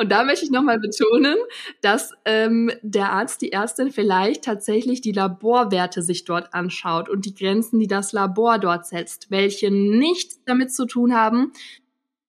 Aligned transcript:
Und 0.00 0.08
da 0.10 0.24
möchte 0.24 0.46
ich 0.46 0.50
nochmal 0.50 0.78
betonen, 0.78 1.36
dass 1.82 2.14
ähm, 2.24 2.72
der 2.80 3.12
Arzt, 3.12 3.42
die 3.42 3.52
Ärztin 3.52 3.92
vielleicht 3.92 4.42
tatsächlich 4.42 5.02
die 5.02 5.12
Laborwerte 5.12 6.00
sich 6.00 6.24
dort 6.24 6.54
anschaut 6.54 7.10
und 7.10 7.26
die 7.26 7.34
Grenzen, 7.34 7.78
die 7.78 7.86
das 7.86 8.12
Labor 8.12 8.58
dort 8.58 8.86
setzt, 8.86 9.30
welche 9.30 9.70
nichts 9.70 10.42
damit 10.46 10.72
zu 10.72 10.86
tun 10.86 11.14
haben, 11.14 11.52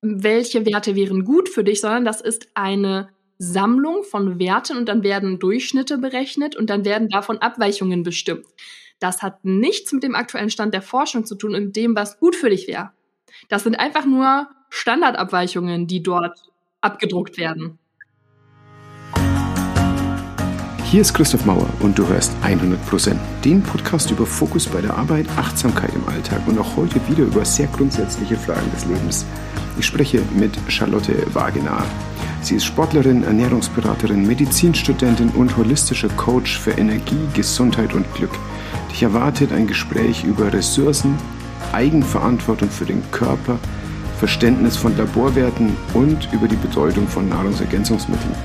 welche 0.02 0.66
Werte 0.66 0.98
wären 0.98 1.24
gut 1.24 1.48
für 1.48 1.64
dich, 1.64 1.80
sondern 1.80 2.04
das 2.04 2.20
ist 2.20 2.50
eine 2.56 3.08
Sammlung 3.38 4.04
von 4.04 4.38
Werten 4.38 4.76
und 4.76 4.90
dann 4.90 5.02
werden 5.02 5.40
Durchschnitte 5.40 5.98
berechnet 5.98 6.58
und 6.58 6.70
dann 6.70 6.84
werden 6.84 7.08
davon 7.08 7.38
Abweichungen 7.38 8.04
bestimmt. 8.04 8.46
Das 9.00 9.22
hat 9.22 9.46
nichts 9.46 9.94
mit 9.94 10.04
dem 10.04 10.16
aktuellen 10.16 10.50
Stand 10.50 10.74
der 10.74 10.82
Forschung 10.82 11.26
zu 11.26 11.36
tun 11.36 11.56
und 11.56 11.74
dem, 11.78 11.96
was 11.96 12.20
gut 12.20 12.36
für 12.36 12.50
dich 12.50 12.68
wäre. 12.68 12.92
Das 13.48 13.64
sind 13.64 13.76
einfach 13.76 14.06
nur 14.06 14.50
Standardabweichungen, 14.70 15.88
die 15.88 16.04
dort 16.04 16.51
abgedruckt 16.82 17.38
werden. 17.38 17.78
Hier 20.92 21.00
ist 21.00 21.14
Christoph 21.14 21.46
Mauer 21.46 21.70
und 21.80 21.98
du 21.98 22.06
hörst 22.06 22.34
100%, 22.44 23.16
den 23.46 23.64
Podcast 23.64 24.12
über 24.12 24.26
Fokus 24.26 24.68
bei 24.68 24.82
der 24.82 24.98
Arbeit, 24.98 25.26
Achtsamkeit 25.38 25.96
im 25.96 26.06
Alltag 26.10 26.46
und 26.48 26.60
auch 26.60 26.76
heute 26.76 27.00
wieder 27.08 27.24
über 27.24 27.46
sehr 27.46 27.68
grundsätzliche 27.68 28.36
Fragen 28.36 28.70
des 28.72 28.86
Lebens. 28.86 29.26
Ich 29.80 29.86
spreche 29.86 30.22
mit 30.36 30.52
Charlotte 30.68 31.16
Wagenaar. 31.34 31.86
Sie 32.42 32.56
ist 32.56 32.66
Sportlerin, 32.66 33.24
Ernährungsberaterin, 33.24 34.28
Medizinstudentin 34.28 35.30
und 35.30 35.56
holistischer 35.56 36.10
Coach 36.10 36.60
für 36.60 36.72
Energie, 36.72 37.26
Gesundheit 37.34 37.94
und 37.94 38.14
Glück. 38.14 38.38
Dich 38.92 39.04
erwartet 39.04 39.54
ein 39.54 39.68
Gespräch 39.68 40.26
über 40.26 40.52
Ressourcen, 40.52 41.18
Eigenverantwortung 41.72 42.70
für 42.70 42.86
den 42.86 43.02
Körper, 43.12 43.60
Verständnis 44.22 44.78
von 44.78 44.96
Laborwerten 44.98 45.76
und 45.96 46.32
über 46.32 46.48
die 46.48 46.56
Bedeutung 46.56 47.08
von 47.08 47.28
Nahrungsergänzungsmitteln. 47.28 48.36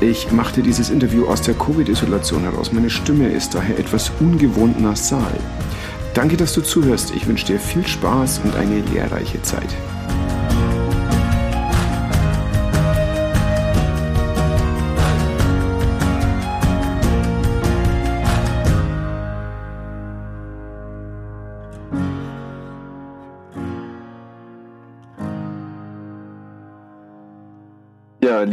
Ich 0.00 0.32
machte 0.32 0.62
dieses 0.62 0.90
Interview 0.90 1.26
aus 1.26 1.42
der 1.42 1.54
Covid-Isolation 1.54 2.42
heraus. 2.42 2.72
Meine 2.72 2.90
Stimme 2.90 3.28
ist 3.28 3.54
daher 3.54 3.78
etwas 3.78 4.10
ungewohnt 4.18 4.80
nasal. 4.80 5.38
Danke, 6.12 6.36
dass 6.36 6.54
du 6.54 6.60
zuhörst. 6.60 7.14
Ich 7.14 7.24
wünsche 7.28 7.46
dir 7.46 7.60
viel 7.60 7.86
Spaß 7.86 8.40
und 8.42 8.56
eine 8.56 8.80
lehrreiche 8.92 9.40
Zeit. 9.42 9.76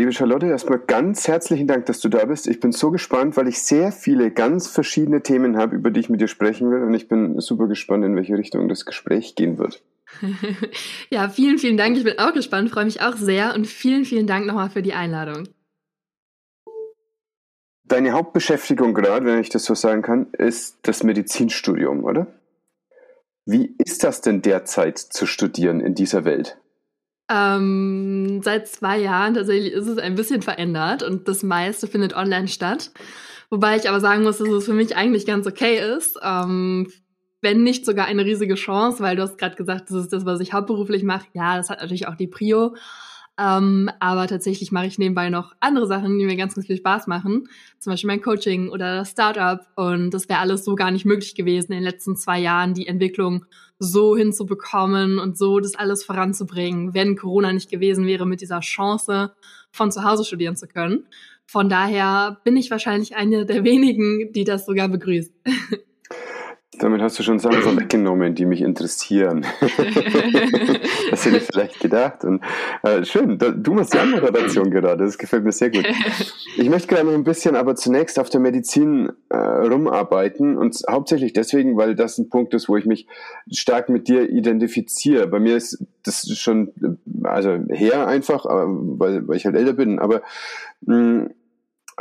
Liebe 0.02 0.14
Charlotte, 0.14 0.48
erstmal 0.48 0.80
ganz 0.80 1.28
herzlichen 1.28 1.68
Dank, 1.68 1.86
dass 1.86 2.00
du 2.00 2.10
da 2.10 2.26
bist. 2.26 2.48
Ich 2.48 2.60
bin 2.60 2.72
so 2.72 2.90
gespannt, 2.90 3.38
weil 3.38 3.48
ich 3.48 3.62
sehr 3.62 3.92
viele 3.92 4.32
ganz 4.32 4.68
verschiedene 4.68 5.22
Themen 5.22 5.58
habe, 5.58 5.76
über 5.76 5.92
die 5.92 6.00
ich 6.00 6.10
mit 6.10 6.20
dir 6.20 6.28
sprechen 6.28 6.72
will. 6.72 6.82
Und 6.82 6.96
ich 6.96 7.08
bin 7.08 7.40
super 7.40 7.68
gespannt, 7.68 8.04
in 8.04 8.16
welche 8.16 8.36
Richtung 8.36 8.68
das 8.68 8.88
Gespräch 8.88 9.36
gehen 9.36 9.60
wird. 9.60 9.84
ja, 11.12 11.30
vielen, 11.30 11.60
vielen 11.60 11.78
Dank. 11.78 11.96
Ich 11.98 12.04
bin 12.04 12.18
auch 12.18 12.34
gespannt, 12.34 12.72
freue 12.72 12.86
mich 12.86 13.04
auch 13.04 13.16
sehr. 13.16 13.54
Und 13.54 13.68
vielen, 13.68 14.04
vielen 14.04 14.26
Dank 14.26 14.48
nochmal 14.48 14.72
für 14.72 14.82
die 14.82 14.94
Einladung. 14.94 15.48
Deine 17.84 18.14
Hauptbeschäftigung 18.14 18.96
gerade, 18.96 19.28
wenn 19.28 19.40
ich 19.40 19.50
das 19.50 19.66
so 19.66 19.76
sagen 19.76 20.02
kann, 20.02 20.34
ist 20.34 20.80
das 20.82 21.04
Medizinstudium, 21.04 22.04
oder? 22.06 22.26
Wie 23.46 23.76
ist 23.78 24.04
das 24.04 24.22
denn 24.22 24.42
derzeit 24.42 24.98
zu 24.98 25.28
studieren 25.28 25.80
in 25.80 25.94
dieser 25.94 26.26
Welt? 26.26 26.58
Ähm, 27.32 28.42
seit 28.44 28.68
zwei 28.68 29.00
Jahren 29.00 29.36
tatsächlich 29.36 29.72
ist 29.72 29.88
es 29.88 29.98
ein 29.98 30.16
bisschen 30.16 30.42
verändert 30.42 31.02
und 31.02 31.28
das 31.28 31.44
meiste 31.44 31.88
findet 31.88 32.14
online 32.14 32.48
statt. 32.48 32.92
Wobei 33.50 33.78
ich 33.78 33.88
aber 33.88 34.00
sagen 34.00 34.24
muss, 34.24 34.38
dass 34.38 34.50
es 34.50 34.66
für 34.66 34.74
mich 34.74 34.96
eigentlich 34.96 35.26
ganz 35.26 35.48
okay 35.48 35.80
ist. 35.96 36.20
Ähm, 36.22 36.92
wenn 37.42 37.64
nicht 37.64 37.86
sogar 37.86 38.06
eine 38.06 38.26
riesige 38.26 38.56
Chance, 38.56 39.02
weil 39.02 39.16
du 39.16 39.24
hast 39.24 39.38
gerade 39.38 39.56
gesagt, 39.56 39.90
das 39.90 39.98
ist 39.98 40.14
das, 40.14 40.26
was 40.26 40.42
ich 40.42 40.54
hauptberuflich 40.54 41.04
mache. 41.04 41.28
Ja, 41.34 41.58
das 41.58 41.70
hat 41.70 41.80
natürlich 41.80 42.08
auch 42.08 42.16
die 42.16 42.28
Prio. 42.28 42.76
Ähm, 43.40 43.90
aber 44.00 44.28
tatsächlich 44.28 44.72
mache 44.72 44.86
ich 44.86 45.00
nebenbei 45.00 45.30
noch 45.30 45.54
andere 45.60 45.88
Sachen, 45.88 46.20
die 46.20 46.26
mir 46.26 46.36
ganz, 46.36 46.54
ganz 46.54 46.68
viel 46.68 46.78
Spaß 46.78 47.08
machen. 47.08 47.48
Zum 47.80 47.92
Beispiel 47.92 48.08
mein 48.10 48.22
Coaching 48.22 48.70
oder 48.70 48.98
das 48.98 49.12
Startup. 49.12 49.62
Und 49.76 50.12
das 50.12 50.30
wäre 50.30 50.40
alles 50.40 50.64
so 50.64 50.76
gar 50.76 50.92
nicht 50.92 51.06
möglich 51.06 51.34
gewesen 51.34 51.72
in 51.72 51.80
den 51.80 51.84
letzten 51.84 52.16
zwei 52.16 52.40
Jahren, 52.40 52.74
die 52.74 52.88
Entwicklung 52.88 53.46
so 53.84 54.16
hinzubekommen 54.16 55.18
und 55.18 55.40
so 55.40 55.60
das 55.60 55.74
alles 55.74 56.04
voranzubringen, 56.04 56.94
wenn 56.94 57.16
Corona 57.16 57.52
nicht 57.52 57.72
gewesen 57.72 58.06
wäre 58.06 58.28
mit 58.28 58.42
dieser 58.42 58.60
Chance, 58.60 59.34
von 59.72 59.92
zu 59.92 60.04
Hause 60.04 60.24
studieren 60.24 60.56
zu 60.56 60.68
können. 60.68 61.08
Von 61.48 61.68
daher 61.68 62.40
bin 62.44 62.56
ich 62.58 62.70
wahrscheinlich 62.70 63.16
eine 63.16 63.46
der 63.46 63.64
wenigen, 63.64 64.32
die 64.34 64.44
das 64.44 64.68
sogar 64.68 64.88
begrüßt. 64.88 65.34
Damit 66.80 67.02
hast 67.02 67.20
du 67.20 67.24
schon 67.24 67.38
Sachen 67.38 67.62
vorweggenommen, 67.62 68.34
die 68.34 68.46
mich 68.46 68.62
interessieren. 68.62 69.46
das 71.12 71.26
hätte 71.26 71.38
ich 71.38 71.44
vielleicht 71.44 71.80
gedacht. 71.82 72.24
Und 72.24 72.42
äh, 72.84 73.04
schön, 73.04 73.38
da, 73.38 73.50
du 73.50 73.74
machst 73.74 73.94
die 73.94 74.00
Anmoderation 74.00 74.72
gerade. 74.72 75.04
Das 75.04 75.18
gefällt 75.18 75.44
mir 75.44 75.52
sehr 75.52 75.70
gut. 75.70 75.86
Ich 76.58 76.70
möchte 76.70 76.90
gerne 76.90 77.10
noch 77.10 77.18
ein 77.18 77.24
bisschen 77.24 77.56
aber 77.56 77.76
zunächst 77.76 78.20
auf 78.20 78.30
der 78.30 78.42
Medizin 78.42 79.10
äh, 79.30 79.38
rumarbeiten. 79.38 80.58
Und 80.58 80.78
hauptsächlich 80.90 81.32
deswegen, 81.32 81.78
weil 81.78 81.96
das 81.96 82.18
ein 82.18 82.30
Punkt 82.30 82.54
ist, 82.54 82.68
wo 82.68 82.76
ich 82.76 82.86
mich 82.86 83.08
stark 83.50 83.88
mit 83.88 84.10
dir 84.10 84.30
identifiziere. 84.30 85.28
Bei 85.28 85.40
mir 85.40 85.56
ist 85.56 85.84
das 86.04 86.28
schon, 86.38 87.00
also 87.24 87.58
her 87.70 88.06
einfach, 88.08 88.46
äh, 88.46 88.50
weil, 88.50 89.28
weil 89.28 89.38
ich 89.38 89.46
halt 89.46 89.56
älter 89.56 89.74
bin. 89.74 90.00
Aber 90.00 90.22
mh, 90.82 90.96
mm, 90.96 91.30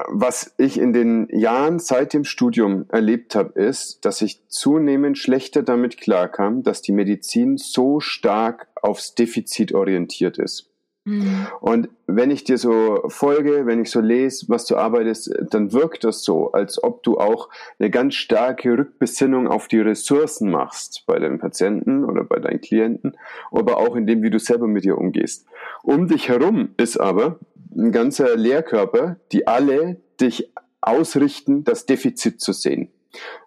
was 0.09 0.55
ich 0.59 0.79
in 0.79 0.93
den 0.93 1.29
Jahren 1.31 1.79
seit 1.79 2.13
dem 2.13 2.25
Studium 2.25 2.87
erlebt 2.89 3.35
habe, 3.35 3.59
ist, 3.61 4.05
dass 4.05 4.23
ich 4.23 4.47
zunehmend 4.49 5.19
schlechter 5.19 5.63
damit 5.63 5.99
klarkam, 5.99 6.63
dass 6.63 6.83
die 6.83 6.93
Medizin 6.93 7.57
so 7.57 8.01
stark 8.01 8.69
aufs 8.83 9.15
Defizit 9.15 9.73
orientiert 9.73 10.39
ist. 10.39 10.71
Mhm. 11.05 11.47
Und 11.61 11.89
wenn 12.07 12.31
ich 12.31 12.45
dir 12.45 12.59
so 12.59 13.03
folge, 13.09 13.65
wenn 13.65 13.81
ich 13.81 13.91
so 13.91 14.01
lese, 14.01 14.47
was 14.49 14.67
du 14.67 14.77
arbeitest, 14.77 15.33
dann 15.51 15.73
wirkt 15.73 16.05
das 16.05 16.23
so, 16.23 16.53
als 16.53 16.83
ob 16.83 17.03
du 17.03 17.19
auch 17.19 17.49
eine 17.79 17.91
ganz 17.91 18.15
starke 18.17 18.77
Rückbesinnung 18.77 19.49
auf 19.49 19.67
die 19.67 19.81
Ressourcen 19.81 20.51
machst 20.51 21.05
bei 21.07 21.19
deinen 21.19 21.39
Patienten 21.39 22.05
oder 22.05 22.25
bei 22.25 22.39
deinen 22.39 22.61
Klienten, 22.61 23.17
aber 23.51 23.79
auch 23.79 23.97
in 23.97 24.07
dem, 24.07 24.23
wie 24.23 24.31
du 24.31 24.39
selber 24.39 24.67
mit 24.67 24.85
dir 24.85 24.99
umgehst. 24.99 25.47
Um 25.83 26.09
dich 26.09 26.29
herum 26.29 26.71
ist 26.77 26.99
aber 26.99 27.39
ein 27.77 27.93
ganzer 27.93 28.37
Lehrkörper, 28.37 29.17
die 29.33 29.47
alle 29.47 30.01
dich 30.21 30.53
ausrichten, 30.81 31.65
das 31.65 31.87
Defizit 31.87 32.41
zu 32.41 32.53
sehen. 32.53 32.91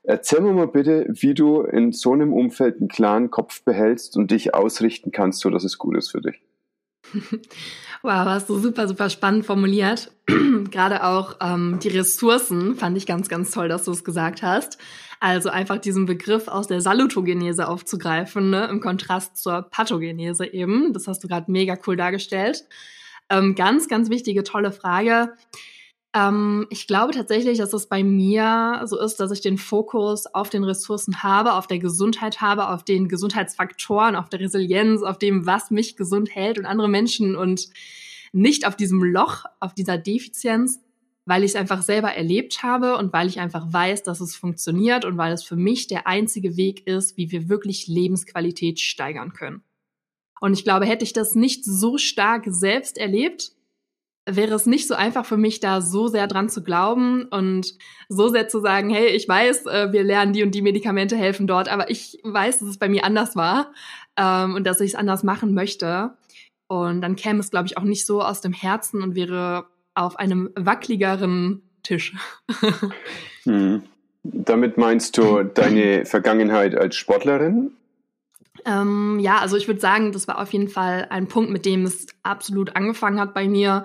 Erzähl 0.04 0.42
mir 0.42 0.52
mal 0.52 0.68
bitte, 0.68 1.06
wie 1.10 1.34
du 1.34 1.62
in 1.62 1.92
so 1.92 2.12
einem 2.12 2.34
Umfeld 2.34 2.80
einen 2.80 2.90
klaren 2.90 3.32
Kopf 3.32 3.64
behältst 3.64 4.18
und 4.18 4.32
dich 4.32 4.54
ausrichten 4.54 5.12
kannst, 5.12 5.40
so 5.40 5.50
dass 5.50 5.64
es 5.64 5.78
gut 5.78 5.98
ist 5.98 6.12
für 6.12 6.22
dich. 6.22 6.42
Wow, 8.06 8.26
hast 8.26 8.50
du 8.50 8.60
super, 8.60 8.90
super 8.90 9.10
spannend 9.10 9.46
formuliert. 9.46 10.12
Gerade 10.72 11.06
auch 11.06 11.38
ähm, 11.40 11.80
die 11.82 11.88
Ressourcen 11.88 12.76
fand 12.76 12.98
ich 12.98 13.06
ganz, 13.06 13.30
ganz 13.30 13.52
toll, 13.52 13.70
dass 13.70 13.86
du 13.86 13.92
es 13.92 14.04
gesagt 14.04 14.44
hast. 14.44 14.78
Also 15.23 15.47
einfach 15.47 15.78
diesen 15.78 16.06
Begriff 16.06 16.50
aus 16.50 16.67
der 16.67 16.81
Salutogenese 16.81 17.69
aufzugreifen, 17.69 18.50
ne, 18.50 18.66
im 18.66 18.81
Kontrast 18.81 19.38
zur 19.38 19.61
Pathogenese 19.61 20.45
eben. 20.45 20.91
Das 20.91 21.07
hast 21.07 21.23
du 21.23 21.29
gerade 21.29 21.50
mega 21.50 21.78
cool 21.88 21.95
dargestellt. 21.95 22.66
Ähm, 23.29 23.56
ganz, 23.56 23.88
ganz 23.88 24.09
wichtige, 24.09 24.44
tolle 24.44 24.73
Frage. 24.73 25.31
Ähm, 26.13 26.67
ich 26.69 26.88
glaube 26.88 27.13
tatsächlich, 27.13 27.59
dass 27.59 27.72
es 27.72 27.88
bei 27.88 28.03
mir 28.03 28.81
so 28.84 29.00
ist, 29.00 29.16
dass 29.16 29.31
ich 29.31 29.39
den 29.39 29.57
Fokus 29.57 30.25
auf 30.25 30.50
den 30.50 30.66
Ressourcen 30.66 31.23
habe, 31.23 31.53
auf 31.53 31.67
der 31.67 31.79
Gesundheit 31.79 32.41
habe, 32.41 32.67
auf 32.67 32.84
den 32.84 33.07
Gesundheitsfaktoren, 33.07 34.17
auf 34.17 34.28
der 34.28 34.41
Resilienz, 34.41 35.03
auf 35.03 35.19
dem, 35.19 35.45
was 35.45 35.72
mich 35.72 35.95
gesund 35.95 36.35
hält 36.35 36.59
und 36.59 36.66
andere 36.66 36.90
Menschen 36.90 37.38
und 37.38 37.69
nicht 38.34 38.67
auf 38.67 38.75
diesem 38.75 39.01
Loch, 39.01 39.45
auf 39.61 39.73
dieser 39.73 39.97
Defizienz, 39.97 40.81
weil 41.25 41.43
ich 41.43 41.52
es 41.52 41.55
einfach 41.55 41.81
selber 41.81 42.14
erlebt 42.14 42.64
habe 42.64 42.97
und 42.97 43.14
weil 43.14 43.28
ich 43.28 43.40
einfach 43.40 43.72
weiß, 43.72 44.03
dass 44.03 44.20
es 44.20 44.35
funktioniert 44.35 45.05
und 45.05 45.17
weil 45.17 45.34
es 45.34 45.43
für 45.43 45.55
mich 45.55 45.87
der 45.87 46.08
einzige 46.08 46.58
Weg 46.58 46.85
ist, 46.85 47.17
wie 47.17 47.31
wir 47.31 47.49
wirklich 47.49 47.87
Lebensqualität 47.87 48.79
steigern 48.79 49.34
können. 49.34 49.64
Und 50.41 50.53
ich 50.53 50.66
glaube, 50.66 50.85
hätte 50.85 51.05
ich 51.05 51.14
das 51.14 51.35
nicht 51.35 51.64
so 51.64 51.97
stark 51.97 52.43
selbst 52.47 52.97
erlebt, 52.97 53.53
wäre 54.25 54.55
es 54.55 54.66
nicht 54.66 54.87
so 54.87 54.93
einfach 54.93 55.25
für 55.25 55.37
mich, 55.37 55.59
da 55.59 55.81
so 55.81 56.08
sehr 56.08 56.28
dran 56.28 56.49
zu 56.49 56.64
glauben 56.64 57.26
und 57.26 57.76
so 58.09 58.29
sehr 58.29 58.47
zu 58.47 58.59
sagen, 58.59 58.90
hey, 58.90 59.08
ich 59.08 59.28
weiß, 59.28 59.66
äh, 59.66 59.91
wir 59.91 60.03
lernen 60.03 60.34
die 60.34 60.43
und 60.43 60.55
die 60.55 60.61
Medikamente 60.61 61.17
helfen 61.17 61.47
dort, 61.47 61.67
aber 61.69 61.90
ich 61.90 62.19
weiß, 62.23 62.59
dass 62.59 62.69
es 62.69 62.78
bei 62.78 62.87
mir 62.87 63.03
anders 63.03 63.35
war 63.35 63.73
ähm, 64.17 64.55
und 64.55 64.66
dass 64.66 64.79
ich 64.79 64.91
es 64.91 64.96
anders 64.96 65.23
machen 65.23 65.53
möchte. 65.53 66.14
Und 66.67 67.02
dann 67.02 67.16
käme 67.16 67.40
es, 67.40 67.52
glaube 67.52 67.67
ich, 67.67 67.78
auch 67.78 67.84
nicht 67.84 68.05
so 68.05 68.22
aus 68.22 68.41
dem 68.41 68.53
Herzen 68.53 69.02
und 69.02 69.16
wäre 69.16 69.66
auf 69.95 70.17
einem 70.17 70.49
wackeligeren 70.55 71.61
Tisch. 71.84 72.16
hm. 73.43 73.84
Damit 74.23 74.78
meinst 74.78 75.17
du 75.17 75.43
deine 75.43 76.05
Vergangenheit 76.05 76.75
als 76.75 76.95
Sportlerin 76.95 77.72
Ähm, 78.66 79.19
ja, 79.19 79.40
also 79.40 79.57
ich 79.57 79.67
würde 79.67 79.81
sagen, 79.81 80.13
das 80.13 80.28
war 80.28 80.40
auf 80.40 80.53
jeden 80.53 80.69
Fall 80.69 81.07
ein 81.09 81.28
Punkt, 81.28 81.51
mit 81.51 81.66
dem 81.66 81.84
es 81.84 82.07
absolut 82.23 82.78
angefangen 82.78 83.19
hat 83.19 83.34
bei 83.34 83.47
mir. 83.49 83.84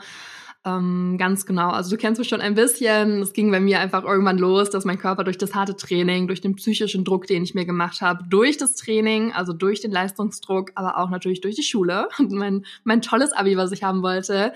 Ähm, 0.64 1.16
ganz 1.18 1.46
genau. 1.46 1.70
Also 1.70 1.90
du 1.90 1.96
kennst 1.96 2.18
mich 2.18 2.28
schon 2.28 2.40
ein 2.40 2.54
bisschen. 2.54 3.22
Es 3.22 3.32
ging 3.32 3.50
bei 3.50 3.60
mir 3.60 3.78
einfach 3.78 4.04
irgendwann 4.04 4.38
los, 4.38 4.70
dass 4.70 4.84
mein 4.84 4.98
Körper 4.98 5.24
durch 5.24 5.38
das 5.38 5.54
harte 5.54 5.76
Training, 5.76 6.26
durch 6.26 6.40
den 6.40 6.56
psychischen 6.56 7.04
Druck, 7.04 7.26
den 7.26 7.44
ich 7.44 7.54
mir 7.54 7.64
gemacht 7.64 8.00
habe, 8.00 8.24
durch 8.28 8.56
das 8.56 8.74
Training, 8.74 9.32
also 9.32 9.52
durch 9.52 9.80
den 9.80 9.92
Leistungsdruck, 9.92 10.72
aber 10.74 10.98
auch 10.98 11.10
natürlich 11.10 11.40
durch 11.40 11.54
die 11.54 11.62
Schule 11.62 12.08
und 12.18 12.32
mein, 12.32 12.64
mein 12.84 13.02
tolles 13.02 13.32
Abi, 13.32 13.56
was 13.56 13.72
ich 13.72 13.84
haben 13.84 14.02
wollte. 14.02 14.52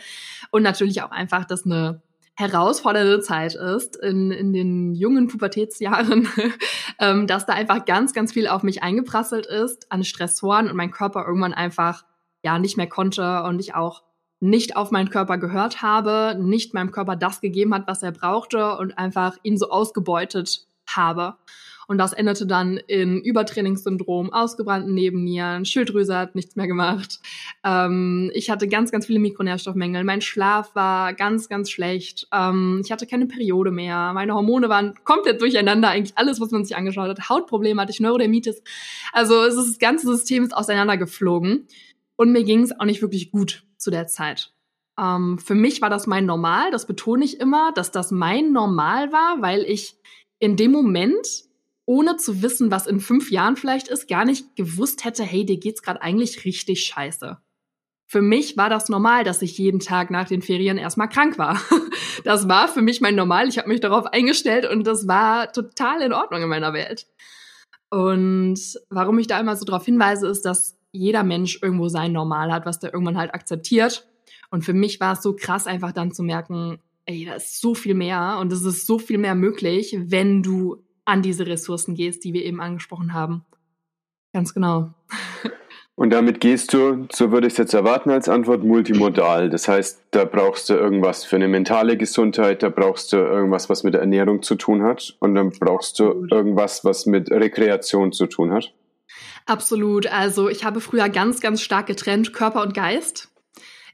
Und 0.51 0.63
natürlich 0.63 1.03
auch 1.03 1.13
einfach, 1.13 1.45
dass 1.45 1.65
eine 1.65 2.03
herausfordernde 2.35 3.21
Zeit 3.21 3.55
ist 3.55 3.97
in, 3.97 4.31
in 4.31 4.53
den 4.53 4.95
jungen 4.95 5.29
Pubertätsjahren, 5.29 6.29
ähm, 6.99 7.27
dass 7.27 7.47
da 7.47 7.53
einfach 7.53 7.85
ganz, 7.85 8.13
ganz 8.13 8.33
viel 8.33 8.49
auf 8.49 8.63
mich 8.63 8.83
eingeprasselt 8.83 9.47
ist 9.47 9.93
an 9.93 10.03
Stressoren 10.03 10.69
und 10.69 10.77
mein 10.77 10.91
Körper 10.91 11.25
irgendwann 11.27 11.55
einfach 11.55 12.05
ja 12.43 12.59
nicht 12.59 12.77
mehr 12.77 12.89
konnte 12.89 13.43
und 13.45 13.61
ich 13.61 13.75
auch 13.75 14.03
nicht 14.43 14.77
auf 14.77 14.91
meinen 14.91 15.09
Körper 15.09 15.39
gehört 15.39 15.83
habe, 15.83 16.37
nicht 16.39 16.75
meinem 16.75 16.91
Körper 16.91 17.15
das 17.15 17.41
gegeben 17.41 17.73
hat, 17.73 17.87
was 17.87 18.03
er 18.03 18.11
brauchte 18.11 18.77
und 18.77 18.99
einfach 18.99 19.37
ihn 19.45 19.57
so 19.57 19.71
ausgebeutet 19.71 20.67
habe. 20.87 21.37
Und 21.87 21.99
das 21.99 22.13
endete 22.13 22.47
dann 22.47 22.77
in 22.77 23.21
Übertrainingssyndrom, 23.21 24.33
ausgebrannten 24.33 24.95
Nebennieren, 24.95 25.65
Schilddrüse 25.65 26.17
hat 26.17 26.35
nichts 26.35 26.57
mehr 26.57 26.67
gemacht. 26.67 27.21
Ähm, 27.65 28.31
ich 28.35 28.51
hatte 28.51 28.67
ganz, 28.67 28.91
ganz 28.91 29.07
viele 29.07 29.19
Mikronährstoffmängel. 29.19 30.03
Mein 30.03 30.23
Schlaf 30.23 30.75
war 30.75 31.13
ganz, 31.13 31.49
ganz 31.49 31.71
schlecht. 31.71 32.27
Ähm, 32.33 32.81
ich 32.85 32.91
hatte 32.91 33.07
keine 33.07 33.27
Periode 33.27 33.71
mehr. 33.71 34.13
Meine 34.15 34.35
Hormone 34.35 34.69
waren 34.69 34.95
komplett 35.05 35.41
durcheinander. 35.41 35.91
Eigentlich 35.91 36.17
alles, 36.17 36.41
was 36.41 36.51
man 36.51 36.65
sich 36.65 36.77
angeschaut 36.77 37.09
hat. 37.09 37.29
Hautprobleme 37.29 37.81
hatte 37.81 37.93
ich, 37.93 38.01
Neurodermitis. 38.01 38.63
Also 39.13 39.43
es 39.43 39.55
ist, 39.55 39.71
das 39.73 39.79
ganze 39.79 40.07
System 40.07 40.45
ist 40.45 40.57
auseinandergeflogen. 40.57 41.67
Und 42.17 42.33
mir 42.33 42.45
ging 42.45 42.63
es 42.63 42.79
auch 42.79 42.85
nicht 42.85 43.03
wirklich 43.03 43.31
gut 43.31 43.65
zu 43.77 43.91
der 43.91 44.07
Zeit. 44.07 44.53
Ähm, 44.99 45.39
für 45.39 45.55
mich 45.55 45.81
war 45.81 45.91
das 45.91 46.07
mein 46.07 46.27
Normal. 46.27 46.71
Das 46.71 46.87
betone 46.87 47.25
ich 47.25 47.41
immer, 47.41 47.73
dass 47.73 47.91
das 47.91 48.11
mein 48.11 48.53
Normal 48.53 49.13
war, 49.13 49.41
weil 49.41 49.63
ich 49.63 49.97
in 50.39 50.57
dem 50.57 50.73
Moment 50.73 51.27
ohne 51.85 52.17
zu 52.17 52.43
wissen, 52.43 52.71
was 52.71 52.87
in 52.87 53.01
fünf 53.01 53.31
Jahren 53.31 53.57
vielleicht 53.57 53.89
ist, 53.89 54.09
gar 54.09 54.25
nicht 54.25 54.55
gewusst 54.57 55.05
hätte, 55.05 55.25
hey, 55.25 55.45
dir 55.45 55.59
geht's 55.59 55.83
gerade 55.83 56.01
eigentlich 56.01 56.45
richtig 56.45 56.85
scheiße. 56.85 57.39
Für 58.07 58.23
mich 58.23 58.57
war 58.57 58.69
das 58.69 58.89
normal, 58.89 59.25
dass 59.25 59.41
ich 59.43 59.57
jeden 59.57 59.81
Tag 59.81 60.11
nach 60.11 60.29
den 60.29 60.43
Ferien 60.43 60.79
erstmal 60.79 61.09
krank 61.09 61.39
war. 61.39 61.61
Das 62.25 62.47
war 62.47 62.69
für 62.69 62.83
mich 62.83 63.01
mein 63.01 63.17
Normal. 63.17 63.49
Ich 63.49 63.59
habe 63.59 63.69
mich 63.69 63.81
darauf 63.81 64.07
eingestellt 64.07 64.65
und 64.65 64.87
das 64.87 65.09
war 65.09 65.51
total 65.51 66.03
in 66.03 66.13
Ordnung 66.13 66.43
in 66.43 66.49
meiner 66.49 66.73
Welt. 66.73 67.07
Und 67.91 68.61
warum 68.91 69.19
ich 69.19 69.27
da 69.27 69.41
immer 69.41 69.57
so 69.57 69.65
darauf 69.65 69.85
hinweise, 69.85 70.29
ist, 70.29 70.43
dass 70.43 70.79
jeder 70.93 71.25
Mensch 71.25 71.59
irgendwo 71.63 71.89
sein 71.89 72.13
Normal 72.13 72.53
hat, 72.53 72.67
was 72.67 72.79
der 72.79 72.93
irgendwann 72.93 73.17
halt 73.17 73.35
akzeptiert. 73.35 74.07
Und 74.51 74.65
für 74.65 74.75
mich 74.75 75.01
war 75.01 75.15
es 75.15 75.23
so 75.23 75.35
krass, 75.35 75.67
einfach 75.67 75.93
dann 75.93 76.13
zu 76.13 76.23
merken, 76.23 76.79
ey, 77.07 77.25
da 77.25 77.35
ist 77.35 77.61
so 77.61 77.75
viel 77.75 77.95
mehr 77.95 78.39
und 78.41 78.53
es 78.53 78.65
ist 78.65 78.87
so 78.87 78.99
viel 78.99 79.19
mehr 79.19 79.35
möglich, 79.35 79.97
wenn 79.99 80.43
du 80.43 80.85
an 81.05 81.23
diese 81.23 81.47
Ressourcen 81.47 81.95
gehst, 81.95 82.25
die 82.25 82.33
wir 82.33 82.45
eben 82.45 82.61
angesprochen 82.61 83.13
haben. 83.13 83.45
Ganz 84.33 84.55
genau. 84.55 84.95
Und 85.95 86.11
damit 86.11 86.41
gehst 86.41 86.73
du, 86.73 87.07
so 87.13 87.33
würde 87.33 87.47
ich 87.47 87.53
es 87.53 87.59
jetzt 87.59 87.75
erwarten 87.75 88.11
als 88.11 88.29
Antwort, 88.29 88.65
multimodal. 88.65 89.51
Das 89.51 89.69
heißt, 89.69 90.03
da 90.11 90.25
brauchst 90.25 90.71
du 90.71 90.75
irgendwas 90.75 91.25
für 91.25 91.37
eine 91.37 91.49
mentale 91.49 91.99
Gesundheit, 91.99 92.63
da 92.63 92.71
brauchst 92.71 93.13
du 93.13 93.19
irgendwas, 93.19 93.69
was 93.69 93.85
mit 93.85 93.93
der 93.93 94.01
Ernährung 94.01 94.43
zu 94.43 94.55
tun 94.55 94.83
hat 94.83 95.15
und 95.21 95.35
dann 95.35 95.51
brauchst 95.51 95.99
du 95.99 96.27
irgendwas, 96.31 96.83
was 96.85 97.05
mit 97.05 97.31
Rekreation 97.31 98.13
zu 98.13 98.27
tun 98.27 98.53
hat. 98.53 98.73
Absolut. 99.47 100.07
Also 100.07 100.49
ich 100.49 100.65
habe 100.65 100.81
früher 100.81 101.09
ganz, 101.09 101.41
ganz 101.41 101.61
stark 101.61 101.87
getrennt 101.87 102.33
Körper 102.33 102.63
und 102.63 102.75
Geist 102.75 103.33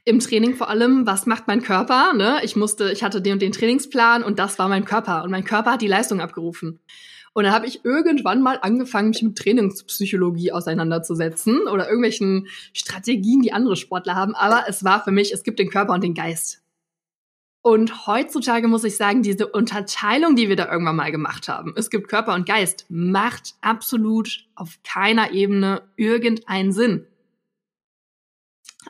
im 0.05 0.19
Training 0.19 0.55
vor 0.55 0.69
allem, 0.69 1.05
was 1.05 1.25
macht 1.25 1.47
mein 1.47 1.61
Körper? 1.61 2.13
Ne? 2.13 2.39
Ich 2.43 2.55
musste, 2.55 2.91
ich 2.91 3.03
hatte 3.03 3.21
den 3.21 3.33
und 3.33 3.41
den 3.41 3.51
Trainingsplan 3.51 4.23
und 4.23 4.39
das 4.39 4.57
war 4.57 4.67
mein 4.67 4.85
Körper. 4.85 5.23
Und 5.23 5.31
mein 5.31 5.43
Körper 5.43 5.73
hat 5.73 5.81
die 5.81 5.87
Leistung 5.87 6.19
abgerufen. 6.21 6.79
Und 7.33 7.43
dann 7.43 7.53
habe 7.53 7.67
ich 7.67 7.85
irgendwann 7.85 8.41
mal 8.41 8.57
angefangen, 8.61 9.09
mich 9.09 9.21
mit 9.21 9.37
Trainingspsychologie 9.37 10.51
auseinanderzusetzen 10.51 11.67
oder 11.67 11.85
irgendwelchen 11.85 12.47
Strategien, 12.73 13.41
die 13.41 13.53
andere 13.53 13.75
Sportler 13.75 14.15
haben. 14.15 14.35
Aber 14.35 14.63
es 14.67 14.83
war 14.83 15.03
für 15.03 15.11
mich, 15.11 15.31
es 15.31 15.43
gibt 15.43 15.59
den 15.59 15.69
Körper 15.69 15.93
und 15.93 16.03
den 16.03 16.15
Geist. 16.15 16.58
Und 17.61 18.07
heutzutage 18.07 18.67
muss 18.67 18.85
ich 18.85 18.95
sagen, 18.95 19.21
diese 19.21 19.47
Unterteilung, 19.47 20.35
die 20.35 20.47
wir 20.47 20.55
da 20.55 20.71
irgendwann 20.71 20.95
mal 20.95 21.11
gemacht 21.11 21.49
haben, 21.49 21.73
es 21.75 21.89
gibt 21.89 22.07
Körper 22.07 22.33
und 22.33 22.47
Geist, 22.47 22.85
macht 22.87 23.55
absolut 23.61 24.45
auf 24.55 24.79
keiner 24.83 25.31
Ebene 25.31 25.81
irgendeinen 25.97 26.71
Sinn. 26.71 27.05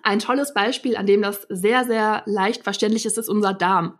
Ein 0.03 0.19
tolles 0.19 0.53
Beispiel, 0.53 0.95
an 0.97 1.07
dem 1.07 1.23
das 1.23 1.47
sehr, 1.49 1.83
sehr 1.85 2.21
leicht 2.25 2.63
verständlich 2.63 3.05
ist, 3.05 3.17
ist 3.17 3.27
unser 3.27 3.53
Darm. 3.53 3.97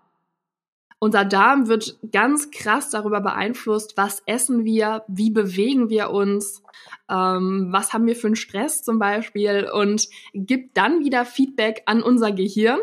Unser 1.01 1.24
Darm 1.24 1.69
wird 1.69 1.98
ganz 2.12 2.51
krass 2.51 2.90
darüber 2.90 3.22
beeinflusst, 3.22 3.96
was 3.96 4.22
essen 4.25 4.66
wir, 4.66 5.04
wie 5.07 5.31
bewegen 5.31 5.90
wir 5.90 6.10
uns, 6.10 6.62
ähm, 7.10 7.69
was 7.72 7.94
haben 7.94 8.06
wir 8.06 8.18
für 8.18 8.28
einen 8.28 8.36
Stress 8.36 8.84
zum 8.84 9.00
Beispiel 9.00 9.69
und 9.74 10.10
gibt 10.34 10.75
dann 10.75 11.00
wieder 11.00 11.24
Feedback 11.24 11.84
an 11.86 12.04
unser 12.04 12.34
Gehirn 12.34 12.80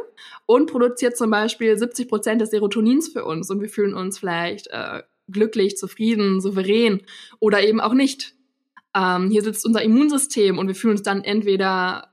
und 0.46 0.70
produziert 0.70 1.18
zum 1.18 1.30
Beispiel 1.30 1.76
70 1.76 2.08
Prozent 2.08 2.40
des 2.40 2.50
Serotonins 2.50 3.08
für 3.08 3.26
uns 3.26 3.50
und 3.50 3.60
wir 3.60 3.68
fühlen 3.68 3.92
uns 3.92 4.18
vielleicht 4.18 4.68
äh, 4.68 5.02
glücklich, 5.30 5.76
zufrieden, 5.76 6.40
souverän 6.40 7.02
oder 7.38 7.62
eben 7.62 7.82
auch 7.82 7.94
nicht. 7.94 8.34
Ähm, 8.96 9.30
hier 9.30 9.42
sitzt 9.42 9.66
unser 9.66 9.82
Immunsystem 9.82 10.58
und 10.58 10.68
wir 10.68 10.74
fühlen 10.74 10.92
uns 10.92 11.02
dann 11.02 11.22
entweder 11.22 12.08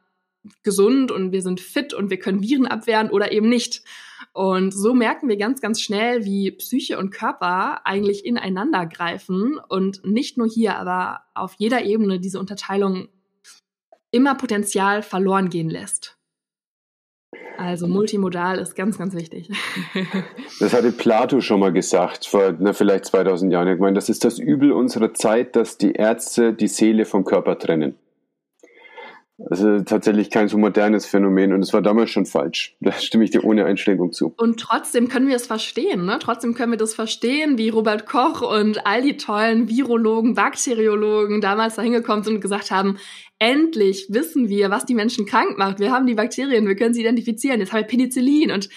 gesund 0.63 1.11
und 1.11 1.31
wir 1.31 1.41
sind 1.41 1.61
fit 1.61 1.93
und 1.93 2.09
wir 2.09 2.19
können 2.19 2.41
Viren 2.41 2.67
abwehren 2.67 3.09
oder 3.09 3.31
eben 3.31 3.47
nicht. 3.47 3.83
Und 4.31 4.73
so 4.73 4.93
merken 4.93 5.27
wir 5.27 5.37
ganz, 5.37 5.61
ganz 5.61 5.81
schnell, 5.81 6.25
wie 6.25 6.51
Psyche 6.51 6.97
und 6.97 7.11
Körper 7.11 7.85
eigentlich 7.85 8.25
ineinander 8.25 8.85
greifen 8.85 9.59
und 9.69 10.05
nicht 10.05 10.37
nur 10.37 10.47
hier, 10.47 10.77
aber 10.77 11.21
auf 11.33 11.55
jeder 11.57 11.83
Ebene 11.83 12.19
diese 12.19 12.39
Unterteilung 12.39 13.09
immer 14.11 14.35
Potenzial 14.35 15.01
verloren 15.01 15.49
gehen 15.49 15.69
lässt. 15.69 16.17
Also 17.57 17.87
multimodal 17.87 18.57
ist 18.59 18.75
ganz, 18.75 18.97
ganz 18.97 19.15
wichtig. 19.15 19.49
Das 20.59 20.73
hatte 20.73 20.91
Plato 20.91 21.41
schon 21.41 21.59
mal 21.59 21.73
gesagt, 21.73 22.25
vor 22.25 22.53
na, 22.57 22.73
vielleicht 22.73 23.05
2000 23.05 23.51
Jahren. 23.51 23.67
Ich 23.67 23.79
meine, 23.79 23.95
das 23.95 24.07
ist 24.07 24.23
das 24.23 24.39
Übel 24.39 24.71
unserer 24.71 25.13
Zeit, 25.13 25.55
dass 25.55 25.77
die 25.77 25.93
Ärzte 25.93 26.53
die 26.53 26.67
Seele 26.67 27.05
vom 27.05 27.25
Körper 27.25 27.57
trennen. 27.57 27.95
Also 29.39 29.81
tatsächlich 29.81 30.29
kein 30.29 30.47
so 30.47 30.59
modernes 30.59 31.07
Phänomen 31.07 31.53
und 31.53 31.61
es 31.61 31.73
war 31.73 31.81
damals 31.81 32.11
schon 32.11 32.25
falsch. 32.25 32.75
Da 32.81 32.91
stimme 32.91 33.23
ich 33.23 33.31
dir 33.31 33.43
ohne 33.43 33.65
Einschränkung 33.65 34.11
zu. 34.11 34.33
Und 34.37 34.59
trotzdem 34.59 35.07
können 35.07 35.27
wir 35.27 35.35
es 35.35 35.47
verstehen, 35.47 36.05
ne? 36.05 36.19
Trotzdem 36.19 36.53
können 36.53 36.71
wir 36.71 36.77
das 36.77 36.93
verstehen, 36.93 37.57
wie 37.57 37.69
Robert 37.69 38.05
Koch 38.05 38.41
und 38.41 38.85
all 38.85 39.01
die 39.01 39.17
tollen 39.17 39.69
Virologen, 39.69 40.35
Bakteriologen 40.35 41.41
damals 41.41 41.75
da 41.75 41.81
hingekommen 41.81 42.23
sind 42.23 42.35
und 42.35 42.41
gesagt 42.41 42.71
haben, 42.71 42.97
endlich 43.39 44.07
wissen 44.09 44.49
wir, 44.49 44.69
was 44.69 44.85
die 44.85 44.93
Menschen 44.93 45.25
krank 45.25 45.57
macht. 45.57 45.79
Wir 45.79 45.91
haben 45.91 46.05
die 46.05 46.15
Bakterien, 46.15 46.67
wir 46.67 46.75
können 46.75 46.93
sie 46.93 47.01
identifizieren. 47.01 47.59
Jetzt 47.59 47.71
haben 47.71 47.81
wir 47.81 47.87
Penicillin 47.87 48.51
und 48.51 48.69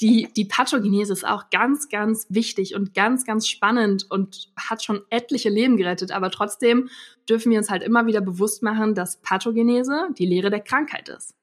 die, 0.00 0.28
die 0.36 0.44
Pathogenese 0.44 1.12
ist 1.12 1.26
auch 1.26 1.50
ganz, 1.50 1.88
ganz 1.88 2.26
wichtig 2.28 2.74
und 2.74 2.94
ganz, 2.94 3.24
ganz 3.24 3.48
spannend 3.48 4.06
und 4.08 4.50
hat 4.56 4.84
schon 4.84 5.02
etliche 5.10 5.48
Leben 5.48 5.76
gerettet. 5.76 6.12
Aber 6.12 6.30
trotzdem 6.30 6.88
dürfen 7.28 7.50
wir 7.50 7.58
uns 7.58 7.70
halt 7.70 7.82
immer 7.82 8.06
wieder 8.06 8.20
bewusst 8.20 8.62
machen, 8.62 8.94
dass 8.94 9.20
Pathogenese 9.20 10.08
die 10.16 10.26
Lehre 10.26 10.50
der 10.50 10.60
Krankheit 10.60 11.08
ist. 11.08 11.34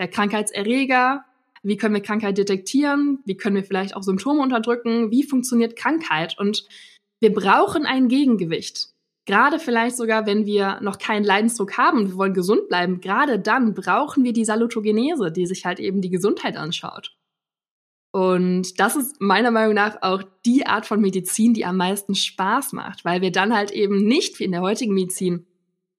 Der 0.00 0.08
Krankheitserreger, 0.08 1.24
wie 1.62 1.76
können 1.76 1.94
wir 1.94 2.02
Krankheit 2.02 2.38
detektieren, 2.38 3.20
wie 3.24 3.36
können 3.36 3.56
wir 3.56 3.64
vielleicht 3.64 3.96
auch 3.96 4.04
Symptome 4.04 4.40
unterdrücken, 4.40 5.10
wie 5.10 5.24
funktioniert 5.24 5.74
Krankheit. 5.74 6.38
Und 6.38 6.64
wir 7.18 7.32
brauchen 7.32 7.86
ein 7.86 8.06
Gegengewicht. 8.06 8.90
Gerade 9.24 9.58
vielleicht 9.58 9.96
sogar, 9.96 10.26
wenn 10.26 10.46
wir 10.46 10.78
noch 10.80 10.98
keinen 10.98 11.24
Leidensdruck 11.24 11.76
haben 11.76 11.98
und 11.98 12.10
wir 12.10 12.16
wollen 12.16 12.34
gesund 12.34 12.68
bleiben, 12.68 13.00
gerade 13.00 13.40
dann 13.40 13.74
brauchen 13.74 14.22
wir 14.22 14.32
die 14.32 14.44
Salutogenese, 14.44 15.32
die 15.32 15.46
sich 15.46 15.64
halt 15.64 15.80
eben 15.80 16.00
die 16.00 16.10
Gesundheit 16.10 16.56
anschaut. 16.56 17.16
Und 18.16 18.80
das 18.80 18.96
ist 18.96 19.20
meiner 19.20 19.50
Meinung 19.50 19.74
nach 19.74 19.98
auch 20.00 20.22
die 20.46 20.64
Art 20.64 20.86
von 20.86 21.02
Medizin, 21.02 21.52
die 21.52 21.66
am 21.66 21.76
meisten 21.76 22.14
Spaß 22.14 22.72
macht, 22.72 23.04
weil 23.04 23.20
wir 23.20 23.30
dann 23.30 23.54
halt 23.54 23.72
eben 23.72 24.06
nicht 24.06 24.38
wie 24.38 24.44
in 24.44 24.52
der 24.52 24.62
heutigen 24.62 24.94
Medizin 24.94 25.44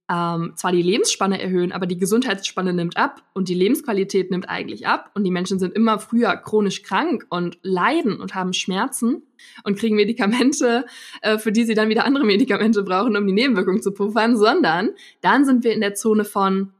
ähm, 0.09 0.53
zwar 0.55 0.71
die 0.71 0.81
Lebensspanne 0.81 1.39
erhöhen, 1.39 1.71
aber 1.71 1.85
die 1.85 1.99
Gesundheitsspanne 1.99 2.73
nimmt 2.73 2.97
ab 2.97 3.21
und 3.35 3.49
die 3.49 3.53
Lebensqualität 3.53 4.31
nimmt 4.31 4.49
eigentlich 4.49 4.87
ab. 4.87 5.11
Und 5.13 5.25
die 5.25 5.31
Menschen 5.31 5.59
sind 5.59 5.75
immer 5.75 5.99
früher 5.99 6.35
chronisch 6.37 6.81
krank 6.81 7.27
und 7.29 7.59
leiden 7.61 8.19
und 8.19 8.33
haben 8.33 8.53
Schmerzen 8.53 9.21
und 9.63 9.77
kriegen 9.77 9.95
Medikamente, 9.95 10.87
äh, 11.21 11.37
für 11.37 11.51
die 11.51 11.65
sie 11.65 11.75
dann 11.75 11.89
wieder 11.89 12.03
andere 12.03 12.25
Medikamente 12.25 12.81
brauchen, 12.81 13.15
um 13.15 13.27
die 13.27 13.33
Nebenwirkungen 13.33 13.83
zu 13.83 13.91
puffern, 13.91 14.35
sondern 14.35 14.89
dann 15.21 15.45
sind 15.45 15.63
wir 15.63 15.71
in 15.71 15.81
der 15.81 15.93
Zone 15.93 16.25
von 16.25 16.73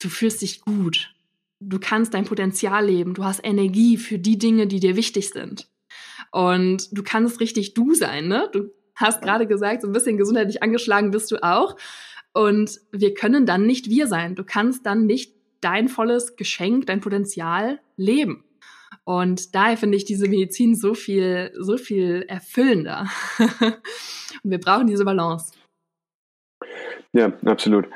du 0.00 0.08
fühlst 0.08 0.42
dich 0.42 0.60
gut, 0.60 1.13
du 1.60 1.78
kannst 1.78 2.14
dein 2.14 2.24
Potenzial 2.24 2.86
leben, 2.86 3.14
du 3.14 3.24
hast 3.24 3.40
Energie 3.44 3.96
für 3.96 4.18
die 4.18 4.38
Dinge, 4.38 4.66
die 4.66 4.80
dir 4.80 4.96
wichtig 4.96 5.30
sind. 5.30 5.68
Und 6.30 6.96
du 6.96 7.02
kannst 7.02 7.40
richtig 7.40 7.74
du 7.74 7.94
sein, 7.94 8.28
ne? 8.28 8.48
Du 8.52 8.70
hast 8.96 9.22
gerade 9.22 9.46
gesagt, 9.46 9.82
so 9.82 9.88
ein 9.88 9.92
bisschen 9.92 10.16
gesundheitlich 10.16 10.62
angeschlagen 10.62 11.10
bist 11.10 11.30
du 11.30 11.42
auch. 11.42 11.76
Und 12.32 12.80
wir 12.90 13.14
können 13.14 13.46
dann 13.46 13.66
nicht 13.66 13.88
wir 13.88 14.06
sein. 14.06 14.34
Du 14.34 14.44
kannst 14.44 14.84
dann 14.86 15.06
nicht 15.06 15.34
dein 15.60 15.88
volles 15.88 16.36
Geschenk, 16.36 16.86
dein 16.86 17.00
Potenzial 17.00 17.80
leben. 17.96 18.44
Und 19.04 19.54
daher 19.54 19.76
finde 19.76 19.96
ich 19.96 20.04
diese 20.04 20.28
Medizin 20.28 20.74
so 20.74 20.94
viel, 20.94 21.52
so 21.58 21.76
viel 21.76 22.24
erfüllender. 22.28 23.06
Und 23.38 24.50
wir 24.50 24.58
brauchen 24.58 24.86
diese 24.86 25.04
Balance. 25.04 25.52
Ja, 27.12 27.32
absolut. 27.44 27.86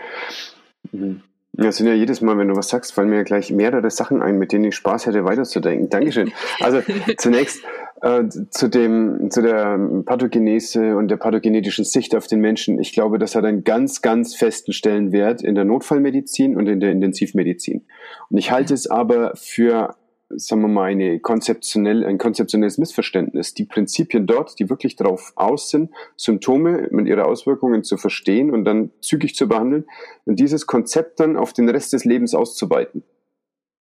Mhm. 0.93 1.23
Ja, 1.61 1.73
sind 1.73 1.89
ja 1.89 1.95
jedes 1.95 2.21
Mal, 2.21 2.39
wenn 2.39 2.47
du 2.47 2.55
was 2.55 2.69
sagst, 2.69 2.93
fallen 2.93 3.11
mir 3.11 3.25
gleich 3.25 3.51
mehrere 3.51 3.91
Sachen 3.91 4.23
ein, 4.23 4.39
mit 4.39 4.53
denen 4.53 4.67
ich 4.67 4.77
Spaß 4.77 5.07
hätte, 5.07 5.25
weiterzudenken. 5.25 5.91
Dankeschön. 5.91 6.31
Also 6.61 6.83
zunächst 7.17 7.65
äh, 8.01 8.25
zu 8.51 8.69
dem, 8.69 9.29
zu 9.31 9.43
der 9.43 9.77
Pathogenese 10.05 10.97
und 10.97 11.09
der 11.09 11.17
pathogenetischen 11.17 11.85
Sicht 11.85 12.15
auf 12.15 12.29
den 12.29 12.41
Menschen. 12.41 12.79
Ich 12.79 12.93
glaube, 12.93 13.19
das 13.19 13.35
hat 13.35 13.45
einen 13.45 13.65
ganz, 13.65 14.03
ganz 14.03 14.37
festen 14.37 14.73
Stellenwert 14.73 15.43
in 15.43 15.57
der 15.57 15.65
Notfallmedizin 15.65 16.57
und 16.57 16.69
in 16.69 16.79
der 16.79 16.93
Intensivmedizin. 16.93 17.87
Und 18.31 18.39
ich 18.39 18.53
halte 18.53 18.73
es 18.73 18.89
aber 18.89 19.33
für 19.35 19.97
sagen 20.31 20.63
wir 20.63 20.69
mal, 20.69 20.85
eine 20.85 21.21
konzeptionell, 21.21 22.05
ein 22.05 22.19
konzeptionelles 22.19 22.79
Missverständnis. 22.79 23.55
Die 23.55 23.65
Prinzipien 23.65 24.27
dort, 24.27 24.59
die 24.59 24.69
wirklich 24.69 24.97
darauf 24.97 25.33
aus 25.37 25.71
sind, 25.71 25.91
Symptome 26.17 26.89
mit 26.91 27.07
ihrer 27.07 27.27
Auswirkungen 27.27 27.83
zu 27.85 27.97
verstehen 27.97 28.51
und 28.51 28.65
dann 28.65 28.91
zügig 29.01 29.35
zu 29.35 29.49
behandeln 29.49 29.87
und 30.25 30.39
dieses 30.39 30.67
Konzept 30.67 31.21
dann 31.21 31.37
auf 31.37 31.53
den 31.53 31.69
Rest 31.69 31.93
des 31.93 32.05
Lebens 32.05 32.35
auszuweiten. 32.35 33.03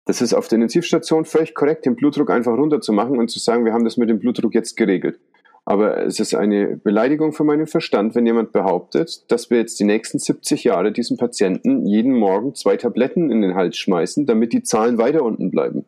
Das 0.05 0.23
ist 0.23 0.33
auf 0.33 0.49
der 0.49 0.57
Intensivstation 0.57 1.27
völlig 1.27 1.55
korrekt, 1.55 1.85
den 1.85 1.97
Blutdruck 1.97 2.31
einfach 2.31 2.57
runterzumachen 2.57 3.19
und 3.19 3.29
zu 3.29 3.39
sagen, 3.39 3.65
wir 3.65 3.75
haben 3.75 3.85
das 3.85 3.99
mit 3.99 4.09
dem 4.09 4.19
Blutdruck 4.19 4.55
jetzt 4.55 4.77
geregelt. 4.77 5.19
Aber 5.67 6.03
es 6.03 6.19
ist 6.19 6.35
eine 6.35 6.79
Beleidigung 6.79 7.35
für 7.35 7.45
meinen 7.45 7.67
Verstand, 7.67 8.15
wenn 8.15 8.25
jemand 8.25 8.53
behauptet, 8.53 9.31
dass 9.31 9.51
wir 9.51 9.59
jetzt 9.59 9.79
die 9.79 9.85
nächsten 9.85 10.19
70 10.19 10.65
Jahre 10.65 10.93
diesem 10.93 11.19
Patienten 11.19 11.85
jeden 11.85 12.15
Morgen 12.15 12.55
zwei 12.55 12.79
Tabletten 12.79 13.31
in 13.31 13.43
den 13.43 13.55
Hals 13.55 13.77
schmeißen, 13.77 14.25
damit 14.25 14.55
die 14.55 14.63
Zahlen 14.63 14.97
weiter 14.97 15.23
unten 15.23 15.51
bleiben. 15.51 15.85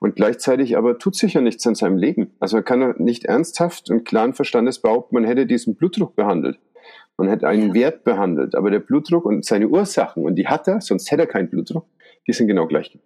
Und 0.00 0.16
gleichzeitig 0.16 0.76
aber 0.76 0.98
tut 0.98 1.16
sich 1.16 1.34
ja 1.34 1.40
nichts 1.40 1.66
an 1.66 1.74
seinem 1.74 1.96
Leben. 1.96 2.32
Also 2.40 2.56
man 2.56 2.64
kann 2.64 2.94
nicht 2.98 3.24
ernsthaft 3.24 3.90
und 3.90 4.04
klaren 4.04 4.34
Verstandes 4.34 4.80
behaupten, 4.80 5.14
man 5.14 5.24
hätte 5.24 5.46
diesen 5.46 5.76
Blutdruck 5.76 6.16
behandelt. 6.16 6.58
Man 7.16 7.28
hätte 7.28 7.48
einen 7.48 7.68
ja. 7.68 7.74
Wert 7.74 8.04
behandelt. 8.04 8.54
Aber 8.54 8.70
der 8.70 8.80
Blutdruck 8.80 9.24
und 9.24 9.44
seine 9.44 9.68
Ursachen, 9.68 10.24
und 10.24 10.36
die 10.36 10.48
hat 10.48 10.68
er, 10.68 10.80
sonst 10.80 11.10
hätte 11.10 11.22
er 11.22 11.28
keinen 11.28 11.48
Blutdruck, 11.48 11.86
die 12.26 12.32
sind 12.32 12.48
genau 12.48 12.66
gleich. 12.66 12.98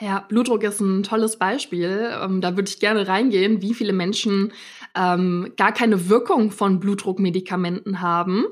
Ja, 0.00 0.24
Blutdruck 0.28 0.62
ist 0.62 0.80
ein 0.80 1.02
tolles 1.02 1.38
Beispiel. 1.38 2.10
Ähm, 2.22 2.40
da 2.40 2.56
würde 2.56 2.68
ich 2.68 2.78
gerne 2.78 3.08
reingehen, 3.08 3.62
wie 3.62 3.74
viele 3.74 3.92
Menschen 3.92 4.52
ähm, 4.96 5.52
gar 5.56 5.72
keine 5.72 6.08
Wirkung 6.08 6.50
von 6.50 6.78
Blutdruckmedikamenten 6.78 8.00
haben, 8.00 8.44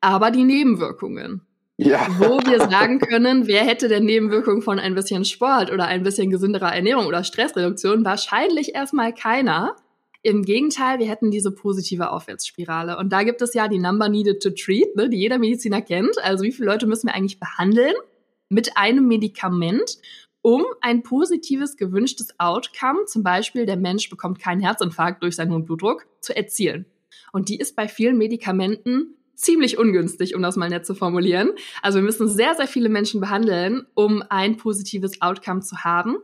aber 0.00 0.30
die 0.30 0.44
Nebenwirkungen. 0.44 1.42
Ja. 1.76 2.06
Wo 2.18 2.38
wir 2.38 2.58
sagen 2.70 2.98
können, 3.00 3.46
wer 3.46 3.64
hätte 3.64 3.88
denn 3.88 4.04
Nebenwirkungen 4.04 4.62
von 4.62 4.78
ein 4.78 4.94
bisschen 4.94 5.24
Sport 5.24 5.72
oder 5.72 5.86
ein 5.86 6.02
bisschen 6.02 6.30
gesünderer 6.30 6.74
Ernährung 6.74 7.06
oder 7.06 7.24
Stressreduktion? 7.24 8.04
Wahrscheinlich 8.04 8.74
erstmal 8.74 9.12
keiner. 9.12 9.76
Im 10.22 10.42
Gegenteil, 10.42 11.00
wir 11.00 11.08
hätten 11.08 11.30
diese 11.30 11.50
positive 11.50 12.10
Aufwärtsspirale. 12.10 12.96
Und 12.96 13.12
da 13.12 13.24
gibt 13.24 13.42
es 13.42 13.52
ja 13.52 13.68
die 13.68 13.78
Number 13.78 14.08
Needed 14.08 14.42
to 14.42 14.50
Treat, 14.50 14.96
ne, 14.96 15.10
die 15.10 15.18
jeder 15.18 15.38
Mediziner 15.38 15.82
kennt. 15.82 16.16
Also 16.22 16.44
wie 16.44 16.52
viele 16.52 16.70
Leute 16.70 16.86
müssen 16.86 17.08
wir 17.08 17.14
eigentlich 17.14 17.38
behandeln 17.38 17.94
mit 18.48 18.76
einem 18.76 19.06
Medikament, 19.06 19.98
um 20.40 20.64
ein 20.80 21.02
positives, 21.02 21.76
gewünschtes 21.76 22.38
Outcome, 22.38 23.06
zum 23.06 23.22
Beispiel 23.22 23.66
der 23.66 23.76
Mensch 23.76 24.08
bekommt 24.10 24.38
keinen 24.38 24.60
Herzinfarkt 24.60 25.22
durch 25.22 25.36
seinen 25.36 25.52
hohen 25.52 25.64
Blutdruck, 25.64 26.06
zu 26.20 26.36
erzielen. 26.36 26.86
Und 27.32 27.48
die 27.48 27.58
ist 27.58 27.76
bei 27.76 27.88
vielen 27.88 28.16
Medikamenten 28.16 29.16
ziemlich 29.36 29.78
ungünstig, 29.78 30.34
um 30.34 30.42
das 30.42 30.56
mal 30.56 30.68
nett 30.68 30.86
zu 30.86 30.94
formulieren. 30.94 31.50
Also 31.82 31.98
wir 31.98 32.04
müssen 32.04 32.28
sehr, 32.28 32.54
sehr 32.54 32.66
viele 32.66 32.88
Menschen 32.88 33.20
behandeln, 33.20 33.86
um 33.94 34.22
ein 34.28 34.56
positives 34.56 35.20
Outcome 35.20 35.60
zu 35.60 35.78
haben. 35.78 36.16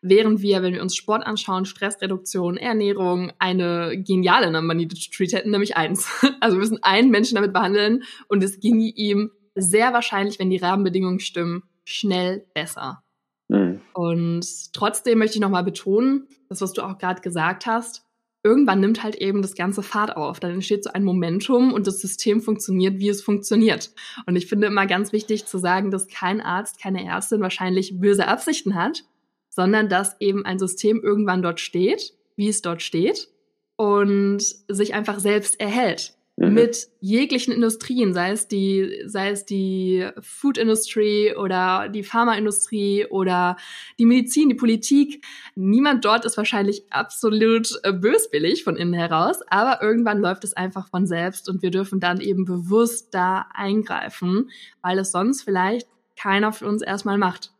Während 0.00 0.42
wir, 0.42 0.62
wenn 0.62 0.74
wir 0.74 0.82
uns 0.82 0.96
Sport 0.96 1.26
anschauen, 1.26 1.64
Stressreduktion, 1.64 2.58
Ernährung, 2.58 3.32
eine 3.38 3.94
geniale 3.96 4.50
Number 4.50 4.74
Needed 4.74 5.02
to 5.02 5.10
Treat 5.16 5.32
hätten, 5.32 5.50
nämlich 5.50 5.76
eins. 5.76 6.08
Also 6.40 6.56
wir 6.56 6.60
müssen 6.60 6.82
einen 6.82 7.10
Menschen 7.10 7.36
damit 7.36 7.54
behandeln 7.54 8.02
und 8.28 8.44
es 8.44 8.60
ginge 8.60 8.84
ihm 8.84 9.30
sehr 9.54 9.92
wahrscheinlich, 9.92 10.38
wenn 10.38 10.50
die 10.50 10.58
Rahmenbedingungen 10.58 11.20
stimmen, 11.20 11.62
schnell 11.84 12.44
besser. 12.54 13.02
Mhm. 13.48 13.80
Und 13.92 14.72
trotzdem 14.72 15.18
möchte 15.18 15.36
ich 15.36 15.40
nochmal 15.40 15.64
betonen, 15.64 16.28
das, 16.48 16.60
was 16.60 16.72
du 16.72 16.82
auch 16.82 16.98
gerade 16.98 17.20
gesagt 17.20 17.66
hast, 17.66 18.03
irgendwann 18.44 18.80
nimmt 18.80 19.02
halt 19.02 19.16
eben 19.16 19.42
das 19.42 19.54
ganze 19.54 19.82
Fahrt 19.82 20.16
auf. 20.16 20.38
Dann 20.38 20.52
entsteht 20.52 20.84
so 20.84 20.90
ein 20.92 21.02
Momentum 21.02 21.72
und 21.72 21.86
das 21.86 22.00
System 22.00 22.42
funktioniert, 22.42 22.98
wie 22.98 23.08
es 23.08 23.22
funktioniert. 23.22 23.90
Und 24.26 24.36
ich 24.36 24.46
finde 24.46 24.66
immer 24.66 24.86
ganz 24.86 25.12
wichtig 25.12 25.46
zu 25.46 25.58
sagen, 25.58 25.90
dass 25.90 26.06
kein 26.06 26.40
Arzt, 26.40 26.80
keine 26.80 27.04
Ärztin 27.04 27.40
wahrscheinlich 27.40 27.98
böse 27.98 28.28
Absichten 28.28 28.74
hat, 28.74 29.04
sondern 29.48 29.88
dass 29.88 30.20
eben 30.20 30.44
ein 30.44 30.58
System 30.58 31.00
irgendwann 31.02 31.42
dort 31.42 31.58
steht, 31.58 32.12
wie 32.36 32.48
es 32.48 32.60
dort 32.60 32.82
steht 32.82 33.28
und 33.76 34.42
sich 34.68 34.94
einfach 34.94 35.18
selbst 35.18 35.58
erhält 35.58 36.14
mhm. 36.36 36.54
mit 36.54 36.88
jeglichen 37.00 37.52
Industrien, 37.52 38.12
sei 38.12 38.30
es 38.32 38.48
die, 38.48 39.02
sei 39.06 39.30
es 39.30 39.44
die 39.44 40.08
Food 40.20 40.58
Industry 40.58 41.34
oder 41.36 41.88
die 41.88 42.02
Pharmaindustrie 42.02 43.06
oder 43.06 43.56
die 43.98 44.06
Medizin, 44.06 44.48
die 44.48 44.54
Politik. 44.54 45.24
Niemand 45.54 46.04
dort 46.04 46.24
ist 46.24 46.36
wahrscheinlich 46.36 46.84
absolut 46.90 47.78
äh, 47.82 47.92
böswillig 47.92 48.64
von 48.64 48.76
innen 48.76 48.94
heraus, 48.94 49.40
aber 49.48 49.82
irgendwann 49.82 50.20
läuft 50.20 50.44
es 50.44 50.54
einfach 50.54 50.88
von 50.88 51.06
selbst 51.06 51.48
und 51.48 51.62
wir 51.62 51.70
dürfen 51.70 52.00
dann 52.00 52.20
eben 52.20 52.44
bewusst 52.44 53.14
da 53.14 53.46
eingreifen, 53.54 54.50
weil 54.82 54.98
es 54.98 55.12
sonst 55.12 55.42
vielleicht 55.42 55.88
keiner 56.16 56.52
für 56.52 56.66
uns 56.66 56.82
erstmal 56.82 57.18
macht. 57.18 57.52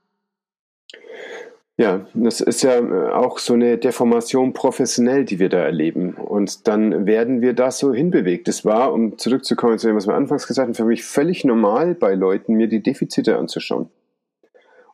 Ja, 1.76 2.06
das 2.14 2.40
ist 2.40 2.62
ja 2.62 2.78
äh, 2.78 3.12
auch 3.12 3.38
so 3.38 3.54
eine 3.54 3.78
Deformation 3.78 4.52
professionell, 4.52 5.24
die 5.24 5.40
wir 5.40 5.48
da 5.48 5.58
erleben. 5.58 6.14
Und 6.14 6.68
dann 6.68 7.04
werden 7.06 7.40
wir 7.40 7.52
da 7.52 7.72
so 7.72 7.92
hinbewegt. 7.92 8.46
Es 8.46 8.64
war, 8.64 8.92
um 8.92 9.18
zurückzukommen 9.18 9.78
zu 9.78 9.88
dem, 9.88 9.96
was 9.96 10.06
wir 10.06 10.14
anfangs 10.14 10.46
gesagt 10.46 10.68
haben, 10.68 10.74
für 10.74 10.84
mich 10.84 11.04
völlig 11.04 11.44
normal 11.44 11.96
bei 11.96 12.14
Leuten, 12.14 12.54
mir 12.54 12.68
die 12.68 12.82
Defizite 12.82 13.36
anzuschauen. 13.38 13.88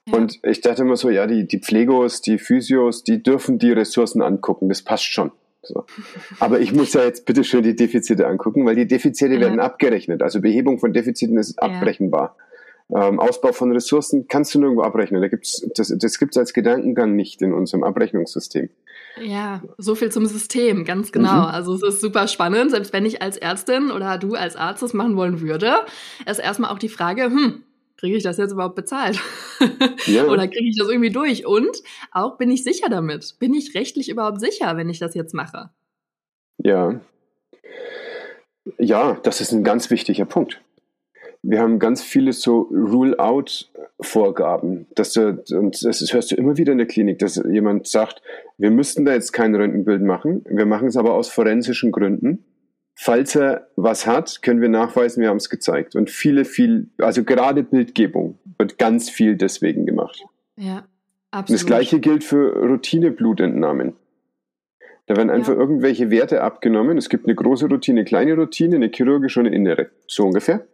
Ja. 0.06 0.16
Und 0.16 0.40
ich 0.42 0.62
dachte 0.62 0.82
immer 0.82 0.96
so, 0.96 1.10
ja, 1.10 1.26
die, 1.26 1.46
die 1.46 1.58
Pflegos, 1.58 2.22
die 2.22 2.38
Physios, 2.38 3.04
die 3.04 3.22
dürfen 3.22 3.58
die 3.58 3.72
Ressourcen 3.72 4.22
angucken, 4.22 4.70
das 4.70 4.80
passt 4.80 5.04
schon. 5.04 5.32
So. 5.62 5.84
Aber 6.38 6.60
ich 6.60 6.72
muss 6.72 6.94
ja 6.94 7.04
jetzt 7.04 7.26
bitte 7.26 7.44
schön 7.44 7.62
die 7.62 7.76
Defizite 7.76 8.26
angucken, 8.26 8.64
weil 8.64 8.76
die 8.76 8.86
Defizite 8.86 9.34
ja. 9.34 9.40
werden 9.40 9.60
abgerechnet. 9.60 10.22
Also 10.22 10.40
Behebung 10.40 10.78
von 10.78 10.94
Defiziten 10.94 11.36
ist 11.36 11.62
abrechenbar. 11.62 12.36
Ähm, 12.94 13.20
Ausbau 13.20 13.52
von 13.52 13.72
Ressourcen 13.72 14.26
kannst 14.28 14.54
du 14.54 14.60
nirgendwo 14.60 14.82
abrechnen. 14.82 15.20
Da 15.20 15.28
gibt's, 15.28 15.66
das 15.74 15.94
das 15.96 16.18
gibt 16.18 16.34
es 16.34 16.38
als 16.38 16.52
Gedankengang 16.52 17.14
nicht 17.14 17.42
in 17.42 17.52
unserem 17.52 17.84
Abrechnungssystem. 17.84 18.68
Ja, 19.22 19.62
so 19.76 19.94
viel 19.94 20.10
zum 20.10 20.26
System, 20.26 20.84
ganz 20.84 21.12
genau. 21.12 21.32
Mhm. 21.34 21.44
Also 21.46 21.74
es 21.74 21.82
ist 21.82 22.00
super 22.00 22.26
spannend, 22.26 22.70
selbst 22.70 22.92
wenn 22.92 23.04
ich 23.04 23.22
als 23.22 23.36
Ärztin 23.36 23.90
oder 23.90 24.18
du 24.18 24.34
als 24.34 24.56
Arzt 24.56 24.82
das 24.82 24.94
machen 24.94 25.16
wollen 25.16 25.40
würde, 25.40 25.72
ist 26.26 26.38
erstmal 26.38 26.70
auch 26.70 26.78
die 26.78 26.88
Frage, 26.88 27.24
hm, 27.24 27.62
kriege 27.96 28.16
ich 28.16 28.22
das 28.22 28.38
jetzt 28.38 28.52
überhaupt 28.52 28.76
bezahlt? 28.76 29.20
Ja. 30.06 30.24
Oder 30.28 30.48
kriege 30.48 30.68
ich 30.68 30.78
das 30.78 30.88
irgendwie 30.88 31.10
durch? 31.10 31.46
Und 31.46 31.82
auch 32.12 32.38
bin 32.38 32.50
ich 32.50 32.64
sicher 32.64 32.88
damit? 32.88 33.36
Bin 33.38 33.52
ich 33.52 33.74
rechtlich 33.74 34.08
überhaupt 34.08 34.40
sicher, 34.40 34.78
wenn 34.78 34.88
ich 34.88 34.98
das 34.98 35.14
jetzt 35.14 35.34
mache? 35.34 35.68
Ja. 36.56 36.98
Ja, 38.78 39.18
das 39.22 39.42
ist 39.42 39.52
ein 39.52 39.64
ganz 39.64 39.90
wichtiger 39.90 40.24
Punkt 40.24 40.62
wir 41.42 41.60
haben 41.60 41.78
ganz 41.78 42.02
viele 42.02 42.32
so 42.32 42.68
Rule-out-Vorgaben. 42.70 44.86
Dass 44.94 45.12
du, 45.12 45.42
und 45.52 45.84
das 45.84 46.12
hörst 46.12 46.30
du 46.30 46.36
immer 46.36 46.56
wieder 46.56 46.72
in 46.72 46.78
der 46.78 46.86
Klinik, 46.86 47.18
dass 47.18 47.42
jemand 47.48 47.86
sagt, 47.86 48.22
wir 48.58 48.70
müssten 48.70 49.04
da 49.04 49.12
jetzt 49.12 49.32
kein 49.32 49.54
Röntgenbild 49.54 50.02
machen, 50.02 50.44
wir 50.48 50.66
machen 50.66 50.88
es 50.88 50.96
aber 50.96 51.14
aus 51.14 51.28
forensischen 51.28 51.92
Gründen. 51.92 52.44
Falls 52.94 53.34
er 53.34 53.68
was 53.76 54.06
hat, 54.06 54.42
können 54.42 54.60
wir 54.60 54.68
nachweisen, 54.68 55.22
wir 55.22 55.30
haben 55.30 55.38
es 55.38 55.48
gezeigt. 55.48 55.96
Und 55.96 56.10
viele, 56.10 56.44
viel, 56.44 56.90
also 56.98 57.24
gerade 57.24 57.62
Bildgebung 57.62 58.38
wird 58.58 58.76
ganz 58.76 59.08
viel 59.08 59.36
deswegen 59.36 59.86
gemacht. 59.86 60.22
Ja, 60.56 60.84
absolut. 61.30 61.48
Und 61.48 61.54
das 61.54 61.66
gleiche 61.66 62.00
gilt 62.00 62.24
für 62.24 62.54
Routine-Blutentnahmen. 62.54 63.94
Da 65.06 65.16
werden 65.16 65.30
einfach 65.30 65.54
ja. 65.54 65.58
irgendwelche 65.58 66.10
Werte 66.10 66.42
abgenommen. 66.42 66.98
Es 66.98 67.08
gibt 67.08 67.24
eine 67.24 67.34
große 67.34 67.68
Routine, 67.68 68.00
eine 68.00 68.04
kleine 68.04 68.34
Routine, 68.34 68.76
eine 68.76 68.90
chirurgische 68.94 69.40
und 69.40 69.46
eine 69.46 69.56
innere. 69.56 69.88
So 70.06 70.26
ungefähr. 70.26 70.66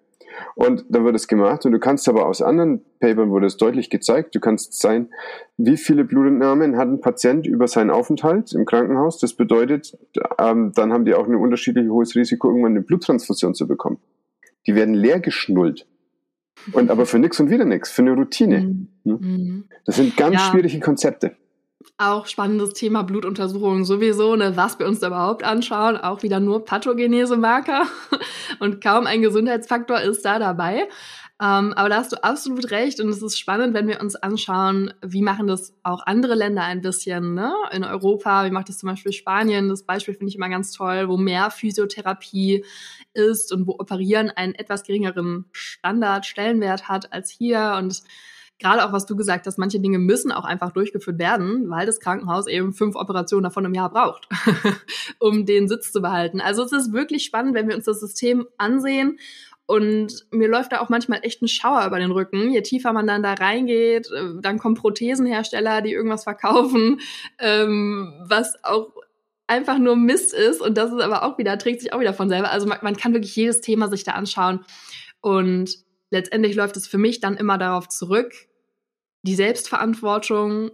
Und 0.55 0.85
dann 0.89 1.05
wird 1.05 1.15
es 1.17 1.29
gemacht 1.29 1.65
und 1.67 1.73
du 1.73 1.79
kannst 1.79 2.09
aber 2.09 2.27
aus 2.27 2.43
anderen 2.43 2.83
Papern 3.01 3.31
wurde 3.31 3.47
es 3.47 3.57
deutlich 3.57 3.91
gezeigt, 3.91 4.35
du 4.35 4.41
kannst 4.41 4.81
sein, 4.81 5.09
wie 5.57 5.77
viele 5.77 6.05
Blutentnahmen 6.05 6.77
hat 6.77 6.89
ein 6.89 7.01
Patient 7.01 7.47
über 7.47 7.69
seinen 7.69 7.91
Aufenthalt 7.91 8.53
im 8.53 8.65
Krankenhaus. 8.65 9.19
Das 9.19 9.35
bedeutet, 9.35 9.97
ähm, 10.39 10.73
dann 10.75 10.93
haben 10.93 11.05
die 11.05 11.15
auch 11.15 11.27
ein 11.27 11.35
unterschiedlich 11.35 11.89
hohes 11.89 12.15
Risiko, 12.15 12.49
irgendwann 12.49 12.73
eine 12.73 12.83
Bluttransfusion 12.83 13.55
zu 13.55 13.67
bekommen. 13.67 13.99
Die 14.67 14.75
werden 14.75 14.95
leer 14.95 15.21
geschnullt. 15.21 15.87
Und 16.73 16.91
aber 16.91 17.07
für 17.07 17.19
nichts 17.19 17.39
und 17.39 17.51
wieder 17.51 17.65
nichts, 17.65 17.91
für 17.91 18.03
eine 18.03 18.13
Routine. 18.13 18.89
Mhm. 19.05 19.19
Hm? 19.19 19.65
Das 19.85 19.97
sind 19.97 20.17
ganz 20.17 20.35
ja. 20.35 20.41
schwierige 20.41 20.81
Konzepte. 20.81 21.37
Auch 21.99 22.27
spannendes 22.27 22.75
Thema 22.75 23.03
Blutuntersuchungen 23.03 23.85
sowieso, 23.85 24.37
ne, 24.37 24.57
was 24.57 24.79
wir 24.79 24.87
uns 24.87 25.01
da 25.01 25.09
überhaupt 25.09 25.45
anschauen. 25.45 25.97
Auch 25.97 26.23
wieder 26.23 26.41
nur 26.41 26.65
Pathogenese-Marker 26.65 27.87
und 28.61 28.83
kaum 28.83 29.07
ein 29.07 29.23
Gesundheitsfaktor 29.23 30.01
ist 30.01 30.25
da 30.25 30.39
dabei. 30.39 30.89
Ähm, 31.39 31.75
aber 31.75 31.91
da 31.91 31.97
hast 31.97 32.13
du 32.13 32.25
absolut 32.25 32.71
recht 32.71 32.99
und 32.99 33.11
es 33.11 33.23
ist 33.23 33.39
spannend, 33.39 33.75
wenn 33.75 33.89
wir 33.89 34.01
uns 34.01 34.17
anschauen, 34.17 34.95
wie 35.05 35.21
machen 35.21 35.47
das 35.47 35.75
auch 35.83 36.07
andere 36.07 36.35
Länder 36.35 36.63
ein 36.63 36.81
bisschen, 36.81 37.35
ne? 37.35 37.53
In 37.73 37.85
Europa, 37.85 38.47
wie 38.47 38.51
macht 38.51 38.71
das 38.71 38.79
zum 38.79 38.89
Beispiel 38.89 39.13
Spanien? 39.13 39.69
Das 39.69 39.83
Beispiel 39.83 40.15
finde 40.15 40.31
ich 40.31 40.37
immer 40.37 40.49
ganz 40.49 40.73
toll, 40.73 41.09
wo 41.09 41.19
mehr 41.19 41.51
Physiotherapie 41.51 42.65
ist 43.13 43.53
und 43.53 43.67
wo 43.67 43.73
Operieren 43.73 44.31
einen 44.31 44.55
etwas 44.55 44.83
geringeren 44.83 45.45
Standard, 45.53 46.25
Stellenwert 46.25 46.89
hat 46.89 47.13
als 47.13 47.31
hier 47.31 47.77
und 47.79 48.03
gerade 48.59 48.85
auch 48.85 48.93
was 48.93 49.07
du 49.07 49.17
gesagt 49.17 49.47
hast, 49.47 49.59
manche 49.59 49.81
Dinge 49.81 49.99
müssen 49.99 50.33
auch 50.33 50.45
einfach 50.45 50.73
durchgeführt 50.73 51.19
werden, 51.19 51.69
weil 51.69 51.87
das 51.87 52.01
Krankenhaus 52.01 52.47
eben 52.47 52.73
fünf 52.73 52.97
Operationen 52.97 53.45
davon 53.45 53.65
im 53.65 53.75
Jahr 53.75 53.91
braucht, 53.91 54.29
um 55.19 55.47
den 55.47 55.69
Sitz 55.69 55.93
zu 55.93 56.01
behalten. 56.01 56.41
Also 56.41 56.63
es 56.63 56.73
ist 56.73 56.93
wirklich 56.93 57.25
spannend, 57.25 57.55
wenn 57.55 57.69
wir 57.69 57.77
uns 57.77 57.85
das 57.85 58.01
System 58.01 58.47
ansehen 58.57 59.19
und 59.67 60.27
mir 60.31 60.49
läuft 60.49 60.73
da 60.73 60.81
auch 60.81 60.89
manchmal 60.89 61.21
echt 61.23 61.43
ein 61.43 61.49
Schauer 61.49 61.85
über 61.87 61.99
den 61.99 62.13
Rücken. 62.13 62.53
Je 62.53 62.63
tiefer 62.63 62.93
man 62.93 63.07
dann 63.07 63.23
da 63.23 63.35
reingeht, 63.35 64.09
äh, 64.13 64.41
dann 64.41 64.59
kommen 64.59 64.77
Prothesenhersteller, 64.77 65.83
die 65.83 65.93
irgendwas 65.93 66.23
verkaufen, 66.23 67.01
ähm, 67.41 68.15
was 68.25 68.55
auch 68.63 68.93
einfach 69.49 69.79
nur 69.79 69.97
Mist 69.97 70.35
ist. 70.35 70.61
Und 70.61 70.79
das 70.79 70.93
ist 70.93 71.01
aber 71.01 71.25
auch 71.25 71.37
wieder, 71.39 71.59
trägt 71.59 71.81
sich 71.81 71.93
auch 71.93 72.01
wieder 72.01 72.15
von 72.15 72.29
selber. 72.29 72.51
Also 72.51 72.67
man, 72.67 72.79
man 72.83 72.97
kann 72.97 73.13
wirklich 73.13 73.35
jedes 73.35 73.61
Thema 73.61 73.89
sich 73.89 74.05
da 74.05 74.13
anschauen. 74.13 74.65
Und 75.21 75.86
letztendlich 76.11 76.55
läuft 76.55 76.77
es 76.77 76.87
für 76.87 76.99
mich 76.99 77.21
dann 77.21 77.37
immer 77.37 77.59
darauf 77.59 77.89
zurück, 77.89 78.33
die 79.23 79.35
Selbstverantwortung 79.35 80.71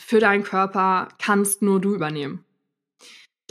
für 0.00 0.20
deinen 0.20 0.44
Körper 0.44 1.08
kannst 1.18 1.62
nur 1.62 1.80
du 1.80 1.94
übernehmen 1.94 2.44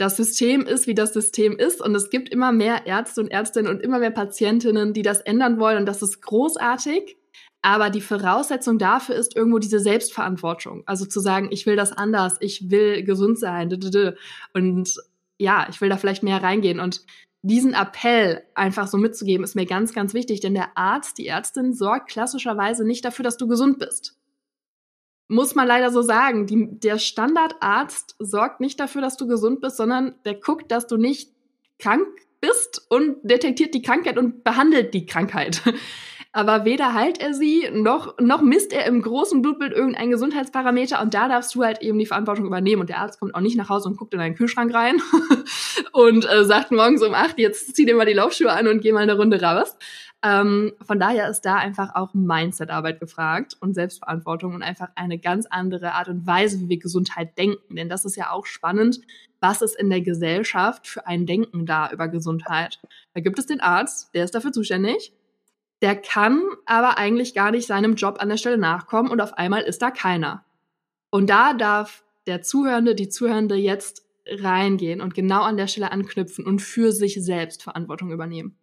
das 0.00 0.16
System 0.16 0.62
ist, 0.62 0.86
wie 0.86 0.94
das 0.94 1.12
System 1.12 1.58
ist 1.58 1.82
und 1.82 1.94
es 1.94 2.08
gibt 2.08 2.30
immer 2.30 2.52
mehr 2.52 2.86
Ärzte 2.86 3.20
und 3.20 3.28
Ärztinnen 3.28 3.70
und 3.70 3.82
immer 3.82 3.98
mehr 3.98 4.10
Patientinnen, 4.10 4.94
die 4.94 5.02
das 5.02 5.20
ändern 5.20 5.60
wollen 5.60 5.78
und 5.78 5.86
das 5.86 6.02
ist 6.02 6.22
großartig. 6.22 7.16
Aber 7.62 7.90
die 7.90 8.00
Voraussetzung 8.00 8.78
dafür 8.78 9.16
ist 9.16 9.36
irgendwo 9.36 9.58
diese 9.58 9.80
Selbstverantwortung. 9.80 10.82
Also 10.86 11.04
zu 11.04 11.20
sagen, 11.20 11.48
ich 11.50 11.66
will 11.66 11.76
das 11.76 11.92
anders, 11.92 12.38
ich 12.40 12.70
will 12.70 13.04
gesund 13.04 13.38
sein. 13.38 13.70
Und 14.54 14.96
ja, 15.36 15.66
ich 15.68 15.78
will 15.82 15.90
da 15.90 15.98
vielleicht 15.98 16.22
mehr 16.22 16.42
reingehen. 16.42 16.80
Und 16.80 17.04
diesen 17.42 17.74
Appell 17.74 18.42
einfach 18.54 18.86
so 18.86 18.98
mitzugeben, 18.98 19.44
ist 19.44 19.56
mir 19.56 19.66
ganz, 19.66 19.92
ganz 19.94 20.14
wichtig. 20.14 20.40
Denn 20.40 20.54
der 20.54 20.76
Arzt, 20.76 21.18
die 21.18 21.26
Ärztin 21.26 21.72
sorgt 21.72 22.10
klassischerweise 22.10 22.86
nicht 22.86 23.04
dafür, 23.04 23.22
dass 23.22 23.36
du 23.36 23.46
gesund 23.46 23.78
bist 23.78 24.20
muss 25.30 25.54
man 25.54 25.68
leider 25.68 25.90
so 25.90 26.02
sagen. 26.02 26.46
Die, 26.46 26.68
der 26.80 26.98
Standardarzt 26.98 28.16
sorgt 28.18 28.60
nicht 28.60 28.80
dafür, 28.80 29.00
dass 29.00 29.16
du 29.16 29.28
gesund 29.28 29.60
bist, 29.60 29.76
sondern 29.76 30.16
der 30.24 30.34
guckt, 30.34 30.72
dass 30.72 30.88
du 30.88 30.96
nicht 30.96 31.32
krank 31.78 32.08
bist 32.40 32.84
und 32.88 33.16
detektiert 33.22 33.72
die 33.72 33.82
Krankheit 33.82 34.18
und 34.18 34.42
behandelt 34.42 34.92
die 34.92 35.06
Krankheit. 35.06 35.62
Aber 36.32 36.64
weder 36.64 36.94
heilt 36.94 37.20
er 37.20 37.34
sie, 37.34 37.68
noch, 37.72 38.16
noch 38.20 38.40
misst 38.40 38.72
er 38.72 38.86
im 38.86 39.02
großen 39.02 39.42
Blutbild 39.42 39.72
irgendeinen 39.72 40.12
Gesundheitsparameter 40.12 41.02
und 41.02 41.12
da 41.12 41.28
darfst 41.28 41.54
du 41.56 41.64
halt 41.64 41.82
eben 41.82 41.98
die 41.98 42.06
Verantwortung 42.06 42.46
übernehmen. 42.46 42.82
Und 42.82 42.88
der 42.88 42.98
Arzt 42.98 43.18
kommt 43.18 43.34
auch 43.34 43.40
nicht 43.40 43.56
nach 43.56 43.68
Hause 43.68 43.88
und 43.88 43.96
guckt 43.96 44.14
in 44.14 44.20
deinen 44.20 44.36
Kühlschrank 44.36 44.72
rein 44.72 45.02
und 45.92 46.30
äh, 46.30 46.44
sagt 46.44 46.70
morgens 46.70 47.02
um 47.02 47.14
acht, 47.14 47.38
jetzt 47.38 47.74
zieh 47.74 47.84
dir 47.84 47.96
mal 47.96 48.06
die 48.06 48.12
Laufschuhe 48.12 48.52
an 48.52 48.68
und 48.68 48.80
geh 48.80 48.92
mal 48.92 49.02
eine 49.02 49.16
Runde 49.16 49.42
raus. 49.42 49.76
Ähm, 50.22 50.72
von 50.82 51.00
daher 51.00 51.28
ist 51.30 51.40
da 51.42 51.56
einfach 51.56 51.96
auch 51.96 52.14
Mindset-Arbeit 52.14 53.00
gefragt 53.00 53.56
und 53.60 53.74
Selbstverantwortung 53.74 54.54
und 54.54 54.62
einfach 54.62 54.88
eine 54.94 55.18
ganz 55.18 55.46
andere 55.46 55.94
Art 55.94 56.08
und 56.08 56.26
Weise, 56.26 56.60
wie 56.60 56.68
wir 56.68 56.78
Gesundheit 56.78 57.36
denken. 57.38 57.74
Denn 57.74 57.88
das 57.88 58.04
ist 58.04 58.16
ja 58.16 58.30
auch 58.30 58.46
spannend. 58.46 59.00
Was 59.40 59.62
ist 59.62 59.76
in 59.76 59.88
der 59.90 60.02
Gesellschaft 60.02 60.86
für 60.86 61.06
ein 61.06 61.26
Denken 61.26 61.64
da 61.66 61.90
über 61.90 62.06
Gesundheit? 62.06 62.78
Da 63.14 63.20
gibt 63.20 63.38
es 63.38 63.46
den 63.46 63.60
Arzt, 63.60 64.14
der 64.14 64.24
ist 64.24 64.34
dafür 64.34 64.52
zuständig. 64.52 65.12
Der 65.82 65.96
kann 65.96 66.42
aber 66.66 66.98
eigentlich 66.98 67.34
gar 67.34 67.50
nicht 67.50 67.66
seinem 67.66 67.94
Job 67.94 68.16
an 68.20 68.28
der 68.28 68.36
Stelle 68.36 68.58
nachkommen 68.58 69.10
und 69.10 69.20
auf 69.20 69.34
einmal 69.34 69.62
ist 69.62 69.80
da 69.82 69.90
keiner. 69.90 70.44
Und 71.10 71.30
da 71.30 71.54
darf 71.54 72.04
der 72.26 72.42
Zuhörende, 72.42 72.94
die 72.94 73.08
Zuhörende 73.08 73.54
jetzt 73.54 74.04
reingehen 74.26 75.00
und 75.00 75.14
genau 75.14 75.42
an 75.42 75.56
der 75.56 75.66
Stelle 75.66 75.90
anknüpfen 75.90 76.46
und 76.46 76.60
für 76.60 76.92
sich 76.92 77.22
selbst 77.22 77.62
Verantwortung 77.62 78.12
übernehmen. 78.12 78.56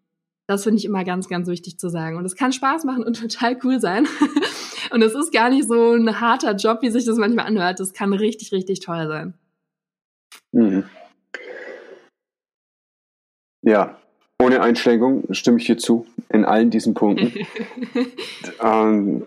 Das 0.47 0.63
finde 0.63 0.77
ich 0.77 0.85
immer 0.85 1.03
ganz, 1.03 1.27
ganz 1.27 1.47
wichtig 1.49 1.77
zu 1.77 1.89
sagen. 1.89 2.15
Und 2.17 2.25
es 2.25 2.35
kann 2.35 2.53
Spaß 2.53 2.85
machen 2.85 3.03
und 3.03 3.19
total 3.19 3.57
cool 3.63 3.81
sein. 3.81 4.07
und 4.91 5.01
es 5.01 5.13
ist 5.13 5.33
gar 5.33 5.49
nicht 5.49 5.67
so 5.67 5.93
ein 5.93 6.21
harter 6.21 6.55
Job, 6.55 6.81
wie 6.81 6.91
sich 6.91 7.05
das 7.05 7.17
manchmal 7.17 7.47
anhört. 7.47 7.79
Das 7.79 7.93
kann 7.93 8.13
richtig, 8.13 8.51
richtig 8.51 8.79
toll 8.79 9.07
sein. 9.07 9.33
Mhm. 10.53 10.85
Ja, 13.63 13.99
ohne 14.41 14.61
Einschränkung 14.61 15.23
stimme 15.31 15.57
ich 15.57 15.65
dir 15.65 15.77
zu 15.77 16.05
in 16.29 16.45
allen 16.45 16.69
diesen 16.69 16.93
Punkten. 16.93 17.33
ähm, 18.63 19.25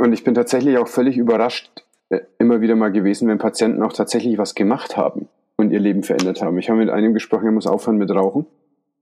und 0.00 0.12
ich 0.12 0.24
bin 0.24 0.34
tatsächlich 0.34 0.78
auch 0.78 0.88
völlig 0.88 1.16
überrascht 1.16 1.84
äh, 2.10 2.20
immer 2.38 2.60
wieder 2.60 2.76
mal 2.76 2.92
gewesen, 2.92 3.28
wenn 3.28 3.38
Patienten 3.38 3.82
auch 3.82 3.92
tatsächlich 3.92 4.38
was 4.38 4.54
gemacht 4.54 4.96
haben 4.96 5.28
und 5.56 5.70
ihr 5.70 5.80
Leben 5.80 6.02
verändert 6.02 6.42
haben. 6.42 6.58
Ich 6.58 6.70
habe 6.70 6.78
mit 6.78 6.90
einem 6.90 7.14
gesprochen, 7.14 7.46
er 7.46 7.52
muss 7.52 7.66
aufhören 7.66 7.98
mit 7.98 8.10
Rauchen. 8.10 8.46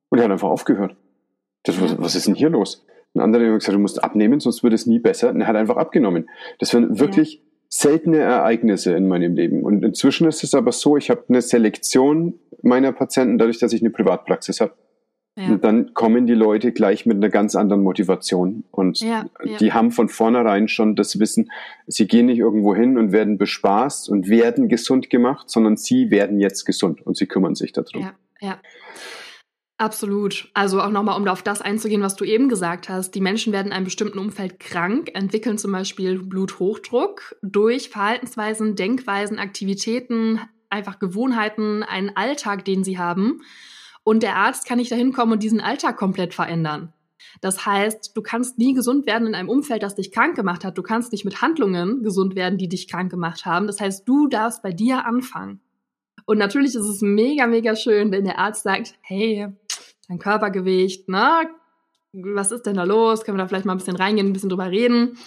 Und 0.09 0.19
er 0.19 0.25
hat 0.25 0.33
einfach 0.33 0.49
aufgehört. 0.49 0.95
Das, 1.65 1.81
was, 1.81 2.01
was 2.01 2.15
ist 2.15 2.27
denn 2.29 2.35
hier 2.35 2.49
los? 2.49 2.85
Ein 3.15 3.21
anderer 3.21 3.53
hat 3.53 3.59
gesagt, 3.59 3.75
du 3.75 3.81
musst 3.81 4.03
abnehmen, 4.05 4.41
sonst 4.41 4.63
wird 4.63 4.73
es 4.73 4.87
nie 4.87 4.99
besser. 4.99 5.31
Und 5.31 5.41
er 5.41 5.47
hat 5.49 5.57
einfach 5.57 5.77
abgenommen. 5.77 6.29
Das 6.59 6.73
waren 6.75 6.99
wirklich. 6.99 7.43
Seltene 7.69 8.19
Ereignisse 8.19 8.95
in 8.95 9.09
meinem 9.09 9.35
Leben. 9.35 9.63
Und 9.63 9.85
inzwischen 9.85 10.27
ist 10.29 10.45
es 10.45 10.55
aber 10.55 10.73
so, 10.73 10.97
ich 10.97 11.11
habe 11.11 11.25
eine 11.29 11.43
Selektion 11.43 12.35
meiner 12.63 12.93
Patienten, 12.93 13.39
dadurch, 13.39 13.59
dass 13.59 13.73
ich 13.73 13.81
eine 13.81 13.91
Privatpraxis 13.91 14.61
habe. 14.61 14.75
Ja. 15.39 15.49
Und 15.49 15.65
dann 15.65 15.93
kommen 15.93 16.27
die 16.27 16.35
Leute 16.35 16.73
gleich 16.73 17.05
mit 17.05 17.19
einer 17.19 17.29
ganz 17.29 17.55
anderen 17.57 17.83
Motivation. 17.83 18.65
Und 18.71 19.01
ja, 19.01 19.27
ja. 19.45 19.59
die 19.59 19.73
haben 19.75 19.91
von 19.91 20.09
vornherein 20.09 20.67
schon 20.67 20.97
das 20.97 21.21
Wissen, 21.21 21.51
sie 21.87 22.07
gehen 22.07 22.27
nicht 22.27 22.39
irgendwo 22.39 22.75
hin 22.75 22.97
und 22.97 23.13
werden 23.13 23.37
bespaßt 23.37 24.09
und 24.09 24.31
werden 24.31 24.69
gesund 24.69 25.11
gemacht, 25.11 25.51
sondern 25.51 25.77
sie 25.77 26.11
werden 26.11 26.41
jetzt 26.41 26.65
gesund 26.65 27.05
und 27.05 27.19
sie 27.19 27.27
kümmern 27.27 27.55
sich 27.55 27.73
darum. 27.73 28.01
Ja, 28.01 28.15
ja. 28.41 28.59
Absolut. 29.79 30.49
Also 30.55 30.81
auch 30.81 30.91
nochmal, 30.91 31.21
um 31.21 31.29
auf 31.29 31.43
das 31.43 31.61
einzugehen, 31.61 32.01
was 32.01 32.17
du 32.17 32.25
eben 32.25 32.49
gesagt 32.49 32.89
hast. 32.89 33.11
Die 33.11 33.21
Menschen 33.21 33.53
werden 33.53 33.69
in 33.69 33.73
einem 33.75 33.85
bestimmten 33.85 34.19
Umfeld 34.19 34.59
krank, 34.59 35.11
entwickeln 35.13 35.59
zum 35.59 35.73
Beispiel 35.73 36.19
Bluthochdruck 36.19 37.37
durch 37.43 37.91
Verhaltensweisen, 37.91 38.75
Denkweisen, 38.75 39.39
Aktivitäten, 39.39 40.41
einfach 40.71 40.99
Gewohnheiten, 40.99 41.83
einen 41.83 42.17
Alltag, 42.17 42.65
den 42.65 42.85
sie 42.85 42.99
haben. 42.99 43.43
Und 44.03 44.23
der 44.23 44.37
Arzt 44.37 44.67
kann 44.67 44.79
nicht 44.79 44.93
dahin 44.93 45.13
kommen 45.13 45.33
und 45.33 45.43
diesen 45.43 45.61
Alltag 45.61 45.99
komplett 45.99 46.33
verändern. 46.33 46.95
Das 47.43 47.67
heißt, 47.67 48.17
du 48.17 48.23
kannst 48.23 48.57
nie 48.57 48.73
gesund 48.73 49.07
werden 49.07 49.27
in 49.27 49.35
einem 49.35 49.51
Umfeld, 49.51 49.83
das 49.83 49.95
dich 49.95 50.11
krank 50.11 50.37
gemacht 50.37 50.65
hat. 50.65 50.79
Du 50.79 50.83
kannst 50.83 51.13
nicht 51.13 51.27
mit 51.27 51.43
Handlungen 51.43 52.03
gesund 52.03 52.35
werden, 52.35 52.57
die 52.57 52.69
dich 52.69 52.89
krank 52.89 53.11
gemacht 53.11 53.45
haben. 53.45 53.67
Das 53.67 53.81
heißt, 53.81 54.09
du 54.09 54.27
darfst 54.29 54.63
bei 54.63 54.73
dir 54.73 55.05
anfangen. 55.05 55.61
Und 56.27 56.39
natürlich 56.39 56.75
ist 56.75 56.87
es 56.87 57.01
mega, 57.01 57.47
mega 57.47 57.75
schön, 57.77 58.13
wenn 58.13 58.25
der 58.25 58.39
Arzt 58.39 58.65
sagt, 58.65 58.95
hey, 59.01 59.49
dein 60.09 60.19
Körpergewicht, 60.19 61.09
ne? 61.09 61.49
Was 62.13 62.51
ist 62.51 62.67
denn 62.67 62.77
da 62.77 62.85
los? 62.85 63.25
Können 63.25 63.39
wir 63.39 63.43
da 63.43 63.49
vielleicht 63.49 63.67
mal 63.67 63.75
ein 63.75 63.79
bisschen 63.79 63.97
reingehen, 63.97 64.27
ein 64.27 64.33
bisschen 64.33 64.49
drüber 64.49 64.71
reden? 64.71 65.19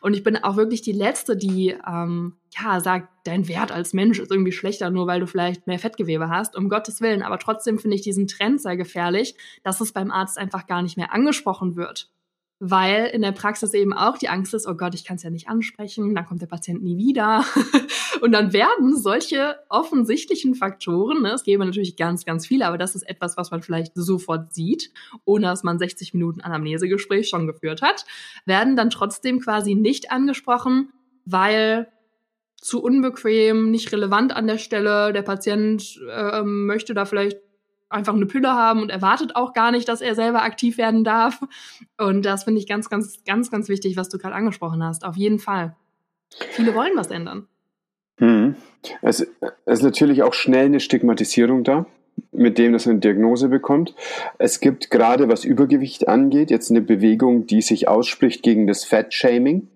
Und 0.00 0.14
ich 0.14 0.22
bin 0.22 0.36
auch 0.36 0.56
wirklich 0.56 0.82
die 0.82 0.92
Letzte, 0.92 1.36
die 1.36 1.74
ähm, 1.86 2.34
ja 2.56 2.80
sagt, 2.80 3.08
dein 3.24 3.48
Wert 3.48 3.72
als 3.72 3.92
Mensch 3.92 4.18
ist 4.18 4.30
irgendwie 4.30 4.52
schlechter, 4.52 4.90
nur 4.90 5.06
weil 5.06 5.20
du 5.20 5.26
vielleicht 5.26 5.66
mehr 5.66 5.78
Fettgewebe 5.78 6.28
hast. 6.28 6.56
Um 6.56 6.68
Gottes 6.68 7.00
Willen. 7.00 7.22
Aber 7.22 7.38
trotzdem 7.38 7.78
finde 7.78 7.96
ich 7.96 8.02
diesen 8.02 8.26
Trend 8.26 8.60
sehr 8.60 8.76
gefährlich, 8.76 9.34
dass 9.62 9.80
es 9.80 9.92
beim 9.92 10.10
Arzt 10.10 10.38
einfach 10.38 10.66
gar 10.66 10.82
nicht 10.82 10.96
mehr 10.96 11.12
angesprochen 11.12 11.76
wird 11.76 12.10
weil 12.58 13.06
in 13.06 13.22
der 13.22 13.32
Praxis 13.32 13.74
eben 13.74 13.92
auch 13.92 14.16
die 14.16 14.28
Angst 14.28 14.54
ist, 14.54 14.66
oh 14.66 14.74
Gott, 14.74 14.94
ich 14.94 15.04
kann 15.04 15.16
es 15.16 15.22
ja 15.22 15.30
nicht 15.30 15.48
ansprechen, 15.48 16.14
dann 16.14 16.26
kommt 16.26 16.40
der 16.40 16.46
Patient 16.46 16.82
nie 16.82 16.96
wieder. 16.96 17.44
und 18.20 18.32
dann 18.32 18.52
werden 18.52 18.96
solche 18.96 19.56
offensichtlichen 19.68 20.54
Faktoren, 20.54 21.22
ne, 21.22 21.32
es 21.32 21.44
gäbe 21.44 21.64
natürlich 21.64 21.96
ganz, 21.96 22.24
ganz 22.24 22.46
viele, 22.46 22.66
aber 22.66 22.78
das 22.78 22.94
ist 22.94 23.08
etwas, 23.08 23.36
was 23.36 23.50
man 23.50 23.62
vielleicht 23.62 23.92
sofort 23.94 24.54
sieht, 24.54 24.90
ohne 25.24 25.46
dass 25.46 25.64
man 25.64 25.78
60 25.78 26.14
Minuten 26.14 26.40
Anamnesegespräch 26.40 27.28
schon 27.28 27.46
geführt 27.46 27.82
hat, 27.82 28.04
werden 28.44 28.76
dann 28.76 28.90
trotzdem 28.90 29.40
quasi 29.40 29.74
nicht 29.74 30.10
angesprochen, 30.10 30.92
weil 31.24 31.88
zu 32.60 32.82
unbequem, 32.82 33.70
nicht 33.70 33.92
relevant 33.92 34.34
an 34.34 34.46
der 34.46 34.58
Stelle, 34.58 35.12
der 35.12 35.22
Patient 35.22 36.00
äh, 36.10 36.42
möchte 36.42 36.94
da 36.94 37.04
vielleicht 37.04 37.38
einfach 37.88 38.14
eine 38.14 38.26
Pille 38.26 38.52
haben 38.52 38.82
und 38.82 38.90
erwartet 38.90 39.36
auch 39.36 39.52
gar 39.52 39.70
nicht, 39.70 39.88
dass 39.88 40.00
er 40.00 40.14
selber 40.14 40.42
aktiv 40.42 40.78
werden 40.78 41.04
darf. 41.04 41.40
Und 41.98 42.24
das 42.24 42.44
finde 42.44 42.60
ich 42.60 42.66
ganz, 42.66 42.88
ganz, 42.88 43.22
ganz, 43.24 43.50
ganz 43.50 43.68
wichtig, 43.68 43.96
was 43.96 44.08
du 44.08 44.18
gerade 44.18 44.34
angesprochen 44.34 44.82
hast. 44.82 45.04
Auf 45.04 45.16
jeden 45.16 45.38
Fall. 45.38 45.76
Viele 46.50 46.74
wollen 46.74 46.96
was 46.96 47.10
ändern. 47.10 47.46
Hm. 48.18 48.56
Es, 49.02 49.20
es 49.20 49.78
ist 49.78 49.82
natürlich 49.82 50.22
auch 50.22 50.34
schnell 50.34 50.66
eine 50.66 50.80
Stigmatisierung 50.80 51.64
da, 51.64 51.86
mit 52.32 52.58
dem, 52.58 52.72
dass 52.72 52.86
man 52.86 52.94
eine 52.94 53.00
Diagnose 53.00 53.48
bekommt. 53.48 53.94
Es 54.38 54.60
gibt 54.60 54.90
gerade, 54.90 55.28
was 55.28 55.44
Übergewicht 55.44 56.08
angeht, 56.08 56.50
jetzt 56.50 56.70
eine 56.70 56.82
Bewegung, 56.82 57.46
die 57.46 57.62
sich 57.62 57.88
ausspricht 57.88 58.42
gegen 58.42 58.66
das 58.66 58.84
Fat-Shaming. 58.84 59.68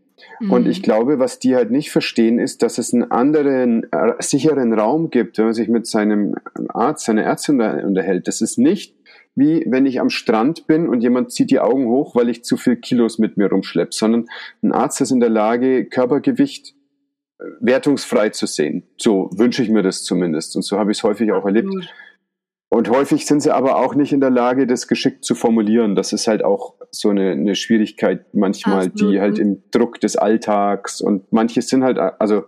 Und 0.48 0.66
ich 0.68 0.82
glaube, 0.82 1.18
was 1.18 1.38
die 1.38 1.54
halt 1.54 1.70
nicht 1.70 1.90
verstehen, 1.90 2.38
ist, 2.38 2.62
dass 2.62 2.78
es 2.78 2.94
einen 2.94 3.10
anderen, 3.10 3.84
äh, 3.92 4.12
sicheren 4.20 4.72
Raum 4.72 5.10
gibt, 5.10 5.36
wenn 5.36 5.46
man 5.46 5.54
sich 5.54 5.68
mit 5.68 5.86
seinem 5.86 6.34
Arzt, 6.68 7.04
seiner 7.04 7.22
Ärztin 7.22 7.60
unterhält. 7.60 8.26
Das 8.26 8.40
ist 8.40 8.58
nicht 8.58 8.94
wie 9.36 9.64
wenn 9.66 9.86
ich 9.86 10.00
am 10.00 10.10
Strand 10.10 10.66
bin 10.66 10.88
und 10.88 11.02
jemand 11.02 11.32
zieht 11.32 11.50
die 11.50 11.60
Augen 11.60 11.86
hoch, 11.86 12.14
weil 12.14 12.28
ich 12.28 12.44
zu 12.44 12.56
viel 12.56 12.76
Kilos 12.76 13.18
mit 13.18 13.36
mir 13.36 13.48
rumschleppe, 13.48 13.92
sondern 13.92 14.26
ein 14.62 14.72
Arzt 14.72 15.00
ist 15.00 15.12
in 15.12 15.20
der 15.20 15.30
Lage, 15.30 15.84
Körpergewicht 15.86 16.74
wertungsfrei 17.60 18.30
zu 18.30 18.46
sehen. 18.46 18.84
So 18.96 19.30
wünsche 19.34 19.62
ich 19.62 19.70
mir 19.70 19.82
das 19.82 20.04
zumindest. 20.04 20.56
Und 20.56 20.62
so 20.62 20.78
habe 20.78 20.92
ich 20.92 20.98
es 20.98 21.04
häufig 21.04 21.32
auch 21.32 21.44
erlebt. 21.44 21.68
Und 22.68 22.88
häufig 22.88 23.26
sind 23.26 23.40
sie 23.40 23.52
aber 23.52 23.76
auch 23.76 23.94
nicht 23.94 24.12
in 24.12 24.20
der 24.20 24.30
Lage, 24.30 24.66
das 24.66 24.86
geschickt 24.86 25.24
zu 25.24 25.34
formulieren. 25.34 25.96
Das 25.96 26.12
ist 26.12 26.28
halt 26.28 26.44
auch 26.44 26.74
so 26.92 27.08
eine, 27.08 27.32
eine 27.32 27.56
Schwierigkeit 27.56 28.32
manchmal, 28.32 28.86
Absolut. 28.86 29.14
die 29.14 29.20
halt 29.20 29.38
im 29.38 29.62
Druck 29.72 30.00
des 30.00 30.16
Alltags 30.16 31.00
und 31.00 31.32
manche 31.32 31.62
sind 31.62 31.82
halt, 31.82 31.98
also 31.98 32.44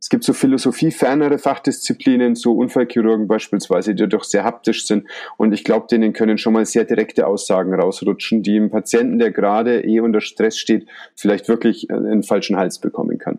es 0.00 0.08
gibt 0.08 0.24
so 0.24 0.32
philosophiefernere 0.32 1.38
Fachdisziplinen, 1.38 2.34
so 2.34 2.52
Unfallchirurgen 2.52 3.26
beispielsweise, 3.26 3.94
die 3.94 4.08
doch 4.08 4.24
sehr 4.24 4.44
haptisch 4.44 4.86
sind. 4.86 5.08
Und 5.36 5.52
ich 5.52 5.64
glaube, 5.64 5.86
denen 5.90 6.12
können 6.12 6.38
schon 6.38 6.52
mal 6.52 6.64
sehr 6.64 6.84
direkte 6.84 7.26
Aussagen 7.26 7.74
rausrutschen, 7.74 8.42
die 8.42 8.56
im 8.56 8.70
Patienten, 8.70 9.18
der 9.18 9.32
gerade 9.32 9.84
eh 9.84 10.00
unter 10.00 10.20
Stress 10.20 10.56
steht, 10.56 10.86
vielleicht 11.16 11.48
wirklich 11.48 11.90
einen 11.90 12.22
falschen 12.22 12.56
Hals 12.56 12.78
bekommen 12.78 13.18
kann. 13.18 13.38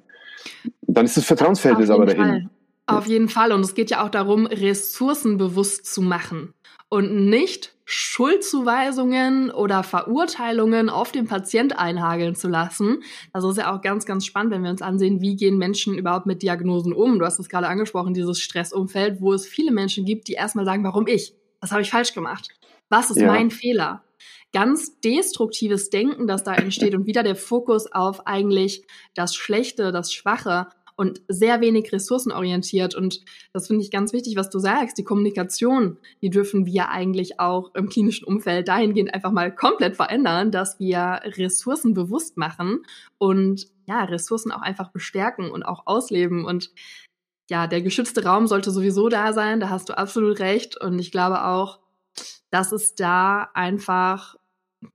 Dann 0.82 1.06
ist 1.06 1.16
das 1.16 1.26
Vertrauensverhältnis 1.26 1.90
aber 1.90 2.06
dahin. 2.06 2.24
Fall. 2.24 2.50
Auf 2.88 3.06
jeden 3.06 3.30
Fall. 3.30 3.52
Und 3.52 3.62
es 3.62 3.76
geht 3.76 3.92
ja 3.92 4.04
auch 4.04 4.10
darum, 4.10 4.46
Ressourcen 4.48 5.38
bewusst 5.38 5.86
zu 5.86 6.02
machen 6.02 6.54
und 6.90 7.30
nicht 7.30 7.74
Schuldzuweisungen 7.86 9.50
oder 9.50 9.82
Verurteilungen 9.84 10.90
auf 10.90 11.12
den 11.12 11.28
Patient 11.28 11.78
einhageln 11.80 12.36
zu 12.36 12.48
lassen. 12.48 13.02
Das 13.34 13.44
ist 13.44 13.58
ja 13.58 13.76
auch 13.76 13.82
ganz, 13.82 14.06
ganz 14.06 14.26
spannend, 14.26 14.52
wenn 14.54 14.64
wir 14.64 14.70
uns 14.70 14.82
ansehen, 14.82 15.22
wie 15.22 15.36
gehen 15.36 15.58
Menschen 15.58 15.98
überhaupt 15.98 16.26
mit 16.28 16.44
Diagnosen 16.44 16.94
um. 16.94 17.18
Du 17.18 17.26
hast 17.26 17.40
es 17.40 17.50
gerade 17.50 17.68
angesprochen, 17.68 18.14
dieses 18.14 18.40
Stressumfeld, 18.40 19.22
wo 19.22 19.34
es 19.34 19.48
viele 19.48 19.72
Menschen 19.72 20.06
gibt, 20.06 20.28
die 20.28 20.34
erstmal 20.34 20.66
sagen, 20.66 20.84
warum 20.84 21.08
ich? 21.08 21.34
Was 21.62 21.72
habe 21.72 21.82
ich 21.82 21.90
falsch 21.90 22.14
gemacht? 22.14 22.50
Was 22.90 23.10
ist 23.10 23.20
ja. 23.20 23.28
mein 23.28 23.50
Fehler? 23.50 24.04
Ganz 24.52 25.00
destruktives 25.02 25.90
Denken, 25.90 26.28
das 26.28 26.44
da 26.44 26.56
entsteht 26.56 26.96
und 26.96 27.06
wieder 27.06 27.22
der 27.22 27.36
Fokus 27.36 27.92
auf 27.92 28.26
eigentlich 28.26 28.84
das 29.14 29.36
Schlechte, 29.36 29.92
das 29.92 30.12
Schwache 30.12 30.68
und 31.00 31.22
sehr 31.30 31.62
wenig 31.62 31.94
ressourcenorientiert. 31.94 32.94
Und 32.94 33.22
das 33.54 33.68
finde 33.68 33.84
ich 33.84 33.90
ganz 33.90 34.12
wichtig, 34.12 34.36
was 34.36 34.50
du 34.50 34.60
sagst. 34.60 34.98
Die 34.98 35.06
Kommunikation, 35.06 35.98
die 36.22 36.30
dürfen 36.30 36.66
wir 36.66 36.90
eigentlich 36.90 37.40
auch 37.40 37.74
im 37.74 37.88
klinischen 37.88 38.26
Umfeld 38.26 38.68
dahingehend 38.68 39.14
einfach 39.14 39.32
mal 39.32 39.56
komplett 39.56 39.96
verändern, 39.96 40.52
dass 40.52 40.78
wir 40.78 41.22
Ressourcen 41.24 41.94
bewusst 41.94 42.36
machen 42.36 42.84
und 43.18 43.68
ja, 43.88 44.04
Ressourcen 44.04 44.52
auch 44.52 44.62
einfach 44.62 44.92
bestärken 44.92 45.50
und 45.50 45.64
auch 45.64 45.84
ausleben. 45.88 46.44
Und 46.44 46.70
ja, 47.50 47.68
der 47.68 47.82
geschützte 47.82 48.26
Raum 48.26 48.48
sollte 48.48 48.70
sowieso 48.70 49.08
da 49.08 49.32
sein. 49.32 49.62
Da 49.62 49.70
hast 49.70 49.88
du 49.88 49.98
absolut 49.98 50.40
recht. 50.40 50.76
Und 50.76 51.00
ich 51.00 51.14
glaube 51.14 51.46
auch, 51.46 51.80
dass 52.52 52.74
es 52.74 52.96
da 52.96 53.50
einfach 53.54 54.36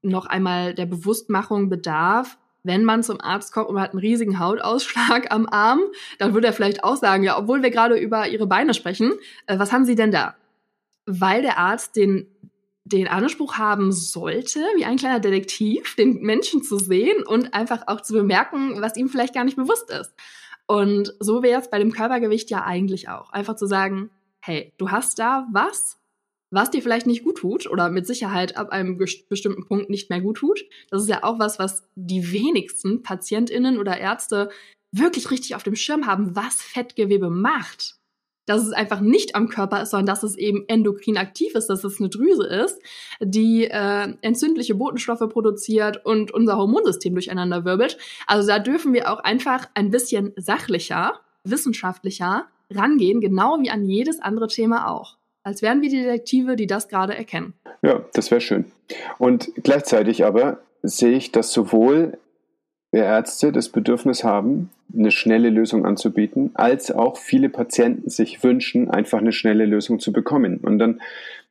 noch 0.02 0.26
einmal 0.26 0.74
der 0.74 0.84
Bewusstmachung 0.84 1.70
bedarf, 1.70 2.36
wenn 2.64 2.82
man 2.82 3.02
zum 3.02 3.20
Arzt 3.20 3.52
kommt 3.52 3.68
und 3.68 3.74
man 3.74 3.84
hat 3.84 3.92
einen 3.92 4.00
riesigen 4.00 4.40
Hautausschlag 4.40 5.30
am 5.30 5.46
Arm, 5.46 5.80
dann 6.18 6.34
würde 6.34 6.48
er 6.48 6.52
vielleicht 6.52 6.82
auch 6.82 6.96
sagen, 6.96 7.22
ja, 7.22 7.38
obwohl 7.38 7.62
wir 7.62 7.70
gerade 7.70 7.96
über 7.96 8.26
ihre 8.26 8.46
Beine 8.46 8.74
sprechen, 8.74 9.12
äh, 9.46 9.58
was 9.58 9.72
haben 9.72 9.84
Sie 9.84 9.94
denn 9.94 10.10
da? 10.10 10.34
Weil 11.06 11.42
der 11.42 11.58
Arzt 11.58 11.94
den 11.94 12.26
den 12.86 13.08
Anspruch 13.08 13.56
haben 13.56 13.92
sollte, 13.92 14.60
wie 14.76 14.84
ein 14.84 14.98
kleiner 14.98 15.18
Detektiv, 15.18 15.96
den 15.96 16.20
Menschen 16.20 16.62
zu 16.62 16.78
sehen 16.78 17.24
und 17.26 17.54
einfach 17.54 17.84
auch 17.86 18.02
zu 18.02 18.12
bemerken, 18.12 18.80
was 18.82 18.96
ihm 18.96 19.08
vielleicht 19.08 19.34
gar 19.34 19.44
nicht 19.44 19.56
bewusst 19.56 19.90
ist. 19.90 20.12
Und 20.66 21.14
so 21.18 21.42
wäre 21.42 21.60
es 21.60 21.70
bei 21.70 21.78
dem 21.78 21.92
Körpergewicht 21.92 22.50
ja 22.50 22.62
eigentlich 22.62 23.08
auch. 23.08 23.30
Einfach 23.30 23.56
zu 23.56 23.66
sagen, 23.66 24.10
hey, 24.40 24.72
du 24.76 24.90
hast 24.90 25.18
da 25.18 25.46
was, 25.50 25.98
was 26.54 26.70
dir 26.70 26.82
vielleicht 26.82 27.06
nicht 27.06 27.24
gut 27.24 27.38
tut 27.38 27.66
oder 27.66 27.90
mit 27.90 28.06
Sicherheit 28.06 28.56
ab 28.56 28.70
einem 28.70 28.96
bestimmten 28.96 29.66
Punkt 29.66 29.90
nicht 29.90 30.08
mehr 30.08 30.20
gut 30.20 30.36
tut. 30.36 30.64
Das 30.88 31.02
ist 31.02 31.08
ja 31.08 31.24
auch 31.24 31.38
was, 31.38 31.58
was 31.58 31.82
die 31.96 32.32
wenigsten 32.32 33.02
Patientinnen 33.02 33.78
oder 33.78 33.98
Ärzte 33.98 34.50
wirklich 34.92 35.30
richtig 35.32 35.56
auf 35.56 35.64
dem 35.64 35.74
Schirm 35.74 36.06
haben, 36.06 36.36
was 36.36 36.62
Fettgewebe 36.62 37.28
macht. 37.28 37.96
Dass 38.46 38.64
es 38.64 38.72
einfach 38.72 39.00
nicht 39.00 39.34
am 39.34 39.48
Körper 39.48 39.82
ist, 39.82 39.90
sondern 39.90 40.06
dass 40.06 40.22
es 40.22 40.36
eben 40.36 40.64
endokrin 40.68 41.16
aktiv 41.16 41.54
ist, 41.54 41.66
dass 41.66 41.82
es 41.82 41.98
eine 41.98 42.10
Drüse 42.10 42.46
ist, 42.46 42.78
die 43.20 43.64
äh, 43.64 44.14
entzündliche 44.20 44.74
Botenstoffe 44.74 45.26
produziert 45.30 46.04
und 46.04 46.30
unser 46.30 46.56
Hormonsystem 46.58 47.14
durcheinander 47.14 47.64
wirbelt. 47.64 47.96
Also 48.26 48.46
da 48.46 48.58
dürfen 48.58 48.92
wir 48.92 49.10
auch 49.10 49.20
einfach 49.20 49.66
ein 49.74 49.90
bisschen 49.90 50.34
sachlicher, 50.36 51.20
wissenschaftlicher 51.44 52.46
rangehen, 52.70 53.20
genau 53.20 53.58
wie 53.60 53.70
an 53.70 53.86
jedes 53.86 54.20
andere 54.20 54.48
Thema 54.48 54.88
auch 54.88 55.16
als 55.44 55.62
wären 55.62 55.82
wir 55.82 55.90
die 55.90 56.02
Detektive, 56.02 56.56
die 56.56 56.66
das 56.66 56.88
gerade 56.88 57.14
erkennen. 57.14 57.52
Ja, 57.82 58.04
das 58.14 58.30
wäre 58.30 58.40
schön. 58.40 58.64
Und 59.18 59.50
gleichzeitig 59.62 60.24
aber 60.24 60.58
sehe 60.82 61.12
ich, 61.12 61.32
dass 61.32 61.52
sowohl 61.52 62.18
Ärzte 62.90 63.52
das 63.52 63.68
Bedürfnis 63.68 64.24
haben, 64.24 64.70
eine 64.92 65.10
schnelle 65.10 65.50
Lösung 65.50 65.84
anzubieten, 65.84 66.50
als 66.54 66.90
auch 66.90 67.18
viele 67.18 67.48
Patienten 67.48 68.08
sich 68.08 68.42
wünschen, 68.42 68.90
einfach 68.90 69.18
eine 69.18 69.32
schnelle 69.32 69.66
Lösung 69.66 69.98
zu 69.98 70.12
bekommen. 70.12 70.58
Und 70.58 70.78
dann, 70.78 71.00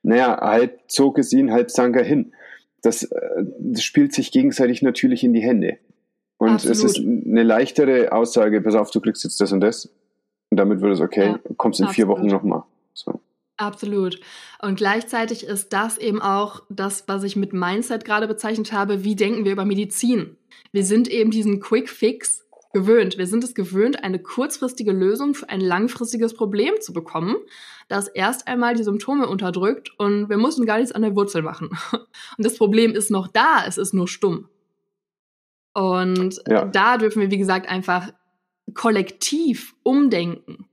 naja, 0.01 0.39
halb 0.41 0.79
zog 0.88 1.19
es 1.19 1.34
ihn, 1.34 1.51
halb 1.51 1.69
sank 1.69 1.95
er 1.95 2.03
hin. 2.03 2.34
Das, 2.82 3.03
äh, 3.03 3.43
das 3.60 3.84
spielt 3.84 4.13
sich 4.13 4.32
gegenseitig 4.32 4.82
natürlich 4.82 5.23
in 5.23 5.34
die 5.34 5.41
Hände. 5.41 5.77
Und 6.38 6.51
Absolut. 6.51 6.77
es 6.77 6.84
ist 6.84 6.99
eine 6.99 7.43
leichtere 7.43 8.12
Aussage, 8.12 8.62
pass 8.62 8.75
auf, 8.75 8.91
du 8.91 9.01
kriegst 9.01 9.23
jetzt 9.23 9.39
das 9.39 9.51
und 9.51 9.62
das. 9.62 9.89
Und 10.49 10.58
damit 10.58 10.82
wird 10.82 10.93
es 10.93 11.01
okay, 11.01 11.25
ja, 11.25 11.39
kommst 11.58 11.79
in 11.79 11.86
Absolut. 11.86 11.95
vier 11.95 12.08
Wochen 12.08 12.27
nochmal. 12.27 12.63
So. 12.93 13.19
Absolut. 13.58 14.20
Und 14.62 14.76
gleichzeitig 14.76 15.46
ist 15.46 15.74
das 15.74 15.98
eben 15.98 16.22
auch 16.22 16.63
das, 16.70 17.04
was 17.08 17.24
ich 17.24 17.36
mit 17.36 17.54
Mindset 17.54 18.04
gerade 18.04 18.28
bezeichnet 18.28 18.72
habe. 18.72 19.04
Wie 19.04 19.16
denken 19.16 19.46
wir 19.46 19.52
über 19.52 19.66
Medizin? 19.66 20.38
Wir 20.72 20.84
sind 20.84 21.08
eben 21.08 21.30
diesen 21.30 21.60
Quick 21.60 21.89
Fix 21.89 22.44
gewöhnt. 22.74 23.20
Wir 23.20 23.28
sind 23.28 23.44
es 23.44 23.54
gewöhnt, 23.54 24.04
eine 24.04 24.18
kurzfristige 24.20 24.92
Lösung 24.92 25.36
für 25.36 25.48
ein 25.50 25.62
langfristiges 25.62 26.34
Problem 26.34 26.74
zu 26.82 26.92
bekommen, 26.92 27.36
das 27.88 28.08
erst 28.08 28.48
einmal 28.48 28.74
die 28.74 28.84
Symptome 28.84 29.28
unterdrückt 29.28 29.92
und 30.00 30.28
wir 30.30 30.38
müssen 30.38 30.66
gar 30.66 30.78
nichts 30.78 30.92
an 30.92 31.04
der 31.04 31.16
Wurzel 31.16 31.44
machen. 31.44 31.70
Und 31.92 32.46
das 32.46 32.58
Problem 32.58 32.94
ist 32.94 33.12
noch 33.12 33.28
da, 33.28 33.63
es 33.68 33.78
ist 33.78 33.94
nur 33.94 34.08
stumm. 34.08 34.50
Und 35.76 36.42
ja. 36.48 36.66
da 36.66 36.98
dürfen 36.98 37.22
wir, 37.22 37.30
wie 37.30 37.38
gesagt, 37.38 37.70
einfach 37.70 38.12
kollektiv 38.74 39.76
umdenken 39.84 40.66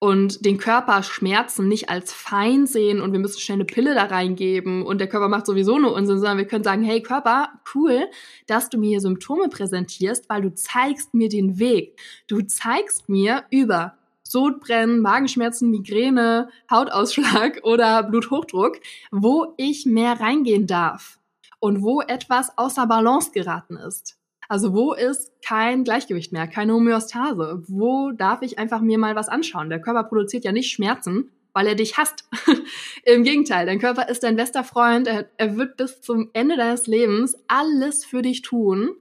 und 0.00 0.44
den 0.44 0.58
Körper 0.58 1.02
Schmerzen 1.02 1.66
nicht 1.66 1.90
als 1.90 2.12
Feind 2.12 2.68
sehen 2.68 3.00
und 3.00 3.12
wir 3.12 3.18
müssen 3.18 3.40
schnell 3.40 3.56
eine 3.56 3.64
Pille 3.64 3.94
da 3.94 4.04
reingeben 4.04 4.84
und 4.84 4.98
der 4.98 5.08
Körper 5.08 5.28
macht 5.28 5.46
sowieso 5.46 5.78
nur 5.78 5.92
Unsinn, 5.92 6.18
sondern 6.18 6.38
wir 6.38 6.46
können 6.46 6.64
sagen, 6.64 6.84
hey 6.84 7.02
Körper, 7.02 7.48
cool, 7.74 8.06
dass 8.46 8.70
du 8.70 8.78
mir 8.78 8.90
hier 8.90 9.00
Symptome 9.00 9.48
präsentierst, 9.48 10.28
weil 10.28 10.42
du 10.42 10.54
zeigst 10.54 11.14
mir 11.14 11.28
den 11.28 11.58
Weg. 11.58 11.98
Du 12.28 12.42
zeigst 12.42 13.08
mir 13.08 13.44
über 13.50 13.98
Sodbrennen, 14.22 15.00
Magenschmerzen, 15.00 15.70
Migräne, 15.70 16.48
Hautausschlag 16.70 17.60
oder 17.64 18.02
Bluthochdruck, 18.04 18.78
wo 19.10 19.54
ich 19.56 19.84
mehr 19.84 20.20
reingehen 20.20 20.66
darf 20.66 21.18
und 21.58 21.82
wo 21.82 22.02
etwas 22.02 22.56
außer 22.56 22.86
Balance 22.86 23.32
geraten 23.32 23.76
ist. 23.76 24.16
Also 24.48 24.72
wo 24.72 24.94
ist 24.94 25.30
kein 25.42 25.84
Gleichgewicht 25.84 26.32
mehr, 26.32 26.48
keine 26.48 26.72
Homöostase? 26.72 27.62
Wo 27.68 28.12
darf 28.12 28.40
ich 28.40 28.58
einfach 28.58 28.80
mir 28.80 28.98
mal 28.98 29.14
was 29.14 29.28
anschauen? 29.28 29.68
Der 29.68 29.80
Körper 29.80 30.04
produziert 30.04 30.44
ja 30.44 30.52
nicht 30.52 30.72
Schmerzen, 30.72 31.30
weil 31.52 31.66
er 31.66 31.74
dich 31.74 31.98
hasst. 31.98 32.24
Im 33.04 33.24
Gegenteil, 33.24 33.66
dein 33.66 33.78
Körper 33.78 34.08
ist 34.08 34.22
dein 34.22 34.36
bester 34.36 34.64
Freund. 34.64 35.06
Er, 35.06 35.28
er 35.36 35.56
wird 35.56 35.76
bis 35.76 36.00
zum 36.00 36.30
Ende 36.32 36.56
deines 36.56 36.86
Lebens 36.86 37.36
alles 37.46 38.06
für 38.06 38.22
dich 38.22 38.40
tun 38.40 38.96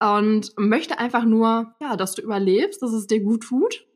und 0.00 0.52
möchte 0.56 0.98
einfach 0.98 1.24
nur, 1.24 1.74
ja, 1.80 1.96
dass 1.96 2.14
du 2.14 2.22
überlebst, 2.22 2.80
dass 2.80 2.92
es 2.92 3.06
dir 3.06 3.20
gut 3.20 3.42
tut. 3.42 3.86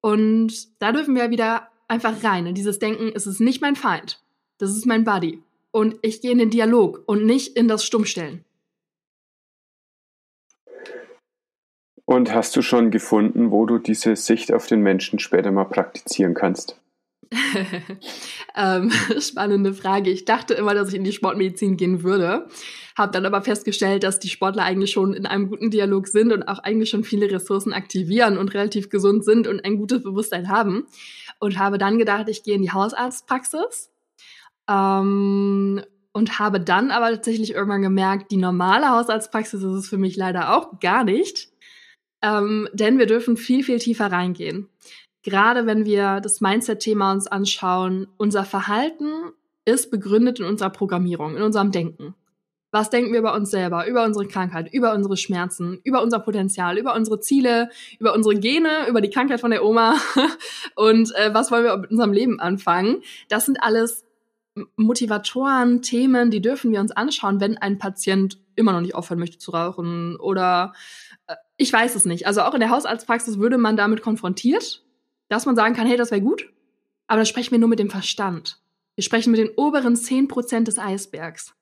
Und 0.00 0.80
da 0.80 0.92
dürfen 0.92 1.14
wir 1.14 1.30
wieder 1.30 1.68
einfach 1.88 2.24
rein 2.24 2.46
in 2.46 2.54
dieses 2.54 2.78
Denken, 2.80 3.12
es 3.14 3.26
ist 3.26 3.40
nicht 3.40 3.62
mein 3.62 3.76
Feind, 3.76 4.20
das 4.58 4.70
ist 4.70 4.86
mein 4.86 5.04
Buddy. 5.04 5.42
Und 5.70 5.96
ich 6.02 6.20
gehe 6.20 6.32
in 6.32 6.38
den 6.38 6.50
Dialog 6.50 7.02
und 7.06 7.26
nicht 7.26 7.56
in 7.56 7.68
das 7.68 7.84
Stummstellen. 7.84 8.45
Und 12.06 12.32
hast 12.32 12.54
du 12.54 12.62
schon 12.62 12.92
gefunden, 12.92 13.50
wo 13.50 13.66
du 13.66 13.78
diese 13.78 14.14
Sicht 14.14 14.52
auf 14.52 14.68
den 14.68 14.80
Menschen 14.80 15.18
später 15.18 15.50
mal 15.50 15.64
praktizieren 15.64 16.34
kannst? 16.34 16.80
ähm, 18.56 18.92
spannende 19.18 19.74
Frage. 19.74 20.10
Ich 20.10 20.24
dachte 20.24 20.54
immer, 20.54 20.72
dass 20.72 20.90
ich 20.90 20.94
in 20.94 21.02
die 21.02 21.12
Sportmedizin 21.12 21.76
gehen 21.76 22.04
würde, 22.04 22.46
habe 22.96 23.10
dann 23.10 23.26
aber 23.26 23.42
festgestellt, 23.42 24.04
dass 24.04 24.20
die 24.20 24.28
Sportler 24.28 24.62
eigentlich 24.62 24.92
schon 24.92 25.14
in 25.14 25.26
einem 25.26 25.48
guten 25.48 25.72
Dialog 25.72 26.06
sind 26.06 26.32
und 26.32 26.44
auch 26.44 26.60
eigentlich 26.60 26.90
schon 26.90 27.02
viele 27.02 27.28
Ressourcen 27.28 27.72
aktivieren 27.72 28.38
und 28.38 28.54
relativ 28.54 28.88
gesund 28.88 29.24
sind 29.24 29.48
und 29.48 29.64
ein 29.64 29.76
gutes 29.76 30.04
Bewusstsein 30.04 30.48
haben. 30.48 30.86
Und 31.40 31.58
habe 31.58 31.76
dann 31.76 31.98
gedacht, 31.98 32.28
ich 32.28 32.44
gehe 32.44 32.54
in 32.54 32.62
die 32.62 32.72
Hausarztpraxis. 32.72 33.90
Ähm, 34.70 35.82
und 36.12 36.38
habe 36.38 36.60
dann 36.60 36.92
aber 36.92 37.10
tatsächlich 37.10 37.52
irgendwann 37.52 37.82
gemerkt, 37.82 38.30
die 38.30 38.38
normale 38.38 38.88
Hausarztpraxis 38.88 39.62
ist 39.62 39.72
es 39.72 39.88
für 39.88 39.98
mich 39.98 40.16
leider 40.16 40.56
auch 40.56 40.80
gar 40.80 41.04
nicht. 41.04 41.50
Ähm, 42.22 42.68
denn 42.72 42.98
wir 42.98 43.06
dürfen 43.06 43.36
viel, 43.36 43.62
viel 43.62 43.78
tiefer 43.78 44.10
reingehen. 44.10 44.68
Gerade 45.22 45.66
wenn 45.66 45.84
wir 45.84 46.20
das 46.20 46.40
Mindset-Thema 46.40 47.12
uns 47.12 47.26
anschauen, 47.26 48.06
unser 48.16 48.44
Verhalten 48.44 49.32
ist 49.64 49.90
begründet 49.90 50.38
in 50.38 50.46
unserer 50.46 50.70
Programmierung, 50.70 51.36
in 51.36 51.42
unserem 51.42 51.72
Denken. 51.72 52.14
Was 52.70 52.90
denken 52.90 53.12
wir 53.12 53.20
über 53.20 53.34
uns 53.34 53.50
selber, 53.50 53.86
über 53.86 54.04
unsere 54.04 54.26
Krankheit, 54.26 54.72
über 54.72 54.92
unsere 54.92 55.16
Schmerzen, 55.16 55.80
über 55.82 56.02
unser 56.02 56.18
Potenzial, 56.18 56.78
über 56.78 56.94
unsere 56.94 57.20
Ziele, 57.20 57.70
über 57.98 58.14
unsere 58.14 58.36
Gene, 58.36 58.86
über 58.88 59.00
die 59.00 59.10
Krankheit 59.10 59.40
von 59.40 59.50
der 59.50 59.64
Oma 59.64 59.96
und 60.74 61.14
äh, 61.14 61.32
was 61.32 61.50
wollen 61.50 61.64
wir 61.64 61.76
mit 61.76 61.90
unserem 61.90 62.12
Leben 62.12 62.38
anfangen? 62.38 63.02
Das 63.28 63.46
sind 63.46 63.62
alles 63.62 64.04
Motivatoren, 64.76 65.82
Themen, 65.82 66.30
die 66.30 66.40
dürfen 66.40 66.72
wir 66.72 66.80
uns 66.80 66.92
anschauen, 66.92 67.40
wenn 67.40 67.58
ein 67.58 67.78
Patient 67.78 68.38
immer 68.56 68.72
noch 68.72 68.80
nicht 68.80 68.94
aufhören 68.94 69.18
möchte 69.18 69.38
zu 69.38 69.50
rauchen 69.50 70.16
oder 70.16 70.72
ich 71.56 71.72
weiß 71.72 71.94
es 71.94 72.04
nicht. 72.04 72.26
Also 72.26 72.42
auch 72.42 72.54
in 72.54 72.60
der 72.60 72.70
Hausarztpraxis 72.70 73.38
würde 73.38 73.58
man 73.58 73.76
damit 73.76 74.02
konfrontiert, 74.02 74.84
dass 75.28 75.46
man 75.46 75.56
sagen 75.56 75.74
kann, 75.74 75.86
hey, 75.86 75.96
das 75.96 76.10
wäre 76.10 76.20
gut, 76.20 76.52
aber 77.06 77.20
da 77.20 77.24
sprechen 77.24 77.52
wir 77.52 77.58
nur 77.58 77.68
mit 77.68 77.78
dem 77.78 77.90
Verstand. 77.90 78.60
Wir 78.94 79.04
sprechen 79.04 79.30
mit 79.30 79.40
den 79.40 79.50
oberen 79.56 79.96
zehn 79.96 80.28
Prozent 80.28 80.68
des 80.68 80.78
Eisbergs. 80.78 81.54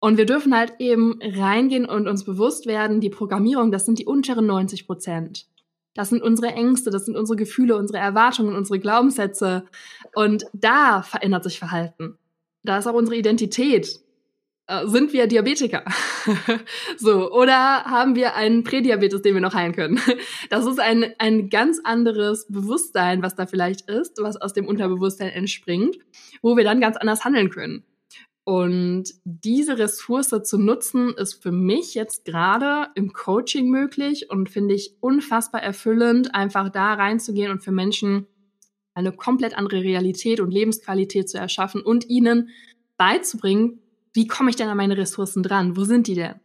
Und 0.00 0.18
wir 0.18 0.26
dürfen 0.26 0.54
halt 0.54 0.74
eben 0.80 1.18
reingehen 1.22 1.86
und 1.86 2.08
uns 2.08 2.24
bewusst 2.24 2.66
werden, 2.66 3.00
die 3.00 3.10
Programmierung, 3.10 3.72
das 3.72 3.86
sind 3.86 3.98
die 3.98 4.06
unteren 4.06 4.46
90 4.46 4.86
Prozent. 4.86 5.46
Das 5.94 6.10
sind 6.10 6.22
unsere 6.22 6.52
Ängste, 6.52 6.90
das 6.90 7.06
sind 7.06 7.16
unsere 7.16 7.36
Gefühle, 7.36 7.76
unsere 7.76 7.98
Erwartungen, 7.98 8.54
unsere 8.54 8.80
Glaubenssätze. 8.80 9.64
Und 10.14 10.44
da 10.52 11.02
verändert 11.02 11.44
sich 11.44 11.58
Verhalten. 11.58 12.18
Da 12.64 12.78
ist 12.78 12.86
auch 12.86 12.94
unsere 12.94 13.16
Identität. 13.16 14.00
Äh, 14.66 14.86
sind 14.86 15.12
wir 15.12 15.26
Diabetiker? 15.26 15.84
so, 16.96 17.30
oder 17.32 17.84
haben 17.84 18.16
wir 18.16 18.34
einen 18.34 18.64
Prädiabetes, 18.64 19.20
den 19.22 19.34
wir 19.34 19.40
noch 19.40 19.54
heilen 19.54 19.74
können? 19.74 20.00
Das 20.50 20.66
ist 20.66 20.80
ein, 20.80 21.14
ein 21.18 21.48
ganz 21.50 21.80
anderes 21.84 22.46
Bewusstsein, 22.48 23.22
was 23.22 23.34
da 23.34 23.46
vielleicht 23.46 23.88
ist, 23.90 24.18
was 24.22 24.36
aus 24.36 24.52
dem 24.52 24.66
Unterbewusstsein 24.66 25.30
entspringt, 25.30 25.96
wo 26.42 26.56
wir 26.56 26.64
dann 26.64 26.80
ganz 26.80 26.96
anders 26.96 27.24
handeln 27.24 27.50
können. 27.50 27.84
Und 28.44 29.14
diese 29.24 29.78
Ressource 29.78 30.34
zu 30.44 30.58
nutzen, 30.58 31.14
ist 31.16 31.42
für 31.42 31.50
mich 31.50 31.94
jetzt 31.94 32.26
gerade 32.26 32.90
im 32.94 33.12
Coaching 33.12 33.70
möglich 33.70 34.30
und 34.30 34.50
finde 34.50 34.74
ich 34.74 34.96
unfassbar 35.00 35.62
erfüllend, 35.62 36.34
einfach 36.34 36.68
da 36.68 36.92
reinzugehen 36.92 37.50
und 37.50 37.64
für 37.64 37.72
Menschen 37.72 38.26
eine 38.92 39.12
komplett 39.12 39.56
andere 39.56 39.82
Realität 39.82 40.40
und 40.40 40.50
Lebensqualität 40.50 41.28
zu 41.28 41.38
erschaffen 41.38 41.80
und 41.80 42.08
ihnen 42.10 42.50
beizubringen, 42.96 43.80
wie 44.14 44.26
komme 44.28 44.50
ich 44.50 44.56
denn 44.56 44.68
an 44.68 44.76
meine 44.76 44.96
Ressourcen 44.96 45.42
dran? 45.42 45.76
Wo 45.76 45.84
sind 45.84 46.06
die 46.06 46.14
denn? 46.14 46.40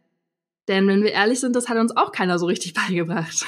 Denn 0.68 0.86
wenn 0.86 1.02
wir 1.02 1.12
ehrlich 1.12 1.40
sind, 1.40 1.56
das 1.56 1.68
hat 1.68 1.78
uns 1.78 1.96
auch 1.96 2.12
keiner 2.12 2.38
so 2.38 2.46
richtig 2.46 2.74
beigebracht. 2.86 3.46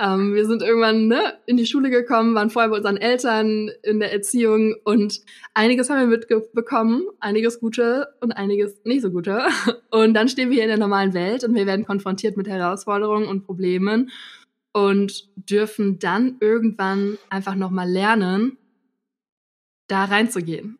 ähm, 0.00 0.34
wir 0.34 0.46
sind 0.46 0.62
irgendwann 0.62 1.08
ne, 1.08 1.34
in 1.46 1.56
die 1.56 1.66
Schule 1.66 1.90
gekommen, 1.90 2.34
waren 2.34 2.50
vorher 2.50 2.70
bei 2.70 2.76
unseren 2.76 2.96
Eltern 2.96 3.70
in 3.82 4.00
der 4.00 4.12
Erziehung 4.12 4.74
und 4.84 5.20
einiges 5.54 5.90
haben 5.90 6.00
wir 6.00 6.18
mitbekommen, 6.18 7.04
einiges 7.20 7.58
Gute 7.60 8.08
und 8.20 8.32
einiges 8.32 8.80
nicht 8.84 9.02
so 9.02 9.10
Gute. 9.10 9.42
Und 9.90 10.14
dann 10.14 10.28
stehen 10.28 10.48
wir 10.48 10.54
hier 10.54 10.64
in 10.64 10.70
der 10.70 10.78
normalen 10.78 11.12
Welt 11.12 11.44
und 11.44 11.54
wir 11.54 11.66
werden 11.66 11.84
konfrontiert 11.84 12.38
mit 12.38 12.48
Herausforderungen 12.48 13.26
und 13.26 13.44
Problemen 13.44 14.10
und 14.72 15.28
dürfen 15.36 15.98
dann 15.98 16.36
irgendwann 16.40 17.18
einfach 17.28 17.54
nochmal 17.56 17.90
lernen, 17.90 18.56
da 19.88 20.04
reinzugehen 20.04 20.78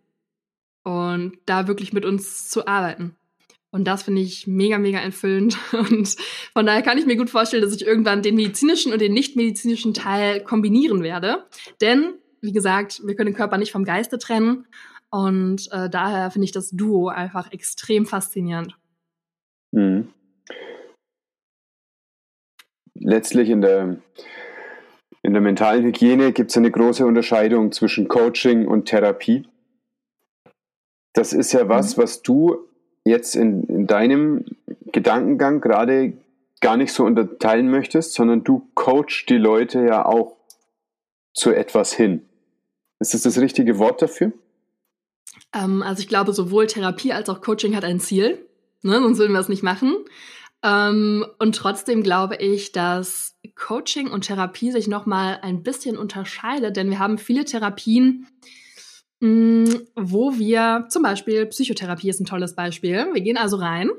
und 0.85 1.39
da 1.47 1.69
wirklich 1.69 1.93
mit 1.93 2.05
uns 2.05 2.49
zu 2.49 2.67
arbeiten. 2.67 3.17
Und 3.71 3.85
das 3.85 4.03
finde 4.03 4.21
ich 4.21 4.47
mega, 4.47 4.79
mega 4.79 4.99
erfüllend. 4.99 5.57
Und 5.73 6.15
von 6.53 6.67
daher 6.67 6.83
kann 6.83 6.99
ich 6.99 7.07
mir 7.07 7.17
gut 7.17 7.31
vorstellen, 7.31 7.63
dass 7.63 7.75
ich 7.75 7.87
irgendwann 7.87 8.21
den 8.21 8.35
medizinischen 8.35 8.93
und 8.93 9.01
den 9.01 9.15
nicht-medizinischen 9.15 9.95
Teil 9.95 10.45
kombinieren 10.45 11.03
werde. 11.03 11.47
Denn, 11.81 12.15
wie 12.43 12.53
gesagt, 12.53 13.01
wir 13.03 13.17
können 13.17 13.31
den 13.31 13.37
Körper 13.37 13.57
nicht 13.57 13.73
vom 13.73 13.85
Geiste 13.85 14.19
trennen. 14.19 14.67
Und 15.11 15.73
äh, 15.73 15.89
daher 15.89 16.31
finde 16.31 16.45
ich 16.45 16.53
das 16.53 16.71
Duo 16.71 17.09
einfach 17.09 17.51
extrem 17.51 18.05
faszinierend. 18.05 18.77
Mhm. 19.73 20.09
Letztlich 22.95 23.49
in 23.49 23.63
der, 23.63 23.97
in 25.23 25.33
der 25.33 25.41
mentalen 25.41 25.85
Hygiene 25.85 26.33
gibt 26.33 26.51
es 26.51 26.57
eine 26.59 26.71
große 26.71 27.07
Unterscheidung 27.07 27.73
zwischen 27.73 28.07
Coaching 28.07 28.67
und 28.67 28.85
Therapie. 28.85 29.47
Das 31.13 31.33
ist 31.33 31.53
ja 31.53 31.69
was, 31.69 31.97
mhm. 31.97 32.03
was 32.03 32.23
du 32.23 32.59
jetzt 33.05 33.35
in, 33.37 33.65
in 33.65 33.87
deinem 33.87 34.45
Gedankengang 34.93 35.61
gerade 35.61 36.15
gar 36.61 36.77
nicht 36.77 36.93
so 36.93 37.05
unterteilen 37.05 37.71
möchtest, 37.71 38.15
sondern 38.15 38.45
du 38.45 38.69
coachst 38.75 39.29
die 39.29 39.37
Leute 39.37 39.85
ja 39.85 40.07
auch 40.07 40.37
zu 41.35 41.51
etwas 41.51 41.93
hin. 41.93 42.25
Ist 43.01 43.15
das 43.15 43.23
das 43.23 43.39
richtige 43.39 43.79
Wort 43.79 44.01
dafür? 44.01 44.33
Ähm, 45.53 45.83
also 45.83 46.01
ich 46.01 46.09
glaube, 46.09 46.33
sowohl 46.33 46.67
Therapie 46.67 47.13
als 47.13 47.29
auch 47.29 47.41
Coaching 47.41 47.75
hat 47.75 47.85
ein 47.85 48.01
Ziel, 48.01 48.47
ne? 48.83 49.01
sonst 49.01 49.19
würden 49.19 49.33
wir 49.33 49.41
es 49.41 49.49
nicht 49.49 49.65
machen. 49.65 49.97
Ähm, 50.63 51.27
und 51.39 51.57
trotzdem 51.57 52.05
glaube 52.05 52.37
ich, 52.37 52.71
dass 52.71 53.37
Coaching 53.57 54.09
und 54.09 54.27
Therapie 54.27 54.71
sich 54.71 54.87
noch 54.87 55.07
mal 55.07 55.41
ein 55.43 55.65
bisschen 55.65 55.99
unterscheidet, 55.99 56.77
denn 56.77 56.91
wir 56.91 57.01
haben 57.01 57.19
viele 57.19 57.45
Therapien, 57.45 58.29
wo 59.23 60.37
wir 60.37 60.87
zum 60.89 61.05
Beispiel, 61.05 61.47
Psychotherapie 61.47 62.09
ist 62.09 62.21
ein 62.21 62.25
tolles 62.25 62.57
Beispiel. 62.57 63.07
Wir 63.13 63.21
gehen 63.21 63.37
also 63.37 63.57
rein. 63.57 63.91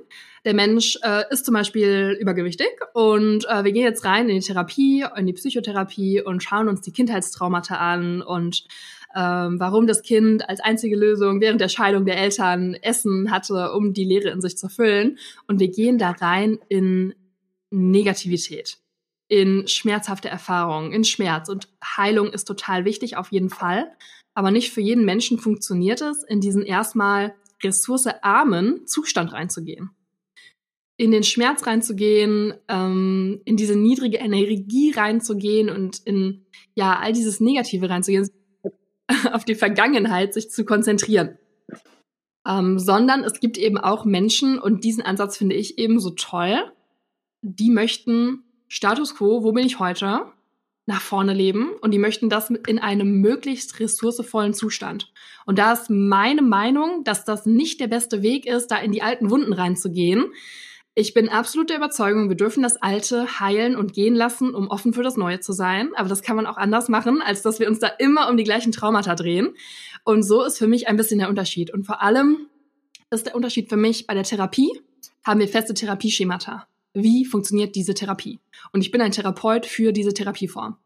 Der 0.44 0.54
Mensch 0.54 1.00
äh, 1.02 1.24
ist 1.30 1.46
zum 1.46 1.54
Beispiel 1.54 2.18
übergewichtig 2.20 2.68
und 2.94 3.46
äh, 3.48 3.64
wir 3.64 3.72
gehen 3.72 3.84
jetzt 3.86 4.04
rein 4.04 4.28
in 4.28 4.42
die 4.42 4.46
Therapie, 4.46 5.06
in 5.16 5.26
die 5.26 5.32
Psychotherapie 5.32 6.22
und 6.22 6.44
schauen 6.44 6.68
uns 6.68 6.82
die 6.82 6.92
Kindheitstraumata 6.92 7.78
an 7.78 8.22
und 8.22 8.66
ähm, 9.16 9.62
warum 9.62 9.88
das 9.88 10.02
Kind 10.02 10.50
als 10.50 10.60
einzige 10.60 10.98
Lösung 10.98 11.40
während 11.40 11.62
der 11.62 11.70
Scheidung 11.70 12.04
der 12.06 12.18
Eltern 12.18 12.74
Essen 12.74 13.32
hatte, 13.32 13.72
um 13.72 13.94
die 13.94 14.04
Leere 14.04 14.30
in 14.30 14.42
sich 14.42 14.58
zu 14.58 14.68
füllen. 14.68 15.18
Und 15.48 15.62
wir 15.62 15.70
gehen 15.70 15.98
da 15.98 16.12
rein 16.12 16.60
in 16.68 17.16
Negativität, 17.70 18.80
in 19.30 19.70
schmerzhafte 19.70 20.28
Erfahrungen, 20.28 20.92
in 20.92 21.06
Schmerz. 21.06 21.48
Und 21.48 21.70
Heilung 21.96 22.34
ist 22.34 22.44
total 22.44 22.84
wichtig, 22.84 23.16
auf 23.16 23.32
jeden 23.32 23.50
Fall. 23.50 23.90
Aber 24.36 24.52
nicht 24.52 24.72
für 24.72 24.82
jeden 24.82 25.06
Menschen 25.06 25.38
funktioniert 25.38 26.02
es, 26.02 26.24
in 26.24 26.42
diesen 26.42 26.64
erstmal 26.64 27.36
ressourcearmen 27.64 28.88
Zustand 28.88 29.32
reinzugehen. 29.32 29.92
In 30.98 31.12
den 31.12 31.24
Schmerz 31.24 31.66
reinzugehen, 31.66 32.54
ähm, 32.68 33.42
in 33.46 33.58
diese 33.58 33.76
niedrige 33.76 34.18
Energie 34.18 34.92
reinzugehen 34.92 35.70
und 35.70 36.00
in 36.06 36.46
ja 36.76 37.00
all 37.00 37.14
dieses 37.14 37.40
Negative 37.40 37.90
reinzugehen, 37.90 38.30
auf 39.32 39.46
die 39.46 39.56
Vergangenheit 39.56 40.34
sich 40.34 40.50
zu 40.50 40.66
konzentrieren. 40.66 41.38
Ähm, 42.48 42.78
sondern 42.78 43.24
es 43.24 43.40
gibt 43.40 43.58
eben 43.58 43.78
auch 43.78 44.06
Menschen, 44.06 44.60
und 44.60 44.84
diesen 44.84 45.04
Ansatz 45.04 45.38
finde 45.38 45.56
ich 45.56 45.78
eben 45.78 46.00
so 46.00 46.12
toll, 46.12 46.72
die 47.42 47.70
möchten 47.70 48.44
Status 48.68 49.16
quo, 49.16 49.44
wo 49.44 49.52
bin 49.52 49.66
ich 49.66 49.80
heute? 49.80 50.33
Nach 50.86 51.02
vorne 51.02 51.34
leben 51.34 51.72
und 51.82 51.92
die 51.92 52.00
möchten 52.00 52.30
das 52.30 52.50
in 52.50 52.80
einem 52.80 53.22
möglichst 53.22 53.80
ressourcevollen 53.80 54.54
Zustand. 54.54 55.12
Und 55.46 55.58
da 55.58 55.74
ist 55.74 55.90
meine 55.90 56.42
Meinung, 56.42 57.04
dass 57.04 57.24
das 57.24 57.46
nicht 57.46 57.80
der 57.80 57.88
beste 57.88 58.22
Weg 58.22 58.46
ist, 58.46 58.68
da 58.68 58.78
in 58.78 58.92
die 58.92 59.02
alten 59.02 59.30
Wunden 59.30 59.54
reinzugehen. 59.54 60.34
Ich 60.96 61.14
bin 61.14 61.30
absolut 61.30 61.70
der 61.70 61.78
Überzeugung, 61.78 62.30
wir 62.30 62.36
dürfen 62.36 62.62
das 62.62 62.78
Alte 62.78 63.40
heilen 63.40 63.76
und 63.76 63.94
gehen 63.94 64.14
lassen, 64.14 64.54
um 64.54 64.68
offen 64.68 64.94
für 64.94 65.04
das 65.04 65.18
Neue 65.18 65.40
zu 65.40 65.54
sein. 65.54 65.90
Aber 65.96 66.10
das 66.10 66.22
kann 66.22 66.36
man 66.36 66.46
auch 66.46 66.58
anders 66.58 66.90
machen, 66.90 67.22
als 67.22 67.42
dass 67.42 67.60
wir 67.60 67.68
uns 67.68 67.80
da 67.80 67.88
immer 67.88 68.30
um 68.30 68.38
die 68.38 68.44
gleichen 68.44 68.72
Traumata 68.72 69.16
drehen. 69.16 69.56
Und 70.04 70.24
so 70.24 70.44
ist 70.44 70.58
für 70.58 70.68
mich 70.68 70.88
ein 70.88 70.98
bisschen 70.98 71.20
der 71.20 71.30
Unterschied. 71.30 71.74
Und 71.74 71.86
vor 71.86 72.02
allem 72.02 72.48
ist 73.10 73.26
der 73.26 73.36
Unterschied 73.36 73.70
für 73.70 73.78
mich 73.78 74.06
bei 74.06 74.14
der 74.14 74.24
Therapie, 74.24 74.70
haben 75.24 75.40
wir 75.40 75.48
feste 75.48 75.74
Therapieschemata 75.74 76.68
wie 76.94 77.26
funktioniert 77.26 77.76
diese 77.76 77.94
Therapie. 77.94 78.40
Und 78.72 78.82
ich 78.82 78.92
bin 78.92 79.02
ein 79.02 79.12
Therapeut 79.12 79.66
für 79.66 79.92
diese 79.92 80.14
Therapieform. 80.14 80.78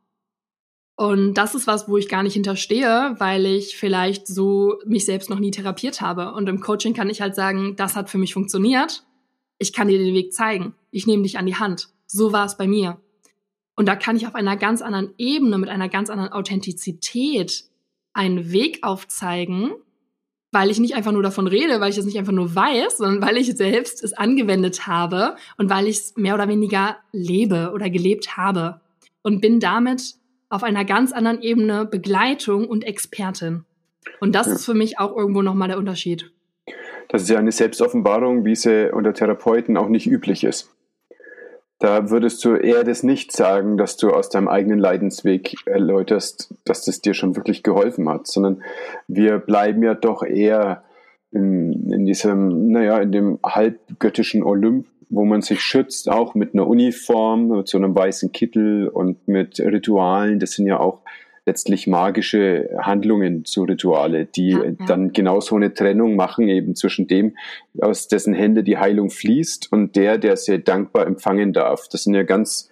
Und 0.95 1.35
das 1.35 1.53
ist 1.53 1.67
was, 1.67 1.87
wo 1.87 1.97
ich 1.97 2.09
gar 2.09 2.23
nicht 2.23 2.33
hinterstehe, 2.33 3.15
weil 3.19 3.45
ich 3.45 3.77
vielleicht 3.77 4.25
so 4.25 4.79
mich 4.85 5.05
selbst 5.05 5.29
noch 5.29 5.37
nie 5.37 5.51
therapiert 5.51 6.01
habe. 6.01 6.33
Und 6.33 6.49
im 6.49 6.59
Coaching 6.59 6.95
kann 6.95 7.09
ich 7.09 7.21
halt 7.21 7.35
sagen, 7.35 7.75
das 7.75 7.95
hat 7.95 8.09
für 8.09 8.17
mich 8.17 8.33
funktioniert. 8.33 9.03
Ich 9.59 9.73
kann 9.73 9.89
dir 9.89 9.99
den 9.99 10.15
Weg 10.15 10.33
zeigen. 10.33 10.73
Ich 10.89 11.05
nehme 11.05 11.21
dich 11.21 11.37
an 11.37 11.45
die 11.45 11.55
Hand. 11.55 11.89
So 12.07 12.31
war 12.31 12.45
es 12.45 12.57
bei 12.57 12.67
mir. 12.67 12.99
Und 13.75 13.87
da 13.87 13.95
kann 13.95 14.17
ich 14.17 14.25
auf 14.25 14.33
einer 14.33 14.57
ganz 14.57 14.81
anderen 14.81 15.13
Ebene, 15.19 15.59
mit 15.59 15.69
einer 15.69 15.87
ganz 15.87 16.09
anderen 16.09 16.31
Authentizität 16.31 17.65
einen 18.13 18.51
Weg 18.51 18.79
aufzeigen, 18.81 19.73
weil 20.57 20.71
ich 20.71 20.79
nicht 20.79 20.95
einfach 20.95 21.11
nur 21.11 21.21
davon 21.21 21.45
rede, 21.45 21.79
weil 21.79 21.91
ich 21.91 21.99
es 21.99 22.05
nicht 22.05 22.17
einfach 22.17 22.33
nur 22.33 22.55
weiß, 22.55 22.97
sondern 22.97 23.21
weil 23.21 23.37
ich 23.37 23.55
selbst 23.55 24.03
es 24.03 24.13
angewendet 24.13 24.87
habe 24.87 25.35
und 25.59 25.69
weil 25.69 25.85
ich 25.85 25.97
es 25.97 26.17
mehr 26.17 26.33
oder 26.33 26.47
weniger 26.47 26.97
lebe 27.11 27.69
oder 27.75 27.91
gelebt 27.91 28.37
habe 28.37 28.81
und 29.21 29.39
bin 29.39 29.59
damit 29.59 30.15
auf 30.49 30.63
einer 30.63 30.83
ganz 30.83 31.11
anderen 31.11 31.43
Ebene 31.43 31.85
Begleitung 31.85 32.67
und 32.67 32.85
Expertin. 32.85 33.65
Und 34.19 34.33
das 34.33 34.47
ist 34.47 34.65
für 34.65 34.73
mich 34.73 34.97
auch 34.97 35.15
irgendwo 35.15 35.43
nochmal 35.43 35.67
der 35.67 35.77
Unterschied. 35.77 36.31
Das 37.09 37.21
ist 37.21 37.29
ja 37.29 37.37
eine 37.37 37.51
Selbstoffenbarung, 37.51 38.43
wie 38.43 38.55
sie 38.55 38.91
unter 38.91 39.13
Therapeuten 39.13 39.77
auch 39.77 39.89
nicht 39.89 40.07
üblich 40.07 40.43
ist. 40.43 40.75
Da 41.79 42.09
würdest 42.09 42.43
du 42.43 42.55
eher 42.55 42.83
das 42.83 43.03
nicht 43.03 43.31
sagen, 43.31 43.77
dass 43.77 43.97
du 43.97 44.09
aus 44.09 44.29
deinem 44.29 44.47
eigenen 44.47 44.79
Leidensweg 44.79 45.53
erläuterst, 45.67 46.53
dass 46.65 46.85
das 46.85 47.01
dir 47.01 47.13
schon 47.13 47.35
wirklich 47.35 47.61
geholfen 47.61 48.09
hat, 48.09 48.25
sondern 48.25 48.63
wir 49.07 49.37
bleiben 49.37 49.83
ja 49.83 49.93
doch 49.93 50.23
eher 50.23 50.83
in, 51.31 51.91
in 51.91 52.05
diesem, 52.05 52.71
naja, 52.71 52.97
in 52.97 53.11
dem 53.11 53.39
halbgöttischen 53.43 54.43
Olymp, 54.43 54.87
wo 55.09 55.23
man 55.23 55.41
sich 55.41 55.61
schützt, 55.61 56.09
auch 56.09 56.33
mit 56.33 56.53
einer 56.53 56.67
Uniform, 56.67 57.49
mit 57.49 57.67
so 57.67 57.77
einem 57.77 57.95
weißen 57.95 58.31
Kittel 58.31 58.87
und 58.87 59.27
mit 59.27 59.59
Ritualen. 59.59 60.39
Das 60.39 60.53
sind 60.53 60.65
ja 60.65 60.79
auch 60.79 61.01
letztlich 61.47 61.87
magische 61.87 62.69
Handlungen 62.79 63.45
zu 63.45 63.63
Rituale, 63.63 64.25
die 64.25 64.49
ja, 64.49 64.65
ja. 64.65 64.85
dann 64.85 65.13
genau 65.13 65.39
so 65.39 65.55
eine 65.55 65.73
Trennung 65.73 66.15
machen, 66.15 66.47
eben 66.49 66.75
zwischen 66.75 67.07
dem, 67.07 67.35
aus 67.81 68.07
dessen 68.07 68.33
Hände 68.33 68.63
die 68.63 68.77
Heilung 68.77 69.09
fließt 69.09 69.71
und 69.71 69.95
der, 69.95 70.17
der 70.17 70.37
sie 70.37 70.61
dankbar 70.61 71.07
empfangen 71.07 71.53
darf. 71.53 71.87
Das 71.89 72.03
sind 72.03 72.13
ja 72.13 72.23
ganz 72.23 72.69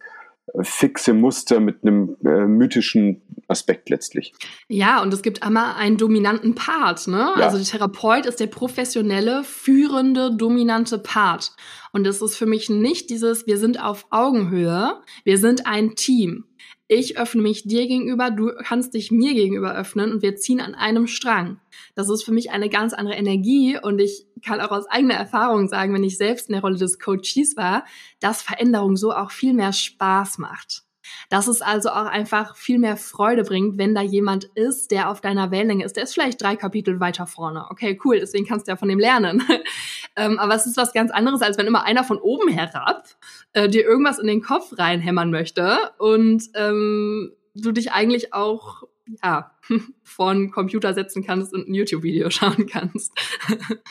fixe 0.62 1.14
Muster 1.14 1.60
mit 1.60 1.84
einem 1.84 2.18
äh, 2.24 2.46
mythischen 2.46 3.22
Aspekt 3.48 3.90
letztlich. 3.90 4.34
Ja, 4.68 5.02
und 5.02 5.14
es 5.14 5.22
gibt 5.22 5.46
immer 5.46 5.76
einen 5.76 5.98
dominanten 5.98 6.54
Part. 6.56 7.08
Ne? 7.08 7.34
Ja. 7.38 7.46
Also 7.46 7.58
der 7.58 7.66
Therapeut 7.66 8.26
ist 8.26 8.40
der 8.40 8.48
professionelle, 8.48 9.44
führende, 9.44 10.36
dominante 10.36 11.00
Part. 11.00 11.52
Und 11.94 12.06
es 12.08 12.22
ist 12.22 12.36
für 12.36 12.46
mich 12.46 12.70
nicht 12.70 13.10
dieses, 13.10 13.48
wir 13.48 13.58
sind 13.58 13.82
auf 13.82 14.06
Augenhöhe, 14.12 15.00
wir 15.24 15.38
sind 15.38 15.66
ein 15.66 15.96
Team 15.96 16.46
ich 16.88 17.18
öffne 17.18 17.42
mich 17.42 17.64
dir 17.64 17.88
gegenüber, 17.88 18.30
du 18.30 18.52
kannst 18.64 18.94
dich 18.94 19.12
mir 19.12 19.34
gegenüber 19.34 19.76
öffnen 19.76 20.12
und 20.12 20.22
wir 20.22 20.36
ziehen 20.36 20.62
an 20.62 20.76
einem 20.76 21.08
Strang. 21.08 21.60
Das 21.96 22.10
ist 22.10 22.24
für 22.24 22.32
mich 22.32 22.52
eine 22.52 22.70
ganz 22.70 22.94
andere 22.94 23.16
Energie 23.16 23.78
und 23.82 24.00
ich 24.00 24.28
kann 24.44 24.62
auch 24.62 24.72
aus 24.72 24.86
eigener 24.88 25.16
Erfahrung 25.16 25.68
sagen, 25.68 25.94
wenn 25.94 26.04
ich 26.04 26.18
selbst 26.18 26.50
in 26.50 26.54
der 26.54 26.62
Rolle 26.62 26.78
des 26.78 27.00
Coaches 27.00 27.56
war, 27.56 27.86
dass 28.20 28.42
Veränderung 28.42 28.98
so 28.98 29.12
auch 29.12 29.32
viel 29.32 29.54
mehr 29.54 29.74
Spaß 29.74 30.38
macht 30.38 30.85
dass 31.30 31.48
es 31.48 31.62
also 31.62 31.90
auch 31.90 32.06
einfach 32.06 32.56
viel 32.56 32.80
mehr 32.80 32.98
Freude 32.98 33.44
bringt, 33.44 33.78
wenn 33.78 33.96
da 33.96 34.02
jemand 34.02 34.46
ist, 34.56 34.92
der 34.92 35.10
auf 35.10 35.22
deiner 35.22 35.52
Wellenlänge 35.52 35.86
ist. 35.86 35.96
Der 35.96 36.04
ist 36.04 36.14
vielleicht 36.14 36.42
drei 36.42 36.56
Kapitel 36.56 37.00
weiter 37.00 37.28
vorne. 37.28 37.66
Okay, 37.70 38.00
cool, 38.04 38.20
deswegen 38.20 38.46
kannst 38.46 38.68
du 38.68 38.72
ja 38.72 38.78
von 38.78 38.90
dem 38.90 39.00
lernen. 39.00 39.44
ähm, 40.16 40.40
aber 40.40 40.56
es 40.56 40.66
ist 40.66 40.78
was 40.78 40.94
ganz 40.94 41.12
anderes, 41.12 41.42
als 41.42 41.58
wenn 41.58 41.68
immer 41.68 41.84
einer 41.84 42.04
von 42.04 42.18
oben 42.18 42.50
herab 42.50 43.06
äh, 43.54 43.70
dir 43.70 43.84
irgendwas 43.84 44.20
in 44.20 44.28
den 44.28 44.42
Kopf 44.42 44.78
reinhämmern 44.78 45.32
möchte 45.32 45.78
und 45.98 46.44
ähm, 46.56 47.32
du 47.56 47.72
dich 47.72 47.92
eigentlich 47.92 48.34
auch 48.34 48.84
ja, 49.24 49.52
einen 50.18 50.52
Computer 50.52 50.94
setzen 50.94 51.24
kannst 51.24 51.54
und 51.54 51.68
ein 51.68 51.74
YouTube-Video 51.74 52.30
schauen 52.30 52.68
kannst. 52.68 53.14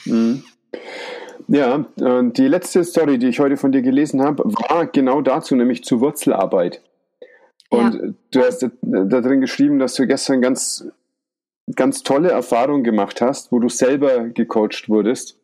mhm. 0.05 0.44
Ja, 1.46 1.85
die 1.96 2.48
letzte 2.48 2.83
Story, 2.85 3.18
die 3.18 3.29
ich 3.29 3.38
heute 3.38 3.57
von 3.57 3.70
dir 3.70 3.83
gelesen 3.83 4.22
habe, 4.22 4.42
war 4.44 4.87
genau 4.87 5.20
dazu, 5.20 5.55
nämlich 5.55 5.85
zur 5.85 6.00
Wurzelarbeit. 6.00 6.83
Und 7.70 7.94
ja. 7.94 8.12
du 8.31 8.40
hast 8.40 8.68
da 8.83 9.20
drin 9.20 9.40
geschrieben, 9.40 9.79
dass 9.79 9.94
du 9.94 10.07
gestern 10.07 10.40
ganz, 10.40 10.87
ganz 11.74 12.03
tolle 12.03 12.31
Erfahrungen 12.31 12.85
gemacht 12.85 13.20
hast, 13.20 13.53
wo 13.53 13.59
du 13.59 13.68
selber 13.68 14.29
gecoacht 14.29 14.88
wurdest. 14.88 15.38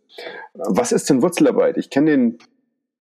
Was 0.54 0.92
ist 0.92 1.08
denn 1.08 1.22
Wurzelarbeit? 1.22 1.76
Ich 1.76 1.90
kenne 1.90 2.10
den 2.10 2.38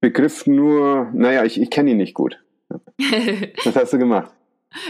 Begriff 0.01 0.47
nur, 0.47 1.09
naja, 1.13 1.43
ich, 1.43 1.59
ich 1.59 1.69
kenne 1.69 1.91
ihn 1.91 1.97
nicht 1.97 2.13
gut. 2.13 2.41
Was 3.65 3.75
hast 3.75 3.93
du 3.93 3.97
gemacht? 3.97 4.33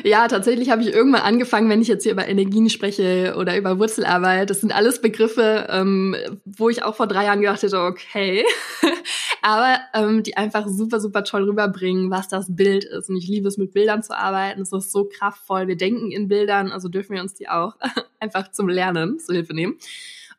Ja, 0.04 0.28
tatsächlich 0.28 0.70
habe 0.70 0.82
ich 0.82 0.94
irgendwann 0.94 1.22
angefangen, 1.22 1.70
wenn 1.70 1.82
ich 1.82 1.88
jetzt 1.88 2.04
hier 2.04 2.12
über 2.12 2.28
Energien 2.28 2.70
spreche 2.70 3.36
oder 3.38 3.58
über 3.58 3.80
Wurzelarbeit. 3.80 4.50
Das 4.50 4.60
sind 4.60 4.76
alles 4.76 5.00
Begriffe, 5.00 5.68
ähm, 5.70 6.16
wo 6.44 6.68
ich 6.70 6.84
auch 6.84 6.96
vor 6.96 7.08
drei 7.08 7.26
Jahren 7.26 7.40
gedacht 7.40 7.64
hätte, 7.64 7.80
okay, 7.80 8.44
aber 9.42 9.80
ähm, 9.94 10.22
die 10.24 10.36
einfach 10.36 10.68
super, 10.68 11.00
super 11.00 11.24
toll 11.24 11.44
rüberbringen, 11.44 12.12
was 12.12 12.28
das 12.28 12.54
Bild 12.54 12.84
ist. 12.84 13.10
Und 13.10 13.16
ich 13.16 13.28
liebe 13.28 13.48
es, 13.48 13.58
mit 13.58 13.72
Bildern 13.72 14.04
zu 14.04 14.18
arbeiten. 14.18 14.62
Es 14.62 14.74
ist 14.74 14.92
so 14.92 15.06
kraftvoll. 15.06 15.68
Wir 15.68 15.78
denken 15.78 16.12
in 16.12 16.28
Bildern, 16.28 16.74
also 16.74 16.90
dürfen 16.90 17.16
wir 17.16 17.22
uns 17.22 17.34
die 17.34 17.48
auch 17.48 17.78
einfach 18.20 18.52
zum 18.52 18.68
Lernen 18.68 19.20
zur 19.20 19.36
Hilfe 19.36 19.54
nehmen. 19.54 19.78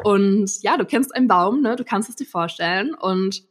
Und 0.02 0.62
ja, 0.62 0.76
du 0.76 0.84
kennst 0.84 1.14
einen 1.14 1.28
Baum, 1.28 1.62
ne? 1.62 1.76
Du 1.76 1.84
kannst 1.84 2.08
es 2.08 2.16
dir 2.16 2.26
vorstellen 2.26 2.94
und 2.94 3.42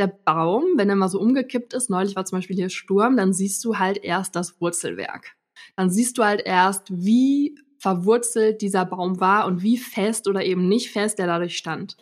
der 0.00 0.08
Baum, 0.08 0.64
wenn 0.76 0.88
er 0.88 0.96
mal 0.96 1.08
so 1.08 1.20
umgekippt 1.20 1.74
ist, 1.74 1.90
neulich 1.90 2.16
war 2.16 2.24
zum 2.24 2.38
Beispiel 2.38 2.56
hier 2.56 2.70
Sturm, 2.70 3.16
dann 3.16 3.32
siehst 3.32 3.64
du 3.64 3.78
halt 3.78 4.02
erst 4.02 4.34
das 4.34 4.60
Wurzelwerk. 4.60 5.36
Dann 5.76 5.90
siehst 5.90 6.18
du 6.18 6.24
halt 6.24 6.42
erst, 6.44 6.84
wie 6.90 7.54
verwurzelt 7.78 8.60
dieser 8.60 8.84
Baum 8.84 9.20
war 9.20 9.46
und 9.46 9.62
wie 9.62 9.78
fest 9.78 10.28
oder 10.28 10.44
eben 10.44 10.68
nicht 10.68 10.90
fest 10.90 11.18
er 11.18 11.26
dadurch 11.26 11.56
stand. 11.56 11.96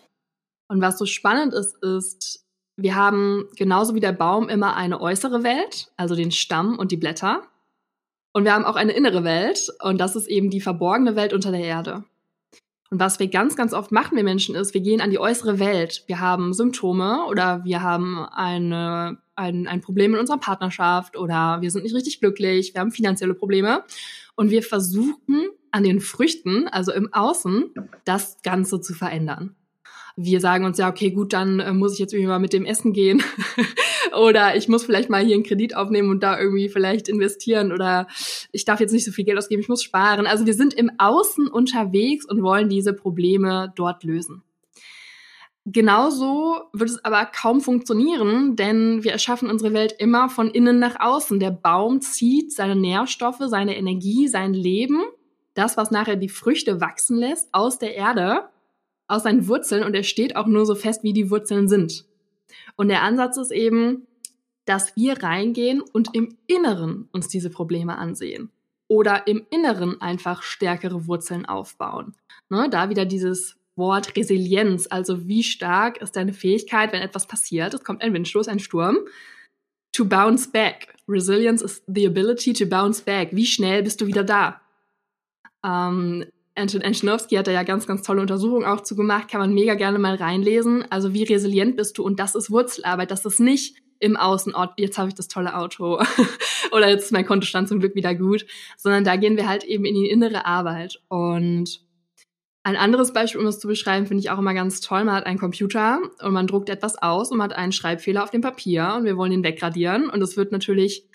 Und 0.68 0.80
was 0.80 0.98
so 0.98 1.06
spannend 1.06 1.54
ist, 1.54 1.76
ist, 1.82 2.46
wir 2.76 2.94
haben 2.94 3.48
genauso 3.56 3.94
wie 3.94 4.00
der 4.00 4.12
Baum 4.12 4.48
immer 4.48 4.76
eine 4.76 5.00
äußere 5.00 5.42
Welt, 5.42 5.90
also 5.96 6.14
den 6.14 6.30
Stamm 6.30 6.78
und 6.78 6.92
die 6.92 6.96
Blätter. 6.96 7.42
Und 8.32 8.44
wir 8.44 8.54
haben 8.54 8.64
auch 8.64 8.76
eine 8.76 8.92
innere 8.92 9.24
Welt 9.24 9.68
und 9.82 9.98
das 9.98 10.14
ist 10.14 10.28
eben 10.28 10.50
die 10.50 10.61
verborgene 10.61 11.16
Welt 11.16 11.32
unter 11.32 11.50
der 11.50 11.64
Erde. 11.64 12.04
Und 12.90 13.01
was 13.01 13.18
wir 13.18 13.29
ganz, 13.29 13.55
ganz 13.55 13.74
oft 13.74 13.92
machen, 13.92 14.16
wir 14.16 14.24
Menschen, 14.24 14.55
ist, 14.55 14.72
wir 14.72 14.81
gehen 14.81 15.01
an 15.01 15.11
die 15.11 15.18
äußere 15.18 15.59
Welt. 15.59 16.05
Wir 16.07 16.20
haben 16.20 16.55
Symptome 16.55 17.27
oder 17.29 17.64
wir 17.64 17.83
haben 17.83 18.18
eine, 18.18 19.18
ein, 19.35 19.66
ein 19.66 19.81
Problem 19.83 20.14
in 20.14 20.20
unserer 20.20 20.38
Partnerschaft 20.38 21.16
oder 21.16 21.61
wir 21.61 21.70
sind 21.70 21.83
nicht 21.83 21.94
richtig 21.94 22.20
glücklich, 22.20 22.72
wir 22.74 22.81
haben 22.81 22.90
finanzielle 22.90 23.35
Probleme. 23.35 23.85
Und 24.37 24.51
wir 24.51 24.62
versuchen 24.62 25.48
an 25.70 25.85
den 25.85 26.01
Früchten, 26.01 26.66
also 26.68 26.92
im 26.92 27.12
Außen, 27.12 27.74
das 28.05 28.40
Ganze 28.42 28.81
zu 28.81 28.94
verändern 28.94 29.55
wir 30.20 30.40
sagen 30.40 30.64
uns 30.64 30.79
ja, 30.79 30.88
okay, 30.88 31.12
gut, 31.12 31.33
dann 31.33 31.61
äh, 31.61 31.72
muss 31.72 31.92
ich 31.92 32.01
jetzt 32.01 32.12
irgendwie 32.12 32.29
mal 32.29 32.40
mit 32.40 32.53
dem 32.53 32.64
Essen 32.64 32.92
gehen 32.92 33.22
oder 34.18 34.57
ich 34.57 34.68
muss 34.68 34.85
vielleicht 34.85 35.11
mal 35.11 35.24
hier 35.24 35.35
einen 35.35 35.44
Kredit 35.44 35.76
aufnehmen 35.76 36.11
und 36.11 36.22
da 36.22 36.38
irgendwie 36.38 36.68
vielleicht 36.68 37.09
investieren 37.09 37.72
oder 37.72 38.07
ich 38.52 38.64
darf 38.64 38.81
jetzt 38.81 38.92
nicht 38.92 39.04
so 39.04 39.12
viel 39.12 39.24
Geld 39.24 39.38
ausgeben, 39.38 39.61
ich 39.61 39.68
muss 39.68 39.83
sparen. 39.83 40.26
Also 40.26 40.46
wir 40.46 40.54
sind 40.54 40.74
im 40.74 40.90
Außen 40.98 41.48
unterwegs 41.48 42.24
und 42.26 42.42
wollen 42.42 42.68
diese 42.68 42.92
Probleme 42.92 43.72
dort 43.76 44.04
lösen. 44.04 44.42
Genauso 45.64 46.62
wird 46.72 46.90
es 46.90 47.04
aber 47.04 47.26
kaum 47.26 47.61
funktionieren, 47.61 48.57
denn 48.57 49.04
wir 49.04 49.12
erschaffen 49.12 49.50
unsere 49.50 49.74
Welt 49.74 49.94
immer 49.98 50.31
von 50.31 50.50
innen 50.50 50.78
nach 50.78 50.98
außen. 50.98 51.40
Der 51.40 51.50
Baum 51.50 52.00
zieht 52.00 52.52
seine 52.52 52.74
Nährstoffe, 52.74 53.42
seine 53.46 53.76
Energie, 53.76 54.28
sein 54.28 54.54
Leben, 54.54 55.02
das, 55.52 55.76
was 55.76 55.90
nachher 55.90 56.16
die 56.16 56.31
Früchte 56.31 56.81
wachsen 56.81 57.18
lässt, 57.18 57.48
aus 57.52 57.78
der 57.78 57.94
Erde 57.96 58.48
aus 59.09 59.22
seinen 59.22 59.48
Wurzeln 59.48 59.83
und 59.83 59.94
er 59.94 60.02
steht 60.04 60.37
auch 60.37 60.46
nur 60.46 60.66
so 60.66 60.74
fest, 60.74 61.02
wie 61.02 61.14
die 61.14 61.31
Wurzeln 61.31 61.66
sind. 61.66 62.04
Und 62.76 62.88
der 62.88 63.02
Ansatz 63.02 63.38
ist 63.38 63.50
eben, 63.50 64.07
dass 64.68 64.94
wir 64.96 65.22
reingehen 65.22 65.81
und 65.81 66.14
im 66.14 66.37
Inneren 66.46 67.09
uns 67.12 67.28
diese 67.28 67.48
Probleme 67.48 67.96
ansehen. 67.96 68.50
Oder 68.87 69.26
im 69.26 69.46
Inneren 69.50 70.00
einfach 70.00 70.42
stärkere 70.42 71.07
Wurzeln 71.07 71.46
aufbauen. 71.46 72.14
Ne, 72.50 72.68
da 72.70 72.90
wieder 72.90 73.04
dieses 73.04 73.57
Wort 73.76 74.16
Resilienz, 74.16 74.87
also 74.90 75.26
wie 75.26 75.42
stark 75.42 76.02
ist 76.02 76.16
deine 76.16 76.33
Fähigkeit, 76.33 76.92
wenn 76.92 77.02
etwas 77.02 77.26
passiert, 77.26 77.74
es 77.74 77.85
kommt 77.85 78.02
ein 78.02 78.12
Windstoß, 78.12 78.48
ein 78.48 78.59
Sturm, 78.59 78.98
to 79.92 80.04
bounce 80.04 80.50
back. 80.50 80.94
Resilience 81.09 81.62
is 81.62 81.83
the 81.87 82.07
ability 82.07 82.52
to 82.52 82.66
bounce 82.66 83.00
back. 83.00 83.31
Wie 83.33 83.46
schnell 83.46 83.83
bist 83.83 84.00
du 84.00 84.07
wieder 84.07 84.24
da? 84.24 84.61
Ähm, 85.64 86.24
Anton 86.54 86.83
Antonowski 86.83 87.37
hat 87.37 87.46
da 87.46 87.52
ja 87.52 87.62
ganz, 87.62 87.87
ganz 87.87 88.02
tolle 88.02 88.20
Untersuchungen 88.20 88.64
auch 88.64 88.83
zu 88.83 88.96
gemacht, 88.96 89.31
kann 89.31 89.40
man 89.40 89.54
mega 89.54 89.74
gerne 89.74 89.98
mal 89.98 90.16
reinlesen. 90.16 90.85
Also 90.90 91.14
wie 91.14 91.22
resilient 91.22 91.76
bist 91.76 91.96
du? 91.96 92.02
Und 92.02 92.18
das 92.20 92.35
ist 92.35 92.50
Wurzelarbeit, 92.50 93.11
das 93.11 93.24
ist 93.24 93.40
nicht 93.40 93.76
im 94.00 94.16
Außenort, 94.16 94.74
jetzt 94.78 94.98
habe 94.98 95.08
ich 95.08 95.14
das 95.14 95.28
tolle 95.28 95.56
Auto 95.56 96.00
oder 96.72 96.88
jetzt 96.88 97.06
ist 97.06 97.12
mein 97.12 97.26
Kontostand 97.26 97.68
zum 97.68 97.80
Glück 97.80 97.94
wieder 97.94 98.14
gut, 98.14 98.46
sondern 98.76 99.04
da 99.04 99.16
gehen 99.16 99.37
wir 99.37 99.48
halt 99.48 99.64
eben 99.64 99.84
in 99.84 99.94
die 99.94 100.08
innere 100.08 100.46
Arbeit. 100.46 101.00
Und 101.08 101.80
ein 102.62 102.76
anderes 102.76 103.12
Beispiel, 103.12 103.40
um 103.40 103.46
das 103.46 103.61
zu 103.61 103.68
beschreiben, 103.68 104.06
finde 104.06 104.20
ich 104.20 104.30
auch 104.30 104.38
immer 104.38 104.54
ganz 104.54 104.80
toll. 104.80 105.04
Man 105.04 105.14
hat 105.14 105.26
einen 105.26 105.38
Computer 105.38 106.00
und 106.22 106.32
man 106.32 106.46
druckt 106.46 106.68
etwas 106.68 107.00
aus 107.00 107.30
und 107.30 107.38
man 107.38 107.50
hat 107.50 107.56
einen 107.56 107.72
Schreibfehler 107.72 108.22
auf 108.22 108.30
dem 108.30 108.42
Papier 108.42 108.94
und 108.96 109.04
wir 109.04 109.16
wollen 109.16 109.30
den 109.30 109.44
wegradieren 109.44 110.11
und 110.11 110.20
es 110.22 110.37
wird 110.37 110.52
natürlich 110.52 111.08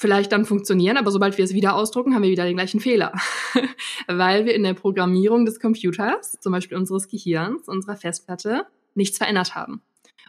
vielleicht 0.00 0.32
dann 0.32 0.46
funktionieren, 0.46 0.96
aber 0.96 1.10
sobald 1.10 1.36
wir 1.36 1.44
es 1.44 1.52
wieder 1.52 1.74
ausdrucken, 1.74 2.14
haben 2.14 2.22
wir 2.22 2.30
wieder 2.30 2.46
den 2.46 2.56
gleichen 2.56 2.80
Fehler. 2.80 3.12
Weil 4.06 4.46
wir 4.46 4.54
in 4.54 4.62
der 4.62 4.72
Programmierung 4.72 5.44
des 5.44 5.60
Computers, 5.60 6.38
zum 6.40 6.52
Beispiel 6.52 6.78
unseres 6.78 7.06
Gehirns, 7.08 7.68
unserer 7.68 7.96
Festplatte, 7.96 8.66
nichts 8.94 9.18
verändert 9.18 9.54
haben. 9.54 9.82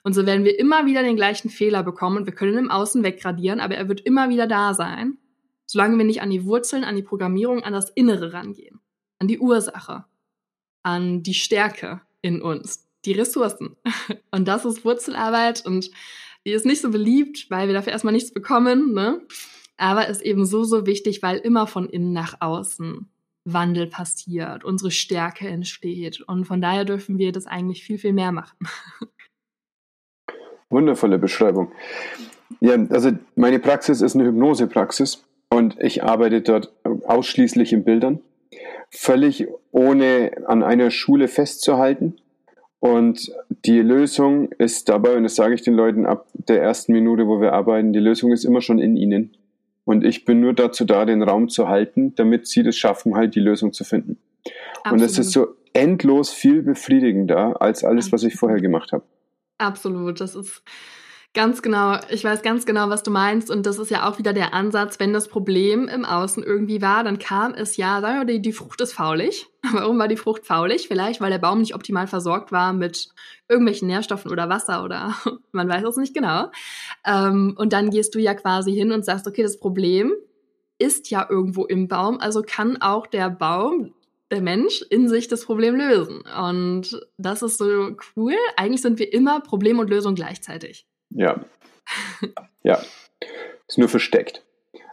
Und 0.04 0.14
so 0.14 0.26
werden 0.26 0.46
wir 0.46 0.58
immer 0.58 0.86
wieder 0.86 1.04
den 1.04 1.16
gleichen 1.16 1.50
Fehler 1.50 1.84
bekommen 1.84 2.18
und 2.18 2.26
wir 2.26 2.34
können 2.34 2.58
im 2.58 2.72
Außen 2.72 3.04
wegradieren, 3.04 3.60
aber 3.60 3.76
er 3.76 3.88
wird 3.88 4.02
immer 4.02 4.30
wieder 4.30 4.48
da 4.48 4.74
sein, 4.74 5.18
solange 5.66 5.98
wir 5.98 6.06
nicht 6.06 6.22
an 6.22 6.32
die 6.32 6.46
Wurzeln, 6.46 6.84
an 6.84 6.96
die 6.96 7.04
Programmierung, 7.04 7.64
an 7.64 7.74
das 7.74 7.90
Innere 7.92 8.34
rangehen, 8.34 8.80
an 9.20 9.28
die 9.28 9.40
Ursache, 9.40 10.06
an 10.84 11.22
die 11.24 11.36
Stärke 11.36 12.02
in 12.22 12.42
uns, 12.42 12.88
die 13.06 13.14
Ressourcen. 13.14 13.76
Und 14.32 14.48
das 14.48 14.66
ist 14.66 14.84
Wurzelarbeit 14.84 15.66
und 15.66 15.92
die 16.46 16.52
ist 16.52 16.66
nicht 16.66 16.82
so 16.82 16.90
beliebt, 16.90 17.48
weil 17.50 17.68
wir 17.68 17.74
dafür 17.74 17.94
erstmal 17.94 18.14
nichts 18.14 18.34
bekommen, 18.34 18.94
ne? 18.94 19.22
aber 19.78 20.08
ist 20.08 20.22
eben 20.22 20.46
so, 20.46 20.64
so 20.64 20.86
wichtig, 20.86 21.22
weil 21.22 21.38
immer 21.38 21.68
von 21.68 21.88
innen 21.88 22.14
nach 22.14 22.38
außen 22.40 23.10
Wandel 23.46 23.88
passiert, 23.88 24.64
unsere 24.64 24.92
Stärke 24.92 25.48
entsteht. 25.48 26.22
Und 26.22 26.46
von 26.46 26.62
daher 26.62 26.86
dürfen 26.86 27.18
wir 27.18 27.32
das 27.32 27.48
eigentlich 27.48 27.84
viel, 27.84 27.98
viel 27.98 28.14
mehr 28.14 28.32
machen. 28.32 28.58
Wundervolle 30.72 31.18
Beschreibung. 31.18 31.72
Ja, 32.60 32.76
also 32.90 33.12
meine 33.36 33.60
Praxis 33.60 34.02
ist 34.02 34.16
eine 34.16 34.26
Hypnosepraxis 34.26 35.24
und 35.50 35.78
ich 35.80 36.04
arbeite 36.04 36.42
dort 36.42 36.74
ausschließlich 37.06 37.74
in 37.74 37.84
Bildern, 37.84 38.20
völlig 38.90 39.48
ohne 39.72 40.32
an 40.48 40.64
einer 40.64 40.92
Schule 40.92 41.28
festzuhalten. 41.28 42.16
Und 42.80 43.32
die 43.66 43.80
Lösung 43.80 44.52
ist 44.54 44.90
dabei, 44.90 45.16
und 45.16 45.24
das 45.24 45.36
sage 45.36 45.54
ich 45.54 45.62
den 45.62 45.76
Leuten 45.76 46.08
ab 46.08 46.26
der 46.34 46.62
ersten 46.62 46.94
Minute, 46.94 47.28
wo 47.28 47.40
wir 47.40 47.54
arbeiten, 47.54 47.94
die 47.94 48.00
Lösung 48.00 48.32
ist 48.32 48.44
immer 48.44 48.62
schon 48.62 48.80
in 48.80 48.98
ihnen. 48.98 49.38
Und 49.86 50.04
ich 50.04 50.26
bin 50.26 50.40
nur 50.40 50.54
dazu 50.54 50.86
da, 50.86 51.06
den 51.06 51.22
Raum 51.22 51.48
zu 51.50 51.68
halten, 51.68 52.16
damit 52.16 52.48
sie 52.48 52.64
das 52.64 52.76
schaffen, 52.76 53.16
halt 53.16 53.36
die 53.36 53.40
Lösung 53.40 53.72
zu 53.72 53.84
finden. 53.84 54.18
Absolut. 54.84 54.94
Und 54.94 55.06
es 55.06 55.20
ist 55.20 55.32
so 55.32 55.50
endlos 55.74 56.32
viel 56.32 56.64
befriedigender 56.64 57.62
als 57.62 57.84
alles, 57.84 58.12
was 58.12 58.24
ich 58.24 58.36
vorher 58.36 58.60
gemacht 58.60 58.92
habe. 58.92 59.04
Absolut. 59.62 60.20
Das 60.20 60.36
ist 60.36 60.64
Ganz 61.34 61.62
genau. 61.62 61.98
Ich 62.10 62.26
weiß 62.26 62.42
ganz 62.42 62.66
genau, 62.66 62.90
was 62.90 63.04
du 63.04 63.12
meinst. 63.12 63.50
Und 63.50 63.66
das 63.66 63.80
ist 63.80 63.90
ja 63.90 64.10
auch 64.10 64.18
wieder 64.18 64.34
der 64.34 64.54
Ansatz, 64.54 65.00
wenn 65.00 65.14
das 65.14 65.30
Problem 65.30 65.88
im 65.88 66.04
Außen 66.04 66.44
irgendwie 66.44 66.82
war, 66.82 67.06
dann 67.06 67.20
kam 67.20 67.54
es 67.54 67.78
ja, 67.78 68.02
sagen 68.02 68.20
wir, 68.20 68.26
die, 68.26 68.42
die 68.42 68.52
Frucht 68.52 68.82
ist 68.82 68.92
faulig. 68.92 69.48
Warum 69.72 69.98
war 69.98 70.10
die 70.10 70.18
Frucht 70.18 70.46
faulig? 70.46 70.90
Vielleicht, 70.90 71.22
weil 71.22 71.32
der 71.32 71.38
Baum 71.38 71.60
nicht 71.60 71.74
optimal 71.74 72.06
versorgt 72.08 72.52
war 72.52 72.74
mit 72.74 73.08
irgendwelchen 73.48 73.88
Nährstoffen 73.88 74.30
oder 74.30 74.50
Wasser 74.50 74.84
oder 74.84 75.16
man 75.54 75.70
weiß 75.70 75.86
es 75.86 75.96
nicht 75.96 76.14
genau. 76.14 76.52
Ähm, 77.06 77.56
und 77.58 77.72
dann 77.72 77.92
gehst 77.92 78.14
du 78.14 78.20
ja 78.20 78.34
quasi 78.34 78.74
hin 78.74 78.92
und 78.92 79.06
sagst, 79.06 79.26
okay, 79.26 79.44
das 79.44 79.58
Problem 79.58 80.12
ist 80.80 81.12
ja 81.12 81.26
irgendwo 81.30 81.64
im 81.64 81.88
Baum, 81.88 82.20
also 82.20 82.42
kann 82.46 82.82
auch 82.82 83.08
der 83.08 83.30
Baum 83.30 83.94
der 84.32 84.42
Mensch 84.42 84.82
in 84.90 85.08
sich 85.08 85.28
das 85.28 85.46
Problem 85.46 85.76
lösen. 85.76 86.24
Und 86.40 87.00
das 87.18 87.42
ist 87.42 87.58
so 87.58 87.96
cool. 88.16 88.36
Eigentlich 88.56 88.82
sind 88.82 88.98
wir 89.00 89.12
immer 89.14 89.42
Problem 89.42 89.80
und 89.80 89.90
Lösung 89.90 90.16
gleichzeitig. 90.16 90.88
Ja. 91.10 91.44
Ja. 92.64 92.80
Ist 93.68 93.80
nur 93.80 93.90
versteckt. 93.90 94.44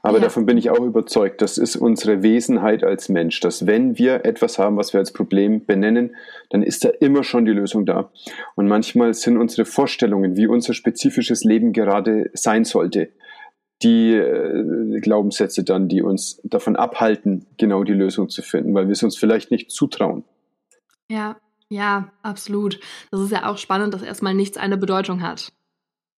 Aber 0.02 0.18
ja. 0.18 0.24
davon 0.24 0.46
bin 0.46 0.56
ich 0.56 0.70
auch 0.70 0.80
überzeugt, 0.80 1.42
das 1.42 1.58
ist 1.58 1.76
unsere 1.76 2.22
Wesenheit 2.22 2.82
als 2.82 3.10
Mensch, 3.10 3.40
dass 3.40 3.66
wenn 3.66 3.98
wir 3.98 4.24
etwas 4.24 4.58
haben, 4.58 4.78
was 4.78 4.94
wir 4.94 5.00
als 5.00 5.12
Problem 5.12 5.66
benennen, 5.66 6.16
dann 6.48 6.62
ist 6.62 6.84
da 6.84 6.88
immer 6.88 7.24
schon 7.24 7.44
die 7.44 7.52
Lösung 7.52 7.84
da. 7.84 8.10
Und 8.54 8.68
manchmal 8.68 9.12
sind 9.12 9.36
unsere 9.36 9.66
Vorstellungen, 9.66 10.36
wie 10.36 10.46
unser 10.46 10.72
spezifisches 10.72 11.44
Leben 11.44 11.74
gerade 11.74 12.30
sein 12.32 12.64
sollte, 12.64 13.10
die 13.82 14.12
äh, 14.12 15.00
Glaubenssätze 15.00 15.64
dann, 15.64 15.88
die 15.88 16.02
uns 16.02 16.40
davon 16.44 16.76
abhalten, 16.76 17.46
genau 17.56 17.84
die 17.84 17.92
Lösung 17.92 18.28
zu 18.28 18.42
finden, 18.42 18.74
weil 18.74 18.86
wir 18.86 18.92
es 18.92 19.02
uns 19.02 19.16
vielleicht 19.16 19.50
nicht 19.50 19.70
zutrauen. 19.70 20.24
Ja, 21.08 21.36
ja, 21.68 22.12
absolut. 22.22 22.80
Das 23.10 23.20
ist 23.20 23.30
ja 23.30 23.48
auch 23.48 23.58
spannend, 23.58 23.94
dass 23.94 24.02
erstmal 24.02 24.34
nichts 24.34 24.56
eine 24.56 24.76
Bedeutung 24.76 25.22
hat. 25.22 25.52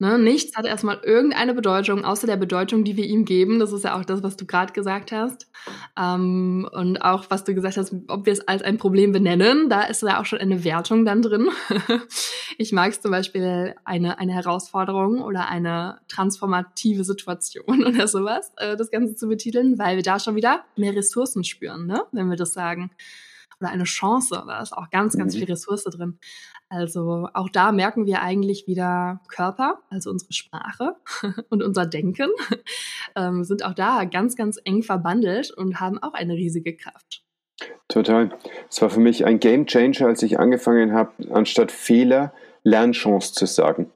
Ne, 0.03 0.19
nichts 0.19 0.57
hat 0.57 0.65
erstmal 0.65 0.99
irgendeine 1.03 1.53
Bedeutung, 1.53 2.07
außer 2.07 2.27
der 2.27 2.39
Bedeutung, 2.39 2.85
die 2.85 2.97
wir 2.97 3.05
ihm 3.05 3.27
geben. 3.27 3.59
Das 3.59 3.71
ist 3.71 3.85
ja 3.85 4.01
auch 4.01 4.05
das, 4.07 4.23
was 4.23 4.35
du 4.35 4.47
gerade 4.47 4.73
gesagt 4.73 5.13
hast. 5.13 5.47
Ähm, 5.95 6.67
und 6.73 7.03
auch, 7.03 7.27
was 7.29 7.45
du 7.45 7.55
gesagt 7.55 7.77
hast, 7.77 7.95
ob 8.09 8.25
wir 8.25 8.33
es 8.33 8.41
als 8.49 8.63
ein 8.63 8.79
Problem 8.79 9.13
benennen, 9.13 9.69
da 9.69 9.83
ist 9.83 10.01
ja 10.01 10.19
auch 10.19 10.25
schon 10.25 10.39
eine 10.39 10.65
Wertung 10.65 11.05
dann 11.05 11.21
drin. 11.21 11.51
ich 12.57 12.73
mag 12.73 12.93
es 12.93 13.03
zum 13.03 13.11
Beispiel 13.11 13.75
eine, 13.85 14.19
eine 14.19 14.33
Herausforderung 14.33 15.21
oder 15.21 15.51
eine 15.51 15.99
transformative 16.09 17.05
Situation 17.05 17.85
oder 17.87 18.09
sowas, 18.09 18.53
äh, 18.57 18.79
das 18.79 18.91
Ganze 18.91 19.17
zu 19.17 19.29
betiteln, 19.29 19.79
weil 19.79 19.97
wir 19.97 20.03
da 20.03 20.19
schon 20.19 20.35
wieder 20.35 20.65
mehr 20.77 20.97
Ressourcen 20.97 21.45
spüren, 21.45 21.87
ne? 21.87 22.05
wenn 22.11 22.31
wir 22.31 22.37
das 22.37 22.55
sagen 22.55 22.91
oder 23.61 23.71
eine 23.71 23.85
Chance. 23.85 24.43
Da 24.47 24.61
ist 24.61 24.73
auch 24.73 24.91
ganz, 24.91 25.17
ganz 25.17 25.35
mhm. 25.35 25.39
viel 25.41 25.49
Ressource 25.49 25.85
drin. 25.85 26.19
Also 26.69 27.29
auch 27.35 27.49
da 27.49 27.73
merken 27.73 28.07
wir 28.07 28.23
eigentlich 28.23 28.69
wieder 28.69 29.21
Körper, 29.29 29.81
also 29.91 30.11
unsere 30.11 30.33
Sprache 30.33 30.95
und 31.51 31.65
unser 31.65 31.85
Denken 31.87 32.31
ähm, 33.17 33.43
sind 33.43 33.65
auch 33.65 33.75
da 33.75 34.05
ganz, 34.05 34.37
ganz 34.37 34.59
eng 34.65 34.83
verbandelt 34.83 35.51
und 35.51 35.81
haben 35.81 36.01
auch 36.01 36.15
eine 36.15 36.35
riesige 36.35 36.77
Kraft. 36.77 37.25
Total. 37.89 38.31
Es 38.71 38.81
war 38.81 38.89
für 38.89 39.01
mich 39.01 39.27
ein 39.27 39.41
Game 39.41 39.67
Changer, 39.67 40.07
als 40.07 40.23
ich 40.23 40.39
angefangen 40.39 40.93
habe, 40.93 41.11
anstatt 41.33 41.73
Fehler 41.73 42.33
Lernchance 42.63 43.33
zu 43.33 43.47
sagen. 43.47 43.91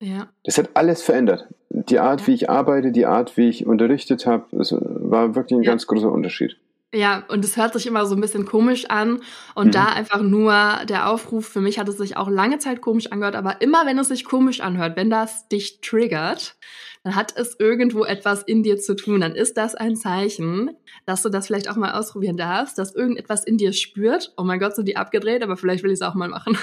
Ja. 0.00 0.28
Das 0.44 0.58
hat 0.58 0.70
alles 0.74 1.02
verändert. 1.02 1.46
Die 1.68 1.98
Art, 1.98 2.26
wie 2.26 2.34
ich 2.34 2.48
arbeite, 2.48 2.92
die 2.92 3.06
Art, 3.06 3.36
wie 3.36 3.48
ich 3.48 3.66
unterrichtet 3.66 4.26
habe, 4.26 4.44
das 4.52 4.72
war 4.72 5.34
wirklich 5.34 5.58
ein 5.58 5.62
ja. 5.62 5.72
ganz 5.72 5.86
großer 5.86 6.10
Unterschied. 6.10 6.56
Ja, 6.94 7.24
und 7.28 7.44
es 7.44 7.58
hört 7.58 7.74
sich 7.74 7.86
immer 7.86 8.06
so 8.06 8.14
ein 8.14 8.20
bisschen 8.20 8.46
komisch 8.46 8.86
an. 8.86 9.20
Und 9.54 9.68
mhm. 9.68 9.72
da 9.72 9.86
einfach 9.86 10.22
nur 10.22 10.54
der 10.88 11.10
Aufruf, 11.10 11.46
für 11.46 11.60
mich 11.60 11.78
hat 11.78 11.88
es 11.88 11.98
sich 11.98 12.16
auch 12.16 12.30
lange 12.30 12.58
Zeit 12.58 12.80
komisch 12.80 13.12
angehört, 13.12 13.36
aber 13.36 13.60
immer 13.60 13.84
wenn 13.84 13.98
es 13.98 14.08
sich 14.08 14.24
komisch 14.24 14.60
anhört, 14.60 14.96
wenn 14.96 15.10
das 15.10 15.48
dich 15.48 15.82
triggert, 15.82 16.56
dann 17.04 17.14
hat 17.14 17.36
es 17.36 17.56
irgendwo 17.58 18.04
etwas 18.04 18.42
in 18.42 18.62
dir 18.62 18.78
zu 18.78 18.96
tun. 18.96 19.20
Dann 19.20 19.34
ist 19.34 19.56
das 19.56 19.74
ein 19.74 19.96
Zeichen, 19.96 20.70
dass 21.06 21.22
du 21.22 21.28
das 21.28 21.46
vielleicht 21.46 21.70
auch 21.70 21.76
mal 21.76 21.92
ausprobieren 21.92 22.36
darfst, 22.36 22.78
dass 22.78 22.94
irgendetwas 22.94 23.44
in 23.44 23.58
dir 23.58 23.72
spürt. 23.72 24.32
Oh 24.36 24.42
mein 24.42 24.58
Gott, 24.58 24.74
sind 24.74 24.88
die 24.88 24.96
abgedreht, 24.96 25.42
aber 25.42 25.56
vielleicht 25.56 25.84
will 25.84 25.90
ich 25.90 26.00
es 26.00 26.02
auch 26.02 26.14
mal 26.14 26.28
machen. 26.28 26.58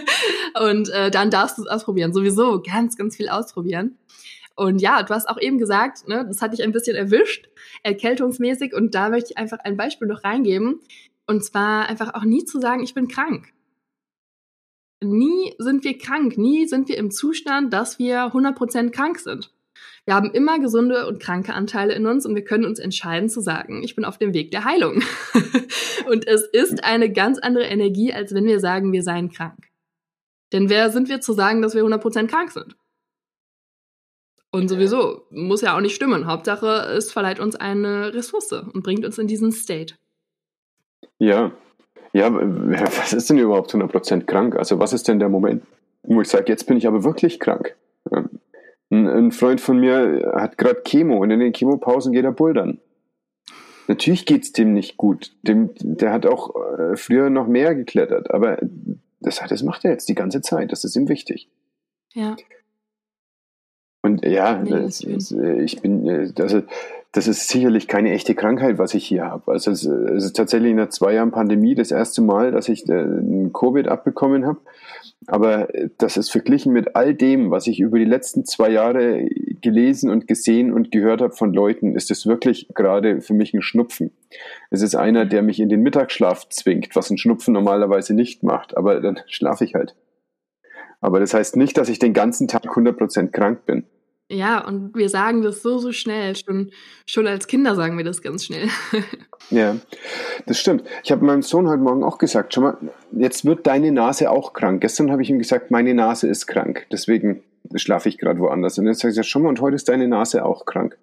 und 0.60 0.90
äh, 0.90 1.10
dann 1.10 1.30
darfst 1.30 1.58
du 1.58 1.62
es 1.62 1.68
ausprobieren. 1.68 2.12
Sowieso 2.12 2.62
ganz, 2.62 2.96
ganz 2.96 3.16
viel 3.16 3.28
ausprobieren. 3.28 3.98
Und 4.54 4.80
ja, 4.80 5.02
du 5.02 5.14
hast 5.14 5.28
auch 5.28 5.40
eben 5.40 5.58
gesagt, 5.58 6.08
ne, 6.08 6.24
das 6.26 6.42
hat 6.42 6.52
dich 6.52 6.62
ein 6.62 6.72
bisschen 6.72 6.96
erwischt, 6.96 7.48
erkältungsmäßig. 7.82 8.74
Und 8.74 8.94
da 8.94 9.08
möchte 9.08 9.32
ich 9.32 9.38
einfach 9.38 9.58
ein 9.60 9.76
Beispiel 9.76 10.08
noch 10.08 10.24
reingeben. 10.24 10.80
Und 11.26 11.44
zwar 11.44 11.88
einfach 11.88 12.14
auch 12.14 12.24
nie 12.24 12.44
zu 12.44 12.60
sagen, 12.60 12.82
ich 12.82 12.94
bin 12.94 13.08
krank. 13.08 13.52
Nie 15.02 15.54
sind 15.58 15.84
wir 15.84 15.98
krank, 15.98 16.38
nie 16.38 16.66
sind 16.66 16.88
wir 16.88 16.96
im 16.96 17.10
Zustand, 17.10 17.72
dass 17.72 17.98
wir 17.98 18.26
100% 18.26 18.90
krank 18.90 19.18
sind. 19.18 19.52
Wir 20.04 20.14
haben 20.14 20.30
immer 20.32 20.58
gesunde 20.58 21.06
und 21.06 21.20
kranke 21.20 21.54
Anteile 21.54 21.94
in 21.94 22.06
uns 22.06 22.26
und 22.26 22.34
wir 22.34 22.44
können 22.44 22.64
uns 22.64 22.78
entscheiden 22.78 23.28
zu 23.28 23.40
sagen, 23.40 23.82
ich 23.82 23.94
bin 23.94 24.04
auf 24.04 24.18
dem 24.18 24.34
Weg 24.34 24.50
der 24.50 24.64
Heilung. 24.64 25.02
und 26.10 26.26
es 26.26 26.42
ist 26.42 26.84
eine 26.84 27.10
ganz 27.12 27.38
andere 27.38 27.64
Energie, 27.64 28.12
als 28.12 28.34
wenn 28.34 28.44
wir 28.44 28.60
sagen, 28.60 28.92
wir 28.92 29.02
seien 29.02 29.30
krank. 29.30 29.68
Denn 30.52 30.68
wer 30.68 30.90
sind 30.90 31.08
wir 31.08 31.20
zu 31.20 31.32
sagen, 31.32 31.62
dass 31.62 31.74
wir 31.74 31.84
100% 31.84 32.26
krank 32.26 32.50
sind? 32.50 32.76
Und 34.52 34.68
sowieso, 34.68 35.22
muss 35.30 35.62
ja 35.62 35.74
auch 35.74 35.80
nicht 35.80 35.94
stimmen. 35.94 36.26
Hauptsache, 36.26 36.66
es 36.96 37.10
verleiht 37.10 37.40
uns 37.40 37.56
eine 37.56 38.14
Ressource 38.14 38.52
und 38.52 38.82
bringt 38.82 39.04
uns 39.04 39.16
in 39.16 39.26
diesen 39.26 39.50
State. 39.50 39.94
Ja. 41.18 41.52
Ja, 42.12 42.30
was 42.34 43.14
ist 43.14 43.30
denn 43.30 43.38
überhaupt 43.38 43.74
100% 43.74 44.24
krank? 44.24 44.54
Also 44.56 44.78
was 44.78 44.92
ist 44.92 45.08
denn 45.08 45.18
der 45.18 45.30
Moment, 45.30 45.64
wo 46.02 46.20
ich 46.20 46.28
sage, 46.28 46.44
jetzt 46.48 46.66
bin 46.66 46.76
ich 46.76 46.86
aber 46.86 47.02
wirklich 47.02 47.40
krank? 47.40 47.74
Ein, 48.90 49.32
Freund 49.32 49.62
von 49.62 49.78
mir 49.80 50.32
hat 50.34 50.58
gerade 50.58 50.82
Chemo 50.82 51.16
und 51.16 51.30
in 51.30 51.40
den 51.40 51.54
Chemopausen 51.54 52.12
geht 52.12 52.26
er 52.26 52.32
bouldern. 52.32 52.78
Natürlich 53.88 54.26
geht 54.26 54.42
es 54.42 54.52
dem 54.52 54.74
nicht 54.74 54.98
gut. 54.98 55.32
Dem, 55.42 55.70
der 55.80 56.12
hat 56.12 56.26
auch 56.26 56.54
äh, 56.78 56.96
früher 56.96 57.30
noch 57.30 57.46
mehr 57.46 57.74
geklettert, 57.74 58.30
aber 58.30 58.58
das, 59.20 59.40
das 59.48 59.62
macht 59.62 59.86
er 59.86 59.92
jetzt 59.92 60.10
die 60.10 60.14
ganze 60.14 60.42
Zeit. 60.42 60.72
Das 60.72 60.84
ist 60.84 60.94
ihm 60.94 61.08
wichtig. 61.08 61.48
Ja. 62.12 62.36
Und 64.02 64.24
ja, 64.24 64.60
nee, 64.60 64.70
das, 64.70 64.98
das, 64.98 65.32
äh, 65.32 65.62
ich 65.62 65.80
bin, 65.80 66.06
äh, 66.08 66.32
also, 66.40 66.62
das 67.12 67.28
ist 67.28 67.48
sicherlich 67.48 67.88
keine 67.88 68.10
echte 68.10 68.34
Krankheit, 68.34 68.78
was 68.78 68.94
ich 68.94 69.06
hier 69.06 69.26
habe. 69.26 69.52
Also 69.52 69.70
es, 69.70 69.84
es 69.84 70.24
ist 70.24 70.36
tatsächlich 70.36 70.74
nach 70.74 70.88
zwei 70.88 71.12
Jahren 71.12 71.30
Pandemie 71.30 71.74
das 71.74 71.90
erste 71.90 72.22
Mal, 72.22 72.52
dass 72.52 72.70
ich 72.70 72.88
äh, 72.88 73.06
Covid 73.52 73.86
abbekommen 73.86 74.46
habe. 74.46 74.60
Aber 75.26 75.68
das 75.98 76.16
ist 76.16 76.30
verglichen 76.30 76.72
mit 76.72 76.96
all 76.96 77.14
dem, 77.14 77.50
was 77.50 77.66
ich 77.66 77.80
über 77.80 77.98
die 77.98 78.06
letzten 78.06 78.44
zwei 78.44 78.70
Jahre 78.70 79.28
gelesen 79.60 80.10
und 80.10 80.26
gesehen 80.26 80.72
und 80.72 80.90
gehört 80.90 81.20
habe 81.20 81.34
von 81.34 81.52
Leuten, 81.52 81.94
ist 81.94 82.10
es 82.10 82.26
wirklich 82.26 82.68
gerade 82.74 83.20
für 83.20 83.34
mich 83.34 83.54
ein 83.54 83.62
Schnupfen. 83.62 84.10
Es 84.70 84.82
ist 84.82 84.94
einer, 84.94 85.26
der 85.26 85.42
mich 85.42 85.60
in 85.60 85.68
den 85.68 85.82
Mittagsschlaf 85.82 86.48
zwingt, 86.48 86.96
was 86.96 87.10
ein 87.10 87.18
Schnupfen 87.18 87.54
normalerweise 87.54 88.14
nicht 88.14 88.42
macht. 88.42 88.76
Aber 88.76 89.00
dann 89.00 89.20
schlafe 89.28 89.64
ich 89.64 89.74
halt. 89.74 89.94
Aber 91.02 91.20
das 91.20 91.34
heißt 91.34 91.56
nicht, 91.56 91.76
dass 91.76 91.90
ich 91.90 91.98
den 91.98 92.14
ganzen 92.14 92.48
Tag 92.48 92.64
100% 92.64 93.32
krank 93.32 93.66
bin. 93.66 93.84
Ja, 94.30 94.66
und 94.66 94.96
wir 94.96 95.10
sagen 95.10 95.42
das 95.42 95.60
so, 95.60 95.76
so 95.76 95.92
schnell. 95.92 96.34
Schon, 96.36 96.70
schon 97.06 97.26
als 97.26 97.46
Kinder 97.46 97.74
sagen 97.74 97.98
wir 97.98 98.04
das 98.04 98.22
ganz 98.22 98.46
schnell. 98.46 98.68
ja, 99.50 99.76
das 100.46 100.58
stimmt. 100.58 100.84
Ich 101.04 101.12
habe 101.12 101.24
meinem 101.24 101.42
Sohn 101.42 101.68
heute 101.68 101.82
Morgen 101.82 102.02
auch 102.02 102.16
gesagt, 102.16 102.54
schau 102.54 102.62
mal, 102.62 102.78
jetzt 103.10 103.44
wird 103.44 103.66
deine 103.66 103.92
Nase 103.92 104.30
auch 104.30 104.54
krank. 104.54 104.80
Gestern 104.80 105.10
habe 105.10 105.20
ich 105.20 105.28
ihm 105.28 105.38
gesagt, 105.38 105.70
meine 105.70 105.92
Nase 105.92 106.28
ist 106.28 106.46
krank. 106.46 106.86
Deswegen 106.90 107.42
schlafe 107.74 108.08
ich 108.08 108.16
gerade 108.16 108.40
woanders. 108.40 108.78
Und 108.78 108.86
jetzt 108.86 109.00
sage 109.00 109.10
ich, 109.10 109.16
ja, 109.16 109.22
schau 109.22 109.40
mal, 109.40 109.50
und 109.50 109.60
heute 109.60 109.76
ist 109.76 109.88
deine 109.88 110.08
Nase 110.08 110.44
auch 110.44 110.64
krank. 110.64 110.96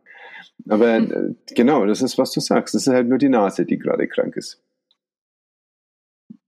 Aber 0.67 0.99
mhm. 1.01 1.35
genau, 1.55 1.85
das 1.85 2.01
ist, 2.01 2.17
was 2.17 2.31
du 2.31 2.39
sagst. 2.39 2.73
Das 2.73 2.87
ist 2.87 2.93
halt 2.93 3.09
nur 3.09 3.17
die 3.17 3.29
Nase, 3.29 3.65
die 3.65 3.77
gerade 3.77 4.07
krank 4.07 4.37
ist. 4.37 4.63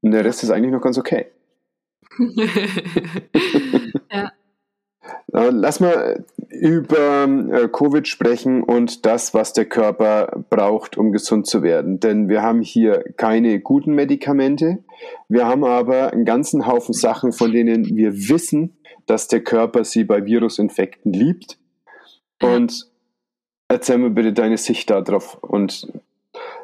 Und 0.02 0.12
der 0.12 0.26
Rest 0.26 0.42
ist 0.42 0.50
eigentlich 0.50 0.72
noch 0.72 0.82
ganz 0.82 0.98
okay. 0.98 1.28
ja. 4.12 4.32
Lass 5.34 5.80
mal 5.80 6.26
über 6.50 7.24
äh, 7.24 7.70
Covid 7.70 8.08
sprechen 8.08 8.64
und 8.64 9.06
das, 9.06 9.34
was 9.34 9.54
der 9.54 9.66
Körper 9.66 10.44
braucht, 10.50 10.98
um 10.98 11.12
gesund 11.14 11.48
zu 11.48 11.64
werden. 11.64 12.00
Denn 12.00 12.28
wir 12.28 12.42
haben 12.42 12.62
hier 12.62 13.04
keine 13.16 13.60
guten 13.62 13.96
Medikamente. 13.96 14.84
Wir 15.30 15.48
haben 15.48 15.64
aber 15.64 16.12
einen 16.12 16.26
ganzen 16.26 16.68
Haufen 16.68 16.94
Sachen, 16.94 17.32
von 17.32 17.52
denen 17.52 17.96
wir 17.96 18.14
wissen, 18.30 18.78
dass 19.06 19.28
der 19.28 19.42
Körper 19.42 19.86
sie 19.86 20.04
bei 20.04 20.26
Virusinfekten 20.26 21.14
liebt. 21.14 21.58
Und 22.42 22.92
erzähl 23.70 23.98
mir 23.98 24.10
bitte 24.10 24.34
deine 24.34 24.58
Sicht 24.58 24.90
darauf. 24.90 25.42
Und 25.42 25.88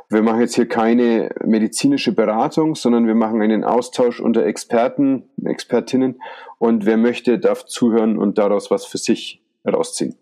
wir 0.10 0.22
machen 0.22 0.40
jetzt 0.40 0.56
hier 0.56 0.68
keine 0.68 1.30
medizinische 1.44 2.14
Beratung, 2.14 2.76
sondern 2.76 3.08
wir 3.08 3.16
machen 3.16 3.42
einen 3.42 3.64
Austausch 3.64 4.20
unter 4.20 4.46
Experten, 4.46 5.30
Expertinnen. 5.44 6.22
Und 6.60 6.86
wer 6.86 6.98
möchte, 6.98 7.40
darf 7.40 7.66
zuhören 7.66 8.18
und 8.18 8.38
daraus 8.38 8.72
was 8.72 8.86
für 8.86 8.98
sich 8.98 9.42
rausziehen. 9.68 10.16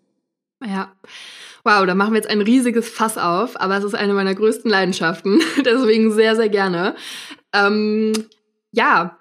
Ja. 0.64 0.92
Wow, 1.64 1.84
da 1.86 1.94
machen 1.94 2.12
wir 2.12 2.18
jetzt 2.18 2.30
ein 2.30 2.40
riesiges 2.40 2.88
Fass 2.88 3.18
auf, 3.18 3.60
aber 3.60 3.76
es 3.76 3.84
ist 3.84 3.94
eine 3.94 4.14
meiner 4.14 4.34
größten 4.34 4.70
Leidenschaften. 4.70 5.40
Deswegen 5.64 6.12
sehr, 6.12 6.36
sehr 6.36 6.48
gerne. 6.48 6.94
Ähm, 7.52 8.12
ja, 8.72 9.18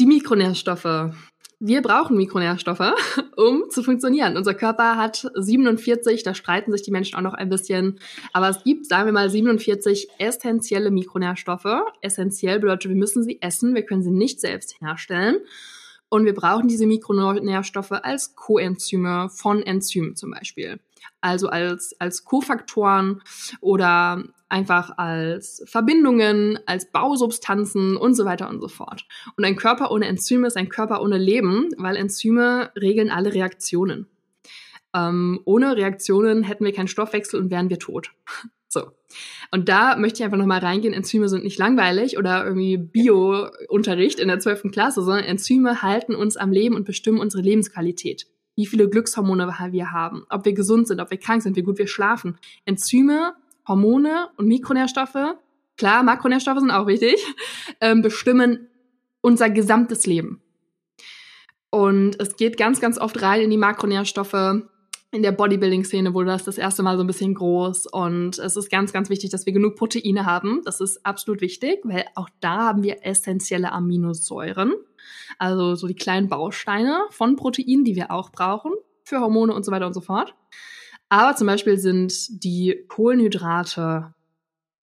die 0.00 0.06
Mikronährstoffe. 0.06 1.14
Wir 1.60 1.82
brauchen 1.82 2.16
Mikronährstoffe, 2.16 2.92
um 3.36 3.70
zu 3.70 3.82
funktionieren. 3.82 4.36
Unser 4.36 4.54
Körper 4.54 4.96
hat 4.96 5.30
47, 5.34 6.22
da 6.22 6.34
streiten 6.34 6.72
sich 6.72 6.82
die 6.82 6.90
Menschen 6.90 7.16
auch 7.16 7.22
noch 7.22 7.34
ein 7.34 7.48
bisschen, 7.48 7.98
aber 8.32 8.48
es 8.48 8.62
gibt, 8.64 8.86
sagen 8.86 9.06
wir 9.06 9.12
mal, 9.12 9.30
47 9.30 10.08
essentielle 10.18 10.90
Mikronährstoffe. 10.90 11.82
Essentiell 12.00 12.60
bedeutet, 12.60 12.90
wir 12.90 12.96
müssen 12.96 13.22
sie 13.22 13.40
essen, 13.40 13.74
wir 13.74 13.82
können 13.82 14.02
sie 14.02 14.10
nicht 14.10 14.40
selbst 14.40 14.80
herstellen. 14.80 15.36
Und 16.08 16.26
wir 16.26 16.34
brauchen 16.34 16.68
diese 16.68 16.86
Mikronährstoffe 16.86 17.90
als 17.92 18.36
Coenzyme 18.36 19.28
von 19.30 19.62
Enzymen 19.62 20.14
zum 20.14 20.30
Beispiel. 20.30 20.78
Also 21.20 21.48
als, 21.48 21.94
als 21.98 22.24
Kofaktoren 22.24 23.22
oder 23.60 24.22
einfach 24.48 24.98
als 24.98 25.62
Verbindungen, 25.66 26.58
als 26.66 26.90
Bausubstanzen 26.92 27.96
und 27.96 28.14
so 28.14 28.24
weiter 28.24 28.48
und 28.48 28.60
so 28.60 28.68
fort. 28.68 29.06
Und 29.36 29.44
ein 29.44 29.56
Körper 29.56 29.90
ohne 29.90 30.06
Enzyme 30.06 30.46
ist 30.46 30.56
ein 30.56 30.68
Körper 30.68 31.02
ohne 31.02 31.18
Leben, 31.18 31.70
weil 31.76 31.96
Enzyme 31.96 32.70
regeln 32.80 33.10
alle 33.10 33.34
Reaktionen. 33.34 34.06
Ähm, 34.94 35.40
ohne 35.44 35.76
Reaktionen 35.76 36.44
hätten 36.44 36.64
wir 36.64 36.72
keinen 36.72 36.88
Stoffwechsel 36.88 37.40
und 37.40 37.50
wären 37.50 37.70
wir 37.70 37.78
tot. 37.78 38.12
So. 38.74 38.90
Und 39.52 39.68
da 39.68 39.94
möchte 39.94 40.18
ich 40.18 40.24
einfach 40.24 40.36
nochmal 40.36 40.58
reingehen, 40.58 40.94
Enzyme 40.94 41.28
sind 41.28 41.44
nicht 41.44 41.60
langweilig 41.60 42.18
oder 42.18 42.44
irgendwie 42.44 42.76
Bio-Unterricht 42.76 44.18
in 44.18 44.26
der 44.26 44.40
12. 44.40 44.72
Klasse, 44.72 45.00
sondern 45.00 45.22
Enzyme 45.26 45.80
halten 45.80 46.16
uns 46.16 46.36
am 46.36 46.50
Leben 46.50 46.74
und 46.74 46.84
bestimmen 46.84 47.20
unsere 47.20 47.40
Lebensqualität. 47.40 48.26
Wie 48.56 48.66
viele 48.66 48.88
Glückshormone 48.88 49.52
wir 49.70 49.92
haben, 49.92 50.24
ob 50.30 50.44
wir 50.44 50.52
gesund 50.52 50.88
sind, 50.88 51.00
ob 51.00 51.10
wir 51.10 51.18
krank 51.18 51.42
sind, 51.42 51.56
wie 51.56 51.62
gut 51.62 51.78
wir 51.78 51.88
schlafen. 51.88 52.38
Enzyme, 52.64 53.34
Hormone 53.66 54.28
und 54.36 54.46
Mikronährstoffe, 54.46 55.36
klar, 55.76 56.02
Makronährstoffe 56.02 56.60
sind 56.60 56.70
auch 56.70 56.86
wichtig, 56.86 57.16
ähm, 57.80 58.02
bestimmen 58.02 58.68
unser 59.20 59.50
gesamtes 59.50 60.06
Leben. 60.06 60.40
Und 61.70 62.20
es 62.20 62.36
geht 62.36 62.56
ganz, 62.56 62.80
ganz 62.80 62.98
oft 62.98 63.20
rein 63.22 63.40
in 63.40 63.50
die 63.50 63.56
Makronährstoffe, 63.56 64.62
in 65.14 65.22
der 65.22 65.30
Bodybuilding-Szene 65.30 66.12
wurde 66.12 66.26
das 66.26 66.42
das 66.42 66.58
erste 66.58 66.82
Mal 66.82 66.96
so 66.96 67.04
ein 67.04 67.06
bisschen 67.06 67.34
groß 67.34 67.86
und 67.86 68.36
es 68.40 68.56
ist 68.56 68.68
ganz, 68.68 68.92
ganz 68.92 69.10
wichtig, 69.10 69.30
dass 69.30 69.46
wir 69.46 69.52
genug 69.52 69.76
Proteine 69.76 70.26
haben. 70.26 70.60
Das 70.64 70.80
ist 70.80 71.06
absolut 71.06 71.40
wichtig, 71.40 71.78
weil 71.84 72.04
auch 72.16 72.28
da 72.40 72.64
haben 72.64 72.82
wir 72.82 73.06
essentielle 73.06 73.70
Aminosäuren, 73.70 74.74
also 75.38 75.74
so 75.74 75.86
die 75.86 75.94
kleinen 75.94 76.28
Bausteine 76.28 77.04
von 77.10 77.36
Proteinen, 77.36 77.84
die 77.84 77.96
wir 77.96 78.10
auch 78.10 78.30
brauchen 78.30 78.72
für 79.04 79.20
Hormone 79.20 79.52
und 79.52 79.64
so 79.64 79.72
weiter 79.72 79.86
und 79.86 79.94
so 79.94 80.00
fort. 80.00 80.34
Aber 81.08 81.36
zum 81.36 81.46
Beispiel 81.46 81.78
sind 81.78 82.42
die 82.44 82.84
Kohlenhydrate 82.88 84.14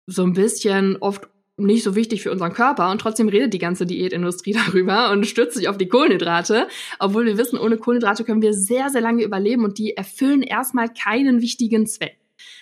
so 0.07 0.23
ein 0.23 0.33
bisschen 0.33 0.97
oft 0.97 1.29
nicht 1.57 1.83
so 1.83 1.95
wichtig 1.95 2.21
für 2.21 2.31
unseren 2.31 2.53
Körper 2.53 2.91
und 2.91 3.01
trotzdem 3.01 3.29
redet 3.29 3.53
die 3.53 3.59
ganze 3.59 3.85
Diätindustrie 3.85 4.53
darüber 4.65 5.11
und 5.11 5.25
stürzt 5.25 5.57
sich 5.57 5.67
auf 5.67 5.77
die 5.77 5.87
Kohlenhydrate, 5.87 6.67
obwohl 6.99 7.25
wir 7.25 7.37
wissen, 7.37 7.59
ohne 7.59 7.77
Kohlenhydrate 7.77 8.23
können 8.23 8.41
wir 8.41 8.53
sehr, 8.53 8.89
sehr 8.89 9.01
lange 9.01 9.23
überleben 9.23 9.63
und 9.63 9.77
die 9.77 9.97
erfüllen 9.97 10.43
erstmal 10.43 10.89
keinen 10.89 11.41
wichtigen 11.41 11.87
Zweck. 11.87 12.17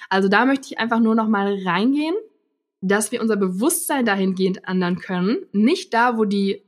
Also 0.09 0.29
da 0.29 0.45
möchte 0.45 0.67
ich 0.67 0.79
einfach 0.79 0.99
nur 0.99 1.15
noch 1.15 1.27
mal 1.27 1.57
reingehen, 1.65 2.15
dass 2.81 3.11
wir 3.11 3.21
unser 3.21 3.35
Bewusstsein 3.35 4.05
dahingehend 4.05 4.61
ändern 4.67 4.99
können, 4.99 5.45
nicht 5.51 5.93
da, 5.93 6.17
wo 6.17 6.25
die 6.25 6.61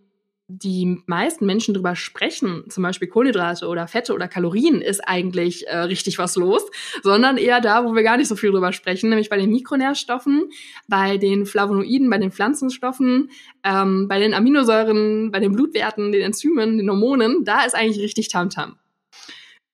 die 0.50 1.04
meisten 1.08 1.46
Menschen 1.46 1.74
drüber 1.74 1.96
sprechen, 1.98 2.64
zum 2.70 2.82
Beispiel 2.82 3.10
Kohlenhydrate 3.10 3.68
oder 3.68 3.86
Fette 3.88 4.14
oder 4.14 4.30
Kalorien, 4.30 4.82
ist 4.82 5.02
eigentlich 5.02 5.68
äh, 5.68 5.78
richtig 5.80 6.18
was 6.20 6.38
los, 6.38 6.66
sondern 7.04 7.38
eher 7.38 7.60
da, 7.60 7.84
wo 7.84 7.94
wir 7.94 8.04
gar 8.04 8.16
nicht 8.16 8.30
so 8.30 8.38
viel 8.38 8.52
drüber 8.52 8.72
sprechen, 8.72 9.10
nämlich 9.10 9.30
bei 9.30 9.38
den 9.38 9.52
Mikronährstoffen, 9.52 10.50
bei 10.88 11.18
den 11.18 11.46
Flavonoiden, 11.46 12.10
bei 12.10 12.18
den 12.18 12.32
Pflanzenstoffen, 12.32 13.30
ähm, 13.66 14.08
bei 14.08 14.20
den 14.20 14.34
Aminosäuren, 14.34 15.32
bei 15.32 15.42
den 15.42 15.52
Blutwerten, 15.52 16.14
den 16.14 16.22
Enzymen, 16.22 16.78
den 16.78 16.90
Hormonen, 16.90 17.44
da 17.44 17.66
ist 17.66 17.76
eigentlich 17.76 18.02
richtig 18.02 18.30
Tamtam. 18.30 18.78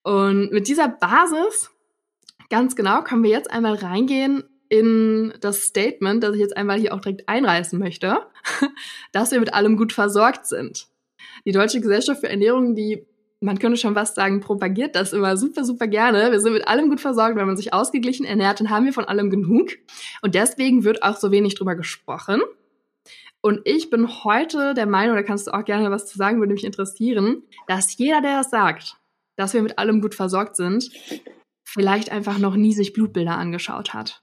Und 0.01 0.51
mit 0.51 0.67
dieser 0.67 0.87
Basis, 0.87 1.69
ganz 2.49 2.75
genau, 2.75 3.03
können 3.03 3.23
wir 3.23 3.29
jetzt 3.29 3.51
einmal 3.51 3.75
reingehen 3.75 4.43
in 4.73 5.31
das 5.39 5.65
Statement, 5.65 6.23
das 6.23 6.33
ich 6.33 6.41
jetzt 6.41 6.57
einmal 6.57 6.79
hier 6.79 6.95
auch 6.95 6.99
direkt 6.99 7.29
einreißen 7.29 7.77
möchte, 7.77 8.21
dass 9.11 9.29
wir 9.29 9.39
mit 9.39 9.53
allem 9.53 9.77
gut 9.77 9.93
versorgt 9.93 10.47
sind. 10.47 10.87
Die 11.45 11.51
Deutsche 11.51 11.79
Gesellschaft 11.79 12.21
für 12.21 12.29
Ernährung, 12.29 12.73
die 12.73 13.05
man 13.39 13.59
könnte 13.59 13.77
schon 13.77 13.93
was 13.93 14.15
sagen, 14.15 14.39
propagiert 14.39 14.95
das 14.95 15.13
immer 15.13 15.37
super, 15.37 15.63
super 15.63 15.85
gerne. 15.85 16.31
Wir 16.31 16.39
sind 16.39 16.53
mit 16.53 16.67
allem 16.67 16.89
gut 16.89 17.01
versorgt, 17.01 17.35
wenn 17.35 17.45
man 17.45 17.57
sich 17.57 17.71
ausgeglichen 17.71 18.25
ernährt, 18.25 18.61
dann 18.61 18.71
haben 18.71 18.85
wir 18.85 18.93
von 18.93 19.05
allem 19.05 19.29
genug. 19.29 19.73
Und 20.23 20.33
deswegen 20.33 20.83
wird 20.83 21.03
auch 21.03 21.17
so 21.17 21.29
wenig 21.29 21.53
drüber 21.53 21.75
gesprochen. 21.75 22.41
Und 23.41 23.61
ich 23.65 23.91
bin 23.91 24.23
heute 24.23 24.73
der 24.73 24.87
Meinung, 24.87 25.15
da 25.17 25.21
kannst 25.21 25.45
du 25.45 25.51
auch 25.51 25.65
gerne 25.65 25.91
was 25.91 26.07
zu 26.07 26.17
sagen, 26.17 26.39
würde 26.39 26.53
mich 26.53 26.63
interessieren, 26.63 27.43
dass 27.67 27.95
jeder, 27.95 28.21
der 28.21 28.37
das 28.37 28.49
sagt, 28.49 28.95
dass 29.35 29.53
wir 29.53 29.61
mit 29.61 29.77
allem 29.77 30.01
gut 30.01 30.15
versorgt 30.15 30.55
sind, 30.55 30.89
vielleicht 31.63 32.11
einfach 32.11 32.39
noch 32.39 32.55
nie 32.55 32.73
sich 32.73 32.93
Blutbilder 32.93 33.37
angeschaut 33.37 33.93
hat 33.93 34.22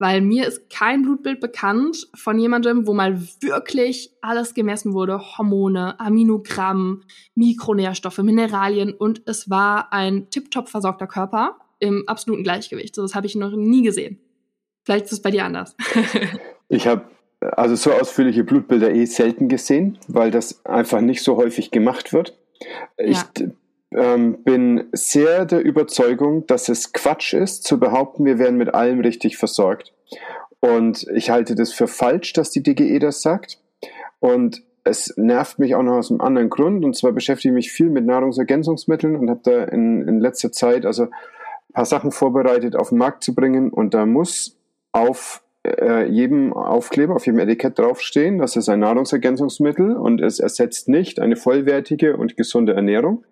weil 0.00 0.22
mir 0.22 0.48
ist 0.48 0.70
kein 0.70 1.02
Blutbild 1.02 1.40
bekannt 1.40 2.08
von 2.14 2.38
jemandem, 2.38 2.86
wo 2.86 2.94
mal 2.94 3.20
wirklich 3.40 4.10
alles 4.22 4.54
gemessen 4.54 4.94
wurde, 4.94 5.20
Hormone, 5.20 6.00
Aminogramm, 6.00 7.02
Mikronährstoffe, 7.34 8.18
Mineralien 8.18 8.94
und 8.94 9.22
es 9.26 9.50
war 9.50 9.92
ein 9.92 10.30
tiptop 10.30 10.70
versorgter 10.70 11.06
Körper 11.06 11.56
im 11.80 12.04
absoluten 12.08 12.42
Gleichgewicht. 12.42 12.94
So 12.94 13.02
das 13.02 13.14
habe 13.14 13.26
ich 13.26 13.36
noch 13.36 13.52
nie 13.52 13.82
gesehen. 13.82 14.18
Vielleicht 14.84 15.04
ist 15.04 15.12
es 15.12 15.22
bei 15.22 15.30
dir 15.30 15.44
anders. 15.44 15.76
ich 16.68 16.86
habe 16.86 17.04
also 17.40 17.74
so 17.74 17.92
ausführliche 17.92 18.42
Blutbilder 18.42 18.92
eh 18.92 19.04
selten 19.04 19.48
gesehen, 19.48 19.98
weil 20.08 20.30
das 20.30 20.64
einfach 20.64 21.02
nicht 21.02 21.22
so 21.22 21.36
häufig 21.36 21.70
gemacht 21.70 22.14
wird. 22.14 22.38
Ich 22.96 23.18
ja 23.18 23.50
ähm, 23.92 24.42
bin 24.44 24.88
sehr 24.92 25.44
der 25.46 25.62
Überzeugung, 25.62 26.46
dass 26.46 26.68
es 26.68 26.92
Quatsch 26.92 27.34
ist, 27.34 27.64
zu 27.64 27.80
behaupten, 27.80 28.24
wir 28.24 28.38
werden 28.38 28.56
mit 28.56 28.74
allem 28.74 29.00
richtig 29.00 29.36
versorgt. 29.36 29.92
Und 30.60 31.06
ich 31.14 31.30
halte 31.30 31.54
das 31.54 31.72
für 31.72 31.86
falsch, 31.86 32.32
dass 32.34 32.50
die 32.50 32.62
DGE 32.62 32.98
das 32.98 33.22
sagt. 33.22 33.58
Und 34.20 34.62
es 34.84 35.14
nervt 35.16 35.58
mich 35.58 35.74
auch 35.74 35.82
noch 35.82 35.94
aus 35.94 36.10
einem 36.10 36.20
anderen 36.20 36.50
Grund. 36.50 36.84
Und 36.84 36.96
zwar 36.96 37.12
beschäftige 37.12 37.52
ich 37.52 37.54
mich 37.54 37.72
viel 37.72 37.90
mit 37.90 38.04
Nahrungsergänzungsmitteln 38.04 39.16
und 39.16 39.30
habe 39.30 39.40
da 39.42 39.64
in, 39.64 40.06
in 40.06 40.20
letzter 40.20 40.52
Zeit 40.52 40.86
also 40.86 41.04
ein 41.04 41.72
paar 41.72 41.86
Sachen 41.86 42.12
vorbereitet, 42.12 42.76
auf 42.76 42.90
den 42.90 42.98
Markt 42.98 43.24
zu 43.24 43.34
bringen. 43.34 43.70
Und 43.70 43.94
da 43.94 44.06
muss 44.06 44.56
auf 44.92 45.42
äh, 45.64 46.06
jedem 46.06 46.52
Aufkleber, 46.52 47.16
auf 47.16 47.26
jedem 47.26 47.40
Etikett 47.40 47.78
draufstehen, 47.78 48.38
das 48.38 48.56
ist 48.56 48.68
ein 48.68 48.80
Nahrungsergänzungsmittel 48.80 49.96
und 49.96 50.20
es 50.20 50.40
ersetzt 50.40 50.88
nicht 50.88 51.20
eine 51.20 51.36
vollwertige 51.36 52.16
und 52.16 52.36
gesunde 52.36 52.74
Ernährung 52.74 53.24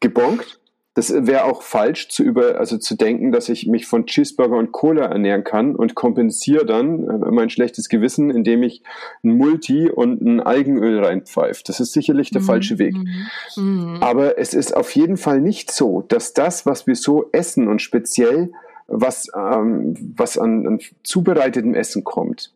gebonkt. 0.00 0.60
Das 0.96 1.12
wäre 1.12 1.44
auch 1.44 1.62
falsch 1.62 2.08
zu 2.08 2.22
über, 2.22 2.60
also 2.60 2.78
zu 2.78 2.96
denken, 2.96 3.32
dass 3.32 3.48
ich 3.48 3.66
mich 3.66 3.86
von 3.86 4.06
Cheeseburger 4.06 4.56
und 4.56 4.70
Cola 4.70 5.06
ernähren 5.06 5.42
kann 5.42 5.74
und 5.74 5.96
kompensiere 5.96 6.64
dann 6.64 7.08
äh, 7.08 7.30
mein 7.32 7.50
schlechtes 7.50 7.88
Gewissen, 7.88 8.30
indem 8.30 8.62
ich 8.62 8.84
ein 9.24 9.36
Multi 9.36 9.90
und 9.90 10.22
ein 10.22 10.38
Algenöl 10.38 11.04
reinpfeife. 11.04 11.62
Das 11.66 11.80
ist 11.80 11.92
sicherlich 11.92 12.30
der 12.30 12.42
mhm. 12.42 12.46
falsche 12.46 12.78
Weg. 12.78 12.94
Mhm. 13.56 13.98
Aber 14.00 14.38
es 14.38 14.54
ist 14.54 14.76
auf 14.76 14.94
jeden 14.94 15.16
Fall 15.16 15.40
nicht 15.40 15.72
so, 15.72 16.02
dass 16.02 16.32
das, 16.32 16.64
was 16.64 16.86
wir 16.86 16.94
so 16.94 17.28
essen 17.32 17.66
und 17.66 17.82
speziell 17.82 18.52
was, 18.86 19.28
ähm, 19.34 19.94
was 20.16 20.38
an, 20.38 20.66
an 20.66 20.80
zubereitetem 21.02 21.74
Essen 21.74 22.04
kommt, 22.04 22.54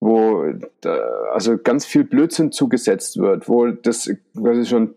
wo 0.00 0.44
da, 0.80 0.94
also 1.32 1.58
ganz 1.58 1.84
viel 1.84 2.04
Blödsinn 2.04 2.50
zugesetzt 2.50 3.18
wird, 3.18 3.46
wo 3.46 3.66
das 3.66 4.10
quasi 4.34 4.64
schon 4.64 4.94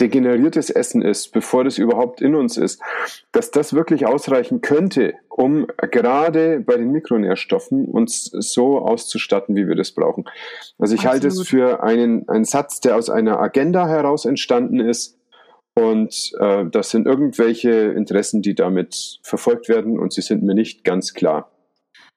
degeneriertes 0.00 0.70
Essen 0.70 1.02
ist, 1.02 1.32
bevor 1.32 1.64
das 1.64 1.78
überhaupt 1.78 2.20
in 2.20 2.34
uns 2.34 2.56
ist, 2.56 2.80
dass 3.30 3.50
das 3.50 3.72
wirklich 3.74 4.06
ausreichen 4.06 4.60
könnte, 4.60 5.14
um 5.28 5.66
gerade 5.90 6.60
bei 6.60 6.76
den 6.76 6.90
Mikronährstoffen 6.90 7.84
uns 7.86 8.24
so 8.24 8.78
auszustatten, 8.78 9.54
wie 9.54 9.68
wir 9.68 9.76
das 9.76 9.92
brauchen. 9.92 10.24
Also 10.78 10.94
ich 10.94 11.02
Absolut. 11.06 11.12
halte 11.12 11.28
es 11.28 11.48
für 11.48 11.82
einen, 11.82 12.28
einen 12.28 12.44
Satz, 12.44 12.80
der 12.80 12.96
aus 12.96 13.10
einer 13.10 13.38
Agenda 13.38 13.86
heraus 13.86 14.24
entstanden 14.24 14.80
ist 14.80 15.18
Und 15.74 16.32
äh, 16.38 16.66
das 16.70 16.90
sind 16.90 17.06
irgendwelche 17.06 17.70
Interessen, 17.70 18.42
die 18.42 18.54
damit 18.54 19.20
verfolgt 19.22 19.68
werden 19.68 19.98
und 19.98 20.12
sie 20.12 20.20
sind 20.20 20.42
mir 20.42 20.54
nicht 20.54 20.84
ganz 20.84 21.14
klar. 21.14 21.51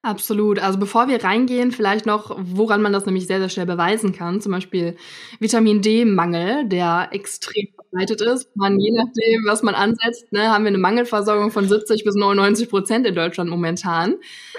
Absolut. 0.06 0.60
Also 0.60 0.78
bevor 0.78 1.08
wir 1.08 1.24
reingehen, 1.24 1.72
vielleicht 1.72 2.06
noch, 2.06 2.38
woran 2.38 2.84
man 2.84 2.94
das 2.94 3.08
nämlich 3.08 3.26
sehr, 3.26 3.40
sehr 3.40 3.50
schnell 3.50 3.66
beweisen 3.66 4.14
kann. 4.14 4.40
Zum 4.40 4.52
Beispiel 4.52 4.98
Vitamin 5.40 5.82
D-Mangel, 5.82 6.70
der 6.70 7.08
extrem 7.12 7.70
verbreitet 7.74 8.22
ist. 8.22 8.56
Man, 8.56 8.80
je 8.80 8.92
nachdem, 8.92 9.46
was 9.48 9.64
man 9.64 9.74
ansetzt, 9.74 10.32
ne, 10.32 10.52
haben 10.52 10.64
wir 10.64 10.70
eine 10.70 10.78
Mangelversorgung 10.78 11.50
von 11.50 11.68
70 11.68 12.04
bis 12.04 12.14
99 12.14 12.70
Prozent 12.70 13.08
in 13.08 13.16
Deutschland 13.16 13.50
momentan. 13.50 14.18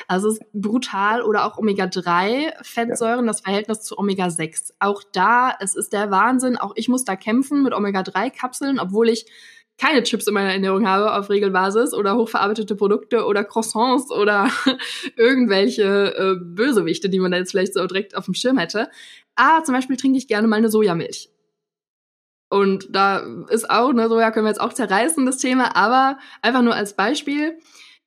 Also 0.09 0.31
es 0.31 0.39
ist 0.39 0.53
brutal. 0.53 1.23
Oder 1.23 1.47
auch 1.47 1.59
Omega-3-Fettsäuren, 1.59 3.29
das 3.29 3.43
Verhältnis 3.43 3.83
zu 3.83 3.97
Omega-6. 3.97 4.73
Auch 4.81 5.05
da, 5.13 5.55
es 5.61 5.77
ist 5.77 5.93
der 5.93 6.11
Wahnsinn. 6.11 6.57
Auch 6.57 6.73
ich 6.75 6.89
muss 6.89 7.05
da 7.05 7.15
kämpfen 7.15 7.63
mit 7.63 7.73
Omega-3-Kapseln, 7.73 8.81
obwohl 8.81 9.11
ich 9.11 9.27
keine 9.79 10.03
Chips 10.03 10.27
in 10.27 10.35
meiner 10.35 10.53
Ernährung 10.53 10.87
habe 10.87 11.15
auf 11.15 11.29
Regelbasis 11.29 11.93
oder 11.93 12.17
hochverarbeitete 12.17 12.77
Produkte 12.77 13.27
oder 13.27 13.45
Croissants 13.45 14.11
oder 14.11 14.51
irgendwelche 15.17 16.15
äh, 16.17 16.35
Bösewichte, 16.41 17.09
die 17.11 17.19
man 17.19 17.31
da 17.31 17.39
jetzt 17.39 17.51
vielleicht 17.51 17.75
so 17.75 17.87
direkt 17.87 18.17
auf 18.17 18.25
dem 18.25 18.35
Schirm 18.35 18.59
hätte. 18.59 18.89
Aber 19.35 19.65
zum 19.65 19.75
Beispiel 19.75 19.97
trinke 19.97 20.19
ich 20.19 20.29
gerne 20.29 20.49
mal 20.49 20.57
eine 20.57 20.71
Sojamilch. 20.71 21.31
Und 22.49 22.95
da 22.95 23.19
ist 23.51 23.69
auch, 23.69 23.93
ne, 23.93 24.09
Soja 24.09 24.31
können 24.31 24.47
wir 24.47 24.51
jetzt 24.51 24.61
auch 24.61 24.73
zerreißen, 24.73 25.27
das 25.27 25.39
Thema, 25.39 25.75
aber 25.75 26.19
einfach 26.43 26.63
nur 26.63 26.75
als 26.75 26.95
Beispiel, 26.95 27.59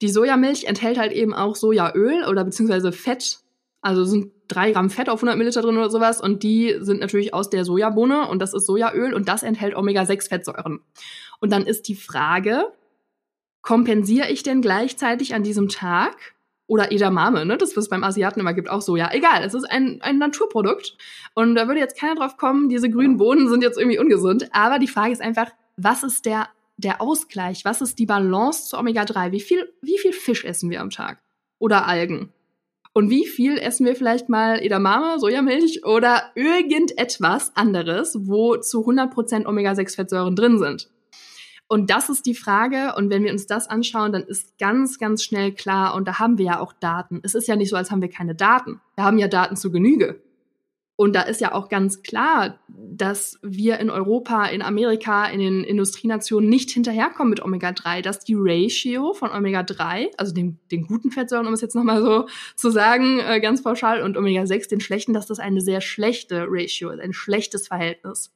die 0.01 0.09
Sojamilch 0.09 0.63
enthält 0.63 0.97
halt 0.97 1.11
eben 1.11 1.33
auch 1.33 1.55
Sojaöl 1.55 2.23
oder 2.23 2.45
beziehungsweise 2.45 2.91
Fett. 2.91 3.39
Also 3.81 4.03
sind 4.05 4.31
drei 4.47 4.71
Gramm 4.71 4.89
Fett 4.89 5.09
auf 5.09 5.19
100 5.19 5.37
Milliliter 5.37 5.61
drin 5.61 5.77
oder 5.77 5.89
sowas 5.89 6.19
und 6.19 6.43
die 6.43 6.75
sind 6.79 6.99
natürlich 6.99 7.33
aus 7.33 7.49
der 7.49 7.63
Sojabohne 7.65 8.27
und 8.27 8.41
das 8.41 8.53
ist 8.53 8.65
Sojaöl 8.65 9.13
und 9.13 9.29
das 9.29 9.43
enthält 9.43 9.75
Omega-6-Fettsäuren. 9.75 10.79
Und 11.39 11.51
dann 11.51 11.65
ist 11.65 11.87
die 11.87 11.95
Frage, 11.95 12.73
kompensiere 13.61 14.29
ich 14.29 14.43
denn 14.43 14.61
gleichzeitig 14.61 15.33
an 15.33 15.43
diesem 15.43 15.69
Tag 15.69 16.35
oder 16.67 16.91
Edamame, 16.91 17.45
ne? 17.45 17.57
Das, 17.57 17.75
was 17.75 17.85
es 17.85 17.89
beim 17.89 18.03
Asiaten 18.03 18.39
immer 18.39 18.53
gibt, 18.53 18.69
auch 18.69 18.81
Soja. 18.81 19.09
Egal, 19.11 19.43
es 19.43 19.55
ist 19.55 19.69
ein, 19.69 19.99
ein 20.01 20.19
Naturprodukt. 20.19 20.97
Und 21.33 21.55
da 21.55 21.67
würde 21.67 21.79
jetzt 21.79 21.97
keiner 21.97 22.15
drauf 22.15 22.37
kommen, 22.37 22.69
diese 22.69 22.89
grünen 22.89 23.17
Bohnen 23.17 23.49
sind 23.49 23.63
jetzt 23.63 23.79
irgendwie 23.79 23.97
ungesund. 23.97 24.49
Aber 24.51 24.77
die 24.77 24.87
Frage 24.87 25.11
ist 25.11 25.21
einfach, 25.21 25.49
was 25.77 26.03
ist 26.03 26.25
der, 26.25 26.47
der 26.77 27.01
Ausgleich? 27.01 27.65
Was 27.65 27.81
ist 27.81 27.97
die 27.97 28.05
Balance 28.05 28.69
zu 28.69 28.77
Omega-3? 28.77 29.31
Wie 29.31 29.39
viel, 29.39 29.73
wie 29.81 29.97
viel 29.97 30.13
Fisch 30.13 30.45
essen 30.45 30.69
wir 30.69 30.81
am 30.81 30.91
Tag? 30.91 31.23
Oder 31.57 31.87
Algen? 31.87 32.31
Und 32.93 33.09
wie 33.09 33.25
viel 33.25 33.57
essen 33.57 33.85
wir 33.85 33.95
vielleicht 33.95 34.29
mal 34.29 34.61
Edamame, 34.61 35.19
Sojamilch 35.19 35.85
oder 35.85 36.31
irgendetwas 36.35 37.55
anderes, 37.55 38.15
wo 38.27 38.57
zu 38.57 38.87
100% 38.87 39.47
Omega-6-Fettsäuren 39.47 40.35
drin 40.35 40.59
sind? 40.59 40.89
Und 41.71 41.91
das 41.91 42.09
ist 42.09 42.25
die 42.25 42.33
Frage. 42.33 42.95
Und 42.97 43.11
wenn 43.11 43.23
wir 43.23 43.31
uns 43.31 43.45
das 43.45 43.67
anschauen, 43.69 44.11
dann 44.11 44.23
ist 44.23 44.57
ganz, 44.57 44.97
ganz 44.97 45.23
schnell 45.23 45.53
klar, 45.53 45.93
und 45.93 46.07
da 46.07 46.17
haben 46.17 46.39
wir 46.39 46.45
ja 46.45 46.59
auch 46.59 46.73
Daten. 46.73 47.19
Es 47.21 47.35
ist 47.35 47.47
ja 47.47 47.55
nicht 47.55 47.69
so, 47.69 47.75
als 47.75 47.91
haben 47.91 48.01
wir 48.01 48.09
keine 48.09 48.33
Daten. 48.33 48.81
Wir 48.95 49.03
haben 49.03 49.19
ja 49.19 49.27
Daten 49.27 49.55
zu 49.55 49.71
Genüge. 49.71 50.19
Und 50.95 51.15
da 51.15 51.21
ist 51.21 51.41
ja 51.41 51.53
auch 51.53 51.69
ganz 51.69 52.01
klar, 52.01 52.59
dass 52.67 53.39
wir 53.43 53.77
in 53.79 53.91
Europa, 53.91 54.47
in 54.47 54.63
Amerika, 54.63 55.27
in 55.27 55.39
den 55.39 55.63
Industrienationen 55.63 56.49
nicht 56.49 56.71
hinterherkommen 56.71 57.29
mit 57.29 57.41
Omega-3, 57.41 58.01
dass 58.01 58.19
die 58.19 58.35
Ratio 58.35 59.13
von 59.13 59.29
Omega-3, 59.29 60.07
also 60.17 60.33
den, 60.33 60.59
den 60.71 60.87
guten 60.87 61.11
Fettsäuren, 61.11 61.47
um 61.47 61.53
es 61.53 61.61
jetzt 61.61 61.75
nochmal 61.75 62.01
so 62.01 62.27
zu 62.55 62.71
sagen, 62.71 63.19
äh, 63.19 63.39
ganz 63.39 63.61
pauschal, 63.63 64.01
und 64.01 64.17
Omega-6, 64.17 64.69
den 64.69 64.81
schlechten, 64.81 65.13
dass 65.13 65.27
das 65.27 65.39
eine 65.39 65.61
sehr 65.61 65.81
schlechte 65.81 66.47
Ratio 66.49 66.89
ist, 66.89 66.99
ein 66.99 67.13
schlechtes 67.13 67.67
Verhältnis. 67.67 68.33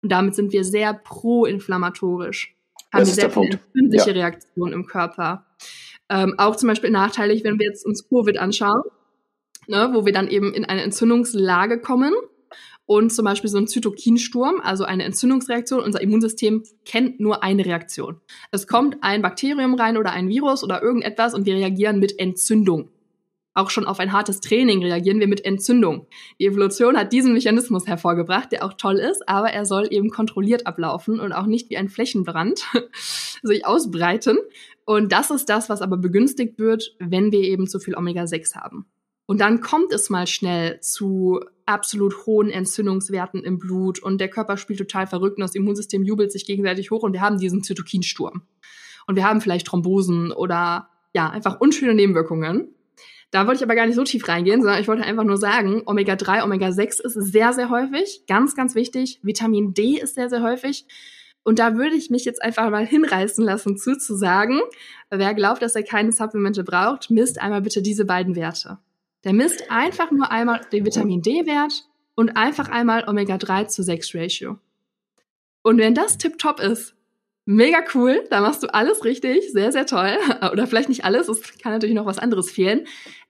Und 0.00 0.10
damit 0.10 0.36
sind 0.36 0.52
wir 0.52 0.62
sehr 0.62 0.94
pro-inflammatorisch. 0.94 2.54
Haben 2.92 3.06
wir 3.06 3.12
sehr 3.12 3.30
viele 3.30 3.50
entzündliche 3.50 4.10
ja. 4.10 4.16
Reaktionen 4.16 4.72
im 4.72 4.86
Körper. 4.86 5.46
Ähm, 6.08 6.34
auch 6.38 6.56
zum 6.56 6.68
Beispiel 6.68 6.90
nachteilig, 6.90 7.44
wenn 7.44 7.58
wir 7.58 7.66
jetzt 7.66 7.84
uns 7.84 8.08
Covid 8.08 8.38
anschauen 8.38 8.82
ne, 9.68 9.90
wo 9.92 10.04
wir 10.04 10.12
dann 10.12 10.28
eben 10.28 10.52
in 10.52 10.64
eine 10.64 10.82
Entzündungslage 10.82 11.78
kommen 11.78 12.12
und 12.86 13.12
zum 13.12 13.24
Beispiel 13.24 13.50
so 13.50 13.58
ein 13.58 13.68
Zytokinsturm, 13.68 14.60
also 14.62 14.84
eine 14.84 15.04
Entzündungsreaktion. 15.04 15.80
Unser 15.80 16.00
Immunsystem 16.00 16.64
kennt 16.84 17.20
nur 17.20 17.44
eine 17.44 17.64
Reaktion. 17.64 18.20
Es 18.50 18.66
kommt 18.66 18.96
ein 19.02 19.22
Bakterium 19.22 19.74
rein 19.74 19.96
oder 19.96 20.12
ein 20.12 20.28
Virus 20.28 20.64
oder 20.64 20.82
irgendetwas 20.82 21.34
und 21.34 21.46
wir 21.46 21.54
reagieren 21.54 22.00
mit 22.00 22.18
Entzündung. 22.18 22.90
Auch 23.58 23.70
schon 23.70 23.86
auf 23.86 23.98
ein 23.98 24.12
hartes 24.12 24.38
Training 24.38 24.84
reagieren 24.84 25.18
wir 25.18 25.26
mit 25.26 25.44
Entzündung. 25.44 26.06
Die 26.38 26.46
Evolution 26.46 26.96
hat 26.96 27.12
diesen 27.12 27.32
Mechanismus 27.32 27.88
hervorgebracht, 27.88 28.52
der 28.52 28.64
auch 28.64 28.74
toll 28.74 29.00
ist, 29.00 29.28
aber 29.28 29.50
er 29.50 29.64
soll 29.64 29.88
eben 29.90 30.10
kontrolliert 30.10 30.64
ablaufen 30.68 31.18
und 31.18 31.32
auch 31.32 31.46
nicht 31.46 31.68
wie 31.68 31.76
ein 31.76 31.88
Flächenbrand 31.88 32.60
sich 33.42 33.66
ausbreiten. 33.66 34.38
Und 34.84 35.10
das 35.10 35.32
ist 35.32 35.48
das, 35.48 35.68
was 35.68 35.82
aber 35.82 35.96
begünstigt 35.96 36.60
wird, 36.60 36.94
wenn 37.00 37.32
wir 37.32 37.40
eben 37.40 37.66
zu 37.66 37.80
viel 37.80 37.96
Omega-6 37.96 38.54
haben. 38.54 38.86
Und 39.26 39.40
dann 39.40 39.60
kommt 39.60 39.92
es 39.92 40.08
mal 40.08 40.28
schnell 40.28 40.78
zu 40.78 41.40
absolut 41.66 42.26
hohen 42.26 42.50
Entzündungswerten 42.50 43.42
im 43.42 43.58
Blut 43.58 44.00
und 44.00 44.20
der 44.20 44.30
Körper 44.30 44.56
spielt 44.56 44.78
total 44.78 45.08
verrückt 45.08 45.36
und 45.36 45.42
das 45.42 45.56
Immunsystem 45.56 46.04
jubelt 46.04 46.30
sich 46.30 46.46
gegenseitig 46.46 46.92
hoch 46.92 47.02
und 47.02 47.12
wir 47.12 47.22
haben 47.22 47.38
diesen 47.38 47.64
Zytokinsturm. 47.64 48.42
Und 49.08 49.16
wir 49.16 49.24
haben 49.24 49.40
vielleicht 49.40 49.66
Thrombosen 49.66 50.30
oder 50.30 50.90
ja, 51.12 51.28
einfach 51.28 51.60
unschöne 51.60 51.94
Nebenwirkungen. 51.94 52.68
Da 53.30 53.46
wollte 53.46 53.58
ich 53.58 53.62
aber 53.62 53.74
gar 53.74 53.86
nicht 53.86 53.96
so 53.96 54.04
tief 54.04 54.26
reingehen, 54.26 54.62
sondern 54.62 54.80
ich 54.80 54.88
wollte 54.88 55.04
einfach 55.04 55.24
nur 55.24 55.36
sagen, 55.36 55.82
Omega-3, 55.84 56.44
Omega-6 56.44 57.02
ist 57.02 57.14
sehr, 57.14 57.52
sehr 57.52 57.68
häufig, 57.68 58.24
ganz, 58.26 58.54
ganz 58.56 58.74
wichtig. 58.74 59.20
Vitamin 59.22 59.74
D 59.74 59.98
ist 59.98 60.14
sehr, 60.14 60.30
sehr 60.30 60.42
häufig. 60.42 60.86
Und 61.44 61.58
da 61.58 61.76
würde 61.76 61.94
ich 61.94 62.10
mich 62.10 62.24
jetzt 62.24 62.42
einfach 62.42 62.68
mal 62.70 62.86
hinreißen 62.86 63.44
lassen, 63.44 63.76
zuzusagen, 63.76 64.60
wer 65.10 65.34
glaubt, 65.34 65.62
dass 65.62 65.76
er 65.76 65.82
keine 65.82 66.12
Supplemente 66.12 66.64
braucht, 66.64 67.10
misst 67.10 67.40
einmal 67.40 67.62
bitte 67.62 67.82
diese 67.82 68.04
beiden 68.04 68.34
Werte. 68.34 68.78
Der 69.24 69.32
misst 69.32 69.70
einfach 69.70 70.10
nur 70.10 70.30
einmal 70.30 70.60
den 70.72 70.84
Vitamin 70.84 71.22
D-Wert 71.22 71.84
und 72.14 72.36
einfach 72.36 72.68
einmal 72.68 73.08
Omega-3 73.08 73.68
zu 73.68 73.82
6 73.82 74.14
Ratio. 74.14 74.58
Und 75.62 75.78
wenn 75.78 75.94
das 75.94 76.18
tipptopp 76.18 76.60
ist, 76.60 76.94
mega 77.44 77.82
cool, 77.94 78.24
da 78.28 78.42
machst 78.42 78.62
du 78.62 78.66
alles 78.72 79.04
richtig, 79.04 79.52
sehr, 79.52 79.72
sehr 79.72 79.86
toll. 79.86 80.18
Oder 80.52 80.66
vielleicht 80.66 80.90
nicht 80.90 81.04
alles, 81.04 81.28
es 81.28 81.58
kann 81.58 81.72
natürlich 81.72 81.94
noch 81.94 82.06
was 82.06 82.18
anderes 82.18 82.50
fehlen. 82.50 82.86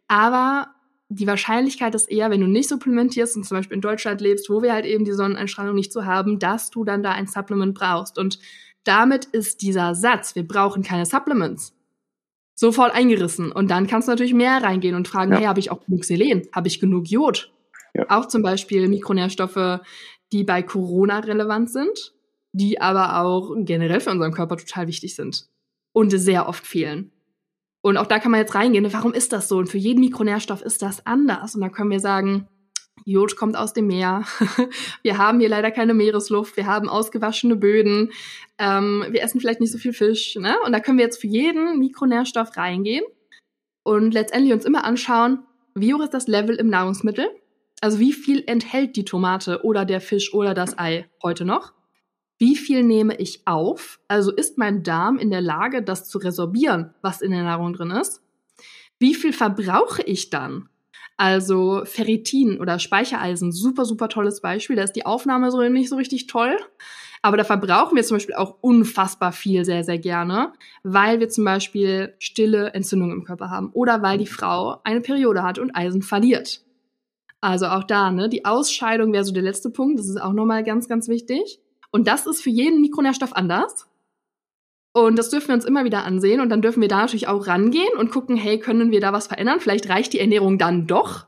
Aber 0.09 0.69
die 1.11 1.27
Wahrscheinlichkeit 1.27 1.95
ist 1.95 2.11
eher, 2.11 2.31
wenn 2.31 2.41
du 2.41 2.47
nicht 2.47 2.69
supplementierst 2.69 3.37
und 3.37 3.45
zum 3.45 3.57
Beispiel 3.57 3.77
in 3.77 3.81
Deutschland 3.81 4.21
lebst, 4.21 4.51
wo 4.51 4.63
wir 4.63 4.73
halt 4.73 4.85
eben 4.85 5.05
die 5.05 5.13
Sonneneinstrahlung 5.13 5.75
nicht 5.75 5.93
so 5.93 6.05
haben, 6.05 6.39
dass 6.39 6.71
du 6.71 6.85
dann 6.85 7.03
da 7.03 7.13
ein 7.13 7.27
Supplement 7.27 7.75
brauchst. 7.75 8.19
Und 8.19 8.39
damit 8.85 9.27
ist 9.27 9.63
dieser 9.63 9.95
Satz, 9.95 10.35
wir 10.35 10.47
brauchen 10.47 10.83
keine 10.83 11.07
Supplements, 11.07 11.75
sofort 12.55 12.95
eingerissen. 12.95 13.53
Und 13.53 13.71
dann 13.71 13.87
kannst 13.87 14.09
du 14.09 14.13
natürlich 14.13 14.35
mehr 14.35 14.63
reingehen 14.63 14.95
und 14.95 15.09
fragen, 15.09 15.33
ja. 15.33 15.39
hey, 15.39 15.47
habe 15.47 15.61
ich 15.61 15.71
auch 15.71 15.85
genug 15.85 16.05
Selen? 16.05 16.47
Habe 16.53 16.69
ich 16.69 16.81
genug 16.81 17.09
Jod? 17.09 17.53
Ja. 17.95 18.05
Auch 18.09 18.27
zum 18.27 18.43
Beispiel 18.43 18.89
Mikronährstoffe, 18.89 19.81
die 20.33 20.45
bei 20.45 20.63
Corona 20.63 21.21
relevant 21.21 21.71
sind, 21.71 22.15
die 22.53 22.81
aber 22.81 23.21
auch 23.21 23.55
generell 23.59 24.01
für 24.01 24.11
unseren 24.11 24.33
Körper 24.33 24.59
total 24.59 24.87
wichtig 24.89 25.15
sind 25.15 25.49
und 25.93 26.11
sehr 26.11 26.49
oft 26.49 26.67
fehlen. 26.67 27.13
Und 27.81 27.97
auch 27.97 28.07
da 28.07 28.19
kann 28.19 28.33
man 28.33 28.41
jetzt 28.41 28.55
reingehen, 28.55 28.93
warum 28.93 29.13
ist 29.15 29.33
das 29.33 29.49
so? 29.49 29.59
Und 29.59 29.69
für 29.69 29.79
jeden 29.79 30.01
Mikronährstoff 30.01 30.63
ist 30.63 30.83
das 30.83 31.07
anders. 31.07 31.55
Und 31.55 31.61
da 31.61 31.69
können 31.69 31.91
wir 31.91 32.01
sagen, 32.01 32.49
Jod 33.05 33.37
kommt 33.37 33.57
aus 33.57 33.73
dem 33.73 33.87
Meer. 33.87 34.25
Wir 35.03 35.19
haben 35.19 35.41
hier 35.41 35.49
leider 35.49 35.71
keine 35.71 35.95
Meeresluft. 35.95 36.57
Wir 36.57 36.67
haben 36.67 36.89
ausgewaschene 36.89 37.57
Böden. 37.57 38.11
Ähm, 38.59 39.05
wir 39.11 39.23
essen 39.23 39.41
vielleicht 39.41 39.61
nicht 39.61 39.73
so 39.73 39.79
viel 39.79 39.93
Fisch. 39.93 40.37
Ne? 40.37 40.57
Und 40.67 40.73
da 40.73 40.81
können 40.81 40.99
wir 40.99 41.05
jetzt 41.05 41.21
für 41.21 41.29
jeden 41.29 41.79
Mikronährstoff 41.79 42.57
reingehen 42.57 43.05
und 43.85 44.13
letztendlich 44.13 44.53
uns 44.53 44.65
immer 44.65 44.85
anschauen, 44.85 45.45
wie 45.75 45.95
hoch 45.95 46.03
ist 46.03 46.13
das 46.13 46.27
Level 46.27 46.57
im 46.57 46.69
Nahrungsmittel? 46.69 47.31
Also 47.81 48.01
wie 48.01 48.13
viel 48.13 48.43
enthält 48.47 48.97
die 48.97 49.05
Tomate 49.05 49.65
oder 49.65 49.85
der 49.85 50.01
Fisch 50.01 50.35
oder 50.35 50.53
das 50.53 50.79
Ei 50.79 51.09
heute 51.23 51.45
noch? 51.45 51.73
Wie 52.39 52.57
viel 52.57 52.85
nehme 52.85 53.17
ich 53.17 53.47
auf? 53.47 54.01
Also 54.07 54.33
ist 54.33 54.59
mein 54.59 54.83
Darm 54.83 55.19
in 55.19 55.31
der 55.31 55.41
Lage, 55.41 55.83
das 55.83 56.09
zu 56.09 56.19
resorbieren, 56.19 56.95
was 57.03 57.21
in 57.21 57.33
der 57.33 57.43
Nahrung 57.43 57.73
drin 57.73 57.91
ist? 57.91 58.23
Wie 58.99 59.15
viel 59.15 59.33
verbrauche 59.33 60.03
ich 60.03 60.31
dann? 60.31 60.69
Also 61.17 61.83
Ferritin 61.85 62.61
oder 62.61 62.79
Speichereisen, 62.79 63.51
super, 63.51 63.85
super 63.85 64.09
tolles 64.09 64.41
Beispiel. 64.41 64.77
Da 64.77 64.85
ist 64.85 64.93
die 64.93 65.05
Aufnahme 65.05 65.51
so 65.51 65.61
nicht 65.69 65.89
so 65.89 65.97
richtig 65.97 66.29
toll. 66.29 66.57
Aber 67.23 67.37
da 67.37 67.43
verbrauchen 67.43 67.97
wir 67.97 68.05
zum 68.05 68.17
Beispiel 68.17 68.37
auch 68.37 68.59
unfassbar 68.61 69.33
viel 69.33 69.65
sehr, 69.65 69.83
sehr 69.83 69.99
gerne, 69.99 70.53
weil 70.85 71.19
wir 71.19 71.29
zum 71.29 71.45
Beispiel 71.45 72.15
stille 72.21 72.73
Entzündungen 72.75 73.19
im 73.19 73.25
Körper 73.25 73.51
haben 73.51 73.71
oder 73.73 74.03
weil 74.03 74.19
die 74.19 74.27
Frau 74.27 74.81
eine 74.85 75.01
Periode 75.01 75.43
hat 75.43 75.59
und 75.59 75.75
Eisen 75.75 76.03
verliert. 76.03 76.63
Also 77.41 77.67
auch 77.67 77.85
da, 77.85 78.13
ne, 78.13 78.29
die 78.29 78.45
Ausscheidung 78.45 79.13
wäre 79.13 79.25
so 79.25 79.33
der 79.33 79.43
letzte 79.43 79.71
Punkt. 79.71 79.99
Das 79.99 80.09
ist 80.09 80.21
auch 80.21 80.33
nochmal 80.33 80.63
ganz, 80.63 80.89
ganz 80.89 81.09
wichtig. 81.09 81.61
Und 81.91 82.07
das 82.07 82.27
ist 82.27 82.43
für 82.43 82.51
jeden 82.51 82.81
Mikronährstoff 82.81 83.35
anders. 83.35 83.87
Und 84.93 85.17
das 85.17 85.31
dürfen 85.31 85.49
wir 85.49 85.55
uns 85.55 85.65
immer 85.65 85.85
wieder 85.85 86.05
ansehen 86.05 86.41
und 86.41 86.49
dann 86.49 86.63
dürfen 86.63 86.81
wir 86.81 86.89
da 86.89 86.99
natürlich 86.99 87.29
auch 87.29 87.47
rangehen 87.47 87.97
und 87.97 88.11
gucken, 88.11 88.37
hey, 88.37 88.59
können 88.59 88.91
wir 88.91 89.01
da 89.01 89.13
was 89.13 89.29
verändern? 89.29 89.61
Vielleicht 89.61 89.89
reicht 89.89 90.13
die 90.13 90.19
Ernährung 90.19 90.59
dann 90.59 90.87
doch. 90.87 91.27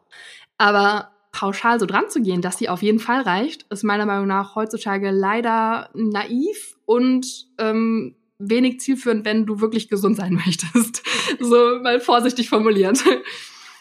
Aber 0.59 1.11
pauschal 1.33 1.79
so 1.79 1.87
dran 1.87 2.09
zu 2.09 2.21
gehen, 2.21 2.43
dass 2.43 2.59
sie 2.59 2.69
auf 2.69 2.83
jeden 2.83 2.99
Fall 2.99 3.23
reicht, 3.23 3.67
ist 3.71 3.85
meiner 3.85 4.07
Meinung 4.07 4.27
nach 4.27 4.57
heutzutage 4.57 5.11
leider 5.11 5.91
naiv 5.95 6.77
und 6.85 7.47
ähm, 7.59 8.17
wenig 8.39 8.81
zielführend, 8.81 9.25
wenn 9.25 9.47
du 9.47 9.61
wirklich 9.61 9.89
gesund 9.89 10.17
sein 10.17 10.35
möchtest. 10.47 11.03
So 11.39 11.79
mal 11.83 12.01
vorsichtig 12.01 12.49
formuliert. 12.49 13.05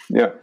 Ja. 0.10 0.34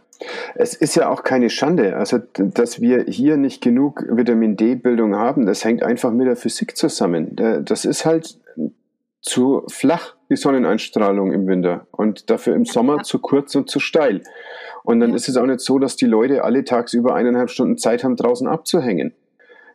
Es 0.55 0.73
ist 0.73 0.95
ja 0.95 1.09
auch 1.09 1.23
keine 1.23 1.49
Schande, 1.49 1.95
also 1.95 2.19
dass 2.33 2.81
wir 2.81 3.05
hier 3.07 3.37
nicht 3.37 3.61
genug 3.61 4.03
Vitamin 4.09 4.57
D-Bildung 4.57 5.15
haben, 5.15 5.45
das 5.45 5.63
hängt 5.63 5.83
einfach 5.83 6.11
mit 6.11 6.27
der 6.27 6.35
Physik 6.35 6.75
zusammen. 6.75 7.35
Das 7.63 7.85
ist 7.85 8.05
halt 8.05 8.39
zu 9.21 9.63
flach, 9.67 10.15
die 10.29 10.35
Sonneneinstrahlung 10.35 11.31
im 11.31 11.47
Winter 11.47 11.87
und 11.91 12.29
dafür 12.29 12.55
im 12.55 12.65
Sommer 12.65 13.03
zu 13.03 13.19
kurz 13.19 13.55
und 13.55 13.69
zu 13.69 13.79
steil. 13.79 14.21
Und 14.83 14.99
dann 14.99 15.11
ja. 15.11 15.15
ist 15.15 15.27
es 15.27 15.37
auch 15.37 15.45
nicht 15.45 15.59
so, 15.59 15.79
dass 15.79 15.95
die 15.95 16.05
Leute 16.05 16.43
alle 16.43 16.63
tagsüber 16.63 17.13
eineinhalb 17.13 17.49
Stunden 17.49 17.77
Zeit 17.77 18.03
haben, 18.03 18.15
draußen 18.15 18.47
abzuhängen. 18.47 19.13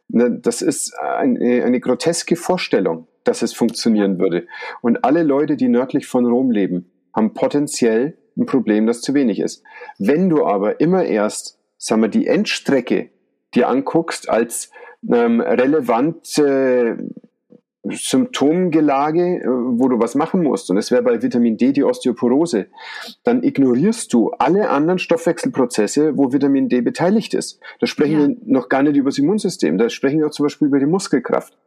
Ne, 0.08 0.30
das 0.30 0.62
ist 0.62 0.94
eine, 0.98 1.64
eine 1.64 1.80
groteske 1.80 2.36
Vorstellung, 2.36 3.06
dass 3.24 3.42
es 3.42 3.52
funktionieren 3.52 4.18
würde. 4.18 4.46
Und 4.80 5.04
alle 5.04 5.22
Leute, 5.22 5.56
die 5.56 5.68
nördlich 5.68 6.06
von 6.06 6.26
Rom 6.26 6.50
leben, 6.50 6.90
haben 7.14 7.34
potenziell 7.34 8.16
ein 8.36 8.46
Problem, 8.46 8.86
das 8.86 9.00
zu 9.00 9.14
wenig 9.14 9.40
ist. 9.40 9.62
Wenn 9.98 10.28
du 10.28 10.44
aber 10.44 10.80
immer 10.80 11.04
erst, 11.04 11.58
sagen 11.78 12.02
wir, 12.02 12.08
die 12.08 12.26
Endstrecke 12.26 13.10
dir 13.54 13.68
anguckst 13.68 14.28
als 14.28 14.70
ähm, 15.10 15.40
relevante 15.40 16.98
Symptomgelage, 17.84 19.40
äh, 19.40 19.46
wo 19.46 19.88
du 19.88 19.98
was 19.98 20.14
machen 20.14 20.42
musst, 20.42 20.70
und 20.70 20.76
es 20.76 20.90
wäre 20.90 21.02
bei 21.02 21.20
Vitamin 21.20 21.56
D 21.56 21.72
die 21.72 21.82
Osteoporose, 21.82 22.66
dann 23.24 23.42
ignorierst 23.42 24.12
du 24.12 24.30
alle 24.30 24.70
anderen 24.70 24.98
Stoffwechselprozesse, 24.98 26.16
wo 26.16 26.32
Vitamin 26.32 26.68
D 26.68 26.80
beteiligt 26.80 27.34
ist. 27.34 27.60
Da 27.80 27.86
sprechen 27.86 28.20
ja. 28.20 28.28
wir 28.28 28.36
noch 28.44 28.68
gar 28.68 28.82
nicht 28.82 28.96
über 28.96 29.10
das 29.10 29.18
Immunsystem, 29.18 29.78
da 29.78 29.88
sprechen 29.88 30.20
wir 30.20 30.26
auch 30.26 30.32
zum 30.32 30.44
Beispiel 30.44 30.68
über 30.68 30.78
die 30.78 30.86
Muskelkraft. 30.86 31.58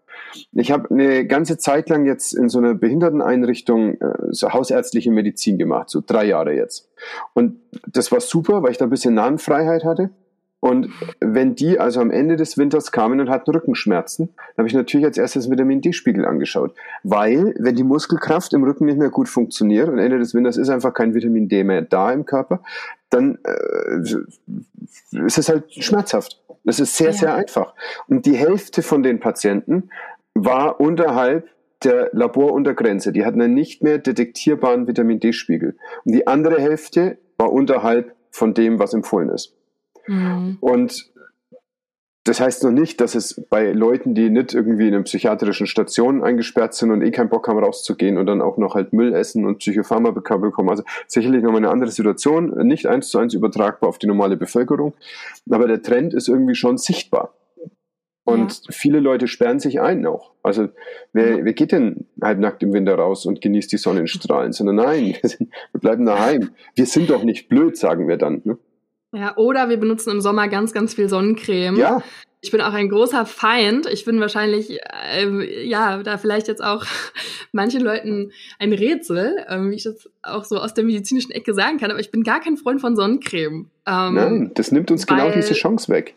Ich 0.54 0.72
habe 0.72 0.90
eine 0.90 1.26
ganze 1.26 1.58
Zeit 1.58 1.90
lang 1.90 2.06
jetzt 2.06 2.34
in 2.34 2.50
so 2.50 2.60
einer 2.60 2.74
Behinderteneinrichtung 2.74 3.96
äh, 4.02 4.14
so 4.30 4.52
hausärztliche 4.52 5.12
Medizin 5.12 5.58
gemacht, 5.58 5.90
so 5.90 6.02
drei 6.06 6.26
Jahre 6.26 6.54
jetzt. 6.54 6.90
Und 7.34 7.60
das 7.88 8.12
war 8.12 8.20
super, 8.20 8.64
weil 8.64 8.72
ich 8.72 8.78
da 8.78 8.86
ein 8.86 8.92
bisschen 8.92 9.14
Nahenfreiheit 9.14 9.84
hatte. 9.84 10.10
Und 10.66 10.90
wenn 11.20 11.54
die 11.54 11.80
also 11.80 12.02
am 12.02 12.10
Ende 12.10 12.38
des 12.38 12.58
Winters 12.58 12.92
kamen 12.92 13.20
und 13.20 13.30
hatten 13.30 13.52
Rückenschmerzen, 13.52 14.30
dann 14.36 14.64
habe 14.64 14.68
ich 14.68 14.74
natürlich 14.74 15.06
als 15.06 15.18
erstes 15.18 15.52
Vitamin 15.52 15.82
D-Spiegel 15.82 16.26
angeschaut. 16.26 16.74
Weil, 17.04 17.54
wenn 17.60 17.76
die 17.76 17.84
Muskelkraft 17.84 18.52
im 18.54 18.64
Rücken 18.64 18.86
nicht 18.86 18.98
mehr 18.98 19.12
gut 19.12 19.30
funktioniert 19.30 19.90
und 19.90 20.00
Ende 20.00 20.18
des 20.18 20.34
Winters 20.34 20.58
ist 20.58 20.70
einfach 20.70 20.96
kein 20.96 21.14
Vitamin 21.14 21.50
D 21.50 21.64
mehr 21.64 21.84
da 21.84 22.12
im 22.12 22.26
Körper, 22.26 22.64
dann 23.12 23.38
äh, 23.44 24.00
ist 25.24 25.38
es 25.38 25.50
halt 25.50 25.72
schmerzhaft. 25.72 26.42
Das 26.64 26.80
ist 26.80 26.98
sehr, 26.98 27.12
ja. 27.12 27.14
sehr 27.14 27.36
einfach. 27.36 27.76
Und 28.08 28.26
die 28.26 28.36
Hälfte 28.36 28.82
von 28.82 29.04
den 29.04 29.20
Patienten 29.20 29.90
war 30.36 30.80
unterhalb 30.80 31.50
der 31.84 32.10
Laboruntergrenze. 32.14 33.12
Die 33.12 33.26
hatten 33.26 33.42
einen 33.42 33.54
nicht 33.54 33.82
mehr 33.82 33.98
detektierbaren 33.98 34.88
Vitamin 34.88 35.20
D-Spiegel. 35.20 35.78
Und 36.04 36.14
die 36.14 36.28
andere 36.28 36.62
Hälfte 36.62 37.18
war 37.38 37.52
unterhalb 37.52 38.14
von 38.32 38.54
dem, 38.54 38.80
was 38.80 38.94
empfohlen 38.94 39.30
ist. 39.30 39.56
Mhm. 40.08 40.58
Und 40.60 41.12
das 42.26 42.40
heißt 42.40 42.64
noch 42.64 42.72
nicht, 42.72 43.02
dass 43.02 43.14
es 43.14 43.46
bei 43.50 43.72
Leuten, 43.72 44.16
die 44.16 44.32
nicht 44.32 44.56
irgendwie 44.56 44.88
in 44.88 44.96
einer 44.96 45.04
psychiatrischen 45.04 45.68
Station 45.68 46.24
eingesperrt 46.24 46.74
sind 46.74 46.90
und 46.90 47.04
eh 47.04 47.12
keinen 47.12 47.30
Bock 47.30 47.48
haben 47.48 47.60
rauszugehen 47.60 48.18
und 48.18 48.26
dann 48.26 48.42
auch 48.42 48.58
noch 48.58 48.74
halt 48.74 48.94
Müll 48.94 49.14
essen 49.14 49.46
und 49.46 49.60
Psychopharmaka 49.60 50.38
bekommen, 50.38 50.70
also 50.70 50.84
sicherlich 51.08 51.44
nochmal 51.44 51.60
eine 51.60 51.70
andere 51.70 51.92
Situation, 51.92 52.50
nicht 52.66 52.88
eins 52.88 53.10
zu 53.10 53.20
eins 53.20 53.36
übertragbar 53.36 53.90
auf 53.90 54.00
die 54.00 54.08
normale 54.08 54.38
Bevölkerung, 54.38 54.96
aber 55.52 55.68
der 55.68 55.84
Trend 55.84 56.16
ist 56.16 56.28
irgendwie 56.28 56.56
schon 56.56 56.80
sichtbar. 56.80 57.32
Und 58.26 58.66
ja. 58.66 58.72
viele 58.72 59.00
Leute 59.00 59.28
sperren 59.28 59.60
sich 59.60 59.80
ein 59.80 60.06
auch. 60.08 60.32
Also 60.42 60.70
wer, 61.14 61.46
wer 61.46 61.54
geht 61.54 61.72
denn 61.72 62.08
halbnackt 62.22 62.64
im 62.64 62.74
Winter 62.74 62.96
raus 62.96 63.26
und 63.28 63.40
genießt 63.40 63.72
die 63.72 63.78
Sonnenstrahlen? 63.78 64.52
Sondern 64.52 64.78
nein, 64.78 65.16
wir, 65.22 65.30
sind, 65.30 65.52
wir 65.72 65.80
bleiben 65.80 66.06
daheim. 66.06 66.50
Wir 66.74 66.88
sind 66.88 67.12
doch 67.12 67.24
nicht 67.24 67.48
blöd, 67.50 67.78
sagen 67.78 68.08
wir 68.08 68.18
dann. 68.18 68.42
Ne? 68.44 68.58
Ja, 69.14 69.38
oder 69.38 69.70
wir 69.70 69.78
benutzen 69.78 70.10
im 70.10 70.22
Sommer 70.22 70.48
ganz, 70.48 70.74
ganz 70.74 70.96
viel 70.96 71.08
Sonnencreme. 71.08 71.78
Ja. 71.78 72.04
Ich 72.42 72.52
bin 72.52 72.62
auch 72.62 72.74
ein 72.74 72.90
großer 72.90 73.26
Feind. 73.28 73.88
Ich 73.92 74.06
bin 74.06 74.20
wahrscheinlich, 74.20 74.80
äh, 75.14 75.68
ja, 75.68 76.02
da 76.02 76.18
vielleicht 76.18 76.48
jetzt 76.48 76.64
auch 76.64 76.86
manchen 77.52 77.82
Leuten 77.82 78.32
ein 78.58 78.74
Rätsel, 78.74 79.36
äh, 79.48 79.60
wie 79.62 79.76
ich 79.76 79.84
das 79.84 80.10
auch 80.24 80.46
so 80.46 80.58
aus 80.58 80.74
der 80.74 80.84
medizinischen 80.84 81.32
Ecke 81.32 81.54
sagen 81.54 81.78
kann, 81.78 81.92
aber 81.92 82.00
ich 82.00 82.12
bin 82.12 82.24
gar 82.24 82.40
kein 82.40 82.58
Freund 82.58 82.82
von 82.82 82.96
Sonnencreme. 82.96 83.70
Ähm, 83.88 84.14
Nein, 84.14 84.52
das 84.56 84.72
nimmt 84.72 84.90
uns 84.90 85.06
genau 85.06 85.30
diese 85.30 85.54
Chance 85.54 85.92
weg. 85.92 86.16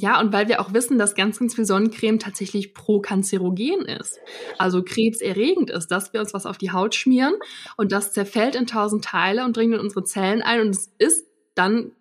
Ja, 0.00 0.18
und 0.18 0.32
weil 0.32 0.48
wir 0.48 0.60
auch 0.60 0.72
wissen, 0.72 0.98
dass 0.98 1.14
ganz, 1.14 1.38
ganz 1.38 1.54
viel 1.54 1.66
Sonnencreme 1.66 2.18
tatsächlich 2.18 2.72
prokanzerogen 2.72 3.84
ist. 3.84 4.18
Also 4.56 4.82
krebserregend 4.82 5.70
ist, 5.70 5.88
dass 5.88 6.14
wir 6.14 6.20
uns 6.20 6.32
was 6.32 6.46
auf 6.46 6.56
die 6.56 6.72
Haut 6.72 6.94
schmieren 6.94 7.34
und 7.76 7.92
das 7.92 8.12
zerfällt 8.12 8.54
in 8.54 8.66
tausend 8.66 9.04
Teile 9.04 9.44
und 9.44 9.56
dringt 9.56 9.74
in 9.74 9.80
unsere 9.80 10.02
Zellen 10.04 10.40
ein 10.40 10.60
und 10.62 10.70
es 10.70 10.90
ist 10.98 11.26
dann 11.54 11.92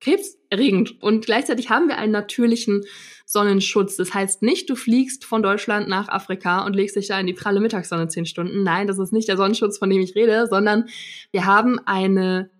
krebserregend. 0.00 1.00
Und 1.00 1.26
gleichzeitig 1.26 1.70
haben 1.70 1.86
wir 1.86 1.96
einen 1.96 2.12
natürlichen 2.12 2.84
Sonnenschutz. 3.24 3.96
Das 3.96 4.12
heißt 4.12 4.42
nicht, 4.42 4.68
du 4.68 4.74
fliegst 4.74 5.24
von 5.24 5.42
Deutschland 5.42 5.88
nach 5.88 6.08
Afrika 6.08 6.66
und 6.66 6.74
legst 6.74 6.96
dich 6.96 7.06
da 7.06 7.20
in 7.20 7.26
die 7.26 7.34
pralle 7.34 7.60
Mittagssonne 7.60 8.08
zehn 8.08 8.26
Stunden. 8.26 8.64
Nein, 8.64 8.88
das 8.88 8.98
ist 8.98 9.12
nicht 9.12 9.28
der 9.28 9.36
Sonnenschutz, 9.36 9.78
von 9.78 9.88
dem 9.88 10.00
ich 10.00 10.16
rede, 10.16 10.48
sondern 10.48 10.86
wir 11.30 11.46
haben 11.46 11.78
eine 11.86 12.50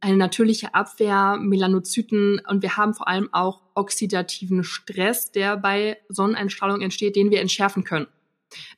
eine 0.00 0.16
natürliche 0.16 0.74
Abwehr, 0.74 1.36
Melanozyten 1.40 2.40
und 2.48 2.62
wir 2.62 2.76
haben 2.76 2.94
vor 2.94 3.08
allem 3.08 3.28
auch 3.32 3.62
oxidativen 3.74 4.64
Stress, 4.64 5.32
der 5.32 5.56
bei 5.56 5.98
Sonneneinstrahlung 6.08 6.80
entsteht, 6.80 7.16
den 7.16 7.30
wir 7.30 7.40
entschärfen 7.40 7.84
können 7.84 8.06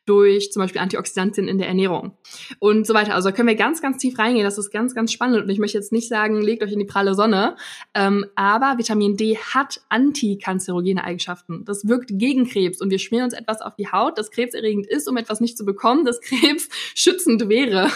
durch 0.04 0.52
zum 0.52 0.62
Beispiel 0.62 0.80
Antioxidantien 0.80 1.48
in 1.48 1.58
der 1.58 1.68
Ernährung 1.68 2.16
und 2.58 2.86
so 2.86 2.94
weiter. 2.94 3.14
Also 3.14 3.30
da 3.30 3.36
können 3.36 3.48
wir 3.48 3.56
ganz, 3.56 3.82
ganz 3.82 3.98
tief 3.98 4.18
reingehen. 4.18 4.44
Das 4.44 4.58
ist 4.58 4.70
ganz, 4.70 4.94
ganz 4.94 5.12
spannend. 5.12 5.42
Und 5.42 5.48
ich 5.50 5.58
möchte 5.58 5.78
jetzt 5.78 5.92
nicht 5.92 6.08
sagen, 6.08 6.40
legt 6.40 6.62
euch 6.62 6.72
in 6.72 6.78
die 6.78 6.84
pralle 6.84 7.14
Sonne, 7.14 7.56
ähm, 7.94 8.26
aber 8.34 8.78
Vitamin 8.78 9.16
D 9.16 9.36
hat 9.36 9.80
antikanzerogene 9.88 11.04
Eigenschaften. 11.04 11.64
Das 11.64 11.86
wirkt 11.88 12.10
gegen 12.12 12.48
Krebs 12.48 12.80
und 12.80 12.90
wir 12.90 12.98
schmieren 12.98 13.24
uns 13.24 13.34
etwas 13.34 13.60
auf 13.60 13.74
die 13.76 13.90
Haut, 13.90 14.18
das 14.18 14.30
krebserregend 14.30 14.86
ist, 14.86 15.08
um 15.08 15.16
etwas 15.16 15.40
nicht 15.40 15.58
zu 15.58 15.64
bekommen, 15.64 16.04
das 16.04 16.20
Krebs 16.22 16.68
schützend 16.94 17.48
wäre. 17.48 17.90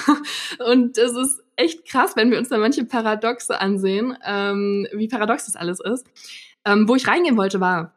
Und 0.71 0.99
es 0.99 1.13
ist 1.13 1.43
echt 1.61 1.87
krass, 1.87 2.17
wenn 2.17 2.31
wir 2.31 2.39
uns 2.39 2.49
da 2.49 2.59
manche 2.59 2.85
Paradoxe 2.85 3.61
ansehen, 3.61 4.17
ähm, 4.25 4.87
wie 4.93 5.09
paradox 5.09 5.47
das 5.47 5.57
alles 5.57 5.81
ist. 5.81 6.07
Ähm, 6.65 6.89
wo 6.89 6.95
ich 6.95 7.07
reingehen 7.07 7.37
wollte, 7.37 7.61
war, 7.61 7.95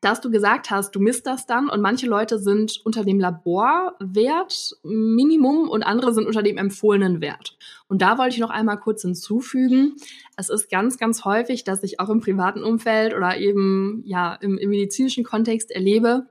dass 0.00 0.20
du 0.20 0.30
gesagt 0.30 0.70
hast, 0.70 0.94
du 0.94 1.00
misst 1.00 1.26
das 1.26 1.46
dann 1.46 1.68
und 1.68 1.80
manche 1.80 2.06
Leute 2.06 2.38
sind 2.38 2.80
unter 2.84 3.04
dem 3.04 3.18
Laborwert 3.18 4.76
Minimum 4.82 5.68
und 5.68 5.82
andere 5.82 6.14
sind 6.14 6.26
unter 6.26 6.42
dem 6.42 6.56
empfohlenen 6.56 7.20
Wert. 7.20 7.56
Und 7.88 8.02
da 8.02 8.18
wollte 8.18 8.34
ich 8.34 8.40
noch 8.40 8.50
einmal 8.50 8.78
kurz 8.78 9.02
hinzufügen, 9.02 9.96
es 10.36 10.50
ist 10.50 10.70
ganz, 10.70 10.98
ganz 10.98 11.24
häufig, 11.24 11.64
dass 11.64 11.82
ich 11.82 11.98
auch 11.98 12.10
im 12.10 12.20
privaten 12.20 12.62
Umfeld 12.62 13.14
oder 13.14 13.38
eben 13.38 14.02
ja 14.04 14.34
im, 14.34 14.58
im 14.58 14.70
medizinischen 14.70 15.24
Kontext 15.24 15.70
erlebe, 15.70 16.26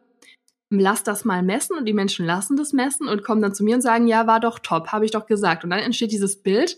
lass 0.69 1.03
das 1.03 1.25
mal 1.25 1.43
messen 1.43 1.77
und 1.77 1.85
die 1.85 1.93
Menschen 1.93 2.25
lassen 2.25 2.57
das 2.57 2.73
messen 2.73 3.07
und 3.07 3.23
kommen 3.23 3.41
dann 3.41 3.53
zu 3.53 3.63
mir 3.63 3.75
und 3.75 3.81
sagen, 3.81 4.07
ja, 4.07 4.27
war 4.27 4.39
doch 4.39 4.59
top, 4.59 4.89
habe 4.89 5.05
ich 5.05 5.11
doch 5.11 5.25
gesagt. 5.25 5.63
Und 5.63 5.69
dann 5.69 5.79
entsteht 5.79 6.11
dieses 6.11 6.41
Bild, 6.41 6.77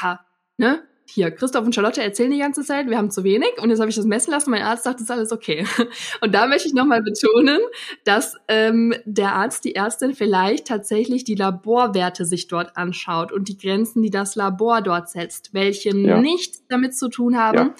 ja, 0.00 0.20
ne, 0.56 0.82
hier, 1.10 1.30
Christoph 1.30 1.64
und 1.64 1.74
Charlotte 1.74 2.02
erzählen 2.02 2.30
die 2.30 2.38
ganze 2.38 2.62
Zeit, 2.62 2.88
wir 2.88 2.98
haben 2.98 3.10
zu 3.10 3.24
wenig 3.24 3.52
und 3.62 3.70
jetzt 3.70 3.80
habe 3.80 3.88
ich 3.88 3.96
das 3.96 4.04
messen 4.04 4.30
lassen, 4.30 4.50
mein 4.50 4.62
Arzt 4.62 4.84
sagt, 4.84 4.96
das 4.96 5.04
ist 5.04 5.10
alles 5.10 5.32
okay. 5.32 5.66
Und 6.20 6.34
da 6.34 6.46
möchte 6.46 6.68
ich 6.68 6.74
nochmal 6.74 7.02
betonen, 7.02 7.60
dass 8.04 8.36
ähm, 8.46 8.94
der 9.06 9.32
Arzt, 9.32 9.64
die 9.64 9.74
Ärztin 9.74 10.14
vielleicht 10.14 10.66
tatsächlich 10.66 11.24
die 11.24 11.34
Laborwerte 11.34 12.26
sich 12.26 12.46
dort 12.46 12.76
anschaut 12.76 13.32
und 13.32 13.48
die 13.48 13.56
Grenzen, 13.56 14.02
die 14.02 14.10
das 14.10 14.34
Labor 14.34 14.82
dort 14.82 15.08
setzt, 15.08 15.54
welche 15.54 15.96
ja. 15.96 16.20
nichts 16.20 16.62
damit 16.68 16.94
zu 16.94 17.08
tun 17.08 17.38
haben, 17.38 17.56
ja. 17.58 17.74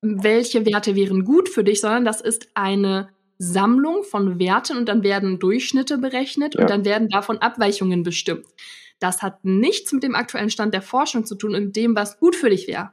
welche 0.00 0.64
Werte 0.64 0.96
wären 0.96 1.24
gut 1.24 1.50
für 1.50 1.62
dich, 1.62 1.82
sondern 1.82 2.06
das 2.06 2.22
ist 2.22 2.48
eine 2.54 3.10
Sammlung 3.38 4.02
von 4.04 4.38
Werten 4.38 4.76
und 4.76 4.88
dann 4.88 5.02
werden 5.02 5.38
Durchschnitte 5.38 5.98
berechnet 5.98 6.54
ja. 6.54 6.60
und 6.60 6.70
dann 6.70 6.84
werden 6.84 7.08
davon 7.08 7.38
Abweichungen 7.38 8.02
bestimmt. 8.02 8.46
Das 8.98 9.22
hat 9.22 9.44
nichts 9.44 9.92
mit 9.92 10.02
dem 10.02 10.14
aktuellen 10.14 10.50
Stand 10.50 10.72
der 10.72 10.82
Forschung 10.82 11.26
zu 11.26 11.34
tun 11.34 11.54
und 11.54 11.76
dem, 11.76 11.94
was 11.94 12.18
gut 12.18 12.34
für 12.34 12.50
dich 12.50 12.66
wäre. 12.66 12.90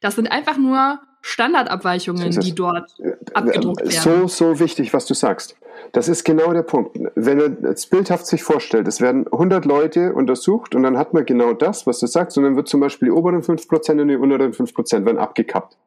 Das 0.00 0.14
sind 0.14 0.30
einfach 0.30 0.58
nur 0.58 1.00
Standardabweichungen, 1.20 2.30
die 2.40 2.54
dort 2.54 2.98
äh, 3.00 3.12
abgedruckt 3.34 3.80
werden. 3.80 4.26
So, 4.26 4.28
so 4.28 4.60
wichtig, 4.60 4.92
was 4.92 5.06
du 5.06 5.14
sagst. 5.14 5.56
Das 5.92 6.08
ist 6.08 6.24
genau 6.24 6.52
der 6.52 6.62
Punkt. 6.62 6.98
Wenn 7.14 7.40
er 7.40 7.70
es 7.70 7.86
bildhaft 7.86 8.26
sich 8.26 8.42
vorstellt, 8.42 8.86
es 8.88 9.00
werden 9.00 9.26
100 9.26 9.64
Leute 9.64 10.12
untersucht 10.12 10.74
und 10.74 10.82
dann 10.82 10.98
hat 10.98 11.14
man 11.14 11.24
genau 11.24 11.52
das, 11.52 11.86
was 11.86 11.98
du 12.00 12.06
sagst, 12.06 12.36
und 12.36 12.44
dann 12.44 12.56
wird 12.56 12.68
zum 12.68 12.80
Beispiel 12.80 13.06
die 13.08 13.12
oberen 13.12 13.42
5% 13.42 14.00
und 14.00 14.08
die 14.08 14.16
unteren 14.16 14.52
5% 14.52 15.04
werden 15.06 15.18
abgekappt. 15.18 15.78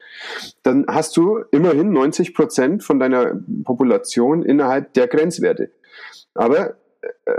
Dann 0.62 0.86
hast 0.88 1.16
du 1.16 1.44
immerhin 1.50 1.92
90% 1.92 2.82
von 2.82 2.98
deiner 2.98 3.34
Population 3.64 4.42
innerhalb 4.42 4.92
der 4.94 5.06
Grenzwerte. 5.06 5.70
Aber 6.34 6.74
äh, 7.26 7.32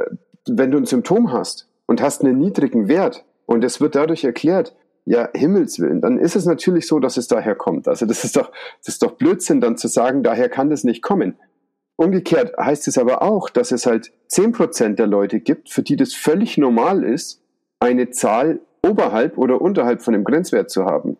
wenn 0.47 0.71
du 0.71 0.77
ein 0.77 0.85
Symptom 0.85 1.33
hast, 1.33 1.67
und 1.85 2.01
hast 2.01 2.23
einen 2.23 2.37
niedrigen 2.37 2.87
Wert 2.87 3.25
und 3.45 3.63
es 3.63 3.81
wird 3.81 3.95
dadurch 3.95 4.23
erklärt, 4.23 4.75
ja, 5.05 5.29
Himmelswillen, 5.33 6.01
dann 6.01 6.17
ist 6.17 6.35
es 6.35 6.45
natürlich 6.45 6.87
so, 6.87 6.99
dass 6.99 7.17
es 7.17 7.27
daher 7.27 7.55
kommt. 7.55 7.87
Also 7.87 8.05
das 8.05 8.23
ist 8.23 8.37
doch, 8.37 8.51
das 8.79 8.95
ist 8.95 9.03
doch 9.03 9.13
Blödsinn, 9.13 9.61
dann 9.61 9.77
zu 9.77 9.87
sagen, 9.87 10.23
daher 10.23 10.49
kann 10.49 10.69
das 10.69 10.83
nicht 10.83 11.01
kommen. 11.01 11.35
Umgekehrt 11.95 12.57
heißt 12.57 12.87
es 12.87 12.97
aber 12.97 13.21
auch, 13.21 13.49
dass 13.49 13.71
es 13.71 13.85
halt 13.85 14.11
zehn 14.27 14.51
Prozent 14.51 14.99
der 14.99 15.07
Leute 15.07 15.39
gibt, 15.39 15.69
für 15.69 15.83
die 15.83 15.95
das 15.95 16.13
völlig 16.13 16.57
normal 16.57 17.03
ist, 17.03 17.41
eine 17.79 18.09
Zahl 18.09 18.59
oberhalb 18.85 19.37
oder 19.37 19.61
unterhalb 19.61 20.01
von 20.01 20.13
dem 20.13 20.23
Grenzwert 20.23 20.69
zu 20.69 20.85
haben. 20.85 21.17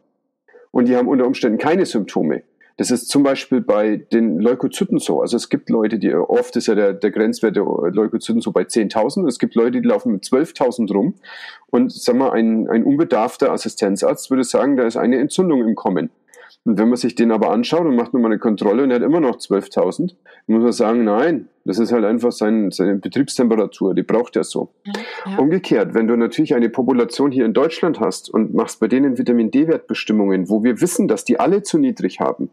Und 0.72 0.88
die 0.88 0.96
haben 0.96 1.08
unter 1.08 1.28
Umständen 1.28 1.60
keine 1.60 1.86
Symptome. 1.86 2.44
Das 2.78 2.90
ist 2.90 3.10
zum 3.10 3.24
Beispiel 3.24 3.62
bei 3.62 3.98
den 3.98 4.40
Leukozyten 4.40 4.98
so. 4.98 5.22
Also 5.22 5.38
es 5.38 5.50
gibt 5.50 5.70
Leute, 5.70 6.00
die 6.00 6.14
oft 6.14 6.56
ist 6.56 6.68
ja 6.68 6.76
der, 6.76 6.94
der 6.94 7.12
Grenzwert 7.12 7.56
der 7.56 7.64
Leukozyten 7.64 8.42
so 8.42 8.52
bei 8.52 8.64
10.000. 8.64 9.28
Es 9.28 9.38
gibt 9.38 9.56
Leute, 9.56 9.82
die 9.82 9.88
laufen 9.88 10.12
mit 10.12 10.24
12.000 10.24 10.92
rum. 10.92 11.14
Und 11.70 11.92
sagen 11.92 12.20
wir, 12.20 12.34
ein, 12.34 12.68
ein 12.68 12.84
unbedarfter 12.84 13.52
Assistenzarzt 13.52 14.32
würde 14.32 14.44
sagen, 14.44 14.78
da 14.78 14.86
ist 14.86 14.98
eine 14.98 15.20
Entzündung 15.20 15.68
im 15.68 15.76
Kommen. 15.76 16.10
Und 16.66 16.80
wenn 16.80 16.88
man 16.88 16.96
sich 16.96 17.16
den 17.16 17.32
aber 17.32 17.52
anschaut 17.52 17.86
und 17.86 17.96
macht 17.96 18.14
nochmal 18.14 18.32
eine 18.32 18.40
Kontrolle 18.40 18.84
und 18.84 18.92
er 18.92 18.96
hat 18.96 19.04
immer 19.04 19.20
noch 19.20 19.38
12.000, 19.38 20.16
muss 20.48 20.64
man 20.64 20.72
sagen, 20.72 21.04
nein, 21.04 21.50
das 21.66 21.78
ist 21.78 21.92
halt 21.92 22.06
einfach 22.06 22.32
sein, 22.32 22.72
seine 22.72 22.96
Betriebstemperatur, 22.96 23.94
die 23.94 24.04
braucht 24.04 24.38
er 24.38 24.46
so. 24.46 24.70
Ja. 25.26 25.38
Umgekehrt, 25.40 25.94
wenn 25.94 26.08
du 26.08 26.16
natürlich 26.16 26.56
eine 26.56 26.70
Population 26.70 27.32
hier 27.32 27.46
in 27.46 27.54
Deutschland 27.54 28.00
hast 28.00 28.30
und 28.30 28.54
machst 28.54 28.80
bei 28.80 28.88
denen 28.88 29.18
Vitamin 29.18 29.52
D-Wertbestimmungen, 29.52 30.50
wo 30.50 30.64
wir 30.64 30.80
wissen, 30.80 31.08
dass 31.10 31.26
die 31.26 31.40
alle 31.40 31.64
zu 31.64 31.78
niedrig 31.78 32.22
haben, 32.22 32.50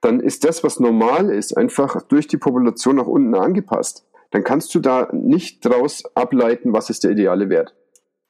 dann 0.00 0.20
ist 0.20 0.44
das, 0.44 0.62
was 0.64 0.80
normal 0.80 1.30
ist, 1.30 1.56
einfach 1.56 2.02
durch 2.02 2.26
die 2.26 2.36
Population 2.36 2.96
nach 2.96 3.06
unten 3.06 3.34
angepasst. 3.34 4.06
Dann 4.30 4.44
kannst 4.44 4.74
du 4.74 4.80
da 4.80 5.08
nicht 5.12 5.64
draus 5.64 6.04
ableiten, 6.14 6.72
was 6.72 6.90
ist 6.90 7.04
der 7.04 7.12
ideale 7.12 7.48
Wert. 7.48 7.74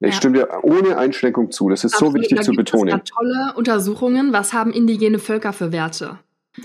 Ich 0.00 0.08
ja. 0.08 0.12
stimme 0.12 0.38
dir 0.38 0.48
ohne 0.62 0.96
Einschränkung 0.96 1.50
zu. 1.50 1.68
Das 1.68 1.84
ist 1.84 1.94
Absolut, 1.94 2.14
so 2.14 2.20
wichtig 2.20 2.38
da 2.38 2.42
zu 2.42 2.52
betonen. 2.52 3.00
Es 3.04 3.10
tolle 3.10 3.52
Untersuchungen. 3.54 4.32
Was 4.32 4.54
haben 4.54 4.72
indigene 4.72 5.18
Völker 5.18 5.52
für 5.52 5.72
Werte? 5.72 6.18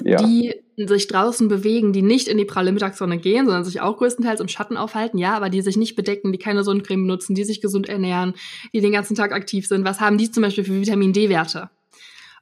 Ja. 0.03 0.17
Die 0.17 0.53
sich 0.77 1.07
draußen 1.07 1.47
bewegen, 1.47 1.93
die 1.93 2.01
nicht 2.01 2.27
in 2.27 2.37
die 2.37 2.45
pralle 2.45 2.71
Mittagssonne 2.71 3.17
gehen, 3.17 3.45
sondern 3.45 3.63
sich 3.63 3.81
auch 3.81 3.97
größtenteils 3.97 4.39
im 4.39 4.47
Schatten 4.47 4.77
aufhalten, 4.77 5.17
ja, 5.17 5.35
aber 5.35 5.49
die 5.49 5.61
sich 5.61 5.77
nicht 5.77 5.95
bedecken, 5.95 6.31
die 6.31 6.37
keine 6.37 6.63
Sonnencreme 6.63 7.05
nutzen, 7.05 7.35
die 7.35 7.43
sich 7.43 7.61
gesund 7.61 7.87
ernähren, 7.87 8.33
die 8.73 8.81
den 8.81 8.91
ganzen 8.91 9.15
Tag 9.15 9.31
aktiv 9.31 9.67
sind. 9.67 9.85
Was 9.85 9.99
haben 9.99 10.17
die 10.17 10.31
zum 10.31 10.43
Beispiel 10.43 10.63
für 10.63 10.81
Vitamin 10.81 11.13
D-Werte? 11.13 11.69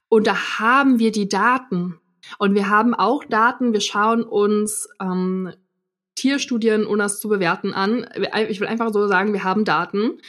Und 0.10 0.28
da 0.28 0.60
haben 0.60 1.00
wir 1.00 1.12
die 1.12 1.28
Daten. 1.28 2.00
Und 2.38 2.56
wir 2.56 2.70
haben 2.70 2.94
auch 2.94 3.24
Daten, 3.24 3.74
wir 3.74 3.82
schauen 3.82 4.24
uns 4.24 4.88
ähm, 5.02 5.52
Tierstudien, 6.16 6.86
ohne 6.86 7.04
das 7.04 7.20
zu 7.20 7.30
bewerten, 7.30 7.74
an. 7.74 8.08
Ich 8.50 8.60
will 8.60 8.68
einfach 8.68 8.92
so 8.94 9.08
sagen, 9.08 9.34
wir 9.34 9.44
haben 9.44 9.66
Daten. 9.66 10.20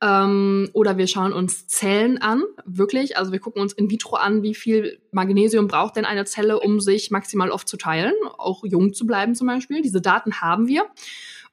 Ähm, 0.00 0.68
oder 0.72 0.98
wir 0.98 1.06
schauen 1.06 1.32
uns 1.32 1.68
Zellen 1.68 2.18
an, 2.18 2.42
wirklich. 2.64 3.16
Also 3.16 3.30
wir 3.30 3.38
gucken 3.38 3.62
uns 3.62 3.72
in 3.72 3.88
vitro 3.88 4.16
an, 4.16 4.42
wie 4.42 4.54
viel 4.54 5.00
Magnesium 5.12 5.68
braucht 5.68 5.94
denn 5.96 6.04
eine 6.04 6.24
Zelle, 6.24 6.58
um 6.58 6.80
sich 6.80 7.12
maximal 7.12 7.50
oft 7.50 7.68
zu 7.68 7.76
teilen, 7.76 8.14
auch 8.36 8.64
jung 8.64 8.94
zu 8.94 9.06
bleiben 9.06 9.36
zum 9.36 9.46
Beispiel. 9.46 9.80
Diese 9.80 10.00
Daten 10.00 10.40
haben 10.40 10.66
wir. 10.66 10.86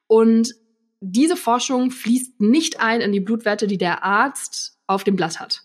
Und 0.08 0.54
diese 1.00 1.36
Forschung 1.36 1.92
fließt 1.92 2.40
nicht 2.40 2.80
ein 2.80 3.00
in 3.00 3.12
die 3.12 3.20
Blutwerte, 3.20 3.66
die 3.66 3.78
der 3.78 4.04
Arzt 4.04 4.78
auf 4.86 5.04
dem 5.04 5.14
Blatt 5.14 5.38
hat. 5.38 5.62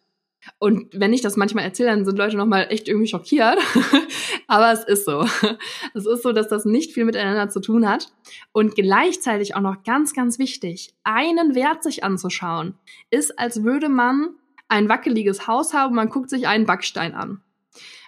Und 0.59 0.87
wenn 0.93 1.13
ich 1.13 1.21
das 1.21 1.37
manchmal 1.37 1.63
erzähle, 1.63 1.89
dann 1.89 2.05
sind 2.05 2.17
Leute 2.17 2.37
nochmal 2.37 2.67
echt 2.69 2.87
irgendwie 2.87 3.07
schockiert. 3.07 3.57
Aber 4.47 4.71
es 4.71 4.83
ist 4.83 5.05
so. 5.05 5.25
Es 5.93 6.05
ist 6.05 6.23
so, 6.23 6.33
dass 6.33 6.49
das 6.49 6.65
nicht 6.65 6.93
viel 6.93 7.05
miteinander 7.05 7.49
zu 7.49 7.61
tun 7.61 7.87
hat. 7.87 8.11
Und 8.51 8.75
gleichzeitig 8.75 9.55
auch 9.55 9.61
noch 9.61 9.83
ganz, 9.83 10.13
ganz 10.13 10.39
wichtig, 10.39 10.93
einen 11.03 11.55
Wert 11.55 11.83
sich 11.83 12.03
anzuschauen, 12.03 12.75
ist, 13.09 13.39
als 13.39 13.63
würde 13.63 13.87
man 13.87 14.35
ein 14.67 14.89
wackeliges 14.89 15.47
Haus 15.47 15.73
haben, 15.73 15.95
man 15.95 16.09
guckt 16.09 16.29
sich 16.29 16.47
einen 16.47 16.65
Backstein 16.65 17.13
an. 17.13 17.41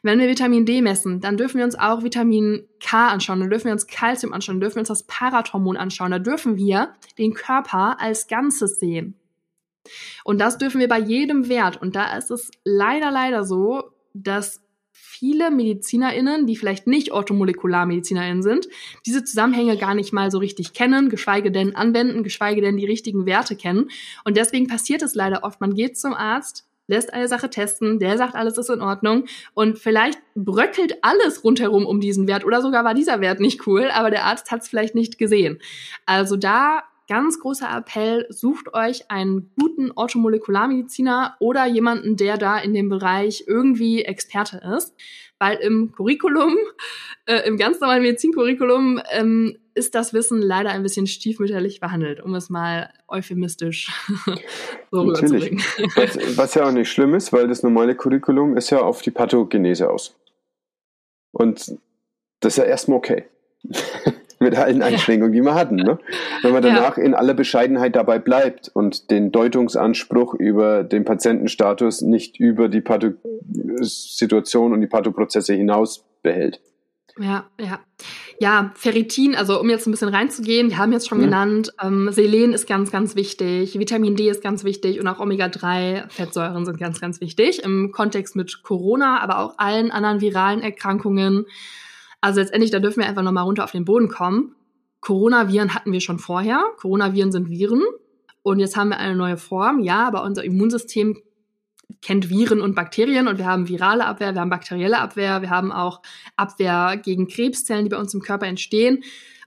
Wenn 0.03 0.19
wir 0.19 0.27
Vitamin 0.27 0.65
D 0.65 0.81
messen, 0.81 1.19
dann 1.21 1.37
dürfen 1.37 1.57
wir 1.57 1.65
uns 1.65 1.77
auch 1.77 2.03
Vitamin 2.03 2.65
K 2.79 3.07
anschauen, 3.09 3.39
dann 3.39 3.49
dürfen 3.49 3.65
wir 3.65 3.73
uns 3.73 3.87
Kalzium 3.87 4.33
anschauen, 4.33 4.55
dann 4.55 4.61
dürfen 4.61 4.75
wir 4.75 4.81
uns 4.81 4.89
das 4.89 5.03
Parathormon 5.03 5.77
anschauen, 5.77 6.11
da 6.11 6.19
dürfen 6.19 6.55
wir 6.57 6.93
den 7.17 7.33
Körper 7.33 7.99
als 7.99 8.27
Ganzes 8.27 8.79
sehen. 8.79 9.15
Und 10.23 10.39
das 10.39 10.57
dürfen 10.57 10.79
wir 10.79 10.87
bei 10.87 10.99
jedem 10.99 11.49
Wert. 11.49 11.81
Und 11.81 11.95
da 11.95 12.17
ist 12.17 12.31
es 12.31 12.51
leider, 12.63 13.11
leider 13.11 13.43
so, 13.43 13.91
dass 14.13 14.61
viele 15.17 15.51
MedizinerInnen, 15.51 16.45
die 16.45 16.55
vielleicht 16.55 16.87
nicht 16.87 17.11
OrthomolekularmedizinerInnen 17.11 18.43
sind, 18.43 18.67
diese 19.05 19.23
Zusammenhänge 19.23 19.77
gar 19.77 19.95
nicht 19.95 20.13
mal 20.13 20.31
so 20.31 20.37
richtig 20.37 20.73
kennen, 20.73 21.09
geschweige 21.09 21.51
denn 21.51 21.75
anwenden, 21.75 22.23
geschweige 22.23 22.61
denn 22.61 22.77
die 22.77 22.85
richtigen 22.85 23.25
Werte 23.25 23.55
kennen. 23.55 23.89
Und 24.25 24.37
deswegen 24.37 24.67
passiert 24.67 25.01
es 25.01 25.15
leider 25.15 25.43
oft. 25.43 25.61
Man 25.61 25.73
geht 25.73 25.97
zum 25.97 26.13
Arzt, 26.13 26.67
lässt 26.87 27.13
eine 27.13 27.27
Sache 27.27 27.49
testen, 27.49 27.99
der 27.99 28.17
sagt, 28.17 28.35
alles 28.35 28.57
ist 28.57 28.69
in 28.69 28.81
Ordnung 28.81 29.25
und 29.53 29.77
vielleicht 29.77 30.19
bröckelt 30.35 31.03
alles 31.03 31.43
rundherum 31.43 31.85
um 31.85 31.99
diesen 31.99 32.27
Wert 32.27 32.45
oder 32.45 32.61
sogar 32.61 32.83
war 32.85 32.93
dieser 32.93 33.19
Wert 33.19 33.39
nicht 33.39 33.67
cool, 33.67 33.89
aber 33.91 34.09
der 34.09 34.25
Arzt 34.25 34.51
hat 34.51 34.61
es 34.61 34.67
vielleicht 34.67 34.95
nicht 34.95 35.17
gesehen. 35.17 35.59
Also 36.05 36.37
da 36.37 36.83
ganz 37.07 37.39
großer 37.39 37.67
Appell, 37.75 38.25
sucht 38.29 38.73
euch 38.73 39.09
einen 39.09 39.51
guten 39.59 39.91
Orthomolekularmediziner 39.91 41.35
oder 41.39 41.65
jemanden, 41.65 42.17
der 42.17 42.37
da 42.37 42.57
in 42.59 42.73
dem 42.73 42.89
Bereich 42.89 43.45
irgendwie 43.47 44.03
Experte 44.03 44.61
ist. 44.77 44.93
Weil 45.39 45.57
im 45.57 45.91
Curriculum, 45.91 46.57
äh, 47.25 47.47
im 47.47 47.57
ganz 47.57 47.79
normalen 47.79 48.01
Medizincurriculum, 48.01 48.99
ähm, 49.11 49.57
ist 49.75 49.93
das 49.93 50.11
Wissen 50.11 50.41
leider 50.41 50.71
ein 50.71 50.81
bisschen 50.81 51.05
stiefmütterlich 51.05 51.79
behandelt, 51.79 52.19
um 52.19 52.33
es 52.33 52.49
mal 52.49 52.91
euphemistisch 53.07 53.91
so 54.91 55.01
rüberzubringen. 55.01 55.61
Was, 55.95 56.37
was 56.37 56.55
ja 56.55 56.67
auch 56.67 56.71
nicht 56.71 56.89
schlimm 56.89 57.13
ist, 57.13 57.31
weil 57.31 57.47
das 57.47 57.61
normale 57.61 57.95
Curriculum 57.95 58.57
ist 58.57 58.71
ja 58.71 58.79
auf 58.81 59.03
die 59.03 59.11
Pathogenese 59.11 59.89
aus. 59.89 60.15
Und 61.31 61.77
das 62.39 62.53
ist 62.53 62.57
ja 62.57 62.63
erstmal 62.63 62.97
okay 62.97 63.25
mit 64.39 64.55
allen 64.55 64.81
Einschränkungen, 64.81 65.33
die 65.33 65.41
wir 65.41 65.55
hatten. 65.55 65.75
Ne? 65.75 65.99
Wenn 66.41 66.53
man 66.53 66.63
danach 66.63 66.97
ja. 66.97 67.03
in 67.03 67.13
aller 67.13 67.33
Bescheidenheit 67.33 67.95
dabei 67.95 68.19
bleibt 68.19 68.69
und 68.73 69.09
den 69.11 69.31
Deutungsanspruch 69.31 70.33
über 70.33 70.83
den 70.83 71.05
Patientenstatus 71.05 72.01
nicht 72.01 72.39
über 72.39 72.69
die 72.69 72.81
Pathosituation 72.81 74.73
und 74.73 74.81
die 74.81 74.87
Pathoprozesse 74.87 75.53
hinaus 75.53 76.05
behält. 76.21 76.59
Ja, 77.19 77.45
ja. 77.59 77.79
Ja, 78.39 78.71
Ferritin, 78.75 79.35
also 79.35 79.59
um 79.59 79.69
jetzt 79.69 79.87
ein 79.87 79.91
bisschen 79.91 80.09
reinzugehen, 80.09 80.69
wir 80.69 80.77
haben 80.77 80.91
jetzt 80.91 81.09
schon 81.09 81.17
mhm. 81.17 81.23
genannt, 81.23 81.73
ähm, 81.81 82.11
Selen 82.11 82.53
ist 82.53 82.67
ganz, 82.67 82.91
ganz 82.91 83.15
wichtig, 83.15 83.79
Vitamin 83.79 84.15
D 84.15 84.29
ist 84.29 84.43
ganz 84.43 84.63
wichtig 84.63 84.99
und 84.99 85.07
auch 85.07 85.19
Omega-3-Fettsäuren 85.19 86.63
sind 86.63 86.77
ganz, 86.77 87.01
ganz 87.01 87.19
wichtig 87.19 87.63
im 87.63 87.91
Kontext 87.91 88.35
mit 88.35 88.61
Corona, 88.61 89.19
aber 89.21 89.39
auch 89.39 89.55
allen 89.57 89.89
anderen 89.89 90.21
viralen 90.21 90.61
Erkrankungen. 90.61 91.45
Also 92.21 92.39
letztendlich, 92.39 92.71
da 92.71 92.79
dürfen 92.79 93.01
wir 93.01 93.07
einfach 93.07 93.23
nochmal 93.23 93.43
runter 93.43 93.63
auf 93.63 93.71
den 93.71 93.85
Boden 93.85 94.09
kommen. 94.09 94.55
Coronaviren 95.01 95.73
hatten 95.73 95.91
wir 95.91 96.01
schon 96.01 96.19
vorher. 96.19 96.63
Coronaviren 96.77 97.31
sind 97.31 97.49
Viren. 97.49 97.83
Und 98.41 98.59
jetzt 98.59 98.77
haben 98.77 98.89
wir 98.89 98.97
eine 98.97 99.15
neue 99.15 99.37
Form. 99.37 99.81
Ja, 99.81 100.07
aber 100.07 100.23
unser 100.23 100.43
Immunsystem 100.43 101.17
kennt 102.01 102.29
Viren 102.29 102.61
und 102.61 102.75
Bakterien 102.75 103.27
und 103.27 103.37
wir 103.37 103.45
haben 103.45 103.69
virale 103.69 104.05
Abwehr, 104.05 104.33
wir 104.33 104.41
haben 104.41 104.49
bakterielle 104.49 104.99
Abwehr, 104.99 105.41
wir 105.41 105.49
haben 105.49 105.71
auch 105.71 106.01
Abwehr 106.35 106.99
gegen 107.01 107.27
Krebszellen, 107.27 107.85
die 107.85 107.89
bei 107.89 107.97
uns 107.97 108.13
im 108.13 108.21
Körper 108.21 108.45
entstehen. 108.45 109.03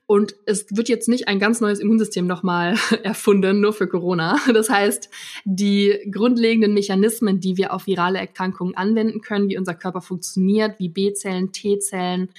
Und 0.06 0.34
es 0.44 0.66
wird 0.76 0.88
jetzt 0.88 1.08
nicht 1.08 1.28
ein 1.28 1.38
ganz 1.38 1.60
neues 1.60 1.78
Immunsystem 1.78 2.26
nochmal 2.26 2.74
erfunden, 3.04 3.60
nur 3.60 3.72
für 3.72 3.86
Corona. 3.86 4.38
Das 4.52 4.68
heißt, 4.68 5.08
die 5.44 6.10
grundlegenden 6.10 6.74
Mechanismen, 6.74 7.38
die 7.38 7.56
wir 7.56 7.72
auf 7.72 7.86
virale 7.86 8.18
Erkrankungen 8.18 8.76
anwenden 8.76 9.20
können, 9.20 9.48
wie 9.48 9.56
unser 9.56 9.74
Körper 9.74 10.00
funktioniert, 10.00 10.80
wie 10.80 10.88
B-Zellen, 10.88 11.52
T-Zellen 11.52 12.30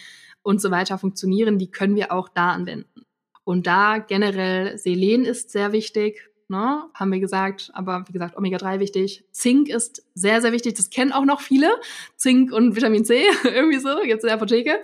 und 0.43 0.61
so 0.61 0.71
weiter 0.71 0.97
funktionieren, 0.97 1.57
die 1.57 1.71
können 1.71 1.95
wir 1.95 2.11
auch 2.11 2.29
da 2.29 2.51
anwenden. 2.51 3.05
Und 3.43 3.67
da 3.67 3.97
generell 3.97 4.77
Selen 4.77 5.25
ist 5.25 5.51
sehr 5.51 5.71
wichtig, 5.71 6.29
ne, 6.47 6.83
haben 6.93 7.11
wir 7.11 7.19
gesagt, 7.19 7.71
aber 7.73 8.03
wie 8.07 8.13
gesagt, 8.13 8.37
Omega-3 8.37 8.79
wichtig. 8.79 9.23
Zink 9.31 9.69
ist 9.69 10.03
sehr, 10.13 10.41
sehr 10.41 10.51
wichtig, 10.51 10.75
das 10.75 10.89
kennen 10.89 11.11
auch 11.11 11.25
noch 11.25 11.41
viele. 11.41 11.69
Zink 12.17 12.51
und 12.51 12.75
Vitamin 12.75 13.05
C, 13.05 13.23
irgendwie 13.43 13.79
so, 13.79 14.03
jetzt 14.03 14.23
in 14.23 14.27
der 14.27 14.35
Apotheke. 14.35 14.83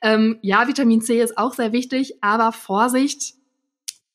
Ähm, 0.00 0.38
ja, 0.42 0.66
Vitamin 0.66 1.00
C 1.00 1.20
ist 1.20 1.38
auch 1.38 1.54
sehr 1.54 1.72
wichtig, 1.72 2.22
aber 2.22 2.50
Vorsicht, 2.52 3.34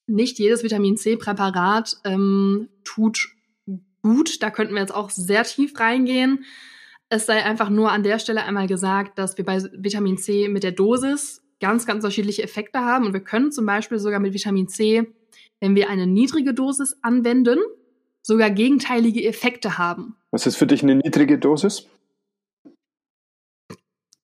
nicht 0.08 0.40
jedes 0.40 0.64
Vitamin 0.64 0.98
C-Präparat 0.98 1.98
ähm, 2.04 2.70
tut 2.84 3.30
gut. 4.02 4.42
Da 4.42 4.50
könnten 4.50 4.74
wir 4.74 4.82
jetzt 4.82 4.96
auch 4.96 5.10
sehr 5.10 5.44
tief 5.44 5.78
reingehen. 5.80 6.46
Es 7.10 7.26
sei 7.26 7.44
einfach 7.44 7.70
nur 7.70 7.92
an 7.92 8.04
der 8.04 8.20
Stelle 8.20 8.44
einmal 8.44 8.68
gesagt, 8.68 9.18
dass 9.18 9.38
wir 9.38 9.46
bei 9.46 9.64
Vitamin 9.74 10.18
C 10.18 10.50
mit 10.50 10.64
der 10.64 10.74
Dosis 10.74 11.42
ganz, 11.60 11.86
ganz 11.86 12.04
unterschiedliche 12.04 12.44
Effekte 12.44 12.80
haben. 12.80 13.06
Und 13.06 13.14
wir 13.14 13.24
können 13.24 13.52
zum 13.52 13.66
Beispiel 13.66 14.00
sogar 14.00 14.20
mit 14.20 14.34
Vitamin 14.34 14.68
C, 14.68 15.08
wenn 15.60 15.76
wir 15.76 15.90
eine 15.90 16.06
niedrige 16.06 16.54
Dosis 16.54 16.98
anwenden, 17.02 17.60
sogar 18.22 18.50
gegenteilige 18.50 19.24
Effekte 19.24 19.78
haben. 19.78 20.18
Was 20.32 20.46
ist 20.46 20.58
für 20.58 20.68
dich 20.68 20.84
eine 20.84 20.96
niedrige 20.96 21.38
Dosis? 21.38 21.88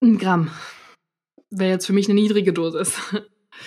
Ein 0.01 0.17
Gramm 0.17 0.51
wäre 1.57 1.71
jetzt 1.71 1.85
für 1.85 1.93
mich 1.93 2.09
eine 2.09 2.19
niedrige 2.19 2.53
Dosis. 2.53 2.97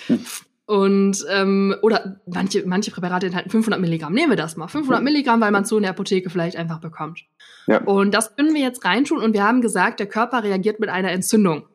Hm. 0.07 0.25
Und 0.67 1.25
ähm, 1.29 1.75
oder 1.81 2.19
manche 2.27 2.63
manche 2.67 2.91
Präparate 2.91 3.27
enthalten 3.27 3.49
500 3.49 3.79
Milligramm. 3.79 4.13
Nehmen 4.13 4.31
wir 4.31 4.37
das 4.37 4.57
mal, 4.57 4.67
500 4.67 5.01
Milligramm, 5.01 5.41
weil 5.41 5.51
man 5.51 5.63
es 5.63 5.69
so 5.69 5.77
in 5.77 5.83
der 5.83 5.91
Apotheke 5.91 6.29
vielleicht 6.29 6.57
einfach 6.57 6.79
bekommt. 6.79 7.21
Ja. 7.67 7.81
Und 7.83 8.13
das 8.13 8.35
können 8.35 8.53
wir 8.53 8.61
jetzt 8.61 8.83
reintun 8.83 9.19
und 9.19 9.33
wir 9.33 9.43
haben 9.43 9.61
gesagt, 9.61 9.99
der 10.01 10.07
Körper 10.07 10.43
reagiert 10.43 10.79
mit 10.79 10.89
einer 10.89 11.11
Entzündung. 11.11 11.65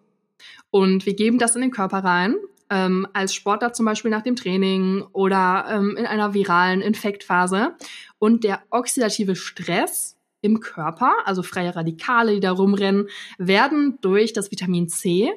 Und 0.70 1.06
wir 1.06 1.14
geben 1.14 1.38
das 1.38 1.56
in 1.56 1.62
den 1.62 1.70
Körper 1.70 1.98
rein 2.04 2.36
ähm, 2.72 3.06
als 3.12 3.34
Sportler 3.34 3.74
zum 3.74 3.84
Beispiel 3.84 4.10
nach 4.10 4.22
dem 4.22 4.34
Training 4.34 5.04
oder 5.12 5.66
ähm, 5.68 5.96
in 5.96 6.06
einer 6.06 6.32
viralen 6.32 6.80
Infektphase. 6.80 7.74
Und 8.18 8.44
der 8.44 8.62
oxidative 8.70 9.36
Stress 9.36 10.16
im 10.40 10.60
Körper, 10.60 11.12
also 11.24 11.42
freie 11.42 11.76
Radikale, 11.76 12.34
die 12.34 12.40
da 12.40 12.50
rumrennen, 12.50 13.08
werden 13.38 13.98
durch 14.00 14.32
das 14.32 14.50
Vitamin 14.50 14.88
C 14.88 15.30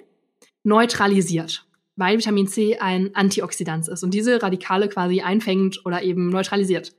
neutralisiert, 0.63 1.64
weil 1.95 2.17
Vitamin 2.17 2.47
C 2.47 2.77
ein 2.77 3.15
Antioxidant 3.15 3.87
ist 3.87 4.03
und 4.03 4.13
diese 4.13 4.41
Radikale 4.41 4.89
quasi 4.89 5.21
einfängt 5.21 5.85
oder 5.85 6.03
eben 6.03 6.29
neutralisiert. 6.29 6.93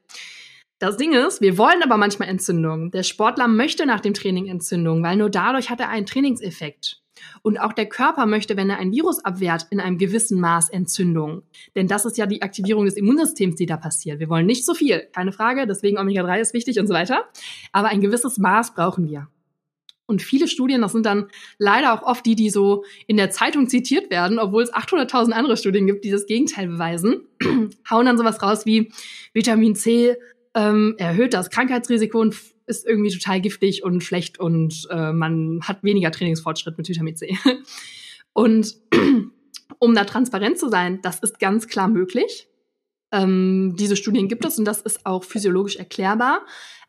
Das 0.78 0.98
Ding 0.98 1.14
ist, 1.14 1.40
wir 1.40 1.56
wollen 1.56 1.82
aber 1.82 1.96
manchmal 1.96 2.28
Entzündungen. 2.28 2.90
Der 2.90 3.02
Sportler 3.02 3.48
möchte 3.48 3.86
nach 3.86 4.00
dem 4.00 4.12
Training 4.12 4.46
Entzündungen, 4.46 5.02
weil 5.02 5.16
nur 5.16 5.30
dadurch 5.30 5.70
hat 5.70 5.80
er 5.80 5.88
einen 5.88 6.04
Trainingseffekt. 6.04 7.00
Und 7.40 7.58
auch 7.58 7.72
der 7.72 7.86
Körper 7.86 8.26
möchte, 8.26 8.58
wenn 8.58 8.68
er 8.68 8.78
ein 8.78 8.92
Virus 8.92 9.24
abwehrt, 9.24 9.66
in 9.70 9.80
einem 9.80 9.96
gewissen 9.96 10.38
Maß 10.38 10.68
Entzündung. 10.68 11.42
Denn 11.74 11.86
das 11.86 12.04
ist 12.04 12.18
ja 12.18 12.26
die 12.26 12.42
Aktivierung 12.42 12.84
des 12.84 12.94
Immunsystems, 12.94 13.56
die 13.56 13.64
da 13.64 13.78
passiert. 13.78 14.20
Wir 14.20 14.28
wollen 14.28 14.44
nicht 14.44 14.66
so 14.66 14.74
viel, 14.74 15.08
keine 15.12 15.32
Frage, 15.32 15.66
deswegen 15.66 15.98
Omega-3 15.98 16.40
ist 16.40 16.54
wichtig 16.54 16.78
und 16.78 16.86
so 16.86 16.92
weiter. 16.92 17.24
Aber 17.72 17.88
ein 17.88 18.02
gewisses 18.02 18.36
Maß 18.36 18.74
brauchen 18.74 19.08
wir. 19.08 19.28
Und 20.06 20.22
viele 20.22 20.46
Studien, 20.48 20.82
das 20.82 20.92
sind 20.92 21.04
dann 21.04 21.26
leider 21.58 21.92
auch 21.92 22.02
oft 22.02 22.24
die, 22.24 22.36
die 22.36 22.50
so 22.50 22.84
in 23.06 23.16
der 23.16 23.30
Zeitung 23.30 23.68
zitiert 23.68 24.10
werden, 24.10 24.38
obwohl 24.38 24.62
es 24.62 24.72
800.000 24.72 25.32
andere 25.32 25.56
Studien 25.56 25.86
gibt, 25.86 26.04
die 26.04 26.10
das 26.10 26.26
Gegenteil 26.26 26.68
beweisen, 26.68 27.22
hauen 27.90 28.06
dann 28.06 28.16
sowas 28.16 28.40
raus 28.40 28.66
wie 28.66 28.92
Vitamin 29.32 29.74
C 29.74 30.16
ähm, 30.54 30.94
erhöht 30.98 31.34
das 31.34 31.50
Krankheitsrisiko 31.50 32.20
und 32.20 32.36
ist 32.66 32.86
irgendwie 32.86 33.10
total 33.10 33.40
giftig 33.40 33.84
und 33.84 34.02
schlecht 34.02 34.40
und 34.40 34.88
äh, 34.90 35.12
man 35.12 35.60
hat 35.62 35.84
weniger 35.84 36.10
Trainingsfortschritt 36.10 36.76
mit 36.78 36.88
Vitamin 36.88 37.16
C. 37.16 37.36
Und 38.32 38.76
um 39.78 39.94
da 39.94 40.04
transparent 40.04 40.58
zu 40.58 40.68
sein, 40.68 41.00
das 41.00 41.20
ist 41.20 41.38
ganz 41.38 41.68
klar 41.68 41.88
möglich. 41.88 42.48
Ähm, 43.10 43.76
diese 43.78 43.96
Studien 43.96 44.28
gibt 44.28 44.44
es 44.44 44.58
und 44.58 44.66
das 44.66 44.82
ist 44.82 45.06
auch 45.06 45.24
physiologisch 45.24 45.76
erklärbar. 45.76 46.44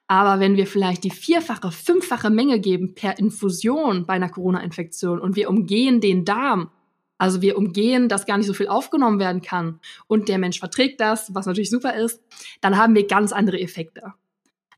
Aber 0.08 0.40
wenn 0.40 0.56
wir 0.56 0.68
vielleicht 0.68 1.04
die 1.04 1.12
vierfache, 1.12 1.72
fünffache 1.72 2.30
Menge 2.30 2.60
geben 2.60 2.96
per 2.96 3.20
Infusion 3.20 4.06
bei 4.06 4.14
einer 4.14 4.30
Corona-Infektion 4.30 5.20
und 5.20 5.36
wir 5.36 5.50
umgehen 5.50 6.00
den 6.00 6.24
Darm, 6.24 6.70
also 7.18 7.42
wir 7.42 7.58
umgehen, 7.58 8.10
dass 8.10 8.26
gar 8.26 8.38
nicht 8.38 8.48
so 8.48 8.54
viel 8.54 8.68
aufgenommen 8.68 9.20
werden 9.20 9.42
kann 9.42 9.80
und 10.08 10.30
der 10.30 10.38
Mensch 10.38 10.60
verträgt 10.60 11.02
das, 11.02 11.34
was 11.36 11.46
natürlich 11.46 11.70
super 11.70 11.96
ist, 11.96 12.22
dann 12.62 12.78
haben 12.78 12.96
wir 12.96 13.08
ganz 13.08 13.34
andere 13.34 13.60
Effekte. 13.60 14.14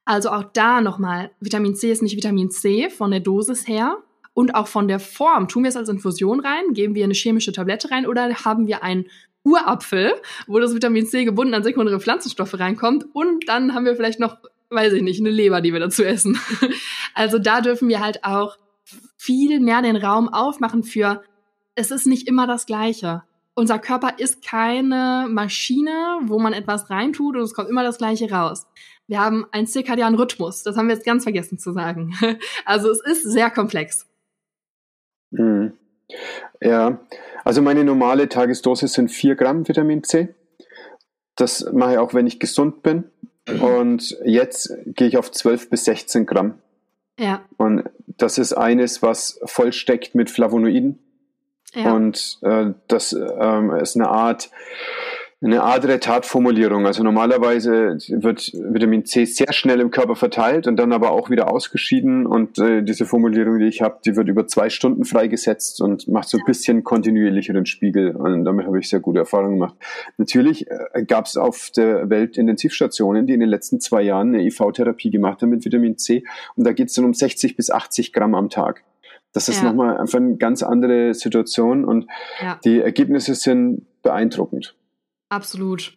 Also 0.06 0.30
auch 0.30 0.44
da 0.54 0.82
nochmal, 0.82 1.30
Vitamin 1.40 1.76
C 1.76 1.92
ist 1.92 2.02
nicht 2.02 2.16
Vitamin 2.16 2.50
C 2.50 2.90
von 2.90 3.12
der 3.12 3.20
Dosis 3.20 3.68
her 3.68 3.98
und 4.34 4.56
auch 4.56 4.68
von 4.68 4.88
der 4.88 5.00
Form. 5.00 5.48
Tun 5.48 5.64
wir 5.64 5.70
es 5.70 5.78
als 5.78 5.90
Infusion 5.90 6.40
rein, 6.40 6.74
geben 6.74 6.96
wir 6.96 7.04
eine 7.04 7.14
chemische 7.14 7.52
Tablette 7.52 7.92
rein 7.92 8.08
oder 8.08 8.34
haben 8.46 8.66
wir 8.66 8.82
einen 8.82 9.06
Urapfel, 9.44 10.14
wo 10.48 10.60
das 10.60 10.74
Vitamin 10.74 11.06
C 11.06 11.26
gebunden 11.26 11.54
an 11.54 11.64
sekundäre 11.64 12.00
Pflanzenstoffe 12.00 12.58
reinkommt 12.58 13.06
und 13.14 13.48
dann 13.48 13.76
haben 13.76 13.86
wir 13.86 13.96
vielleicht 13.96 14.20
noch, 14.20 14.38
weiß 14.70 14.94
ich 14.94 15.02
nicht, 15.02 15.20
eine 15.20 15.30
Leber, 15.30 15.62
die 15.62 15.74
wir 15.74 15.80
dazu 15.80 16.04
essen. 16.04 16.40
Also 17.16 17.38
da 17.38 17.60
dürfen 17.60 17.90
wir 17.90 18.00
halt 18.00 18.24
auch 18.24 18.58
viel 19.18 19.60
mehr 19.60 19.82
den 19.82 19.98
Raum 19.98 20.30
aufmachen 20.30 20.84
für, 20.84 21.22
es 21.76 21.92
ist 21.92 22.08
nicht 22.08 22.30
immer 22.30 22.48
das 22.48 22.66
Gleiche. 22.66 23.24
Unser 23.56 23.78
Körper 23.78 24.20
ist 24.20 24.42
keine 24.46 25.28
Maschine, 25.30 26.20
wo 26.24 26.40
man 26.40 26.54
etwas 26.54 26.90
reintut 26.90 27.36
und 27.36 27.42
es 27.42 27.54
kommt 27.54 27.70
immer 27.70 27.84
das 27.84 27.98
Gleiche 27.98 28.32
raus. 28.32 28.68
Wir 29.08 29.20
haben 29.20 29.46
einen 29.52 29.68
zirkadianen 29.68 30.18
Rhythmus. 30.18 30.64
Das 30.64 30.78
haben 30.78 30.88
wir 30.88 30.96
jetzt 30.96 31.06
ganz 31.06 31.24
vergessen 31.24 31.58
zu 31.58 31.74
sagen. 31.74 32.14
Also 32.66 32.90
es 32.92 33.02
ist 33.02 33.24
sehr 33.24 33.50
komplex. 33.50 34.08
Mhm. 35.32 35.74
Ja, 36.62 37.00
also 37.44 37.62
meine 37.62 37.84
normale 37.84 38.30
Tagesdosis 38.30 38.94
sind 38.94 39.10
4 39.10 39.36
Gramm 39.36 39.68
Vitamin 39.68 40.04
C. 40.04 40.36
Das 41.36 41.70
mache 41.74 41.94
ich 41.94 41.98
auch, 41.98 42.14
wenn 42.14 42.28
ich 42.28 42.40
gesund 42.40 42.84
bin. 42.84 43.06
Und 43.62 44.18
jetzt 44.24 44.74
gehe 44.86 45.08
ich 45.08 45.18
auf 45.18 45.32
12 45.32 45.70
bis 45.70 45.86
16 45.86 46.26
Gramm. 46.26 46.60
Ja. 47.20 47.42
Und 47.58 47.84
das 48.08 48.38
ist 48.38 48.54
eines, 48.54 49.02
was 49.02 49.40
vollsteckt 49.46 50.16
mit 50.16 50.30
Flavonoiden. 50.30 51.00
Ja. 51.74 51.94
Und 51.94 52.40
äh, 52.42 52.74
das 52.88 53.14
ähm, 53.14 53.72
ist 53.72 53.96
eine 53.96 54.10
Art 54.10 54.50
eine 55.42 55.64
Art 55.64 55.86
Retartformulierung. 55.86 56.86
Also 56.86 57.02
normalerweise 57.02 57.98
wird 58.10 58.52
Vitamin 58.54 59.06
C 59.06 59.24
sehr 59.24 59.54
schnell 59.54 59.80
im 59.80 59.90
Körper 59.90 60.18
verteilt 60.18 60.68
und 60.68 60.76
dann 60.76 60.92
aber 60.92 61.12
auch 61.12 61.30
wieder 61.30 61.50
ausgeschieden. 61.50 62.26
Und 62.26 62.60
äh, 62.60 62.84
diese 62.84 63.06
Formulierung, 63.06 63.58
die 63.60 63.68
ich 63.68 63.82
habe, 63.82 64.00
die 64.04 64.18
wird 64.18 64.28
über 64.28 64.48
zwei 64.48 64.70
Stunden 64.70 65.06
freigesetzt 65.06 65.80
und 65.80 66.10
macht 66.10 66.28
so 66.28 66.38
ein 66.38 66.44
bisschen 66.46 66.84
kontinuierlicheren 66.84 67.66
Spiegel. 67.66 68.18
Und 68.18 68.44
damit 68.44 68.66
habe 68.66 68.80
ich 68.80 68.90
sehr 68.90 69.00
gute 69.00 69.20
Erfahrungen 69.20 69.54
gemacht. 69.54 69.76
Natürlich 70.18 70.68
äh, 70.70 71.06
gab 71.06 71.26
es 71.26 71.38
auf 71.38 71.72
der 71.74 72.10
Welt 72.10 72.38
Intensivstationen, 72.38 73.26
die 73.26 73.34
in 73.34 73.40
den 73.40 73.50
letzten 73.50 73.80
zwei 73.80 74.02
Jahren 74.02 74.34
eine 74.34 74.44
IV-Therapie 74.44 75.10
gemacht 75.10 75.42
haben 75.42 75.52
mit 75.52 75.64
Vitamin 75.64 75.98
C. 75.98 76.26
Und 76.58 76.68
da 76.68 76.74
geht 76.74 76.90
es 76.90 76.96
dann 76.96 77.06
um 77.06 77.14
60 77.14 77.56
bis 77.56 77.72
80 77.72 78.12
Gramm 78.12 78.36
am 78.36 78.50
Tag. 78.50 78.84
Das 79.32 79.48
ist 79.48 79.62
ja. 79.62 79.70
nochmal 79.70 79.98
einfach 79.98 80.18
eine 80.18 80.36
ganz 80.36 80.64
andere 80.64 81.14
Situation 81.14 81.86
und 81.86 82.08
ja. 82.42 82.60
die 82.66 82.82
Ergebnisse 82.82 83.36
sind 83.36 83.86
beeindruckend. 84.02 84.76
Absolut. 85.30 85.94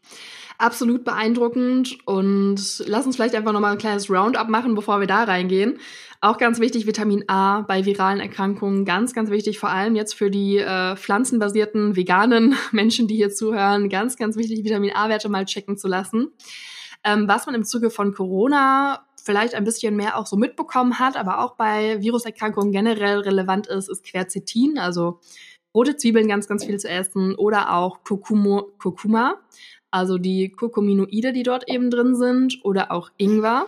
Absolut 0.59 1.05
beeindruckend. 1.05 1.99
Und 2.07 2.85
lass 2.87 3.07
uns 3.07 3.17
vielleicht 3.17 3.35
einfach 3.35 3.53
nochmal 3.53 3.73
ein 3.73 3.79
kleines 3.79 4.11
Roundup 4.11 4.49
machen, 4.49 4.75
bevor 4.75 5.01
wir 5.01 5.07
da 5.07 5.25
reingehen. 5.25 5.79
Auch 6.21 6.39
ganz 6.39 6.61
wichtig, 6.61 6.87
Vitamin 6.87 7.25
A 7.29 7.63
bei 7.63 7.85
viralen 7.85 8.21
Erkrankungen. 8.21 8.85
Ganz, 8.85 9.13
ganz 9.13 9.31
wichtig, 9.31 9.59
vor 9.59 9.71
allem 9.71 9.97
jetzt 9.97 10.15
für 10.15 10.31
die 10.31 10.59
äh, 10.59 10.95
pflanzenbasierten, 10.95 11.97
veganen 11.97 12.55
Menschen, 12.73 13.09
die 13.09 13.17
hier 13.17 13.31
zuhören. 13.31 13.89
Ganz, 13.89 14.17
ganz 14.17 14.37
wichtig, 14.37 14.65
Vitamin 14.65 14.93
A-Werte 14.95 15.29
mal 15.29 15.47
checken 15.47 15.77
zu 15.77 15.89
lassen. 15.89 16.29
Ähm, 17.03 17.27
was 17.27 17.47
man 17.47 17.57
im 17.57 17.65
Zuge 17.65 17.91
von 17.91 18.15
Corona 18.15 19.05
vielleicht 19.21 19.55
ein 19.55 19.65
bisschen 19.65 19.97
mehr 19.97 20.17
auch 20.17 20.27
so 20.27 20.37
mitbekommen 20.37 20.99
hat, 20.99 21.17
aber 21.17 21.41
auch 21.41 21.57
bei 21.57 22.01
Viruserkrankungen 22.01 22.73
generell 22.73 23.19
relevant 23.21 23.67
ist, 23.67 23.89
ist 23.89 24.05
Quercetin, 24.05 24.79
also 24.79 25.21
rote 25.75 25.97
Zwiebeln 25.97 26.29
ganz, 26.29 26.49
ganz 26.49 26.65
viel 26.65 26.79
zu 26.79 26.89
essen 26.89 27.35
oder 27.35 27.75
auch 27.75 28.05
Kurkumo, 28.05 28.73
Kurkuma, 28.79 29.37
also 29.91 30.19
die 30.19 30.51
Kurkuminoide, 30.51 31.33
die 31.33 31.43
dort 31.43 31.69
eben 31.69 31.91
drin 31.91 32.15
sind 32.15 32.61
oder 32.63 32.91
auch 32.91 33.11
Ingwer. 33.19 33.67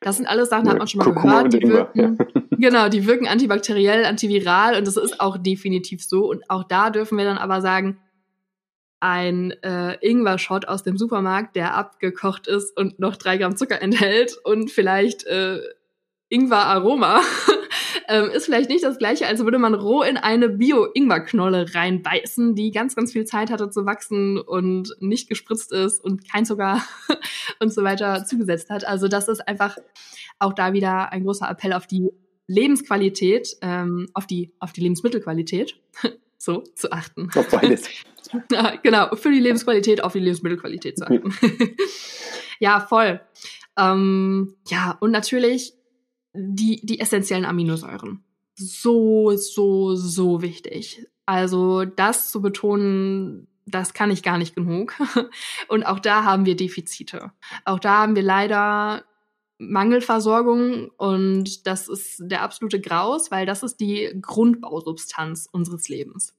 Das 0.00 0.16
sind 0.16 0.26
alles 0.26 0.48
Sachen, 0.48 0.68
hat 0.68 0.78
man 0.78 0.86
schon 0.86 0.98
mal 0.98 1.04
Kurkuma 1.04 1.42
gehört. 1.42 1.52
Die 1.52 1.58
Ingwer, 1.58 1.90
wirken, 1.94 2.18
ja. 2.18 2.40
genau, 2.58 2.88
die 2.88 3.06
wirken 3.06 3.28
antibakteriell, 3.28 4.04
antiviral 4.04 4.76
und 4.76 4.86
das 4.86 4.96
ist 4.96 5.20
auch 5.20 5.36
definitiv 5.36 6.02
so. 6.02 6.28
Und 6.28 6.48
auch 6.50 6.64
da 6.64 6.90
dürfen 6.90 7.18
wir 7.18 7.24
dann 7.24 7.38
aber 7.38 7.60
sagen, 7.60 7.98
ein 9.00 9.52
äh, 9.62 9.96
Ingwer-Shot 10.00 10.66
aus 10.66 10.82
dem 10.82 10.96
Supermarkt, 10.96 11.54
der 11.54 11.74
abgekocht 11.74 12.48
ist 12.48 12.76
und 12.76 12.98
noch 12.98 13.16
drei 13.16 13.38
Gramm 13.38 13.56
Zucker 13.56 13.80
enthält 13.80 14.36
und 14.42 14.70
vielleicht 14.70 15.24
äh, 15.26 15.60
Ingwer-Aroma 16.30 17.22
ähm, 18.08 18.30
ist 18.30 18.44
vielleicht 18.44 18.68
nicht 18.68 18.84
das 18.84 18.98
gleiche, 18.98 19.26
als 19.26 19.40
würde 19.40 19.58
man 19.58 19.74
roh 19.74 20.02
in 20.02 20.16
eine 20.16 20.48
Bio-Ingwer-Knolle 20.48 21.74
reinbeißen, 21.74 22.54
die 22.54 22.70
ganz, 22.70 22.94
ganz 22.94 23.12
viel 23.12 23.24
Zeit 23.24 23.50
hatte 23.50 23.70
zu 23.70 23.86
wachsen 23.86 24.38
und 24.38 24.94
nicht 25.00 25.28
gespritzt 25.28 25.72
ist 25.72 26.02
und 26.04 26.30
kein 26.30 26.44
Zucker 26.44 26.82
und 27.60 27.72
so 27.72 27.82
weiter 27.82 28.24
zugesetzt 28.24 28.70
hat. 28.70 28.86
Also 28.86 29.08
das 29.08 29.28
ist 29.28 29.46
einfach 29.46 29.76
auch 30.38 30.52
da 30.52 30.72
wieder 30.72 31.12
ein 31.12 31.24
großer 31.24 31.48
Appell 31.48 31.72
auf 31.72 31.86
die 31.86 32.08
Lebensqualität, 32.46 33.56
ähm, 33.62 34.08
auf 34.14 34.26
die, 34.26 34.52
auf 34.58 34.72
die 34.72 34.82
Lebensmittelqualität 34.82 35.76
so 36.38 36.62
zu 36.74 36.92
achten. 36.92 37.30
Auf 37.34 37.48
beides. 37.48 37.88
ja, 38.52 38.76
genau, 38.82 39.16
für 39.16 39.30
die 39.30 39.40
Lebensqualität, 39.40 40.04
auf 40.04 40.12
die 40.12 40.20
Lebensmittelqualität 40.20 40.98
zu 40.98 41.04
achten. 41.04 41.34
ja, 42.58 42.80
voll. 42.80 43.20
Ähm, 43.78 44.56
ja, 44.68 44.96
und 45.00 45.10
natürlich 45.10 45.77
die, 46.38 46.84
die 46.84 47.00
essentiellen 47.00 47.44
Aminosäuren. 47.44 48.24
So, 48.54 49.36
so, 49.36 49.94
so 49.94 50.42
wichtig. 50.42 51.06
Also 51.26 51.84
das 51.84 52.30
zu 52.30 52.40
betonen, 52.40 53.48
das 53.66 53.92
kann 53.92 54.10
ich 54.10 54.22
gar 54.22 54.38
nicht 54.38 54.54
genug. 54.54 54.94
Und 55.68 55.84
auch 55.84 55.98
da 55.98 56.24
haben 56.24 56.46
wir 56.46 56.56
Defizite. 56.56 57.32
Auch 57.64 57.78
da 57.78 57.98
haben 57.98 58.16
wir 58.16 58.22
leider 58.22 59.04
Mangelversorgung 59.58 60.90
und 60.98 61.66
das 61.66 61.88
ist 61.88 62.20
der 62.20 62.42
absolute 62.42 62.80
Graus, 62.80 63.32
weil 63.32 63.44
das 63.44 63.64
ist 63.64 63.80
die 63.80 64.16
Grundbausubstanz 64.20 65.48
unseres 65.50 65.88
Lebens. 65.88 66.36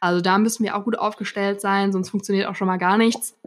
Also 0.00 0.22
da 0.22 0.38
müssen 0.38 0.64
wir 0.64 0.74
auch 0.74 0.84
gut 0.84 0.98
aufgestellt 0.98 1.60
sein, 1.60 1.92
sonst 1.92 2.10
funktioniert 2.10 2.48
auch 2.48 2.56
schon 2.56 2.66
mal 2.66 2.78
gar 2.78 2.96
nichts. 2.96 3.38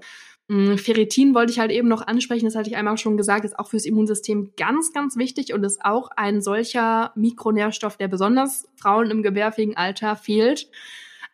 Mm, 0.48 0.76
Ferritin 0.78 1.34
wollte 1.34 1.52
ich 1.52 1.60
halt 1.60 1.72
eben 1.72 1.88
noch 1.88 2.06
ansprechen, 2.06 2.46
das 2.46 2.56
hatte 2.56 2.70
ich 2.70 2.76
einmal 2.76 2.98
schon 2.98 3.18
gesagt, 3.18 3.46
ist 3.46 3.58
auch 3.58 3.70
fürs 3.70 3.86
Immunsystem 3.86 4.52
ganz, 4.58 4.94
ganz 4.94 5.18
wichtig 5.18 5.54
und 5.54 5.64
ist 5.64 5.84
auch 5.84 6.10
ein 6.16 6.42
solcher 6.42 7.12
Mikronährstoff, 7.16 7.98
der 7.98 8.08
besonders 8.08 8.68
Frauen 8.76 9.10
im 9.10 9.24
gebärfähigen 9.24 9.78
Alter 9.78 10.16
fehlt. 10.16 10.70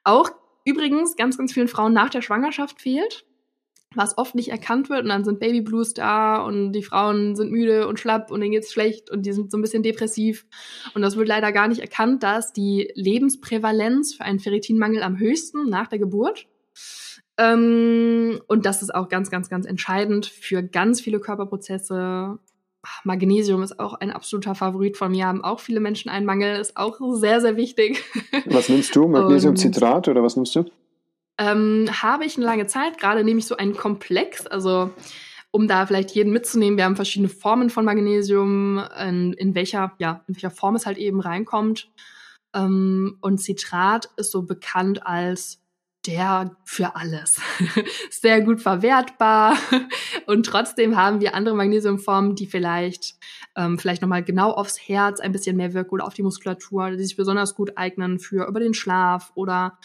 Auch 0.03 0.29
übrigens 0.65 1.15
ganz, 1.15 1.37
ganz 1.37 1.53
vielen 1.53 1.67
Frauen 1.67 1.93
nach 1.93 2.09
der 2.09 2.21
Schwangerschaft 2.21 2.81
fehlt 2.81 3.25
was 3.93 4.17
oft 4.17 4.35
nicht 4.35 4.49
erkannt 4.49 4.89
wird 4.89 5.03
und 5.03 5.09
dann 5.09 5.25
sind 5.25 5.39
Baby 5.39 5.61
Blues 5.61 5.93
da 5.93 6.41
und 6.41 6.71
die 6.71 6.83
Frauen 6.83 7.35
sind 7.35 7.51
müde 7.51 7.87
und 7.87 7.99
schlapp 7.99 8.31
und 8.31 8.39
denen 8.39 8.53
geht's 8.53 8.71
schlecht 8.71 9.09
und 9.11 9.25
die 9.25 9.33
sind 9.33 9.51
so 9.51 9.57
ein 9.57 9.61
bisschen 9.61 9.83
depressiv 9.83 10.45
und 10.95 11.01
das 11.01 11.17
wird 11.17 11.27
leider 11.27 11.51
gar 11.51 11.67
nicht 11.67 11.81
erkannt, 11.81 12.23
da 12.23 12.37
ist 12.37 12.53
die 12.53 12.91
Lebensprävalenz 12.95 14.15
für 14.15 14.23
einen 14.23 14.39
Ferritinmangel 14.39 15.03
am 15.03 15.19
höchsten 15.19 15.69
nach 15.69 15.87
der 15.87 15.99
Geburt. 15.99 16.47
Ähm, 17.41 18.41
und 18.47 18.65
das 18.65 18.81
ist 18.81 18.93
auch 18.93 19.09
ganz, 19.09 19.31
ganz, 19.31 19.49
ganz 19.49 19.65
entscheidend 19.65 20.25
für 20.25 20.61
ganz 20.61 21.01
viele 21.01 21.19
Körperprozesse. 21.19 22.37
Magnesium 23.03 23.63
ist 23.63 23.79
auch 23.79 23.93
ein 23.95 24.11
absoluter 24.11 24.55
Favorit 24.55 24.97
von 24.97 25.11
mir, 25.11 25.27
haben 25.27 25.43
auch 25.43 25.59
viele 25.59 25.79
Menschen 25.79 26.09
einen 26.09 26.25
Mangel, 26.25 26.59
ist 26.59 26.77
auch 26.77 26.97
sehr, 27.13 27.39
sehr 27.41 27.55
wichtig. 27.55 28.03
Was 28.45 28.69
nimmst 28.69 28.95
du? 28.95 29.07
Magnesiumcitrat 29.07 30.07
oder 30.07 30.23
was 30.23 30.35
nimmst 30.35 30.55
du? 30.55 30.65
ähm, 31.41 31.87
habe 31.89 32.25
ich 32.25 32.37
eine 32.37 32.45
lange 32.45 32.67
Zeit. 32.67 32.99
Gerade 32.99 33.23
nehme 33.23 33.39
ich 33.39 33.47
so 33.47 33.57
einen 33.57 33.75
Komplex, 33.75 34.45
also 34.45 34.91
um 35.49 35.67
da 35.67 35.85
vielleicht 35.85 36.11
jeden 36.11 36.31
mitzunehmen. 36.31 36.77
Wir 36.77 36.85
haben 36.85 36.95
verschiedene 36.95 37.29
Formen 37.29 37.69
von 37.69 37.83
Magnesium, 37.83 38.81
in, 38.99 39.33
in 39.33 39.55
welcher, 39.55 39.93
ja, 39.97 40.23
in 40.27 40.35
welcher 40.35 40.51
Form 40.51 40.75
es 40.75 40.85
halt 40.85 40.97
eben 40.97 41.19
reinkommt. 41.19 41.89
Ähm, 42.53 43.17
und 43.21 43.41
Citrat 43.41 44.09
ist 44.17 44.31
so 44.31 44.43
bekannt 44.43 45.05
als 45.05 45.60
der 46.07 46.55
für 46.65 46.95
alles. 46.95 47.39
Sehr 48.09 48.41
gut 48.41 48.61
verwertbar. 48.61 49.55
Und 50.25 50.45
trotzdem 50.45 50.97
haben 50.97 51.21
wir 51.21 51.35
andere 51.35 51.55
Magnesiumformen, 51.55 52.35
die 52.35 52.47
vielleicht, 52.47 53.15
ähm, 53.55 53.77
vielleicht 53.77 54.01
nochmal 54.01 54.23
genau 54.23 54.51
aufs 54.51 54.79
Herz 54.79 55.19
ein 55.19 55.31
bisschen 55.31 55.57
mehr 55.57 55.73
wirken 55.73 55.91
oder 55.91 56.05
auf 56.05 56.13
die 56.13 56.23
Muskulatur, 56.23 56.91
die 56.91 57.03
sich 57.03 57.15
besonders 57.15 57.55
gut 57.55 57.77
eignen 57.77 58.19
für 58.19 58.47
über 58.47 58.59
den 58.59 58.73
Schlaf 58.73 59.31
oder 59.35 59.77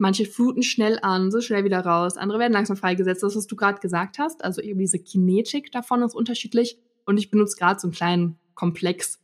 Manche 0.00 0.24
fluten 0.24 0.62
schnell 0.62 0.98
an, 1.02 1.30
so 1.30 1.42
schnell 1.42 1.62
wieder 1.62 1.80
raus. 1.80 2.16
Andere 2.16 2.38
werden 2.38 2.54
langsam 2.54 2.74
freigesetzt. 2.74 3.22
Das, 3.22 3.36
was 3.36 3.46
du 3.46 3.54
gerade 3.54 3.80
gesagt 3.80 4.18
hast, 4.18 4.42
also 4.42 4.62
eben 4.62 4.78
diese 4.78 4.98
Kinetik 4.98 5.70
davon 5.72 6.00
ist 6.00 6.14
unterschiedlich. 6.14 6.78
Und 7.04 7.18
ich 7.18 7.30
benutze 7.30 7.58
gerade 7.58 7.78
so 7.78 7.86
einen 7.86 7.92
kleinen 7.92 8.38
Komplex. 8.54 9.20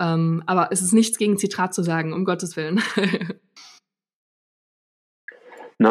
Ähm, 0.00 0.42
aber 0.46 0.72
es 0.72 0.80
ist 0.80 0.94
nichts 0.94 1.18
gegen 1.18 1.36
Zitrat 1.36 1.74
zu 1.74 1.82
sagen, 1.82 2.14
um 2.14 2.24
Gottes 2.24 2.56
Willen. 2.56 2.80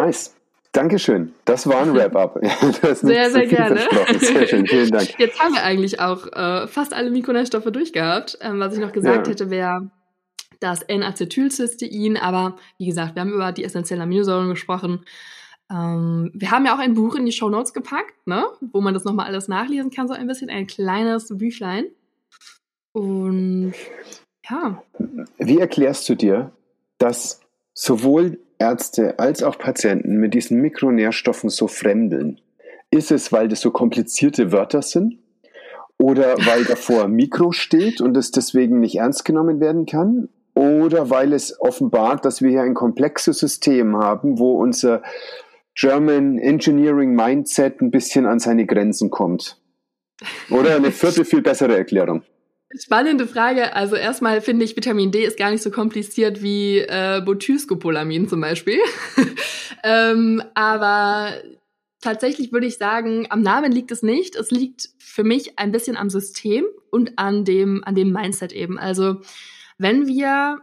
nice. 0.01 0.35
Dankeschön. 0.73 1.33
Das 1.45 1.67
war 1.67 1.81
ein 1.81 1.93
Wrap-up. 1.93 2.39
sehr, 2.95 3.29
sehr 3.29 3.45
gerne. 3.45 3.79
Sehr 4.19 4.47
schön. 4.47 4.65
Vielen 4.65 4.89
Dank. 4.89 5.13
Jetzt 5.19 5.39
haben 5.39 5.53
wir 5.53 5.63
eigentlich 5.63 5.99
auch 5.99 6.25
äh, 6.33 6.67
fast 6.67 6.93
alle 6.93 7.11
Mikronährstoffe 7.11 7.71
durchgehabt. 7.71 8.39
Ähm, 8.41 8.59
was 8.59 8.73
ich 8.73 8.79
noch 8.79 8.91
gesagt 8.91 9.27
ja. 9.27 9.31
hätte, 9.31 9.49
wäre 9.51 9.91
das 10.59 10.81
N-Acetylcystein, 10.81 12.17
aber 12.17 12.55
wie 12.79 12.87
gesagt, 12.87 13.15
wir 13.15 13.21
haben 13.21 13.33
über 13.33 13.51
die 13.51 13.63
essentiellen 13.63 14.01
Aminosäuren 14.01 14.49
gesprochen. 14.49 15.05
Ähm, 15.69 16.31
wir 16.33 16.51
haben 16.51 16.65
ja 16.65 16.73
auch 16.73 16.79
ein 16.79 16.95
Buch 16.95 17.15
in 17.15 17.25
die 17.25 17.31
Show 17.31 17.49
Notes 17.49 17.73
gepackt, 17.73 18.25
ne? 18.25 18.45
wo 18.71 18.81
man 18.81 18.93
das 18.93 19.03
nochmal 19.03 19.27
alles 19.27 19.47
nachlesen 19.47 19.91
kann, 19.91 20.07
so 20.07 20.13
ein 20.13 20.25
bisschen, 20.25 20.49
ein 20.49 20.65
kleines 20.65 21.27
Büchlein. 21.37 21.85
Und 22.93 23.73
ja. 24.49 24.83
Wie 25.37 25.59
erklärst 25.59 26.07
du 26.09 26.15
dir, 26.15 26.51
dass 26.97 27.41
sowohl 27.73 28.39
Ärzte 28.63 29.19
als 29.19 29.43
auch 29.43 29.57
Patienten 29.57 30.17
mit 30.17 30.33
diesen 30.33 30.61
Mikronährstoffen 30.61 31.49
so 31.49 31.67
fremdeln? 31.67 32.39
Ist 32.91 33.11
es, 33.11 33.31
weil 33.31 33.47
das 33.47 33.61
so 33.61 33.71
komplizierte 33.71 34.51
Wörter 34.51 34.81
sind? 34.81 35.19
Oder 35.97 36.35
weil 36.45 36.65
davor 36.65 37.07
Mikro 37.07 37.51
steht 37.51 38.01
und 38.01 38.15
es 38.17 38.31
deswegen 38.31 38.79
nicht 38.79 38.95
ernst 38.95 39.25
genommen 39.25 39.59
werden 39.59 39.85
kann? 39.85 40.29
oder 40.55 41.09
weil 41.09 41.33
es 41.33 41.59
offenbart, 41.59 42.25
dass 42.25 42.41
wir 42.41 42.49
hier 42.49 42.61
ein 42.61 42.73
komplexes 42.73 43.39
System 43.39 43.97
haben, 43.97 44.37
wo 44.37 44.61
unser 44.61 45.01
German 45.75 46.37
Engineering 46.37 47.15
Mindset 47.15 47.81
ein 47.81 47.91
bisschen 47.91 48.25
an 48.25 48.39
seine 48.39 48.65
Grenzen 48.65 49.09
kommt. 49.09 49.59
Oder 50.49 50.75
eine 50.75 50.91
vierte, 50.91 51.25
viel 51.25 51.41
bessere 51.41 51.75
Erklärung. 51.75 52.23
Spannende 52.79 53.27
Frage. 53.27 53.75
Also 53.75 53.95
erstmal 53.95 54.41
finde 54.41 54.65
ich, 54.65 54.75
Vitamin 54.75 55.11
D 55.11 55.23
ist 55.23 55.37
gar 55.37 55.51
nicht 55.51 55.61
so 55.61 55.69
kompliziert 55.69 56.41
wie 56.41 56.79
äh, 56.79 57.21
Butylscopolamin 57.23 58.27
zum 58.27 58.41
Beispiel. 58.41 58.79
ähm, 59.83 60.43
aber 60.55 61.33
tatsächlich 62.01 62.51
würde 62.51 62.67
ich 62.67 62.77
sagen, 62.77 63.27
am 63.29 63.41
Namen 63.41 63.71
liegt 63.71 63.91
es 63.91 64.01
nicht. 64.01 64.35
Es 64.35 64.49
liegt 64.49 64.89
für 64.97 65.23
mich 65.23 65.59
ein 65.59 65.71
bisschen 65.71 65.97
am 65.97 66.09
System 66.09 66.65
und 66.89 67.17
an 67.17 67.45
dem, 67.45 67.83
an 67.83 67.95
dem 67.95 68.11
Mindset 68.11 68.51
eben. 68.53 68.79
Also 68.79 69.21
wenn 69.77 70.07
wir 70.07 70.59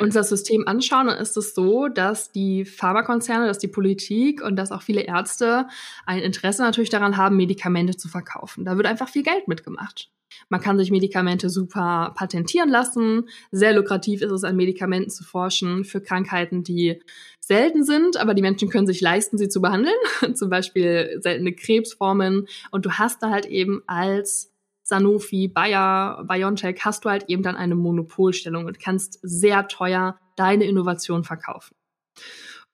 unser 0.00 0.24
System 0.24 0.66
anschauen, 0.66 1.06
dann 1.06 1.18
ist 1.18 1.36
es 1.36 1.54
so, 1.54 1.88
dass 1.88 2.32
die 2.32 2.64
Pharmakonzerne, 2.64 3.46
dass 3.46 3.58
die 3.58 3.68
Politik 3.68 4.42
und 4.42 4.56
dass 4.56 4.72
auch 4.72 4.82
viele 4.82 5.02
Ärzte 5.02 5.66
ein 6.06 6.20
Interesse 6.20 6.62
natürlich 6.62 6.90
daran 6.90 7.16
haben, 7.16 7.36
Medikamente 7.36 7.96
zu 7.96 8.08
verkaufen. 8.08 8.64
Da 8.64 8.76
wird 8.76 8.86
einfach 8.86 9.08
viel 9.08 9.22
Geld 9.22 9.48
mitgemacht. 9.48 10.10
Man 10.48 10.60
kann 10.60 10.78
sich 10.78 10.90
Medikamente 10.90 11.50
super 11.50 12.12
patentieren 12.16 12.68
lassen. 12.68 13.28
Sehr 13.50 13.72
lukrativ 13.74 14.22
ist 14.22 14.32
es, 14.32 14.44
an 14.44 14.56
Medikamenten 14.56 15.10
zu 15.10 15.24
forschen 15.24 15.84
für 15.84 16.00
Krankheiten, 16.00 16.62
die 16.62 17.00
selten 17.40 17.84
sind, 17.84 18.16
aber 18.16 18.34
die 18.34 18.42
Menschen 18.42 18.68
können 18.68 18.86
sich 18.86 19.00
leisten, 19.00 19.36
sie 19.36 19.48
zu 19.48 19.60
behandeln. 19.60 19.94
Zum 20.34 20.48
Beispiel 20.48 21.18
seltene 21.20 21.52
Krebsformen. 21.52 22.46
Und 22.70 22.86
du 22.86 22.92
hast 22.92 23.22
da 23.22 23.30
halt 23.30 23.46
eben 23.46 23.82
als 23.86 24.51
Sanofi, 24.82 25.48
Bayer, 25.48 26.24
BioNTech 26.28 26.80
hast 26.84 27.04
du 27.04 27.10
halt 27.10 27.28
eben 27.28 27.42
dann 27.42 27.56
eine 27.56 27.74
Monopolstellung 27.74 28.66
und 28.66 28.80
kannst 28.80 29.18
sehr 29.22 29.68
teuer 29.68 30.18
deine 30.36 30.64
Innovation 30.64 31.24
verkaufen. 31.24 31.74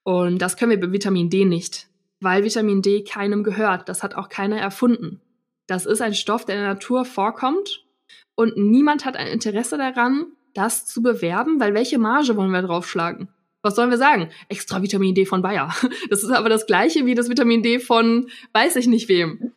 Und 0.02 0.38
das 0.38 0.56
können 0.56 0.70
wir 0.70 0.80
bei 0.80 0.92
Vitamin 0.92 1.28
D 1.28 1.44
nicht, 1.44 1.88
weil 2.20 2.44
Vitamin 2.44 2.82
D 2.82 3.04
keinem 3.04 3.44
gehört. 3.44 3.88
Das 3.88 4.02
hat 4.02 4.14
auch 4.14 4.28
keiner 4.28 4.58
erfunden. 4.58 5.20
Das 5.66 5.84
ist 5.84 6.00
ein 6.00 6.14
Stoff, 6.14 6.46
der 6.46 6.56
in 6.56 6.62
der 6.62 6.74
Natur 6.74 7.04
vorkommt 7.04 7.84
und 8.34 8.56
niemand 8.56 9.04
hat 9.04 9.16
ein 9.16 9.26
Interesse 9.26 9.76
daran, 9.76 10.26
das 10.54 10.86
zu 10.86 11.02
bewerben, 11.02 11.60
weil 11.60 11.74
welche 11.74 11.98
Marge 11.98 12.36
wollen 12.36 12.52
wir 12.52 12.62
draufschlagen? 12.62 13.28
Was 13.62 13.74
sollen 13.74 13.90
wir 13.90 13.98
sagen? 13.98 14.30
Extra 14.48 14.80
Vitamin 14.80 15.14
D 15.14 15.26
von 15.26 15.42
Bayer. 15.42 15.74
Das 16.10 16.22
ist 16.22 16.30
aber 16.30 16.48
das 16.48 16.66
gleiche 16.66 17.04
wie 17.04 17.14
das 17.14 17.28
Vitamin 17.28 17.62
D 17.62 17.80
von 17.80 18.28
weiß 18.52 18.76
ich 18.76 18.86
nicht 18.86 19.08
wem. 19.08 19.52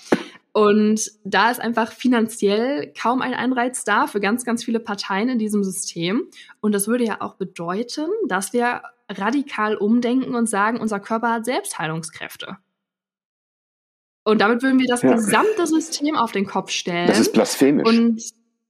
Und 0.54 1.10
da 1.24 1.50
ist 1.50 1.62
einfach 1.62 1.94
finanziell 1.94 2.92
kaum 3.00 3.22
ein 3.22 3.34
Anreiz 3.34 3.86
da 3.86 4.08
für 4.08 4.20
ganz, 4.20 4.44
ganz 4.44 4.66
viele 4.66 4.82
Parteien 4.82 5.30
in 5.30 5.40
diesem 5.40 5.64
System. 5.64 6.28
Und 6.60 6.74
das 6.74 6.88
würde 6.88 7.06
ja 7.06 7.22
auch 7.22 7.36
bedeuten, 7.36 8.08
dass 8.28 8.52
wir 8.52 8.82
radikal 9.10 9.76
umdenken 9.76 10.36
und 10.36 10.50
sagen, 10.50 10.80
unser 10.80 11.00
Körper 11.00 11.32
hat 11.32 11.46
Selbstheilungskräfte. 11.46 12.58
Und 14.24 14.40
damit 14.40 14.62
würden 14.62 14.80
wir 14.80 14.88
das 14.88 15.02
ja. 15.02 15.14
gesamte 15.14 15.66
System 15.66 16.16
auf 16.16 16.32
den 16.32 16.46
Kopf 16.46 16.70
stellen. 16.70 17.08
Das 17.08 17.20
ist 17.20 17.34
blasphemisch. 17.34 17.88
Und 17.88 18.22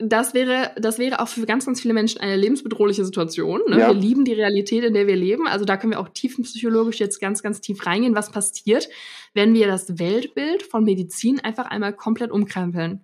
das 0.01 0.33
wäre, 0.33 0.71
das 0.77 0.99
wäre 0.99 1.19
auch 1.19 1.27
für 1.27 1.45
ganz, 1.45 1.65
ganz 1.65 1.81
viele 1.81 1.93
Menschen 1.93 2.19
eine 2.21 2.35
lebensbedrohliche 2.35 3.05
Situation. 3.05 3.61
Ne? 3.67 3.79
Ja. 3.79 3.87
Wir 3.87 3.93
lieben 3.93 4.25
die 4.25 4.33
Realität, 4.33 4.83
in 4.83 4.93
der 4.93 5.07
wir 5.07 5.15
leben. 5.15 5.47
Also 5.47 5.65
da 5.65 5.77
können 5.77 5.93
wir 5.93 5.99
auch 5.99 6.09
tiefenpsychologisch 6.09 6.99
jetzt 6.99 7.19
ganz, 7.19 7.43
ganz 7.43 7.61
tief 7.61 7.85
reingehen, 7.85 8.15
was 8.15 8.31
passiert, 8.31 8.89
wenn 9.33 9.53
wir 9.53 9.67
das 9.67 9.99
Weltbild 9.99 10.63
von 10.63 10.83
Medizin 10.83 11.39
einfach 11.39 11.65
einmal 11.65 11.93
komplett 11.93 12.31
umkrempeln. 12.31 13.03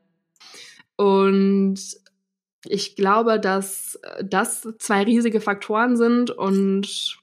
Und 0.95 1.79
ich 2.65 2.95
glaube, 2.95 3.39
dass 3.39 3.99
das 4.23 4.67
zwei 4.79 5.03
riesige 5.03 5.39
Faktoren 5.39 5.95
sind 5.95 6.31
und 6.31 7.17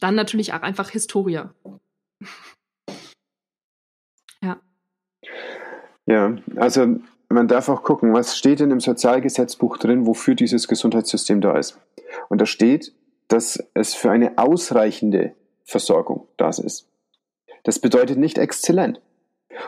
dann 0.00 0.14
natürlich 0.14 0.52
auch 0.52 0.62
einfach 0.62 0.90
Historie. 0.90 1.42
ja. 4.42 4.60
Ja, 6.06 6.36
also 6.56 6.98
man 7.28 7.48
darf 7.48 7.68
auch 7.68 7.82
gucken, 7.82 8.12
was 8.12 8.36
steht 8.36 8.60
denn 8.60 8.70
im 8.70 8.80
Sozialgesetzbuch 8.80 9.78
drin, 9.78 10.06
wofür 10.06 10.34
dieses 10.34 10.68
Gesundheitssystem 10.68 11.40
da 11.40 11.56
ist. 11.56 11.78
Und 12.28 12.40
da 12.40 12.46
steht, 12.46 12.92
dass 13.28 13.62
es 13.74 13.94
für 13.94 14.10
eine 14.10 14.38
ausreichende 14.38 15.32
Versorgung 15.64 16.28
da 16.36 16.48
ist. 16.50 16.86
Das 17.62 17.78
bedeutet 17.78 18.18
nicht 18.18 18.38
exzellent. 18.38 19.00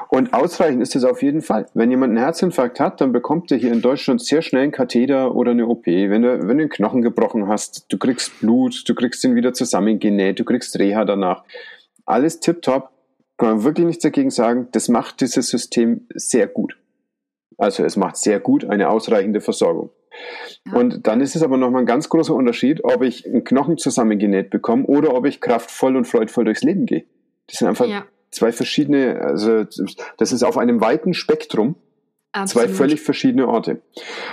Und 0.09 0.35
ausreichend 0.35 0.83
ist 0.83 0.97
es 0.97 1.05
auf 1.05 1.23
jeden 1.23 1.43
Fall. 1.43 1.67
Wenn 1.75 1.91
jemand 1.91 2.11
einen 2.11 2.23
Herzinfarkt 2.23 2.81
hat, 2.81 3.01
dann 3.01 3.13
bekommt 3.13 3.51
er 3.53 3.59
hier 3.59 3.73
in 3.73 3.83
Deutschland 3.83 4.21
sehr 4.21 4.43
schnell 4.43 4.65
einen 4.65 4.73
Katheter 4.73 5.35
oder 5.35 5.53
eine 5.53 5.67
OP. 5.67 5.87
Wenn 5.87 6.23
du, 6.23 6.41
wenn 6.41 6.59
du 6.59 6.65
den 6.65 6.69
Knochen 6.69 7.03
gebrochen 7.03 7.49
hast, 7.49 7.87
du 7.89 7.99
kriegst 7.99 8.41
Blut, 8.41 8.89
du 8.89 8.95
kriegst 8.95 9.23
ihn 9.25 9.37
wieder 9.37 9.53
zusammengenäht, 9.53 10.39
du 10.39 10.45
kriegst 10.45 10.79
Reha 10.79 11.05
danach. 11.05 11.45
Alles 12.05 12.41
tipptopp. 12.41 12.91
Kann 13.39 13.49
man 13.49 13.65
wirklich 13.65 13.87
nichts 13.87 14.03
dagegen 14.03 14.31
sagen. 14.31 14.69
Das 14.73 14.89
macht 14.89 15.21
dieses 15.21 15.49
System 15.49 16.07
sehr 16.15 16.47
gut. 16.47 16.77
Also 17.59 17.85
es 17.85 17.97
macht 17.97 18.17
sehr 18.17 18.41
gut 18.41 18.65
eine 18.65 18.91
ausreichende 18.91 19.41
Versorgung. 19.41 19.91
Ja. 20.67 20.75
Und 20.75 21.07
dann 21.07 21.21
ist 21.21 21.37
es 21.37 21.43
aber 21.43 21.57
nochmal 21.57 21.83
ein 21.83 21.87
ganz 21.87 22.09
großer 22.09 22.35
Unterschied, 22.35 22.85
ob 22.85 23.03
ich 23.03 23.27
einen 23.27 23.45
Knochen 23.45 23.79
zusammengenäht 23.79 24.51
bekomme 24.51 24.85
oder 24.87 25.15
ob 25.15 25.27
ich 25.27 25.41
kraftvoll 25.41 25.97
und 25.97 26.07
freudvoll 26.07 26.45
durchs 26.45 26.63
Leben 26.63 26.87
gehe. 26.87 27.05
Das 27.47 27.59
sind 27.59 27.69
einfach 27.69 27.87
ja. 27.87 28.05
zwei 28.31 28.53
verschiedene, 28.53 29.21
also 29.21 29.65
das 29.65 30.33
ist 30.33 30.43
auf 30.43 30.59
einem 30.59 30.81
weiten 30.81 31.15
Spektrum. 31.15 31.77
Absolut. 32.37 32.69
Zwei 32.69 32.75
völlig 32.75 33.01
verschiedene 33.01 33.49
Orte. 33.49 33.81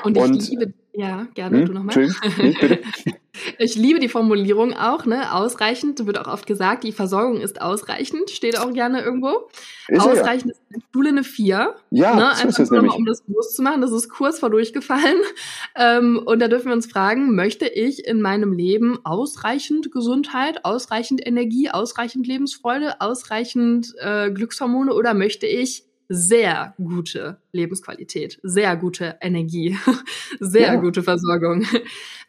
Und 0.04 0.18
ich 0.18 0.24
und, 0.24 0.50
liebe, 0.50 0.74
ja, 0.92 1.26
gerne, 1.36 1.60
hm, 1.60 1.66
du 1.68 1.74
nochmal. 1.74 2.12
Nee, 2.38 2.80
ich 3.60 3.76
liebe 3.76 4.02
die 4.02 4.10
Formulierung 4.10 4.74
auch, 4.74 5.06
ne? 5.06 5.34
Ausreichend, 5.34 6.06
wird 6.06 6.20
auch 6.20 6.28
oft 6.28 6.46
gesagt, 6.46 6.84
die 6.84 6.92
Versorgung 6.92 7.40
ist 7.40 7.62
ausreichend, 7.62 8.30
steht 8.30 8.60
auch 8.60 8.74
gerne 8.74 9.02
irgendwo. 9.02 9.48
Ist 9.88 10.02
ausreichend 10.02 10.48
ja. 10.48 10.52
ist 10.52 10.62
in 10.70 10.80
der 10.82 10.86
Schule 10.92 11.10
eine 11.10 11.24
4. 11.24 11.76
Ja, 11.92 12.16
ne? 12.16 12.32
so 12.36 12.48
ist 12.50 12.60
es 12.60 12.72
nämlich. 12.72 12.94
um 12.94 13.06
das 13.06 13.22
bewusst 13.22 13.56
zu 13.56 13.62
machen, 13.62 13.80
das 13.80 13.94
ist 13.94 14.10
kurz 14.10 14.40
vor 14.40 14.50
durchgefallen. 14.50 15.18
Ähm, 15.76 16.22
und 16.24 16.40
da 16.40 16.48
dürfen 16.48 16.68
wir 16.68 16.74
uns 16.74 16.86
fragen, 16.86 17.34
möchte 17.34 17.68
ich 17.68 18.06
in 18.06 18.22
meinem 18.22 18.54
Leben 18.54 19.00
ausreichend 19.04 19.92
Gesundheit, 19.92 20.66
ausreichend 20.66 21.26
Energie, 21.26 21.72
ausreichend 21.72 22.28
Lebensfreude, 22.28 23.02
ausreichend 23.02 23.92
äh, 23.98 24.30
Glückshormone 24.30 24.94
oder 24.94 25.16
möchte 25.16 25.48
ich 25.48 25.86
sehr 26.10 26.74
gute 26.78 27.38
Lebensqualität, 27.52 28.40
sehr 28.44 28.76
gute 28.76 29.18
Energie, 29.22 29.78
sehr 30.40 30.74
ja. 30.74 30.76
gute 30.76 31.04
Versorgung. 31.04 31.66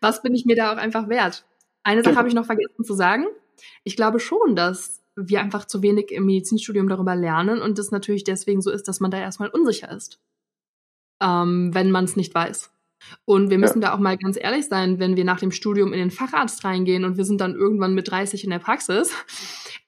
Was 0.00 0.22
bin 0.22 0.34
ich 0.34 0.44
mir 0.44 0.56
da 0.56 0.72
auch 0.72 0.76
einfach 0.76 1.08
wert? 1.08 1.44
Eine 1.82 2.02
Sache 2.02 2.16
habe 2.16 2.28
ich 2.28 2.34
noch 2.34 2.46
vergessen 2.46 2.84
zu 2.84 2.94
sagen. 2.94 3.26
Ich 3.84 3.96
glaube 3.96 4.20
schon, 4.20 4.56
dass 4.56 5.02
wir 5.16 5.40
einfach 5.40 5.66
zu 5.66 5.82
wenig 5.82 6.10
im 6.10 6.26
Medizinstudium 6.26 6.88
darüber 6.88 7.14
lernen 7.14 7.62
und 7.62 7.78
das 7.78 7.90
natürlich 7.90 8.24
deswegen 8.24 8.62
so 8.62 8.70
ist, 8.70 8.88
dass 8.88 9.00
man 9.00 9.10
da 9.10 9.18
erstmal 9.18 9.50
unsicher 9.50 9.90
ist, 9.90 10.20
ähm, 11.22 11.72
wenn 11.72 11.90
man 11.90 12.04
es 12.04 12.16
nicht 12.16 12.34
weiß. 12.34 12.73
Und 13.24 13.50
wir 13.50 13.58
müssen 13.58 13.80
ja. 13.80 13.88
da 13.88 13.94
auch 13.94 13.98
mal 13.98 14.16
ganz 14.16 14.38
ehrlich 14.40 14.66
sein, 14.66 14.98
wenn 14.98 15.16
wir 15.16 15.24
nach 15.24 15.40
dem 15.40 15.50
Studium 15.50 15.92
in 15.92 15.98
den 15.98 16.10
Facharzt 16.10 16.64
reingehen 16.64 17.04
und 17.04 17.16
wir 17.16 17.24
sind 17.24 17.40
dann 17.40 17.54
irgendwann 17.54 17.94
mit 17.94 18.10
30 18.10 18.44
in 18.44 18.50
der 18.50 18.58
Praxis, 18.58 19.12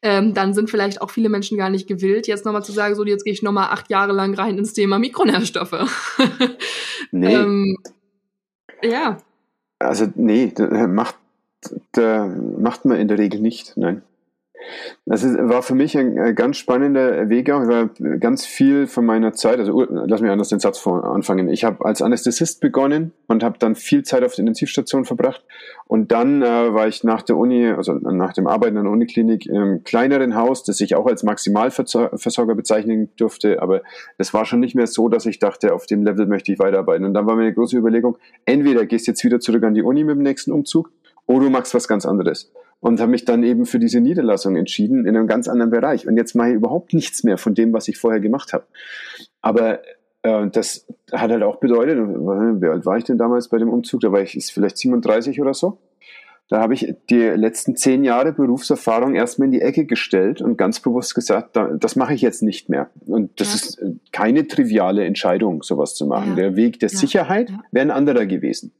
ähm, 0.02 0.34
dann 0.34 0.54
sind 0.54 0.70
vielleicht 0.70 1.02
auch 1.02 1.10
viele 1.10 1.28
Menschen 1.28 1.58
gar 1.58 1.70
nicht 1.70 1.86
gewillt, 1.86 2.26
jetzt 2.26 2.44
nochmal 2.44 2.64
zu 2.64 2.72
sagen, 2.72 2.94
so 2.94 3.04
jetzt 3.04 3.24
gehe 3.24 3.32
ich 3.32 3.42
nochmal 3.42 3.68
acht 3.70 3.90
Jahre 3.90 4.12
lang 4.12 4.34
rein 4.34 4.58
ins 4.58 4.72
Thema 4.72 4.98
Mikronährstoffe. 4.98 6.16
nee. 7.10 7.34
ähm, 7.34 7.76
ja. 8.82 9.18
Also 9.78 10.06
nee, 10.14 10.52
macht, 10.88 11.16
macht 11.96 12.84
man 12.84 12.98
in 12.98 13.08
der 13.08 13.18
Regel 13.18 13.40
nicht, 13.40 13.76
nein. 13.76 14.02
Das 15.04 15.22
ist, 15.22 15.36
war 15.38 15.62
für 15.62 15.74
mich 15.74 15.96
ein 15.96 16.34
ganz 16.34 16.56
spannender 16.56 17.28
Weg 17.28 17.50
auch. 17.50 17.62
Ich 17.62 17.68
war 17.68 17.90
ganz 18.18 18.44
viel 18.44 18.86
von 18.86 19.06
meiner 19.06 19.32
Zeit, 19.32 19.58
also 19.58 19.86
lass 19.88 20.20
mich 20.20 20.30
anders 20.30 20.48
den 20.48 20.58
Satz 20.58 20.84
anfangen. 20.86 21.48
Ich 21.48 21.64
habe 21.64 21.84
als 21.84 22.02
Anästhesist 22.02 22.60
begonnen 22.60 23.12
und 23.28 23.44
habe 23.44 23.58
dann 23.58 23.76
viel 23.76 24.02
Zeit 24.02 24.24
auf 24.24 24.34
der 24.34 24.40
Intensivstation 24.40 25.04
verbracht. 25.04 25.44
Und 25.86 26.10
dann 26.10 26.42
äh, 26.42 26.74
war 26.74 26.88
ich 26.88 27.04
nach 27.04 27.22
der 27.22 27.36
Uni, 27.36 27.68
also 27.68 27.92
nach 27.92 28.32
dem 28.32 28.48
Arbeiten 28.48 28.76
an 28.76 28.84
der 28.84 28.92
Uniklinik 28.92 29.46
im 29.46 29.84
kleineren 29.84 30.34
Haus, 30.34 30.64
das 30.64 30.80
ich 30.80 30.96
auch 30.96 31.06
als 31.06 31.22
Maximalversorger 31.22 32.54
bezeichnen 32.54 33.10
durfte. 33.16 33.62
Aber 33.62 33.82
das 34.18 34.34
war 34.34 34.44
schon 34.44 34.60
nicht 34.60 34.74
mehr 34.74 34.88
so, 34.88 35.08
dass 35.08 35.26
ich 35.26 35.38
dachte, 35.38 35.72
auf 35.72 35.86
dem 35.86 36.02
Level 36.02 36.26
möchte 36.26 36.52
ich 36.52 36.58
weiterarbeiten. 36.58 37.04
Und 37.04 37.14
dann 37.14 37.26
war 37.26 37.36
meine 37.36 37.54
große 37.54 37.76
Überlegung, 37.76 38.18
entweder 38.44 38.86
gehst 38.86 39.06
jetzt 39.06 39.22
wieder 39.22 39.38
zurück 39.38 39.62
an 39.62 39.74
die 39.74 39.82
Uni 39.82 40.02
mit 40.02 40.16
dem 40.16 40.22
nächsten 40.22 40.50
Umzug 40.50 40.90
oder 41.26 41.44
du 41.44 41.50
machst 41.50 41.74
was 41.74 41.86
ganz 41.86 42.06
anderes 42.06 42.50
und 42.80 43.00
habe 43.00 43.10
mich 43.10 43.24
dann 43.24 43.42
eben 43.42 43.66
für 43.66 43.78
diese 43.78 44.00
Niederlassung 44.00 44.56
entschieden 44.56 45.06
in 45.06 45.16
einem 45.16 45.26
ganz 45.26 45.48
anderen 45.48 45.70
Bereich. 45.70 46.06
Und 46.06 46.16
jetzt 46.16 46.34
mache 46.34 46.50
ich 46.50 46.54
überhaupt 46.54 46.92
nichts 46.94 47.24
mehr 47.24 47.38
von 47.38 47.54
dem, 47.54 47.72
was 47.72 47.88
ich 47.88 47.98
vorher 47.98 48.20
gemacht 48.20 48.52
habe. 48.52 48.64
Aber 49.40 49.80
äh, 50.22 50.48
das 50.48 50.86
hat 51.12 51.30
halt 51.30 51.42
auch 51.42 51.56
bedeutet, 51.56 51.98
wie 51.98 52.66
alt 52.66 52.86
war 52.86 52.98
ich 52.98 53.04
denn 53.04 53.18
damals 53.18 53.48
bei 53.48 53.58
dem 53.58 53.70
Umzug? 53.70 54.00
Da 54.00 54.12
war 54.12 54.20
ich 54.20 54.36
ist 54.36 54.52
vielleicht 54.52 54.78
37 54.78 55.40
oder 55.40 55.54
so. 55.54 55.78
Da 56.48 56.60
habe 56.60 56.74
ich 56.74 56.94
die 57.10 57.22
letzten 57.22 57.74
zehn 57.74 58.04
Jahre 58.04 58.32
Berufserfahrung 58.32 59.16
erstmal 59.16 59.46
in 59.46 59.52
die 59.52 59.62
Ecke 59.62 59.84
gestellt 59.84 60.40
und 60.40 60.56
ganz 60.56 60.78
bewusst 60.78 61.16
gesagt, 61.16 61.56
das 61.56 61.96
mache 61.96 62.14
ich 62.14 62.20
jetzt 62.20 62.42
nicht 62.42 62.68
mehr. 62.68 62.88
Und 63.04 63.40
das 63.40 63.48
ja. 63.48 63.54
ist 63.54 64.12
keine 64.12 64.46
triviale 64.46 65.04
Entscheidung, 65.04 65.64
sowas 65.64 65.96
zu 65.96 66.06
machen. 66.06 66.30
Ja. 66.30 66.36
Der 66.36 66.56
Weg 66.56 66.78
der 66.78 66.90
ja. 66.90 66.96
Sicherheit 66.96 67.52
wäre 67.72 67.86
ein 67.86 67.90
anderer 67.90 68.26
gewesen. 68.26 68.72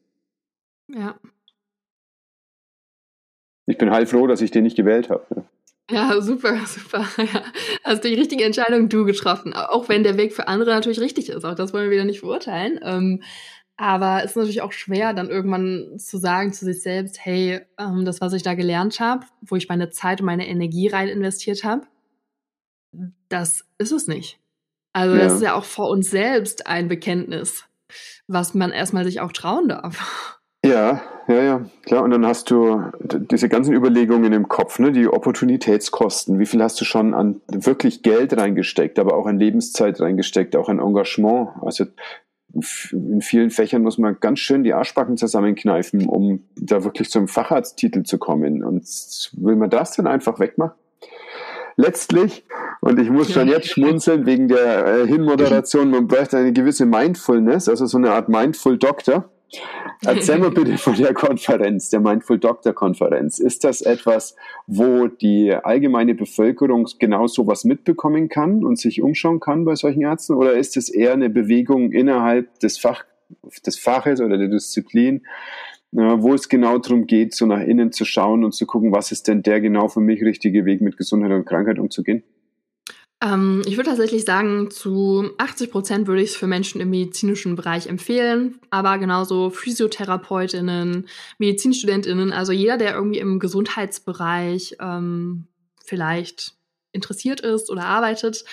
Ja. 0.89 1.17
Ich 3.67 3.79
bin 3.79 3.91
heilfroh, 3.91 4.27
dass 4.27 4.41
ich 4.41 4.51
den 4.51 4.65
nicht 4.65 4.77
gewählt 4.77 5.11
habe. 5.11 5.45
Ja, 5.91 6.21
super, 6.21 6.59
super. 6.67 7.07
Ja. 7.19 7.43
Hast 7.85 8.05
die 8.05 8.15
richtige 8.15 8.45
Entscheidung 8.45 8.89
du 8.89 9.05
getroffen, 9.05 9.53
auch 9.55 9.89
wenn 9.89 10.03
der 10.03 10.17
Weg 10.17 10.33
für 10.33 10.49
andere 10.49 10.71
natürlich 10.71 11.01
richtig 11.01 11.29
ist. 11.29 11.45
Auch 11.45 11.55
das 11.55 11.73
wollen 11.73 11.85
wir 11.85 11.91
wieder 11.91 12.05
nicht 12.05 12.21
verurteilen. 12.21 12.81
Ähm, 12.83 13.23
aber 13.77 14.25
es 14.25 14.31
ist 14.31 14.37
natürlich 14.37 14.63
auch 14.63 14.73
schwer, 14.73 15.13
dann 15.13 15.29
irgendwann 15.29 15.99
zu 15.99 16.17
sagen 16.17 16.53
zu 16.53 16.65
sich 16.65 16.81
selbst, 16.81 17.19
hey, 17.25 17.61
ähm, 17.79 18.05
das, 18.05 18.21
was 18.21 18.33
ich 18.33 18.43
da 18.43 18.55
gelernt 18.55 19.01
habe, 19.01 19.27
wo 19.43 19.55
ich 19.57 19.69
meine 19.69 19.91
Zeit 19.91 20.21
und 20.21 20.27
meine 20.27 20.49
Energie 20.49 20.89
rein 20.89 21.09
investiert 21.09 21.63
habe, 21.63 21.87
das 23.29 23.67
ist 23.77 23.93
es 23.93 24.07
nicht. 24.07 24.39
Also 24.95 25.15
ja. 25.15 25.25
das 25.25 25.35
ist 25.35 25.43
ja 25.43 25.55
auch 25.55 25.65
vor 25.65 25.91
uns 25.91 26.11
selbst 26.11 26.67
ein 26.67 26.89
Bekenntnis, 26.89 27.65
was 28.27 28.55
man 28.55 28.73
erstmal 28.73 29.05
sich 29.05 29.21
auch 29.21 29.33
trauen 29.33 29.69
darf. 29.69 30.41
Ja, 30.67 31.01
ja, 31.29 31.43
ja, 31.43 31.61
klar. 31.85 32.03
Und 32.03 32.11
dann 32.11 32.27
hast 32.27 32.51
du 32.51 32.83
diese 33.03 33.49
ganzen 33.49 33.73
Überlegungen 33.73 34.33
im 34.33 34.49
Kopf, 34.49 34.81
ne? 34.81 34.91
die 34.91 35.07
Opportunitätskosten. 35.07 36.41
Wie 36.41 36.47
viel 36.47 36.61
hast 36.61 36.81
du 36.81 36.85
schon 36.85 37.15
an 37.15 37.41
wirklich 37.47 38.03
Geld 38.03 38.37
reingesteckt, 38.37 38.99
aber 38.99 39.17
auch 39.17 39.27
an 39.27 39.39
Lebenszeit 39.39 40.01
reingesteckt, 40.01 40.57
auch 40.57 40.69
an 40.69 40.81
Engagement? 40.81 41.51
Also 41.61 41.85
in 42.93 43.21
vielen 43.21 43.51
Fächern 43.51 43.83
muss 43.83 43.99
man 43.99 44.17
ganz 44.19 44.41
schön 44.41 44.65
die 44.65 44.73
Arschbacken 44.73 45.17
zusammenkneifen, 45.17 46.07
um 46.07 46.45
da 46.57 46.83
wirklich 46.83 47.11
zum 47.11 47.29
Facharzttitel 47.29 48.03
zu 48.03 48.19
kommen. 48.19 48.65
Und 48.65 48.85
will 49.37 49.55
man 49.55 49.71
das 49.71 49.95
dann 49.95 50.09
einfach 50.09 50.41
wegmachen? 50.41 50.75
Letztlich, 51.77 52.45
und 52.81 52.99
ich 52.99 53.11
muss 53.11 53.31
schon 53.31 53.49
jetzt 53.49 53.69
schmunzeln 53.69 54.27
wegen 54.27 54.49
der 54.49 54.87
äh, 54.87 55.07
Hinmoderation, 55.07 55.91
man 55.91 56.09
braucht 56.09 56.35
eine 56.35 56.53
gewisse 56.53 56.87
Mindfulness, 56.87 57.69
also 57.69 57.85
so 57.85 57.99
eine 57.99 58.13
Art 58.13 58.31
Mindful 58.31 58.79
Doctor 58.79 59.29
Erzähl 60.05 60.39
mal 60.39 60.51
bitte 60.51 60.77
von 60.77 60.95
der 60.95 61.15
Konferenz, 61.15 61.91
der 61.91 62.01
Mindful 62.01 62.39
Doctor 62.39 62.73
Konferenz. 62.73 63.39
Ist 63.39 63.65
das 63.65 63.81
etwas, 63.81 64.37
wo 64.67 65.07
die 65.07 65.53
allgemeine 65.53 66.15
Bevölkerung 66.15 66.89
genau 66.99 67.27
sowas 67.27 67.65
mitbekommen 67.65 68.29
kann 68.29 68.65
und 68.65 68.79
sich 68.79 69.03
umschauen 69.03 69.41
kann 69.41 69.65
bei 69.65 69.75
solchen 69.75 70.03
Ärzten? 70.03 70.35
Oder 70.35 70.55
ist 70.55 70.77
es 70.77 70.89
eher 70.89 71.13
eine 71.13 71.31
Bewegung 71.31 71.93
innerhalb 71.93 72.59
des, 72.61 72.79
Fach, 72.79 73.05
des 73.65 73.79
Faches 73.79 74.21
oder 74.21 74.37
der 74.37 74.49
Disziplin, 74.49 75.23
wo 75.93 76.35
es 76.35 76.49
genau 76.49 76.79
darum 76.79 77.07
geht, 77.07 77.35
so 77.35 77.47
nach 77.47 77.61
innen 77.61 77.93
zu 77.93 78.05
schauen 78.05 78.45
und 78.45 78.53
zu 78.53 78.67
gucken, 78.67 78.93
was 78.93 79.13
ist 79.13 79.29
denn 79.29 79.43
der 79.43 79.61
genau 79.61 79.89
für 79.89 80.01
mich 80.01 80.23
richtige 80.23 80.65
Weg, 80.65 80.81
mit 80.81 80.97
Gesundheit 80.97 81.33
und 81.33 81.47
Krankheit 81.47 81.79
umzugehen? 81.79 82.23
Ähm, 83.27 83.63
ich 83.67 83.77
würde 83.77 83.91
tatsächlich 83.91 84.25
sagen, 84.25 84.71
zu 84.71 85.31
80 85.39 85.71
Prozent 85.71 86.07
würde 86.07 86.23
ich 86.23 86.31
es 86.31 86.37
für 86.37 86.47
Menschen 86.47 86.81
im 86.81 86.91
medizinischen 86.91 87.57
Bereich 87.57 87.87
empfehlen, 87.87 88.59
aber 88.71 88.99
genauso 88.99 89.51
Physiotherapeutinnen, 89.51 91.09
Medizinstudentinnen, 91.39 92.33
also 92.33 92.53
jeder, 92.53 92.77
der 92.77 92.95
irgendwie 92.95 93.19
im 93.19 93.39
Gesundheitsbereich 93.41 94.77
ähm, 94.81 95.49
vielleicht 95.85 96.55
interessiert 96.93 97.41
ist 97.41 97.71
oder 97.71 97.85
arbeitet. 97.85 98.45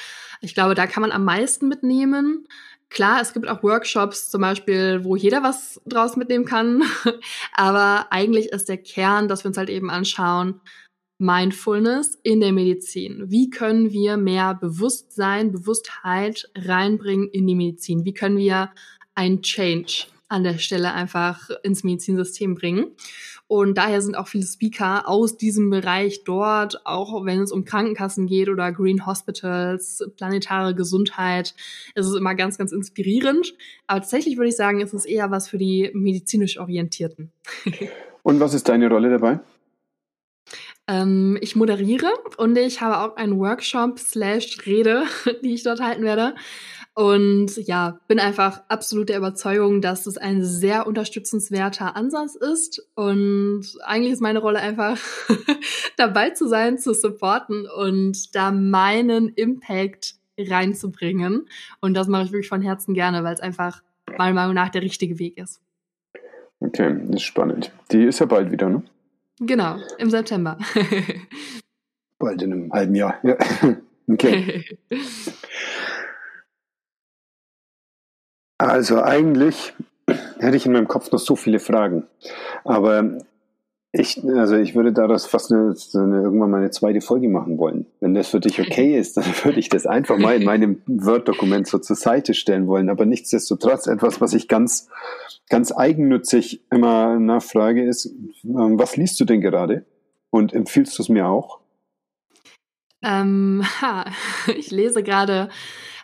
Ich 0.42 0.54
glaube, 0.56 0.76
da 0.76 0.88
kann 0.88 1.02
man 1.02 1.12
am 1.12 1.24
meisten 1.24 1.68
mitnehmen. 1.68 2.48
Klar, 2.90 3.22
es 3.22 3.34
gibt 3.34 3.48
auch 3.48 3.64
Workshops 3.64 4.30
zum 4.30 4.42
Beispiel, 4.42 5.04
wo 5.04 5.16
jeder 5.16 5.44
was 5.44 5.82
draus 5.86 6.16
mitnehmen 6.16 6.46
kann. 6.46 6.84
Aber 7.54 8.08
eigentlich 8.12 8.48
ist 8.48 8.70
der 8.70 8.78
Kern, 8.78 9.28
dass 9.28 9.44
wir 9.44 9.50
uns 9.50 9.58
halt 9.58 9.70
eben 9.70 9.90
anschauen, 9.90 10.62
Mindfulness 11.24 12.20
in 12.22 12.42
der 12.42 12.52
Medizin. 12.52 13.32
Wie 13.32 13.50
können 13.50 13.92
wir 13.92 14.18
mehr 14.18 14.56
Bewusstsein, 14.56 15.54
Bewusstheit 15.54 16.50
reinbringen 16.54 17.30
in 17.30 17.48
die 17.48 17.56
Medizin? 17.56 18.04
Wie 18.04 18.14
können 18.14 18.36
wir 18.36 18.72
ein 19.16 19.42
Change 19.42 20.08
an 20.28 20.44
der 20.44 20.58
Stelle 20.58 20.94
einfach 20.94 21.50
ins 21.64 21.86
Medizinsystem 21.86 22.56
bringen? 22.56 22.88
Und 23.48 23.78
daher 23.78 24.02
sind 24.02 24.18
auch 24.18 24.28
viele 24.28 24.46
Speaker 24.46 25.08
aus 25.08 25.38
diesem 25.38 25.70
Bereich 25.70 26.26
dort, 26.26 26.86
auch 26.86 27.24
wenn 27.24 27.40
es 27.40 27.54
um 27.54 27.64
Krankenkassen 27.64 28.28
geht 28.28 28.50
oder 28.50 28.74
Green 28.74 29.06
Hospitals, 29.06 30.04
planetare 30.18 30.76
Gesundheit. 30.76 31.56
Es 31.96 32.06
ist 32.06 32.16
immer 32.16 32.36
ganz, 32.36 32.58
ganz 32.58 32.74
inspirierend. 32.74 33.54
Aber 33.88 34.02
tatsächlich 34.02 34.36
würde 34.36 34.50
ich 34.50 34.58
sagen, 34.58 34.82
es 34.82 34.94
ist 34.94 35.06
eher 35.06 35.32
was 35.32 35.48
für 35.48 35.58
die 35.58 35.90
medizinisch 35.94 36.60
Orientierten. 36.60 37.32
Und 38.24 38.42
was 38.42 38.54
ist 38.54 38.68
deine 38.68 38.90
Rolle 38.90 39.10
dabei? 39.10 39.40
Ähm, 40.88 41.38
ich 41.42 41.56
moderiere 41.56 42.12
und 42.38 42.58
ich 42.58 42.82
habe 42.82 43.00
auch 43.00 43.16
einen 43.16 43.40
Workshop 43.40 44.00
slash 44.00 44.58
Rede, 44.66 45.04
die 45.44 45.54
ich 45.54 45.64
dort 45.64 45.80
halten 45.80 46.04
werde. 46.04 46.36
Und 46.96 47.58
ja, 47.58 48.00
bin 48.08 48.20
einfach 48.20 48.62
absolut 48.68 49.10
der 49.10 49.18
Überzeugung, 49.18 49.82
dass 49.82 50.06
es 50.06 50.18
ein 50.18 50.44
sehr 50.44 50.86
unterstützenswerter 50.86 51.96
Ansatz 51.96 52.36
ist. 52.36 52.88
Und 52.94 53.64
eigentlich 53.84 54.14
ist 54.14 54.22
meine 54.22 54.40
Rolle 54.40 54.60
einfach 54.60 55.00
dabei 55.98 56.32
zu 56.32 56.48
sein, 56.48 56.78
zu 56.78 56.94
supporten 56.94 57.66
und 57.68 58.36
da 58.36 58.52
meinen 58.52 59.30
Impact 59.30 60.16
reinzubringen. 60.38 61.48
Und 61.82 61.96
das 61.96 62.08
mache 62.08 62.26
ich 62.26 62.32
wirklich 62.32 62.50
von 62.50 62.62
Herzen 62.62 62.94
gerne, 62.94 63.24
weil 63.24 63.34
es 63.34 63.40
einfach 63.40 63.82
meiner 64.18 64.36
Meinung 64.36 64.54
nach 64.54 64.70
der 64.70 64.84
richtige 64.84 65.18
Weg 65.18 65.38
ist. 65.38 65.62
Okay, 66.60 66.96
das 67.08 67.16
ist 67.16 67.24
spannend. 67.24 67.72
Die 67.92 68.04
ist 68.04 68.20
ja 68.20 68.26
bald 68.26 68.52
wieder, 68.52 68.70
ne? 68.70 68.84
Genau, 69.40 69.78
im 69.98 70.10
September. 70.10 70.58
Bald 72.20 72.42
in 72.42 72.54
einem 72.54 72.74
halben 72.74 72.96
Jahr. 72.96 73.16
Ja. 73.24 73.38
Okay. 74.06 74.66
Also 78.58 79.02
eigentlich 79.02 79.74
hätte 80.40 80.56
ich 80.56 80.66
in 80.66 80.72
meinem 80.72 80.88
Kopf 80.88 81.12
noch 81.12 81.20
so 81.20 81.36
viele 81.36 81.60
Fragen. 81.60 82.08
Aber 82.64 83.18
ich, 83.96 84.24
also 84.24 84.56
ich 84.56 84.74
würde 84.74 84.92
daraus 84.92 85.28
fast 85.28 85.52
eine, 85.52 85.76
eine, 85.94 86.24
irgendwann 86.24 86.50
mal 86.50 86.58
eine 86.58 86.72
zweite 86.72 87.00
Folge 87.00 87.30
machen 87.30 87.60
wollen. 87.60 87.86
Wenn 88.00 88.16
das 88.16 88.28
für 88.28 88.40
dich 88.40 88.60
okay 88.60 88.98
ist, 89.00 89.18
dann 89.18 89.26
würde 89.44 89.60
ich 89.60 89.70
das 89.70 89.86
einfach 89.86 90.18
mal 90.18 90.36
in 90.36 90.44
meinem 90.44 90.82
Word-Dokument 90.88 91.68
so 91.68 91.78
zur 91.78 91.96
Seite 91.96 92.34
stellen 92.34 92.66
wollen. 92.66 92.90
Aber 92.90 93.06
nichtsdestotrotz 93.06 93.86
etwas, 93.86 94.20
was 94.20 94.34
ich 94.34 94.48
ganz, 94.48 94.90
ganz 95.48 95.72
eigennützig 95.72 96.64
immer 96.72 97.20
nachfrage, 97.20 97.88
ist, 97.88 98.08
ähm, 98.44 98.80
was 98.80 98.98
liest 98.98 99.20
du 99.20 99.26
denn 99.26 99.42
gerade? 99.42 99.86
Und 100.32 100.54
empfiehlst 100.54 100.98
du 100.98 101.04
es 101.04 101.10
mir 101.10 101.28
auch? 101.28 101.60
Ähm, 103.04 103.64
ha, 103.82 104.06
ich 104.56 104.72
lese 104.72 105.04
gerade 105.04 105.50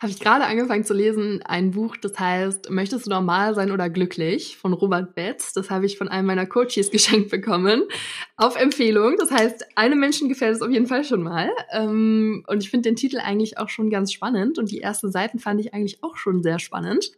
habe 0.01 0.13
ich 0.13 0.19
gerade 0.21 0.45
angefangen 0.45 0.85
zu 0.85 0.93
lesen, 0.93 1.41
ein 1.43 1.71
Buch, 1.71 1.97
das 1.97 2.17
heißt 2.17 2.69
Möchtest 2.69 3.05
du 3.05 3.09
normal 3.09 3.53
sein 3.53 3.69
oder 3.69 3.89
glücklich 3.89 4.55
von 4.55 4.71
Robert 4.71 5.13
Betz. 5.13 5.51
Das 5.51 5.69
habe 5.69 5.85
ich 5.85 5.97
von 5.97 6.07
einem 6.07 6.26
meiner 6.26 6.45
Coaches 6.45 6.89
geschenkt 6.91 7.30
bekommen. 7.30 7.84
Auf 8.38 8.55
Empfehlung. 8.55 9.15
Das 9.17 9.30
heißt, 9.30 9.77
einem 9.77 9.99
Menschen 9.99 10.30
gefällt 10.30 10.55
es 10.55 10.61
auf 10.61 10.71
jeden 10.71 10.88
Fall 10.88 11.03
schon 11.03 11.21
mal. 11.21 11.49
Ähm, 11.71 12.45
und 12.47 12.63
ich 12.63 12.69
finde 12.69 12.89
den 12.89 12.95
Titel 12.95 13.17
eigentlich 13.17 13.57
auch 13.57 13.67
schon 13.67 13.89
ganz 13.89 14.13
spannend. 14.13 14.57
Und 14.57 14.71
die 14.71 14.81
ersten 14.81 15.11
Seiten 15.11 15.38
fand 15.38 15.59
ich 15.59 15.73
eigentlich 15.73 16.01
auch 16.01 16.15
schon 16.15 16.43
sehr 16.43 16.59
spannend. 16.59 17.11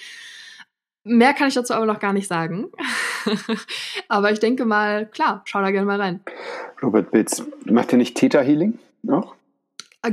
Mehr 1.03 1.33
kann 1.33 1.49
ich 1.49 1.53
dazu 1.53 1.73
aber 1.73 1.85
noch 1.85 1.99
gar 1.99 2.13
nicht 2.13 2.27
sagen. 2.27 2.71
aber 4.07 4.31
ich 4.31 4.39
denke 4.39 4.65
mal, 4.65 5.05
klar, 5.05 5.43
schau 5.45 5.61
da 5.61 5.69
gerne 5.69 5.85
mal 5.85 6.01
rein. 6.01 6.21
Robert 6.81 7.11
Betz, 7.11 7.43
macht 7.65 7.91
er 7.91 7.99
nicht 7.99 8.17
Theta 8.17 8.41
Healing 8.41 8.79
noch? 9.03 9.35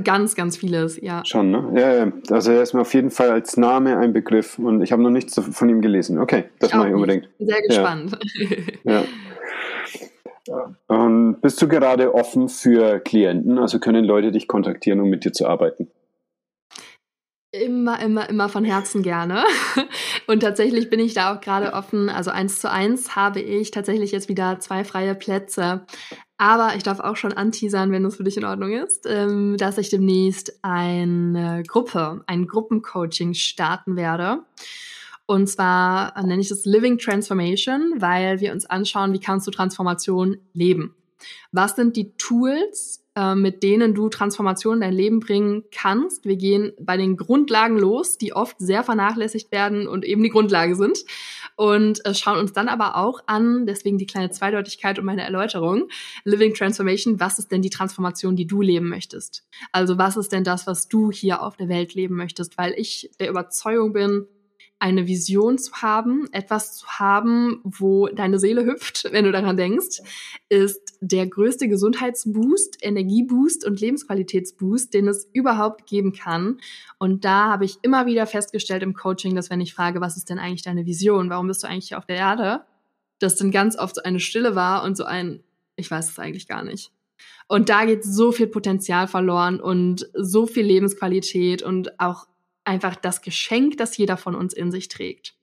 Ganz, 0.05 0.35
ganz 0.35 0.59
vieles, 0.59 1.01
ja. 1.01 1.25
Schon, 1.25 1.51
ne? 1.51 1.73
Ja, 1.75 1.95
ja. 1.95 2.13
Also 2.31 2.53
er 2.53 2.63
ist 2.63 2.75
mir 2.75 2.83
auf 2.83 2.93
jeden 2.93 3.11
Fall 3.11 3.31
als 3.31 3.57
Name 3.57 3.97
ein 3.97 4.13
Begriff 4.13 4.59
und 4.59 4.83
ich 4.83 4.93
habe 4.93 5.03
noch 5.03 5.11
nichts 5.11 5.41
von 5.41 5.69
ihm 5.69 5.81
gelesen. 5.81 6.19
Okay, 6.19 6.45
das 6.59 6.75
mache 6.75 6.89
ich 6.89 6.95
unbedingt. 6.95 7.29
Sehr 7.39 7.63
gespannt. 7.63 8.19
Ja. 8.85 9.05
ja. 10.47 10.75
Und 10.89 11.41
bist 11.41 11.61
du 11.63 11.69
gerade 11.69 12.15
offen 12.15 12.51
für 12.51 13.01
Klienten? 13.01 13.59
Also 13.59 13.79
können 13.79 14.05
Leute 14.05 14.31
dich 14.31 14.47
kontaktieren, 14.47 15.01
um 15.01 15.09
mit 15.09 15.25
dir 15.25 15.33
zu 15.33 15.47
arbeiten? 15.47 15.91
Immer, 17.51 17.99
immer, 18.03 18.29
immer 18.29 18.51
von 18.51 18.65
Herzen 18.65 19.03
gerne. 19.03 19.43
Und 20.27 20.41
tatsächlich 20.41 20.91
bin 20.91 21.01
ich 21.01 21.15
da 21.15 21.35
auch 21.35 21.41
gerade 21.41 21.73
offen. 21.73 22.11
Also 22.11 22.31
eins 22.31 22.61
zu 22.61 22.71
eins 22.71 23.17
habe 23.17 23.41
ich 23.41 23.71
tatsächlich 23.71 24.13
jetzt 24.13 24.29
wieder 24.29 24.61
zwei 24.61 24.85
freie 24.85 25.15
Plätze. 25.15 25.87
Aber 26.39 26.77
ich 26.77 26.85
darf 26.85 27.01
auch 27.01 27.17
schon 27.17 27.33
anteasern, 27.33 27.91
wenn 27.91 28.05
das 28.05 28.17
für 28.17 28.25
dich 28.25 28.37
in 28.37 28.45
Ordnung 28.45 28.73
ist, 28.73 29.07
ähm, 29.07 29.57
dass 29.59 29.77
ich 29.77 29.91
demnächst 29.91 30.61
eine 30.63 31.65
Gruppe, 31.67 32.23
ein 32.27 32.47
Gruppencoaching 32.47 33.35
starten 33.35 33.97
werde. 33.97 34.45
Und 35.27 35.49
zwar 35.49 36.15
nenne 36.23 36.41
ich 36.41 36.49
das 36.49 36.65
Living 36.65 36.97
Transformation, 36.97 37.95
weil 37.99 38.41
wir 38.41 38.53
uns 38.53 38.65
anschauen, 38.65 39.13
wie 39.13 39.21
kannst 39.21 39.47
du 39.47 39.51
Transformation 39.51 40.39
leben. 40.55 40.95
Was 41.51 41.75
sind 41.75 41.97
die 41.97 42.17
Tools, 42.17 43.05
äh, 43.19 43.35
mit 43.35 43.65
denen 43.65 43.95
du 43.95 44.09
Transformation 44.09 44.75
in 44.77 44.81
dein 44.81 44.93
Leben 44.93 45.19
bringen 45.19 45.65
kannst. 45.75 46.25
Wir 46.25 46.37
gehen 46.37 46.73
bei 46.81 46.97
den 46.97 47.17
Grundlagen 47.17 47.77
los, 47.77 48.17
die 48.17 48.33
oft 48.33 48.57
sehr 48.61 48.85
vernachlässigt 48.85 49.51
werden 49.51 49.89
und 49.89 50.05
eben 50.05 50.23
die 50.23 50.29
Grundlage 50.29 50.77
sind. 50.77 51.01
Und 51.59 52.07
äh, 52.07 52.15
schauen 52.15 52.39
uns 52.39 52.53
dann 52.53 52.69
aber 52.69 52.95
auch 52.95 53.21
an, 53.27 53.67
deswegen 53.67 53.99
die 53.99 54.07
kleine 54.07 54.31
Zweideutigkeit 54.31 54.97
und 55.01 55.05
meine 55.05 55.23
Erläuterung, 55.23 55.89
Living 56.23 56.55
Transformation, 56.55 57.19
was 57.19 57.41
ist 57.41 57.51
denn 57.51 57.63
die 57.63 57.69
Transformation, 57.69 58.37
die 58.37 58.47
du 58.47 58.63
leben 58.63 58.89
möchtest? 58.89 59.45
Also 59.73 59.99
was 59.99 60.17
ist 60.17 60.31
denn 60.31 60.45
das, 60.45 60.69
was 60.69 60.87
du 60.87 61.11
hier 61.11 61.43
auf 61.43 61.57
der 61.57 61.69
Welt 61.69 61.95
leben 61.95 62.15
möchtest? 62.15 62.59
Weil 62.59 62.75
ich 62.77 63.11
der 63.19 63.29
Überzeugung 63.29 63.93
bin, 63.93 64.29
eine 64.81 65.07
Vision 65.07 65.59
zu 65.59 65.73
haben, 65.75 66.29
etwas 66.33 66.77
zu 66.77 66.87
haben, 66.87 67.61
wo 67.65 68.07
deine 68.09 68.39
Seele 68.39 68.65
hüpft, 68.65 69.09
wenn 69.13 69.25
du 69.25 69.33
daran 69.33 69.57
denkst, 69.57 70.01
ist 70.49 70.99
der 71.01 71.27
größte 71.27 71.69
Gesundheitsboost, 71.69 72.79
Energieboost 72.81 73.65
und 73.65 73.81
Lebensqualitätsboost, 73.81 74.95
den 74.95 75.09
es 75.09 75.29
überhaupt 75.33 75.87
geben 75.87 76.13
kann. 76.13 76.59
Und 76.99 77.25
da 77.25 77.51
habe 77.51 77.65
ich 77.65 77.79
immer 77.83 78.07
wieder 78.07 78.27
festgestellt 78.27 78.83
im 78.83 78.95
Coaching, 78.95 79.35
dass 79.35 79.51
wenn 79.51 79.61
ich 79.61 79.75
frage, 79.75 80.01
was 80.01 80.17
ist 80.17 80.31
denn 80.31 80.39
eigentlich 80.39 80.63
deine 80.63 80.87
Vision? 80.87 81.31
Warum 81.31 81.49
bist 81.49 81.63
du 81.63 81.69
eigentlich 81.69 81.89
hier 81.89 81.99
auf 81.99 82.07
der 82.07 82.17
Erde? 82.17 82.65
Dass 83.19 83.37
dann 83.37 83.51
ganz 83.51 83.77
oft 83.77 83.97
so 83.97 84.03
eine 84.03 84.21
Stille 84.21 84.55
war 84.55 84.85
und 84.85 84.97
so 84.97 85.05
ein, 85.05 85.43
ich 85.77 85.91
weiß 85.91 86.11
es 86.11 86.19
eigentlich 86.19 86.47
gar 86.47 86.63
nicht. 86.63 86.93
Und 87.49 87.69
da 87.69 87.85
geht 87.85 88.05
so 88.05 88.31
viel 88.31 88.47
Potenzial 88.47 89.09
verloren 89.09 89.59
und 89.59 90.09
so 90.15 90.47
viel 90.47 90.65
Lebensqualität 90.65 91.63
und 91.63 91.99
auch 91.99 92.27
einfach 92.69 92.95
das 92.95 93.23
Geschenk, 93.23 93.79
das 93.79 93.97
jeder 93.97 94.17
von 94.17 94.35
uns 94.35 94.53
in 94.53 94.71
sich 94.71 94.89
trägt. 94.89 95.35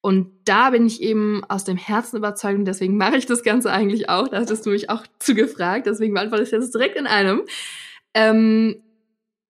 Und 0.00 0.32
da 0.44 0.70
bin 0.70 0.86
ich 0.86 1.00
eben 1.00 1.42
aus 1.48 1.64
dem 1.64 1.76
Herzen 1.78 2.18
überzeugt 2.18 2.58
und 2.58 2.64
deswegen 2.66 2.96
mache 2.96 3.16
ich 3.16 3.26
das 3.26 3.42
Ganze 3.42 3.72
eigentlich 3.72 4.08
auch. 4.10 4.28
Da 4.28 4.40
hattest 4.40 4.66
du 4.66 4.70
mich 4.70 4.90
auch 4.90 5.04
zugefragt, 5.18 5.86
deswegen 5.86 6.12
beantworte 6.12 6.42
ich 6.42 6.50
das 6.50 6.70
direkt 6.70 6.96
in 6.96 7.06
einem. 7.06 7.42
Ähm, 8.12 8.82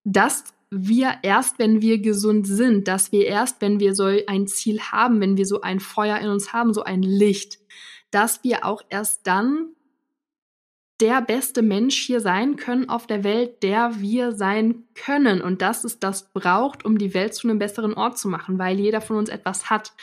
dass 0.05 0.45
wir 0.69 1.15
erst, 1.23 1.59
wenn 1.59 1.81
wir 1.81 1.99
gesund 1.99 2.47
sind, 2.47 2.87
dass 2.87 3.11
wir 3.11 3.25
erst, 3.25 3.61
wenn 3.61 3.79
wir 3.79 3.95
so 3.95 4.05
ein 4.05 4.47
Ziel 4.47 4.79
haben, 4.79 5.19
wenn 5.19 5.37
wir 5.37 5.45
so 5.45 5.61
ein 5.61 5.79
Feuer 5.79 6.19
in 6.19 6.29
uns 6.29 6.53
haben, 6.53 6.73
so 6.73 6.83
ein 6.83 7.01
Licht, 7.01 7.59
dass 8.11 8.43
wir 8.43 8.65
auch 8.65 8.81
erst 8.89 9.27
dann 9.27 9.75
der 11.01 11.21
beste 11.21 11.61
Mensch 11.61 11.97
hier 11.97 12.21
sein 12.21 12.55
können 12.55 12.89
auf 12.89 13.05
der 13.05 13.23
Welt, 13.23 13.63
der 13.63 13.99
wir 13.99 14.31
sein 14.31 14.85
können. 14.93 15.41
Und 15.41 15.61
dass 15.61 15.83
es 15.83 15.99
das 15.99 16.31
braucht, 16.31 16.85
um 16.85 16.97
die 16.97 17.13
Welt 17.13 17.33
zu 17.33 17.47
einem 17.47 17.59
besseren 17.59 17.93
Ort 17.93 18.17
zu 18.17 18.29
machen, 18.29 18.57
weil 18.59 18.79
jeder 18.79 19.01
von 19.01 19.17
uns 19.17 19.29
etwas 19.29 19.69
hat. 19.69 19.93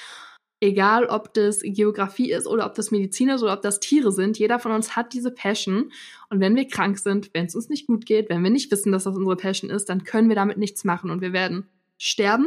Egal, 0.60 1.06
ob 1.06 1.35
das 1.35 1.60
Geografie 1.64 2.31
ist 2.31 2.47
oder 2.47 2.66
ob 2.66 2.74
das 2.74 2.93
Medizin 2.93 3.31
ist 3.31 3.43
oder 3.43 3.55
ob 3.55 3.62
das 3.62 3.81
Tiere 3.81 4.12
sind, 4.12 4.39
jeder 4.39 4.60
von 4.60 4.70
uns 4.70 4.94
hat 4.94 5.12
diese 5.12 5.32
Passion. 5.32 5.90
Und 6.31 6.39
wenn 6.39 6.55
wir 6.55 6.69
krank 6.69 6.98
sind, 6.98 7.31
wenn 7.35 7.47
es 7.47 7.56
uns 7.56 7.69
nicht 7.69 7.89
gut 7.89 8.06
geht, 8.06 8.28
wenn 8.28 8.44
wir 8.44 8.51
nicht 8.51 8.70
wissen, 8.70 8.93
dass 8.93 9.05
das 9.05 9.16
unsere 9.16 9.36
Passion 9.36 9.70
ist, 9.70 9.89
dann 9.89 10.05
können 10.05 10.28
wir 10.28 10.36
damit 10.36 10.59
nichts 10.59 10.85
machen 10.85 11.10
und 11.10 11.20
wir 11.20 11.32
werden 11.32 11.66
sterben, 11.98 12.47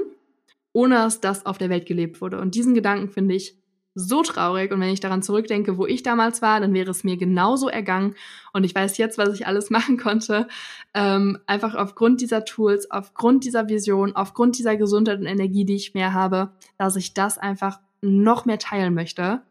ohne 0.71 0.95
dass 0.95 1.19
das 1.19 1.45
auf 1.45 1.57
der 1.57 1.69
Welt 1.69 1.85
gelebt 1.85 2.21
wurde. 2.21 2.39
Und 2.39 2.55
diesen 2.55 2.73
Gedanken 2.73 3.09
finde 3.09 3.35
ich 3.35 3.57
so 3.95 4.21
traurig. 4.21 4.71
Und 4.71 4.81
wenn 4.81 4.89
ich 4.89 4.99
daran 4.99 5.23
zurückdenke, 5.23 5.77
wo 5.77 5.87
ich 5.87 6.03
damals 6.03 6.41
war, 6.41 6.59
dann 6.59 6.73
wäre 6.73 6.91
es 6.91 7.03
mir 7.03 7.17
genauso 7.17 7.69
ergangen. 7.69 8.15
Und 8.53 8.65
ich 8.65 8.75
weiß 8.75 8.97
jetzt, 8.97 9.17
was 9.17 9.33
ich 9.33 9.47
alles 9.47 9.69
machen 9.71 9.97
konnte. 9.97 10.47
Ähm, 10.93 11.39
einfach 11.47 11.73
aufgrund 11.73 12.21
dieser 12.21 12.45
Tools, 12.45 12.91
aufgrund 12.91 13.45
dieser 13.45 13.67
Vision, 13.69 14.15
aufgrund 14.15 14.59
dieser 14.59 14.75
Gesundheit 14.75 15.19
und 15.19 15.25
Energie, 15.25 15.65
die 15.65 15.75
ich 15.75 15.93
mehr 15.93 16.13
habe, 16.13 16.51
dass 16.77 16.95
ich 16.95 17.13
das 17.13 17.37
einfach 17.37 17.79
noch 18.01 18.45
mehr 18.45 18.59
teilen 18.59 18.93
möchte. 18.93 19.41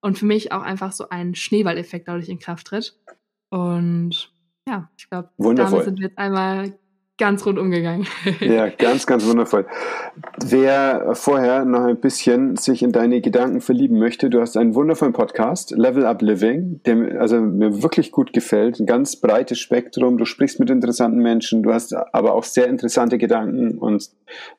Und 0.00 0.18
für 0.18 0.26
mich 0.26 0.52
auch 0.52 0.62
einfach 0.62 0.92
so 0.92 1.10
ein 1.10 1.34
Schneeballeffekt 1.34 2.08
dadurch 2.08 2.30
in 2.30 2.38
Kraft 2.38 2.68
tritt. 2.68 2.96
Und 3.50 4.32
ja, 4.66 4.88
ich 4.96 5.10
glaube, 5.10 5.30
damit 5.36 5.84
sind 5.84 5.98
wir 5.98 6.06
jetzt 6.06 6.18
einmal 6.18 6.78
ganz 7.20 7.44
rund 7.46 7.58
umgegangen. 7.58 8.06
ja, 8.40 8.68
ganz, 8.68 9.06
ganz 9.06 9.24
wundervoll. 9.26 9.66
Wer 10.42 11.14
vorher 11.14 11.64
noch 11.64 11.82
ein 11.82 12.00
bisschen 12.00 12.56
sich 12.56 12.82
in 12.82 12.92
deine 12.92 13.20
Gedanken 13.20 13.60
verlieben 13.60 13.98
möchte, 13.98 14.30
du 14.30 14.40
hast 14.40 14.56
einen 14.56 14.74
wundervollen 14.74 15.12
Podcast, 15.12 15.70
Level 15.70 16.06
Up 16.06 16.22
Living, 16.22 16.80
der 16.86 17.20
also 17.20 17.40
mir 17.40 17.82
wirklich 17.82 18.10
gut 18.10 18.32
gefällt. 18.32 18.80
Ein 18.80 18.86
ganz 18.86 19.16
breites 19.16 19.58
Spektrum. 19.58 20.16
Du 20.16 20.24
sprichst 20.24 20.58
mit 20.58 20.70
interessanten 20.70 21.20
Menschen, 21.20 21.62
du 21.62 21.72
hast 21.72 21.94
aber 21.94 22.34
auch 22.34 22.44
sehr 22.44 22.66
interessante 22.66 23.18
Gedanken 23.18 23.78
und 23.78 24.10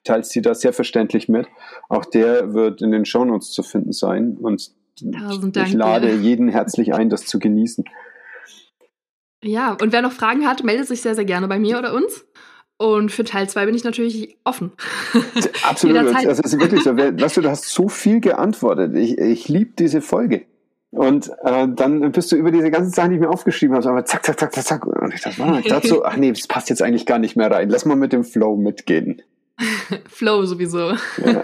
teilst 0.03 0.31
sie 0.31 0.41
da 0.41 0.53
sehr 0.53 0.71
verständlich 0.71 1.27
mit. 1.27 1.47
Auch 1.89 2.05
der 2.05 2.53
wird 2.53 2.81
in 2.81 2.91
den 2.91 3.05
Shownotes 3.05 3.51
zu 3.51 3.63
finden 3.63 3.91
sein 3.91 4.37
und 4.39 4.71
ich 5.01 5.73
lade 5.73 6.13
jeden 6.13 6.47
herzlich 6.47 6.93
ein, 6.93 7.09
das 7.09 7.25
zu 7.25 7.39
genießen. 7.39 7.85
Ja, 9.43 9.75
und 9.81 9.91
wer 9.91 10.03
noch 10.03 10.11
Fragen 10.11 10.45
hat, 10.45 10.63
meldet 10.63 10.87
sich 10.87 11.01
sehr, 11.01 11.15
sehr 11.15 11.25
gerne 11.25 11.47
bei 11.47 11.57
mir 11.57 11.79
oder 11.79 11.95
uns. 11.95 12.25
Und 12.81 13.11
für 13.11 13.23
Teil 13.23 13.47
2 13.47 13.67
bin 13.67 13.75
ich 13.75 13.83
natürlich 13.83 14.37
offen. 14.43 14.71
Absolut. 15.69 16.15
das 16.15 16.39
ist 16.39 16.59
wirklich 16.59 16.81
so. 16.81 16.97
Weißt 16.97 17.37
du, 17.37 17.41
du 17.41 17.49
hast 17.51 17.65
so 17.65 17.89
viel 17.89 18.19
geantwortet. 18.21 18.95
Ich, 18.95 19.19
ich 19.19 19.47
liebe 19.47 19.73
diese 19.77 20.01
Folge. 20.01 20.45
Und 20.89 21.29
äh, 21.43 21.67
dann 21.69 22.11
bist 22.11 22.31
du 22.31 22.35
über 22.37 22.49
diese 22.49 22.71
ganzen 22.71 22.91
Sachen, 22.91 23.11
die 23.11 23.17
ich 23.17 23.21
mir 23.21 23.29
aufgeschrieben 23.29 23.75
habe, 23.75 23.87
aber 23.87 24.03
zack, 24.05 24.25
zack, 24.25 24.39
zack, 24.39 24.55
zack, 24.55 24.65
zack. 24.65 24.85
Und 24.87 25.13
ich 25.13 25.21
dachte, 25.21 25.43
ah, 25.43 25.61
dazu, 25.69 26.03
ach 26.03 26.17
nee, 26.17 26.31
das 26.31 26.47
passt 26.47 26.71
jetzt 26.71 26.81
eigentlich 26.81 27.05
gar 27.05 27.19
nicht 27.19 27.35
mehr 27.35 27.51
rein. 27.51 27.69
Lass 27.69 27.85
mal 27.85 27.95
mit 27.95 28.13
dem 28.13 28.23
Flow 28.23 28.57
mitgehen. 28.57 29.21
Flow 30.09 30.43
sowieso. 30.47 30.93
Ja. 31.23 31.43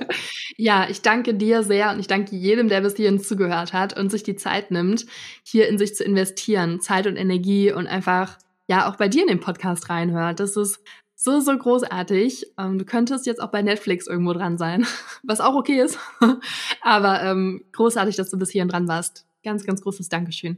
ja, 0.58 0.88
ich 0.90 1.04
danke 1.04 1.36
dir 1.36 1.62
sehr 1.62 1.92
und 1.92 2.00
ich 2.00 2.08
danke 2.08 2.36
jedem, 2.36 2.68
der 2.68 2.82
bis 2.82 2.96
hierhin 2.96 3.20
zugehört 3.20 3.74
hat 3.74 3.96
und 3.96 4.10
sich 4.10 4.24
die 4.24 4.38
Zeit 4.38 4.72
nimmt, 4.72 5.06
hier 5.44 5.68
in 5.68 5.78
sich 5.78 5.94
zu 5.94 6.04
investieren, 6.04 6.82
Zeit 6.82 7.06
und 7.06 7.16
Energie 7.16 7.72
und 7.72 7.86
einfach 7.86 8.40
ja 8.68 8.90
auch 8.90 8.96
bei 8.96 9.08
dir 9.08 9.22
in 9.22 9.28
den 9.28 9.40
Podcast 9.40 9.92
reinhört. 9.92 10.40
Das 10.40 10.58
ist 10.58 10.80
so, 11.28 11.42
so 11.42 11.58
großartig. 11.58 12.54
Ähm, 12.58 12.78
du 12.78 12.86
könntest 12.86 13.26
jetzt 13.26 13.42
auch 13.42 13.52
bei 13.52 13.62
Netflix 13.62 14.08
irgendwo 14.08 14.32
dran 14.32 14.58
sein, 14.58 14.86
was 15.24 15.42
auch 15.42 15.56
okay 15.56 15.82
ist. 15.82 16.00
Aber 16.82 17.22
ähm, 17.22 17.66
großartig, 17.74 18.16
dass 18.16 18.30
du 18.30 18.38
bis 18.38 18.50
hierhin 18.50 18.70
dran 18.70 18.88
warst. 18.88 19.26
Ganz, 19.44 19.66
ganz 19.66 19.82
großes 19.82 20.08
Dankeschön. 20.08 20.58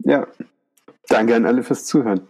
Ja, 0.00 0.26
danke 1.08 1.36
an 1.36 1.46
alle 1.46 1.62
fürs 1.62 1.84
Zuhören. 1.84 2.22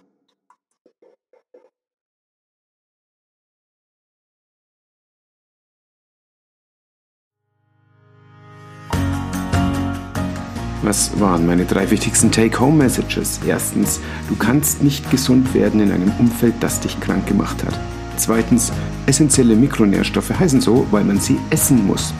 Was 10.89 11.21
waren 11.21 11.47
meine 11.47 11.67
drei 11.67 11.91
wichtigsten 11.91 12.31
Take-Home-Messages? 12.31 13.41
Erstens, 13.47 14.01
du 14.31 14.37
kannst 14.37 14.83
nicht 14.83 15.11
gesund 15.11 15.53
werden 15.53 15.81
in 15.81 15.93
einem 15.93 16.11
Umfeld, 16.19 16.55
das 16.61 16.81
dich 16.81 16.99
krank 16.99 17.27
gemacht 17.27 17.63
hat. 17.63 17.79
Zweitens, 18.17 18.73
essentielle 19.05 19.55
Mikronährstoffe 19.55 20.31
heißen 20.31 20.63
so, 20.63 20.87
weil 20.91 21.05
man 21.05 21.21
sie 21.21 21.39
essen 21.51 21.87
muss. 21.87 22.15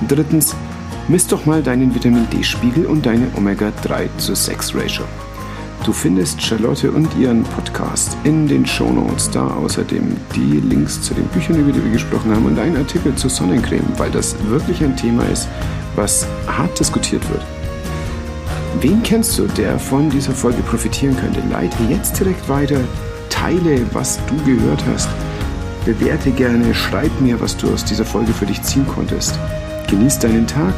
Und 0.00 0.10
drittens, 0.10 0.56
misst 1.06 1.30
doch 1.30 1.46
mal 1.46 1.62
deinen 1.62 1.94
Vitamin 1.94 2.28
D-Spiegel 2.30 2.86
und 2.86 3.06
deine 3.06 3.28
Omega-3 3.36 4.08
zu 4.16 4.34
6 4.34 4.74
Ratio. 4.74 5.04
Du 5.84 5.92
findest 5.92 6.42
Charlotte 6.42 6.90
und 6.90 7.16
ihren 7.16 7.44
Podcast 7.44 8.16
in 8.24 8.48
den 8.48 8.66
Shownotes, 8.66 9.30
da 9.30 9.46
außerdem 9.46 10.16
die 10.34 10.58
Links 10.58 11.00
zu 11.02 11.14
den 11.14 11.26
Büchern, 11.28 11.60
über 11.60 11.70
die 11.70 11.84
wir 11.84 11.92
gesprochen 11.92 12.34
haben 12.34 12.46
und 12.46 12.58
einen 12.58 12.78
Artikel 12.78 13.14
zur 13.14 13.30
Sonnencreme, 13.30 13.96
weil 13.96 14.10
das 14.10 14.34
wirklich 14.48 14.82
ein 14.82 14.96
Thema 14.96 15.22
ist, 15.26 15.46
was 15.94 16.26
hart 16.48 16.80
diskutiert 16.80 17.22
wird. 17.30 17.42
Wen 18.80 19.02
kennst 19.02 19.38
du, 19.38 19.46
der 19.46 19.78
von 19.78 20.08
dieser 20.10 20.32
Folge 20.32 20.62
profitieren 20.62 21.16
könnte? 21.16 21.42
Leite 21.50 21.76
jetzt 21.88 22.18
direkt 22.20 22.48
weiter, 22.48 22.80
teile, 23.28 23.80
was 23.92 24.20
du 24.26 24.36
gehört 24.44 24.84
hast, 24.92 25.08
bewerte 25.84 26.30
gerne, 26.30 26.74
schreib 26.74 27.10
mir, 27.20 27.40
was 27.40 27.56
du 27.56 27.72
aus 27.72 27.84
dieser 27.84 28.04
Folge 28.04 28.32
für 28.32 28.46
dich 28.46 28.62
ziehen 28.62 28.86
konntest. 28.86 29.38
Genieß 29.88 30.18
deinen 30.20 30.46
Tag, 30.46 30.74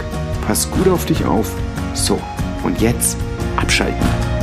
pass 0.47 0.71
gut 0.71 0.89
auf 0.89 1.05
dich 1.05 1.25
auf. 1.25 1.51
So, 1.95 2.19
und 2.63 2.81
jetzt 2.81 3.17
abschalten. 3.57 4.40